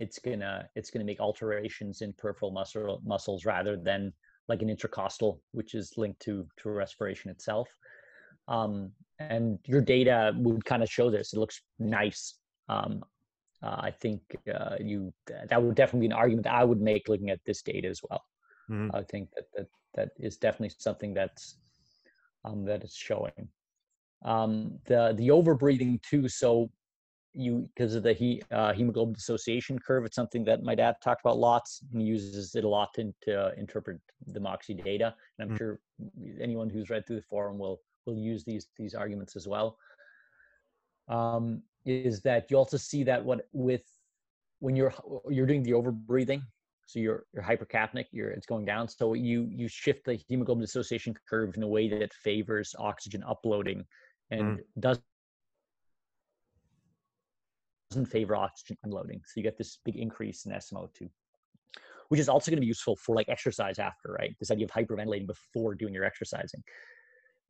it's 0.00 0.18
gonna 0.18 0.68
it's 0.74 0.90
gonna 0.90 1.04
make 1.04 1.20
alterations 1.20 2.02
in 2.02 2.12
peripheral 2.14 2.50
muscle 2.50 3.00
muscles 3.04 3.44
rather 3.44 3.76
than 3.76 4.12
like 4.48 4.62
an 4.62 4.70
intercostal, 4.70 5.42
which 5.52 5.74
is 5.74 5.92
linked 5.96 6.20
to 6.20 6.46
to 6.58 6.70
respiration 6.70 7.30
itself. 7.30 7.68
Um, 8.48 8.92
and 9.18 9.58
your 9.66 9.80
data 9.80 10.32
would 10.36 10.64
kind 10.64 10.82
of 10.82 10.90
show 10.90 11.10
this. 11.10 11.32
It 11.32 11.38
looks 11.38 11.60
nice. 11.78 12.34
Um, 12.68 13.04
uh, 13.62 13.76
I 13.78 13.90
think 13.90 14.22
uh, 14.52 14.76
you 14.80 15.12
that 15.48 15.62
would 15.62 15.74
definitely 15.74 16.08
be 16.08 16.12
an 16.12 16.18
argument 16.18 16.46
I 16.46 16.64
would 16.64 16.80
make 16.80 17.08
looking 17.08 17.30
at 17.30 17.40
this 17.44 17.62
data 17.62 17.88
as 17.88 18.00
well. 18.08 18.24
Mm-hmm. 18.70 18.94
I 18.94 19.02
think 19.02 19.30
that 19.34 19.44
that 19.56 19.66
that 19.94 20.10
is 20.18 20.36
definitely 20.36 20.74
something 20.78 21.14
that's 21.14 21.56
um, 22.44 22.66
it's 22.68 22.96
showing. 22.96 23.48
Um, 24.24 24.78
the 24.86 25.14
the 25.16 25.28
overbreathing 25.28 26.02
too. 26.02 26.28
So 26.28 26.70
you 27.34 27.68
because 27.74 27.94
of 27.94 28.02
the 28.02 28.12
he, 28.12 28.42
uh, 28.50 28.72
hemoglobin 28.72 29.14
dissociation 29.14 29.78
curve, 29.78 30.04
it's 30.04 30.16
something 30.16 30.44
that 30.44 30.62
my 30.62 30.74
dad 30.74 30.96
talked 31.02 31.20
about 31.20 31.38
lots 31.38 31.82
and 31.92 32.06
uses 32.06 32.54
it 32.54 32.64
a 32.64 32.68
lot 32.68 32.92
to, 32.94 33.12
to 33.22 33.52
interpret 33.56 34.00
the 34.26 34.40
Moxy 34.40 34.74
data. 34.74 35.14
And 35.38 35.50
I'm 35.50 35.56
mm-hmm. 35.56 35.56
sure 35.56 35.80
anyone 36.40 36.68
who's 36.68 36.90
read 36.90 37.06
through 37.06 37.16
the 37.16 37.22
forum 37.22 37.58
will 37.58 37.80
will 38.06 38.16
use 38.16 38.44
these 38.44 38.68
these 38.76 38.94
arguments 38.94 39.36
as 39.36 39.46
well. 39.46 39.76
Um, 41.08 41.62
is 41.86 42.20
that 42.22 42.50
you 42.50 42.56
also 42.56 42.76
see 42.76 43.02
that 43.04 43.24
what 43.24 43.46
with 43.52 43.84
when 44.58 44.74
you're 44.74 44.92
you're 45.28 45.46
doing 45.46 45.62
the 45.62 45.72
overbreathing 45.72 46.42
so 46.88 46.98
you're 46.98 47.24
you're 47.34 47.42
hypercapnic 47.42 48.06
you're 48.12 48.30
it's 48.30 48.46
going 48.46 48.64
down. 48.64 48.88
So 48.88 49.12
you 49.12 49.46
you 49.50 49.68
shift 49.68 50.06
the 50.06 50.18
hemoglobin 50.28 50.62
dissociation 50.62 51.14
curve 51.28 51.54
in 51.54 51.62
a 51.62 51.68
way 51.68 51.86
that 51.88 52.14
favors 52.14 52.74
oxygen 52.78 53.22
uploading 53.28 53.84
and 54.30 54.58
mm. 54.58 54.62
does 54.80 54.98
doesn't 57.90 58.06
favor 58.06 58.36
oxygen 58.36 58.76
unloading. 58.84 59.20
So 59.24 59.32
you 59.36 59.42
get 59.42 59.58
this 59.58 59.78
big 59.84 59.96
increase 59.96 60.46
in 60.46 60.52
SMO2 60.52 61.10
which 62.08 62.20
is 62.20 62.28
also 62.28 62.50
going 62.50 62.56
to 62.56 62.62
be 62.62 62.66
useful 62.66 62.96
for 62.96 63.14
like 63.14 63.28
exercise 63.28 63.78
after 63.78 64.12
right? 64.12 64.34
This 64.40 64.50
idea 64.50 64.64
of 64.64 64.70
hyperventilating 64.70 65.26
before 65.26 65.74
doing 65.74 65.92
your 65.92 66.04
exercising 66.04 66.62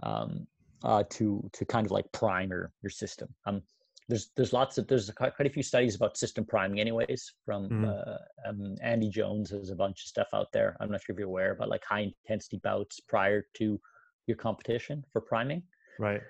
um, 0.03 0.49
uh, 0.83 1.05
to 1.11 1.49
to 1.53 1.65
kind 1.65 1.87
of 1.87 1.93
like 1.93 2.11
prime 2.13 2.51
your, 2.51 2.73
your 2.83 2.91
system. 2.91 3.29
Um, 3.47 3.63
there's 4.09 4.31
there's 4.37 4.53
lots 4.53 4.79
of 4.79 4.87
there's 4.87 5.11
quite, 5.11 5.35
quite 5.37 5.47
a 5.47 5.53
few 5.53 5.63
studies 5.63 5.95
about 5.95 6.17
system 6.17 6.45
priming 6.45 6.81
anyways 6.81 7.33
from 7.45 7.69
mm. 7.69 7.89
uh, 7.89 8.49
um, 8.49 8.75
andy 8.83 9.11
jones 9.11 9.51
has 9.51 9.71
a 9.71 9.75
bunch 9.75 10.03
of 10.03 10.09
stuff 10.09 10.29
out 10.33 10.51
there. 10.53 10.77
I'm 10.81 10.91
not 10.91 11.03
sure 11.03 11.13
if 11.13 11.19
you're 11.19 11.29
aware 11.29 11.55
but 11.55 11.69
like 11.69 11.85
high 11.85 12.13
intensity 12.25 12.61
bouts 12.63 13.01
prior 13.01 13.47
to 13.55 13.81
your 14.27 14.37
competition 14.37 15.05
for 15.13 15.21
priming. 15.21 15.63
Right. 15.99 16.21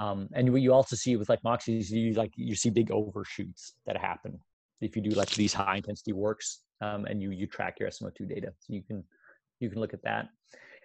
Um, 0.00 0.28
and 0.34 0.52
what 0.52 0.62
you 0.62 0.72
also 0.72 0.94
see 0.94 1.16
with 1.16 1.28
like 1.28 1.42
moxys 1.42 1.90
you 1.90 2.12
like 2.12 2.32
you 2.36 2.54
see 2.54 2.70
big 2.70 2.90
overshoots 2.90 3.74
that 3.86 3.96
happen 3.96 4.38
if 4.80 4.94
you 4.94 5.02
do 5.02 5.10
like 5.10 5.30
these 5.30 5.52
high 5.52 5.76
intensity 5.76 6.12
works 6.12 6.60
um, 6.80 7.04
and 7.06 7.20
you 7.20 7.30
you 7.30 7.46
track 7.46 7.80
your 7.80 7.88
smo2 7.90 8.28
data. 8.28 8.52
So 8.60 8.72
you 8.72 8.82
can 8.82 9.02
you 9.60 9.68
can 9.68 9.80
look 9.80 9.94
at 9.94 10.02
that. 10.02 10.28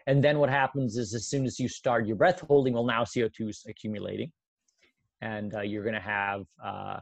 And 0.07 0.21
then 0.21 0.39
what 0.39 0.49
happens 0.49 0.97
is 0.97 1.13
as 1.13 1.27
soon 1.27 1.45
as 1.45 1.59
you 1.59 1.69
start 1.69 2.07
your 2.07 2.17
breath 2.17 2.41
holding 2.41 2.73
well 2.73 2.85
now 2.85 3.03
co2 3.03 3.49
is 3.49 3.65
accumulating 3.69 4.31
and 5.23 5.55
uh, 5.55 5.61
you're 5.61 5.83
going 5.83 5.95
to 5.95 6.01
have 6.01 6.45
uh, 6.63 6.99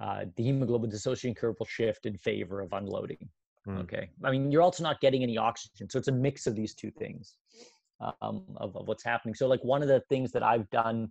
uh, 0.00 0.24
the 0.36 0.42
hemoglobin 0.44 0.88
dissociation 0.88 1.34
curve 1.34 1.56
will 1.58 1.66
shift 1.66 2.06
in 2.06 2.16
favor 2.16 2.60
of 2.60 2.72
unloading. 2.72 3.28
Mm. 3.66 3.80
Okay. 3.82 4.08
I 4.24 4.30
mean, 4.30 4.52
you're 4.52 4.62
also 4.62 4.84
not 4.84 5.00
getting 5.00 5.22
any 5.22 5.36
oxygen. 5.36 5.90
So 5.90 5.98
it's 5.98 6.08
a 6.08 6.12
mix 6.12 6.46
of 6.46 6.54
these 6.54 6.74
two 6.74 6.92
things 6.92 7.34
um, 8.00 8.44
of, 8.56 8.76
of 8.76 8.86
what's 8.86 9.04
happening. 9.04 9.34
So, 9.34 9.48
like, 9.48 9.62
one 9.64 9.82
of 9.82 9.88
the 9.88 10.00
things 10.08 10.30
that 10.32 10.44
I've 10.44 10.70
done 10.70 11.08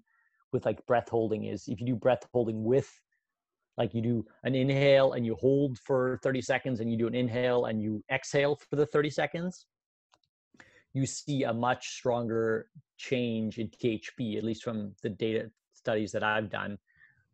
with 0.53 0.65
like 0.65 0.85
breath 0.85 1.09
holding 1.09 1.45
is 1.45 1.67
if 1.67 1.79
you 1.79 1.87
do 1.87 1.95
breath 1.95 2.25
holding 2.33 2.63
with, 2.63 2.89
like, 3.77 3.93
you 3.93 4.01
do 4.01 4.25
an 4.43 4.55
inhale 4.55 5.13
and 5.13 5.25
you 5.25 5.35
hold 5.35 5.77
for 5.79 6.19
30 6.23 6.41
seconds 6.41 6.79
and 6.79 6.89
you 6.89 6.97
do 6.97 7.07
an 7.07 7.15
inhale 7.15 7.65
and 7.65 7.81
you 7.81 8.01
exhale 8.11 8.57
for 8.69 8.77
the 8.77 8.85
30 8.85 9.09
seconds, 9.09 9.65
you 10.93 11.05
see 11.05 11.43
a 11.43 11.53
much 11.53 11.95
stronger 11.95 12.67
change 12.97 13.57
in 13.57 13.69
THB, 13.69 14.37
at 14.37 14.43
least 14.43 14.63
from 14.63 14.93
the 15.03 15.09
data 15.09 15.49
studies 15.81 16.11
that 16.11 16.23
I've 16.23 16.49
done, 16.49 16.77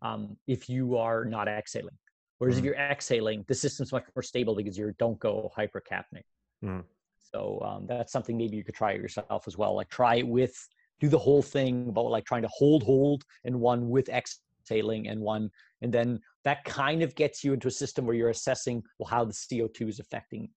um, 0.02 0.38
if 0.48 0.70
you 0.70 0.98
are 0.98 1.26
not 1.26 1.48
exhaling. 1.48 1.98
Whereas 2.38 2.56
mm. 2.56 2.60
if 2.60 2.66
you're 2.66 2.76
exhaling, 2.76 3.44
the 3.48 3.56
system's 3.56 3.92
much 3.92 4.06
more 4.16 4.24
stable 4.24 4.56
because 4.56 4.78
you 4.78 4.94
don't 5.00 5.20
go 5.20 5.52
hypercapnic. 5.58 6.24
Mm. 6.64 6.84
So 7.32 7.62
um, 7.62 7.88
that's 7.88 8.12
something 8.12 8.38
maybe 8.38 8.56
you 8.56 8.64
could 8.64 8.76
try 8.76 8.92
it 8.94 9.02
yourself 9.02 9.48
as 9.48 9.58
well. 9.58 9.76
Like 9.76 9.90
try 9.90 10.16
it 10.16 10.28
with, 10.28 10.56
do 11.00 11.10
the 11.10 11.18
whole 11.18 11.42
thing 11.42 11.90
about 11.90 12.10
like 12.12 12.26
trying 12.26 12.44
to 12.44 12.50
hold, 12.52 12.84
hold, 12.84 13.24
and 13.44 13.60
one 13.60 13.90
with 13.90 14.10
exhaling 14.10 15.08
and 15.08 15.20
one, 15.20 15.52
and 15.82 15.94
then 15.94 16.20
that 16.44 16.64
kind 16.64 17.04
of 17.04 17.14
gets 17.16 17.44
you 17.44 17.54
into 17.54 17.68
a 17.68 17.72
system 17.72 18.06
where 18.06 18.16
you're 18.16 18.30
assessing 18.30 18.82
well 18.98 19.10
how 19.10 19.26
the 19.26 19.34
CO2 19.34 19.90
is 19.90 20.00
affecting 20.00 20.50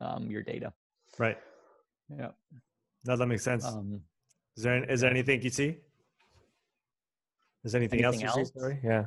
um, 0.00 0.30
your 0.30 0.42
data. 0.42 0.72
Right. 1.18 1.38
Yeah. 2.08 2.30
No, 3.04 3.16
that 3.16 3.26
makes 3.26 3.42
sense. 3.42 3.64
Um, 3.64 4.00
is 4.56 4.62
there 4.62 4.84
is 4.84 5.00
there 5.00 5.10
anything 5.10 5.42
you 5.42 5.50
see? 5.50 5.78
Is 7.66 7.74
anything, 7.74 8.04
anything 8.04 8.24
else? 8.24 8.52
else? 8.56 8.74
Yeah. 8.84 9.06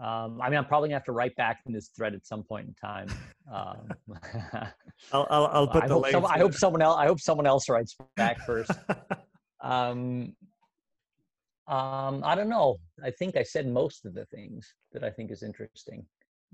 Um, 0.00 0.40
I 0.40 0.48
mean, 0.48 0.58
I'm 0.58 0.64
probably 0.64 0.88
gonna 0.88 0.98
have 0.98 1.04
to 1.06 1.12
write 1.12 1.34
back 1.34 1.60
in 1.66 1.72
this 1.72 1.88
thread 1.88 2.14
at 2.14 2.24
some 2.24 2.44
point 2.44 2.68
in 2.68 2.74
time. 2.74 3.08
Um, 3.52 3.88
I'll, 5.12 5.26
I'll, 5.28 5.46
I'll 5.46 5.66
put 5.66 5.82
I 5.82 5.88
the 5.88 5.94
hope, 5.94 6.08
some, 6.10 6.24
I 6.24 6.38
hope 6.38 6.54
someone 6.54 6.82
else. 6.82 6.96
I 6.96 7.06
hope 7.06 7.20
someone 7.20 7.46
else 7.46 7.68
writes 7.68 7.96
back 8.16 8.46
first. 8.46 8.70
um, 9.60 10.34
um, 11.66 12.22
I 12.24 12.36
don't 12.36 12.48
know. 12.48 12.76
I 13.02 13.10
think 13.10 13.36
I 13.36 13.42
said 13.42 13.66
most 13.66 14.04
of 14.04 14.14
the 14.14 14.26
things 14.26 14.72
that 14.92 15.02
I 15.02 15.10
think 15.10 15.32
is 15.32 15.42
interesting. 15.42 16.06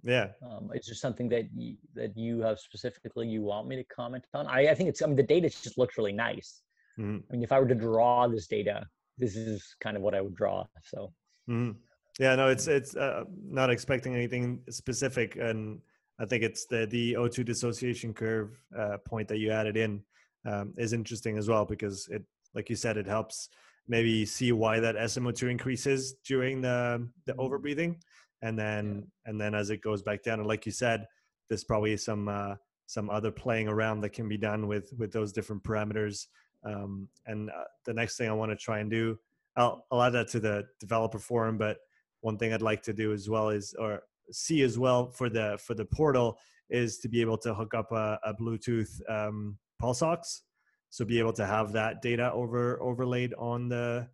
Yeah. 0.03 0.29
Um, 0.43 0.71
is 0.75 0.87
there 0.87 0.95
something 0.95 1.29
that 1.29 1.49
you, 1.55 1.77
that 1.95 2.17
you 2.17 2.41
have 2.41 2.59
specifically 2.59 3.29
you 3.29 3.43
want 3.43 3.69
me 3.69 3.77
to 3.77 3.85
comment 3.85 4.25
on? 4.33 4.47
I, 4.47 4.69
I 4.69 4.75
think 4.75 4.89
it's. 4.89 5.03
I 5.03 5.07
mean, 5.07 5.17
the 5.17 5.23
data 5.23 5.51
just 5.51 5.77
looks 5.77 5.99
really 5.99 6.13
nice. 6.13 6.63
Mm-hmm. 6.99 7.19
I 7.29 7.33
mean, 7.33 7.43
if 7.43 7.53
I 7.53 7.61
were 7.61 7.69
to 7.69 7.75
draw 7.75 8.27
this 8.27 8.47
data, 8.47 8.87
this 9.21 9.37
is 9.37 9.77
kind 9.81 9.97
of 9.97 10.03
what 10.03 10.15
I 10.15 10.21
would 10.21 10.35
draw. 10.35 10.65
So. 10.85 11.13
Mm-hmm. 11.49 11.79
Yeah, 12.19 12.35
no, 12.35 12.49
it's 12.49 12.67
it's 12.67 12.97
uh, 12.97 13.25
not 13.43 13.71
expecting 13.71 14.15
anything 14.15 14.61
specific, 14.69 15.37
and 15.37 15.81
I 16.19 16.27
think 16.27 16.43
it's 16.43 16.67
the 16.67 16.87
the 16.87 17.15
O2 17.15 17.45
dissociation 17.45 18.13
curve 18.13 18.61
uh, 18.77 18.99
point 19.07 19.29
that 19.29 19.39
you 19.39 19.51
added 19.51 19.77
in 19.77 20.03
um, 20.45 20.75
is 20.77 20.93
interesting 20.93 21.39
as 21.39 21.49
well 21.49 21.65
because 21.65 22.09
it, 22.09 22.23
like 22.55 22.69
you 22.69 22.77
said, 22.77 22.97
it 22.97 23.07
helps 23.07 23.49
maybe 23.89 24.27
see 24.27 24.53
why 24.53 24.81
that 24.81 24.97
SMO2 24.97 25.51
increases 25.51 26.15
during 26.27 26.61
the 26.61 27.09
the 27.27 27.33
Mm-hmm. 27.33 27.41
overbreathing, 27.41 27.97
and 28.43 28.59
then 28.59 29.07
and 29.25 29.41
then 29.41 29.55
as 29.55 29.71
it 29.71 29.81
goes 29.81 30.03
back 30.03 30.23
down. 30.23 30.41
And 30.41 30.49
like 30.49 30.67
you 30.67 30.73
said, 30.73 31.07
there's 31.49 31.65
probably 31.65 31.97
some 31.97 32.29
uh, 32.29 32.57
some 32.87 33.09
other 33.09 33.31
playing 33.31 33.69
around 33.69 34.01
that 34.01 34.13
can 34.13 34.29
be 34.29 34.37
done 34.37 34.67
with 34.67 34.93
with 34.99 35.13
those 35.13 35.33
different 35.33 35.63
parameters. 35.63 36.27
Um, 36.65 37.09
and 37.27 37.51
uh, 37.51 37.65
the 37.87 37.95
next 37.95 38.17
thing 38.17 38.29
I 38.29 38.33
want 38.33 38.51
to 38.51 38.57
try 38.57 38.81
and 38.81 38.91
do, 38.91 39.19
I'll, 39.57 39.87
I'll 39.91 40.03
add 40.03 40.13
that 40.13 40.29
to 40.29 40.41
the 40.41 40.65
developer 40.79 41.19
forum. 41.19 41.59
But 41.59 41.79
one 42.21 42.37
thing 42.37 42.53
I'd 42.53 42.63
like 42.63 42.83
to 42.83 42.93
do 42.93 43.13
as 43.13 43.29
well 43.29 43.51
is 43.51 43.75
or 43.79 44.03
see 44.33 44.63
as 44.63 44.79
well 44.79 45.11
for 45.11 45.29
the 45.29 45.59
for 45.61 45.75
the 45.75 45.85
portal 45.85 46.39
is 46.69 46.99
to 46.99 47.09
be 47.09 47.21
able 47.21 47.39
to 47.39 47.53
hook 47.55 47.75
up 47.75 47.91
a, 47.93 48.19
a 48.25 48.35
Bluetooth 48.35 49.01
um, 49.11 49.59
pulse 49.81 50.03
ox, 50.03 50.43
so 50.91 51.05
be 51.05 51.19
able 51.19 51.33
to 51.33 51.47
have 51.47 51.73
that 51.73 52.03
data 52.03 52.33
over 52.33 52.81
overlaid 52.83 53.35
on 53.39 53.69
the 53.69 54.09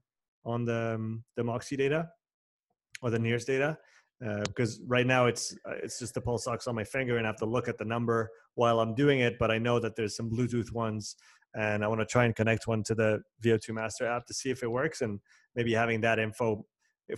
on 0.45 0.65
the 0.65 0.95
um, 0.95 1.25
the 1.37 1.45
Moxy 1.45 1.77
data 1.77 2.09
or 3.03 3.11
the 3.11 3.19
NIRS 3.19 3.45
data. 3.45 3.77
Uh, 4.27 4.43
because 4.47 4.81
right 4.87 5.07
now 5.07 5.27
it's 5.27 5.55
uh, 5.69 5.75
it's 5.83 5.99
just 5.99 6.15
the 6.15 6.21
pulse 6.21 6.47
ox 6.47 6.67
on 6.67 6.75
my 6.75 6.85
finger 6.85 7.19
and 7.19 7.27
I 7.27 7.29
have 7.29 7.37
to 7.37 7.45
look 7.45 7.69
at 7.69 7.77
the 7.77 7.85
number 7.85 8.31
while 8.55 8.81
I'm 8.81 8.95
doing 8.95 9.21
it. 9.21 9.39
But 9.39 9.51
I 9.51 9.59
know 9.59 9.79
that 9.79 9.95
there's 9.95 10.17
some 10.17 10.31
Bluetooth 10.31 10.73
ones, 10.73 11.17
and 11.57 11.85
I 11.85 11.89
want 11.89 12.01
to 12.01 12.07
try 12.07 12.25
and 12.25 12.35
connect 12.35 12.67
one 12.67 12.83
to 12.85 12.95
the 12.95 13.23
VO2 13.43 13.73
Master 13.75 14.07
app 14.07 14.27
to 14.27 14.35
see 14.35 14.51
if 14.51 14.63
it 14.63 14.71
works, 14.71 15.01
and 15.03 15.21
maybe 15.55 15.73
having 15.73 16.01
that 16.03 16.19
info 16.19 16.67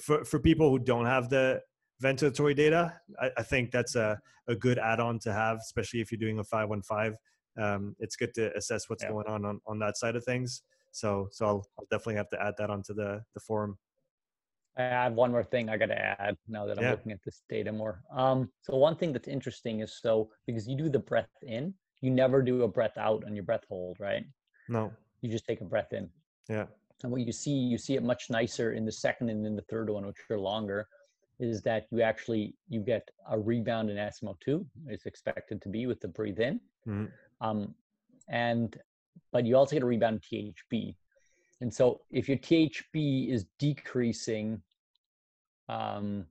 for 0.01 0.25
for 0.25 0.39
people 0.39 0.71
who 0.71 0.79
don't 0.79 1.07
have 1.07 1.29
the 1.29 1.61
ventilatory 2.03 2.55
data. 2.55 3.01
I, 3.21 3.31
I 3.39 3.43
think 3.43 3.71
that's 3.73 3.95
a 3.97 4.21
a 4.49 4.57
good 4.57 4.79
add-on 4.79 5.19
to 5.21 5.33
have, 5.33 5.59
especially 5.59 6.01
if 6.01 6.11
you're 6.11 6.19
doing 6.19 6.39
a 6.39 6.45
515. 6.45 7.17
Um, 7.63 7.97
it's 7.99 8.17
good 8.17 8.33
to 8.35 8.57
assess 8.57 8.89
what's 8.89 9.03
Yeah. 9.03 9.11
going 9.11 9.27
on, 9.27 9.45
on 9.45 9.61
on 9.67 9.79
that 9.81 9.97
side 9.97 10.17
of 10.17 10.25
things. 10.25 10.63
So 10.93 11.29
so 11.33 11.47
I'll, 11.47 11.67
I'll 11.79 11.87
definitely 11.91 12.15
have 12.17 12.29
to 12.31 12.43
add 12.43 12.55
that 12.59 12.71
onto 12.71 12.95
the 12.95 13.25
the 13.35 13.41
forum. 13.41 13.79
I 14.77 14.83
have 14.83 15.15
one 15.15 15.33
more 15.33 15.43
thing 15.43 15.69
I 15.69 15.77
got 15.77 15.87
to 15.87 15.99
add 16.21 16.37
now 16.47 16.65
that 16.67 16.79
I'm 16.79 16.85
Yeah. 16.85 16.93
looking 16.93 17.11
at 17.11 17.19
this 17.25 17.43
data 17.49 17.73
more. 17.73 18.05
Um, 18.13 18.53
so 18.63 18.77
one 18.77 18.95
thing 18.95 19.13
that's 19.13 19.27
interesting 19.27 19.81
is 19.81 19.99
so 20.01 20.31
because 20.47 20.69
you 20.69 20.77
do 20.77 20.89
the 20.89 21.01
breath 21.01 21.31
in, 21.43 21.75
you 22.01 22.11
never 22.11 22.43
do 22.43 22.63
a 22.63 22.69
breath 22.69 22.97
out 22.97 23.25
on 23.25 23.35
your 23.35 23.45
breath 23.45 23.65
hold, 23.69 23.99
right? 24.01 24.25
No, 24.69 24.93
You 25.21 25.31
just 25.31 25.47
take 25.47 25.61
a 25.61 25.65
breath 25.65 25.93
in. 25.93 26.09
yeah, 26.49 26.67
And 27.03 27.11
what 27.13 27.23
you 27.23 27.33
see, 27.33 27.51
you 27.53 27.79
see 27.79 27.95
it 27.95 28.03
much 28.03 28.31
nicer 28.31 28.73
in 28.73 28.85
the 28.85 28.93
second 28.93 29.31
and 29.31 29.47
in 29.47 29.57
the 29.57 29.63
third 29.63 29.91
one, 29.91 30.07
which 30.07 30.17
are 30.31 30.39
longer, 30.39 30.89
is 31.41 31.63
that 31.63 31.87
you 31.91 32.03
actually 32.03 32.55
you 32.69 32.81
get 32.81 33.09
a 33.31 33.39
rebound 33.39 33.91
in 33.91 33.97
SMO2. 33.97 34.65
It's 34.87 35.07
expected 35.07 35.63
to 35.63 35.69
be 35.69 35.87
with 35.87 36.01
the 36.01 36.09
breathe 36.09 36.41
in, 36.41 36.61
Mhm. 36.87 37.13
um, 37.41 37.75
and 38.29 38.77
but 39.33 39.45
you 39.45 39.57
also 39.57 39.75
get 39.77 39.83
a 39.83 39.87
rebound 39.87 40.17
in 40.33 40.55
THB. 40.63 40.97
And 41.61 41.73
so 41.73 42.03
if 42.11 42.29
your 42.29 42.39
THB 42.39 43.29
is 43.31 43.45
decreasing, 43.59 44.63
um, 45.69 46.27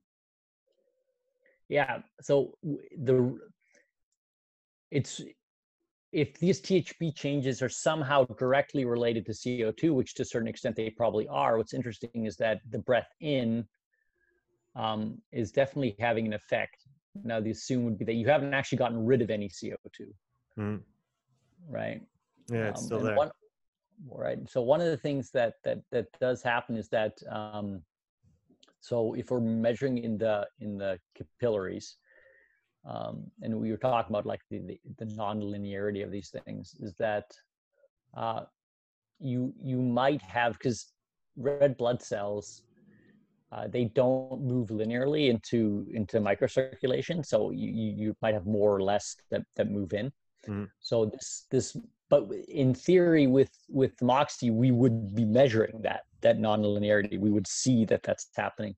yeah, 1.68 2.02
so 2.20 2.56
the 2.62 3.38
it's 4.90 5.20
if 6.12 6.38
these 6.38 6.60
THB 6.60 7.14
changes 7.14 7.60
are 7.60 7.68
somehow 7.68 8.24
directly 8.24 8.84
related 8.84 9.26
to 9.26 9.32
CO2, 9.32 9.94
which 9.94 10.14
to 10.14 10.22
a 10.22 10.24
certain 10.24 10.48
extent 10.48 10.76
they 10.76 10.90
probably 10.90 11.28
are, 11.28 11.58
what's 11.58 11.74
interesting 11.74 12.24
is 12.26 12.36
that 12.36 12.60
the 12.70 12.78
breath 12.78 13.08
in 13.20 13.66
um, 14.74 15.20
is 15.32 15.52
definitely 15.52 15.96
having 15.98 16.26
an 16.26 16.32
effect. 16.32 16.76
Now, 17.24 17.40
the 17.40 17.50
assume 17.50 17.84
would 17.84 17.98
be 17.98 18.04
that 18.04 18.14
you 18.14 18.26
haven't 18.26 18.54
actually 18.54 18.78
gotten 18.78 19.04
rid 19.04 19.20
of 19.22 19.30
any 19.30 19.48
CO2, 19.48 20.14
Mhm. 20.58 20.82
right? 21.68 22.00
yeah, 22.50 22.68
it's 22.68 22.80
Um, 22.80 22.86
still 22.86 23.02
there. 23.02 23.16
One, 23.16 23.30
right. 24.08 24.38
So 24.48 24.62
one 24.62 24.80
of 24.80 24.86
the 24.86 24.96
things 24.96 25.30
that 25.32 25.54
that 25.64 25.78
that 25.90 26.06
does 26.20 26.42
happen 26.42 26.76
is 26.76 26.88
that 26.90 27.12
um, 27.28 27.82
so 28.80 29.14
if 29.14 29.30
we're 29.30 29.40
measuring 29.40 29.98
in 29.98 30.16
the 30.16 30.46
in 30.60 30.78
the 30.78 30.98
capillaries, 31.14 31.96
um, 32.88 33.30
and 33.42 33.54
we 33.54 33.70
were 33.70 33.76
talking 33.76 34.12
about 34.14 34.26
like 34.26 34.40
the, 34.50 34.58
the 34.60 34.80
the 34.98 35.04
non-linearity 35.14 36.02
of 36.02 36.10
these 36.10 36.34
things, 36.44 36.74
is 36.80 36.94
that 36.94 37.26
uh, 38.16 38.42
you 39.20 39.52
you 39.62 39.80
might 39.80 40.22
have 40.22 40.54
because 40.54 40.92
red 41.36 41.76
blood 41.76 42.02
cells 42.02 42.62
uh, 43.52 43.66
they 43.66 43.84
don't 43.84 44.42
move 44.42 44.68
linearly 44.68 45.30
into 45.30 45.86
into 45.92 46.18
microcirculation, 46.20 47.24
so 47.24 47.50
you 47.50 47.70
you 47.70 48.16
might 48.20 48.34
have 48.34 48.46
more 48.46 48.74
or 48.74 48.82
less 48.82 49.16
that 49.30 49.42
that 49.56 49.70
move 49.70 49.92
in. 49.92 50.12
Mhm. 50.46 50.68
So 50.80 51.06
this 51.06 51.46
this 51.50 51.76
but 52.10 52.28
in 52.48 52.74
theory 52.74 53.26
with 53.26 53.50
with 53.68 54.00
moxy 54.02 54.50
we 54.50 54.70
would 54.70 55.14
be 55.14 55.24
measuring 55.24 55.82
that 55.82 56.02
that 56.22 56.38
non-linearity 56.38 57.18
we 57.18 57.30
would 57.30 57.46
see 57.46 57.84
that 57.84 58.02
that's 58.02 58.28
happening 58.34 58.74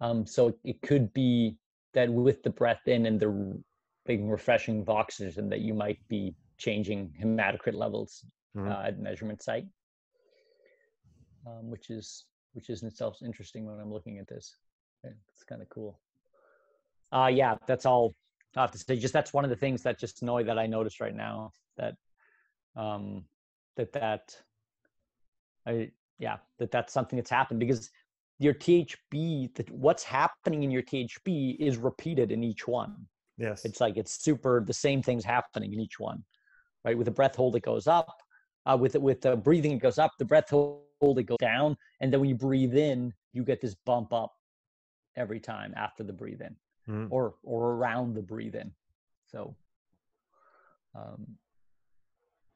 um 0.00 0.26
so 0.26 0.54
it 0.64 0.80
could 0.82 1.12
be 1.14 1.56
that 1.94 2.10
with 2.10 2.42
the 2.42 2.50
breath 2.50 2.86
in 2.86 3.06
and 3.06 3.18
the 3.20 3.62
big 4.06 4.24
refreshing 4.24 4.84
oxygen 4.88 5.48
that 5.48 5.60
you 5.60 5.74
might 5.74 5.98
be 6.08 6.34
changing 6.58 7.12
hematocrit 7.20 7.74
levels 7.74 8.24
Mhm. 8.56 8.70
uh, 8.70 8.82
at 8.88 8.98
measurement 8.98 9.42
site. 9.42 9.66
Um, 11.46 11.70
which 11.70 11.90
is 11.90 12.26
which 12.52 12.68
is 12.70 12.82
in 12.82 12.88
itself 12.88 13.18
interesting 13.22 13.64
when 13.66 13.78
i'm 13.80 13.92
looking 13.92 14.18
at 14.18 14.26
this. 14.26 14.56
It's 15.04 15.44
kind 15.44 15.62
of 15.62 15.68
cool. 15.68 16.00
Uh 17.12 17.30
yeah 17.32 17.56
that's 17.66 17.86
all 17.86 18.14
I 18.56 18.62
have 18.62 18.70
to 18.72 18.78
say, 18.78 18.96
just 18.96 19.12
that's 19.12 19.32
one 19.32 19.44
of 19.44 19.50
the 19.50 19.56
things 19.56 19.82
that 19.82 19.98
just 19.98 20.22
annoy 20.22 20.42
that 20.44 20.58
I 20.58 20.66
noticed 20.66 21.00
right 21.00 21.14
now 21.14 21.52
that 21.76 21.94
um 22.76 23.24
that 23.76 23.92
that 23.92 24.36
I 25.66 25.92
yeah 26.18 26.38
that 26.58 26.70
that's 26.70 26.92
something 26.92 27.16
that's 27.18 27.30
happened 27.30 27.60
because 27.60 27.90
your 28.38 28.54
THB 28.54 29.54
that 29.54 29.70
what's 29.70 30.04
happening 30.04 30.62
in 30.62 30.70
your 30.70 30.82
THB 30.82 31.56
is 31.58 31.76
repeated 31.76 32.30
in 32.32 32.44
each 32.44 32.68
one. 32.68 33.06
yes, 33.36 33.64
It's 33.64 33.80
like 33.80 33.96
it's 33.96 34.22
super 34.22 34.62
the 34.64 34.72
same 34.72 35.02
things 35.02 35.24
happening 35.24 35.72
in 35.72 35.80
each 35.80 35.98
one, 35.98 36.24
right? 36.84 36.96
With 36.96 37.06
the 37.06 37.10
breath 37.10 37.34
hold 37.34 37.56
it 37.56 37.62
goes 37.62 37.86
up, 37.86 38.22
uh, 38.66 38.76
with 38.80 38.92
the, 38.92 39.00
with 39.00 39.20
the 39.20 39.36
breathing 39.36 39.72
it 39.72 39.80
goes 39.80 39.98
up, 39.98 40.12
the 40.18 40.24
breath 40.24 40.50
hold 40.50 41.18
it 41.18 41.24
goes 41.24 41.38
down, 41.38 41.76
and 42.00 42.12
then 42.12 42.20
when 42.20 42.28
you 42.28 42.36
breathe 42.36 42.76
in, 42.76 43.12
you 43.32 43.42
get 43.44 43.60
this 43.60 43.74
bump 43.86 44.12
up 44.12 44.32
every 45.16 45.40
time 45.40 45.72
after 45.76 46.04
the 46.04 46.12
breathe 46.12 46.40
in 46.40 46.56
Mhm. 46.88 47.08
or 47.10 47.34
or 47.42 47.72
around 47.72 48.14
the 48.14 48.22
breathe 48.22 48.54
in. 48.54 48.72
So, 49.26 49.56
um, 50.94 51.26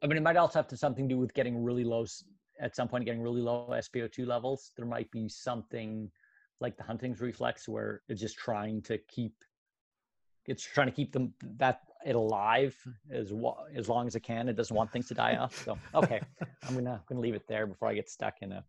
I 0.03 0.07
mean, 0.07 0.17
it 0.17 0.23
might 0.23 0.37
also 0.37 0.59
have 0.59 0.69
to 0.69 0.77
something 0.77 1.09
to 1.09 1.15
do 1.15 1.19
with 1.19 1.35
getting 1.35 1.63
really 1.63 1.85
low 1.85 2.05
at 2.61 2.77
some 2.77 2.89
point, 2.89 3.05
getting 3.05 3.23
really 3.23 3.41
low 3.41 3.69
SpO2 3.71 4.27
levels. 4.27 4.73
There 4.77 4.87
might 4.87 5.11
be 5.11 5.29
something 5.29 6.11
like 6.61 6.77
the 6.77 6.85
Hunting's 6.85 7.21
reflex 7.21 7.69
where 7.69 8.03
it's 8.09 8.21
just 8.21 8.39
trying 8.39 8.83
to 8.83 8.99
keep 9.09 9.35
it's 10.47 10.63
trying 10.63 10.89
to 10.89 10.93
keep 10.93 11.13
them 11.13 11.33
that 11.59 11.83
it 12.05 12.17
alive 12.17 12.77
as 13.13 13.33
as 13.75 13.89
long 13.89 14.07
as 14.07 14.17
it 14.17 14.21
can. 14.21 14.49
It 14.49 14.57
doesn't 14.57 14.75
want 14.75 14.91
things 14.93 15.07
to 15.09 15.15
die 15.15 15.37
off. 15.37 15.55
So, 15.65 15.79
okay, 15.95 16.21
I'm 16.67 16.75
gonna 16.75 16.95
I'm 16.95 17.01
gonna 17.09 17.21
leave 17.21 17.35
it 17.35 17.47
there 17.47 17.67
before 17.67 17.89
I 17.89 17.95
get 17.95 18.11
stuck 18.11 18.35
in 18.43 18.53
a. 18.53 18.65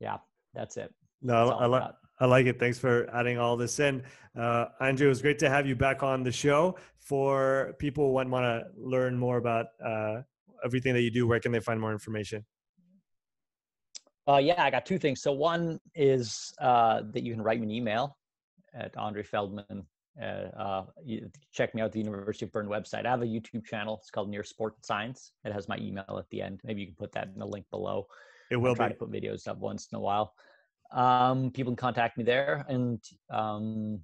Yeah, 0.00 0.18
that's 0.54 0.76
it. 0.76 0.92
no, 1.20 1.46
That's 1.46 1.50
I, 1.50 1.54
all 1.54 1.60
I, 1.60 1.64
I 1.64 1.66
li- 1.66 1.78
got. 1.78 1.94
I 2.20 2.26
like 2.26 2.46
it. 2.46 2.58
Thanks 2.58 2.78
for 2.78 3.08
adding 3.14 3.38
all 3.38 3.56
this 3.56 3.78
in. 3.80 4.02
Uh, 4.36 4.66
Andrew, 4.80 5.06
it 5.06 5.08
was 5.08 5.22
great 5.22 5.38
to 5.40 5.48
have 5.48 5.66
you 5.66 5.74
back 5.74 6.02
on 6.02 6.22
the 6.22 6.32
show. 6.32 6.76
For 6.98 7.74
people 7.78 8.06
who 8.06 8.12
want 8.12 8.30
to 8.30 8.64
learn 8.76 9.18
more 9.18 9.38
about 9.38 9.66
uh, 9.84 10.22
everything 10.64 10.94
that 10.94 11.02
you 11.02 11.10
do, 11.10 11.26
where 11.26 11.40
can 11.40 11.50
they 11.50 11.60
find 11.60 11.80
more 11.80 11.90
information? 11.92 12.44
Uh, 14.28 14.36
yeah, 14.36 14.62
I 14.62 14.70
got 14.70 14.86
two 14.86 14.98
things. 14.98 15.20
So 15.20 15.32
one 15.32 15.80
is 15.94 16.52
uh, 16.60 17.02
that 17.12 17.22
you 17.22 17.32
can 17.32 17.42
write 17.42 17.58
me 17.58 17.66
an 17.66 17.70
email 17.70 18.16
at 18.74 18.94
Andri 18.94 19.26
Feldmann. 19.26 19.84
Uh, 20.20 20.24
uh, 20.24 20.84
check 21.52 21.74
me 21.74 21.80
out 21.80 21.86
at 21.86 21.92
the 21.92 21.98
University 21.98 22.44
of 22.44 22.52
Bern 22.52 22.68
website. 22.68 23.06
I 23.06 23.10
have 23.10 23.22
a 23.22 23.26
YouTube 23.26 23.64
channel. 23.64 23.98
It's 24.00 24.10
called 24.10 24.30
NIRS 24.30 24.48
Sport 24.48 24.74
Science. 24.84 25.32
It 25.44 25.52
has 25.52 25.68
my 25.68 25.78
email 25.78 26.04
at 26.18 26.28
the 26.30 26.42
end. 26.42 26.60
Maybe 26.64 26.82
you 26.82 26.86
can 26.88 26.96
put 26.96 27.12
that 27.12 27.28
in 27.32 27.38
the 27.38 27.46
link 27.46 27.66
below. 27.70 28.06
It 28.50 28.56
will 28.56 28.74
try 28.74 28.88
be. 28.88 28.94
to 28.94 28.98
put 28.98 29.10
videos 29.10 29.48
up 29.48 29.58
once 29.58 29.88
in 29.90 29.96
a 29.96 30.00
while. 30.00 30.34
Um, 30.92 31.50
people 31.50 31.72
can 31.72 31.76
contact 31.76 32.18
me 32.18 32.24
there, 32.24 32.66
and 32.68 33.02
um, 33.30 34.00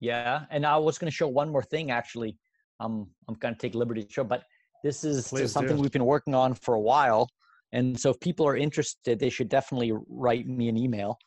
yeah. 0.00 0.44
And 0.50 0.66
I 0.66 0.76
was 0.76 0.98
going 0.98 1.10
to 1.10 1.16
show 1.16 1.26
one 1.26 1.50
more 1.50 1.62
thing. 1.62 1.90
Actually, 1.90 2.36
um, 2.80 3.08
I'm 3.28 3.34
going 3.36 3.54
to 3.54 3.60
take 3.60 3.74
liberty 3.74 4.04
to 4.04 4.12
show, 4.12 4.24
but 4.24 4.44
this 4.84 5.04
is 5.04 5.28
Please 5.28 5.50
something 5.50 5.76
do. 5.76 5.82
we've 5.82 5.92
been 5.92 6.04
working 6.04 6.34
on 6.34 6.54
for 6.54 6.74
a 6.74 6.80
while. 6.80 7.28
And 7.72 7.98
so, 7.98 8.10
if 8.10 8.20
people 8.20 8.46
are 8.46 8.56
interested, 8.56 9.18
they 9.18 9.30
should 9.30 9.48
definitely 9.48 9.92
write 10.08 10.46
me 10.46 10.68
an 10.68 10.76
email. 10.76 11.18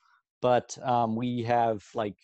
But 0.41 0.77
um, 0.83 1.15
we 1.15 1.43
have 1.43 1.83
like, 1.95 2.15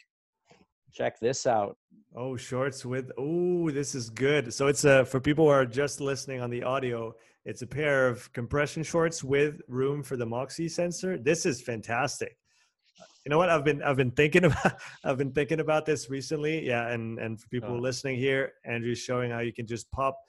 check 0.93 1.19
this 1.19 1.48
out. 1.48 1.77
Oh, 2.15 2.35
shorts 2.35 2.85
with. 2.85 3.11
Oh, 3.18 3.72
this 3.72 3.95
is 3.95 4.10
good. 4.10 4.53
So 4.53 4.68
it's 4.68 4.84
a 4.84 5.06
for 5.06 5.19
people 5.19 5.45
who 5.45 5.52
are 5.52 5.65
just 5.65 6.02
listening 6.02 6.41
on 6.41 6.49
the 6.49 6.64
audio. 6.64 7.14
It's 7.45 7.61
a 7.64 7.68
pair 7.68 8.07
of 8.07 8.31
compression 8.34 8.84
shorts 8.84 9.23
with 9.23 9.61
room 9.68 10.03
for 10.03 10.15
the 10.18 10.26
Moxy 10.26 10.68
sensor. 10.69 11.18
This 11.18 11.45
is 11.45 11.61
fantastic. 11.61 12.38
You 13.26 13.30
know 13.30 13.38
what? 13.38 13.49
I've 13.49 13.64
been 13.64 13.81
I've 13.81 13.98
been 13.98 14.11
thinking 14.11 14.43
about 14.49 14.73
I've 15.03 15.18
been 15.18 15.31
thinking 15.31 15.60
about 15.61 15.85
this 15.85 16.10
recently. 16.10 16.68
Yeah, 16.68 16.89
and 16.89 17.18
and 17.18 17.39
for 17.39 17.48
people 17.49 17.76
Oh. 17.76 17.80
listening 17.80 18.18
here, 18.18 18.52
Andrew's 18.65 18.99
showing 18.99 19.31
how 19.31 19.39
you 19.39 19.53
can 19.53 19.65
just 19.65 19.89
pop 19.91 20.19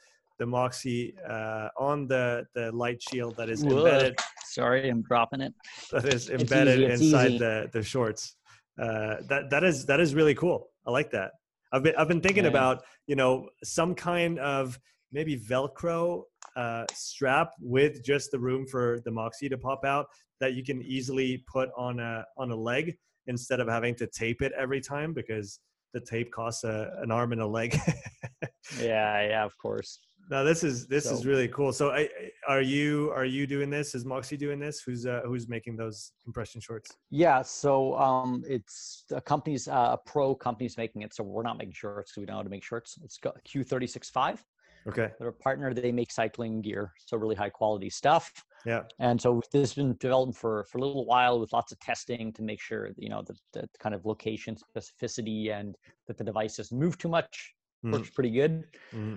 the 0.42 0.46
Moxy 0.46 1.14
uh, 1.28 1.68
on 1.78 2.08
the 2.08 2.44
the 2.52 2.72
light 2.72 3.00
shield 3.00 3.36
that 3.36 3.48
is 3.48 3.62
embedded. 3.62 4.16
Sorry, 4.46 4.90
I'm 4.90 5.02
dropping 5.02 5.40
it. 5.40 5.54
That 5.92 6.04
is 6.06 6.30
embedded 6.30 6.80
easy, 6.80 7.04
inside 7.04 7.30
easy. 7.30 7.38
the 7.38 7.70
the 7.72 7.82
shorts. 7.84 8.34
Uh, 8.76 9.18
that 9.28 9.50
that 9.50 9.62
is 9.62 9.86
that 9.86 10.00
is 10.00 10.16
really 10.16 10.34
cool. 10.34 10.66
I 10.84 10.90
like 10.90 11.12
that. 11.12 11.30
I've 11.72 11.84
been 11.84 11.94
I've 11.96 12.08
been 12.08 12.20
thinking 12.20 12.42
yeah. 12.42 12.50
about 12.50 12.82
you 13.06 13.14
know 13.14 13.50
some 13.62 13.94
kind 13.94 14.40
of 14.40 14.80
maybe 15.12 15.38
Velcro 15.38 16.22
uh, 16.56 16.86
strap 16.92 17.50
with 17.60 18.02
just 18.02 18.32
the 18.32 18.40
room 18.40 18.66
for 18.66 18.98
the 19.04 19.12
Moxy 19.12 19.48
to 19.48 19.56
pop 19.56 19.84
out 19.84 20.06
that 20.40 20.54
you 20.54 20.64
can 20.64 20.82
easily 20.82 21.44
put 21.46 21.68
on 21.76 22.00
a 22.00 22.24
on 22.36 22.50
a 22.50 22.56
leg 22.56 22.96
instead 23.28 23.60
of 23.60 23.68
having 23.68 23.94
to 23.94 24.08
tape 24.08 24.42
it 24.42 24.50
every 24.58 24.80
time 24.80 25.14
because 25.14 25.60
the 25.94 26.00
tape 26.00 26.32
costs 26.32 26.64
a, 26.64 26.90
an 27.00 27.12
arm 27.12 27.30
and 27.30 27.40
a 27.40 27.46
leg. 27.46 27.78
yeah, 28.80 29.28
yeah, 29.28 29.44
of 29.44 29.56
course. 29.58 30.00
Now 30.30 30.42
this 30.42 30.64
is 30.64 30.86
this 30.86 31.04
so, 31.04 31.14
is 31.14 31.26
really 31.26 31.48
cool. 31.48 31.72
So, 31.72 31.90
I, 31.90 32.08
are 32.48 32.62
you 32.62 33.12
are 33.14 33.24
you 33.24 33.46
doing 33.46 33.70
this? 33.70 33.94
Is 33.94 34.04
Moxy 34.04 34.36
doing 34.36 34.58
this? 34.58 34.80
Who's 34.80 35.04
uh, 35.04 35.22
who's 35.26 35.48
making 35.48 35.76
those 35.76 36.12
compression 36.24 36.60
shorts? 36.60 36.90
Yeah, 37.10 37.42
so 37.42 37.96
um, 37.98 38.42
it's 38.46 39.04
a 39.10 39.20
company's 39.20 39.68
uh, 39.68 39.96
a 39.96 39.98
pro 40.06 40.34
company's 40.34 40.76
making 40.76 41.02
it. 41.02 41.14
So 41.14 41.22
we're 41.22 41.42
not 41.42 41.58
making 41.58 41.74
shorts. 41.74 42.16
We 42.16 42.24
don't 42.24 42.34
know 42.34 42.38
how 42.38 42.42
to 42.44 42.50
make 42.50 42.64
shorts. 42.64 42.98
It's 43.04 43.18
Q 43.44 43.64
thirty 43.64 43.86
six 43.86 44.10
five. 44.10 44.42
Okay. 44.88 45.10
They're 45.18 45.28
a 45.28 45.32
partner. 45.32 45.72
They 45.72 45.92
make 45.92 46.10
cycling 46.10 46.60
gear, 46.60 46.92
so 46.98 47.16
really 47.16 47.36
high 47.36 47.50
quality 47.50 47.88
stuff. 47.90 48.32
Yeah. 48.66 48.82
And 48.98 49.20
so 49.20 49.40
this 49.52 49.70
has 49.70 49.74
been 49.74 49.96
developed 49.98 50.36
for 50.36 50.64
for 50.70 50.78
a 50.78 50.80
little 50.80 51.04
while 51.04 51.40
with 51.40 51.52
lots 51.52 51.72
of 51.72 51.80
testing 51.80 52.32
to 52.32 52.42
make 52.42 52.60
sure 52.60 52.90
you 52.96 53.08
know 53.08 53.22
the, 53.22 53.34
the 53.52 53.68
kind 53.80 53.94
of 53.94 54.04
location 54.06 54.56
specificity 54.56 55.52
and 55.52 55.76
that 56.06 56.16
the 56.16 56.24
device 56.24 56.56
doesn't 56.56 56.78
move 56.78 56.96
too 56.98 57.08
much. 57.08 57.54
Mm-hmm. 57.84 57.94
Works 57.94 58.10
pretty 58.10 58.30
good. 58.30 58.64
Mm-hmm. 58.94 59.16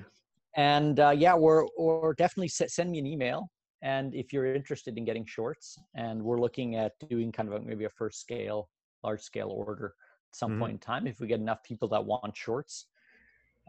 And 0.55 0.99
uh, 0.99 1.09
yeah, 1.09 1.35
we're 1.35 1.65
or 1.77 2.13
definitely 2.13 2.47
send 2.47 2.91
me 2.91 2.99
an 2.99 3.05
email. 3.05 3.49
And 3.81 4.15
if 4.15 4.31
you're 4.33 4.55
interested 4.55 4.97
in 4.97 5.05
getting 5.05 5.25
shorts, 5.25 5.77
and 5.95 6.21
we're 6.23 6.39
looking 6.39 6.75
at 6.75 6.93
doing 7.09 7.31
kind 7.31 7.49
of 7.49 7.55
a, 7.55 7.65
maybe 7.65 7.85
a 7.85 7.89
first 7.89 8.19
scale, 8.19 8.69
large 9.03 9.21
scale 9.21 9.49
order 9.49 9.93
at 10.31 10.35
some 10.35 10.51
mm-hmm. 10.51 10.59
point 10.59 10.71
in 10.73 10.79
time, 10.79 11.07
if 11.07 11.19
we 11.19 11.27
get 11.27 11.39
enough 11.39 11.61
people 11.63 11.87
that 11.89 12.03
want 12.03 12.35
shorts, 12.35 12.87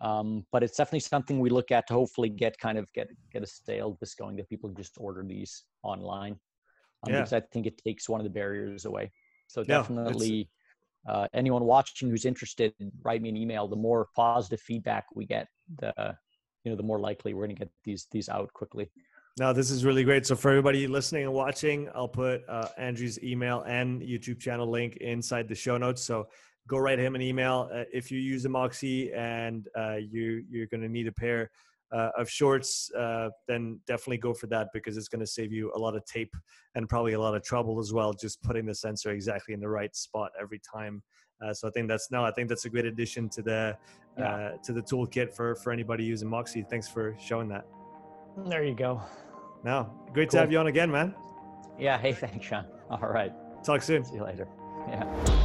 um, 0.01 0.47
but 0.53 0.63
it's 0.63 0.77
definitely 0.77 1.01
something 1.01 1.41
we 1.41 1.51
look 1.51 1.71
at 1.71 1.87
to 1.89 1.95
hopefully 1.95 2.29
get 2.29 2.59
kind 2.59 2.79
of 2.79 2.91
get 2.93 3.09
get 3.33 3.43
a 3.43 3.47
sale 3.47 3.97
this 4.01 4.15
going 4.15 4.37
that 4.37 4.49
people 4.49 4.71
just 4.71 4.93
order 4.99 5.25
these 5.27 5.65
online 5.83 6.33
um, 7.03 7.13
yeah. 7.13 7.19
because 7.19 7.33
I 7.33 7.41
think 7.41 7.67
it 7.67 7.79
takes 7.79 8.09
one 8.09 8.21
of 8.21 8.25
the 8.25 8.31
barriers 8.31 8.85
away. 8.85 9.11
So 9.49 9.63
definitely, 9.65 10.51
uh, 11.09 11.29
anyone 11.35 11.65
watching 11.65 12.11
who's 12.11 12.25
interested, 12.25 12.75
write 13.03 13.23
me 13.23 13.29
an 13.29 13.37
email. 13.37 13.69
The 13.69 13.77
more 13.77 14.09
positive 14.15 14.61
feedback 14.61 15.07
we 15.15 15.25
get, 15.25 15.47
the 15.79 16.17
you 16.67 16.73
know 16.73 16.77
the 16.77 16.83
more 16.83 16.99
likely 16.99 17.33
we're 17.33 17.47
going 17.47 17.55
to 17.55 17.61
get 17.61 17.71
these 17.85 18.09
these 18.11 18.29
out 18.29 18.53
quickly. 18.53 18.91
No, 19.39 19.53
this 19.53 19.71
is 19.71 19.85
really 19.85 20.03
great. 20.03 20.27
So 20.27 20.35
for 20.35 20.51
everybody 20.51 20.89
listening 20.89 21.23
and 21.23 21.33
watching, 21.33 21.89
I'll 21.95 22.09
put 22.09 22.43
uh, 22.49 22.69
Andrew's 22.77 23.23
email 23.23 23.63
and 23.63 24.03
YouTube 24.03 24.41
channel 24.41 24.69
link 24.69 24.97
inside 24.97 25.47
the 25.47 25.55
show 25.55 25.77
notes. 25.77 26.03
So 26.03 26.27
go 26.67 26.79
write 26.79 26.99
him 26.99 27.15
an 27.15 27.23
email 27.23 27.71
uh, 27.73 27.85
if 27.93 28.11
you 28.11 28.19
use 28.19 28.45
a 28.47 28.49
Moxy 28.49 29.13
and 29.13 29.69
uh, 29.79 29.97
you 29.97 30.45
you're 30.51 30.67
going 30.67 30.81
to 30.81 30.89
need 30.89 31.07
a 31.07 31.13
pair 31.13 31.51
uh, 31.93 32.11
of 32.19 32.29
shorts. 32.29 32.91
Uh, 32.99 33.29
then 33.47 33.79
definitely 33.87 34.19
go 34.19 34.35
for 34.35 34.49
that 34.49 34.69
because 34.75 34.97
it's 34.97 35.09
going 35.09 35.21
to 35.21 35.27
save 35.27 35.53
you 35.53 35.73
a 35.77 35.79
lot 35.79 35.95
of 35.95 36.05
tape 36.05 36.35
and 36.75 36.89
probably 36.89 37.13
a 37.13 37.21
lot 37.21 37.37
of 37.37 37.45
trouble 37.45 37.79
as 37.79 37.93
well. 37.93 38.13
Just 38.13 38.43
putting 38.43 38.67
the 38.67 38.75
sensor 38.75 39.13
exactly 39.13 39.55
in 39.55 39.61
the 39.61 39.69
right 39.69 39.95
spot 39.95 40.33
every 40.41 40.61
time. 40.75 41.01
Uh, 41.41 41.53
so 41.53 41.69
I 41.69 41.71
think 41.71 41.89
that's 41.89 42.11
no, 42.11 42.25
I 42.25 42.31
think 42.31 42.49
that's 42.49 42.65
a 42.65 42.71
great 42.71 42.87
addition 42.87 43.29
to 43.31 43.43
the 43.43 43.77
yeah. 44.19 44.35
Uh, 44.35 44.57
to 44.65 44.73
the 44.73 44.81
toolkit 44.81 45.35
for 45.35 45.55
for 45.57 45.73
anybody 45.73 46.05
using 46.05 46.29
Moxy. 46.29 46.63
Thanks 46.63 46.89
for 46.89 47.15
showing 47.21 47.49
that. 47.49 47.67
There 48.47 48.65
you 48.65 48.75
go. 48.75 49.03
Now, 49.65 49.93
great 50.13 50.29
cool. 50.31 50.39
to 50.39 50.39
have 50.39 50.53
you 50.53 50.59
on 50.59 50.69
again, 50.69 50.91
man. 50.91 51.15
Yeah. 51.79 51.99
Hey, 51.99 52.13
thanks, 52.13 52.47
Sean. 52.47 52.65
All 52.91 52.99
right. 52.99 53.33
Talk 53.65 53.83
soon. 53.83 54.05
See 54.05 54.15
you 54.15 54.25
later. 54.25 54.49
Yeah. 54.89 55.36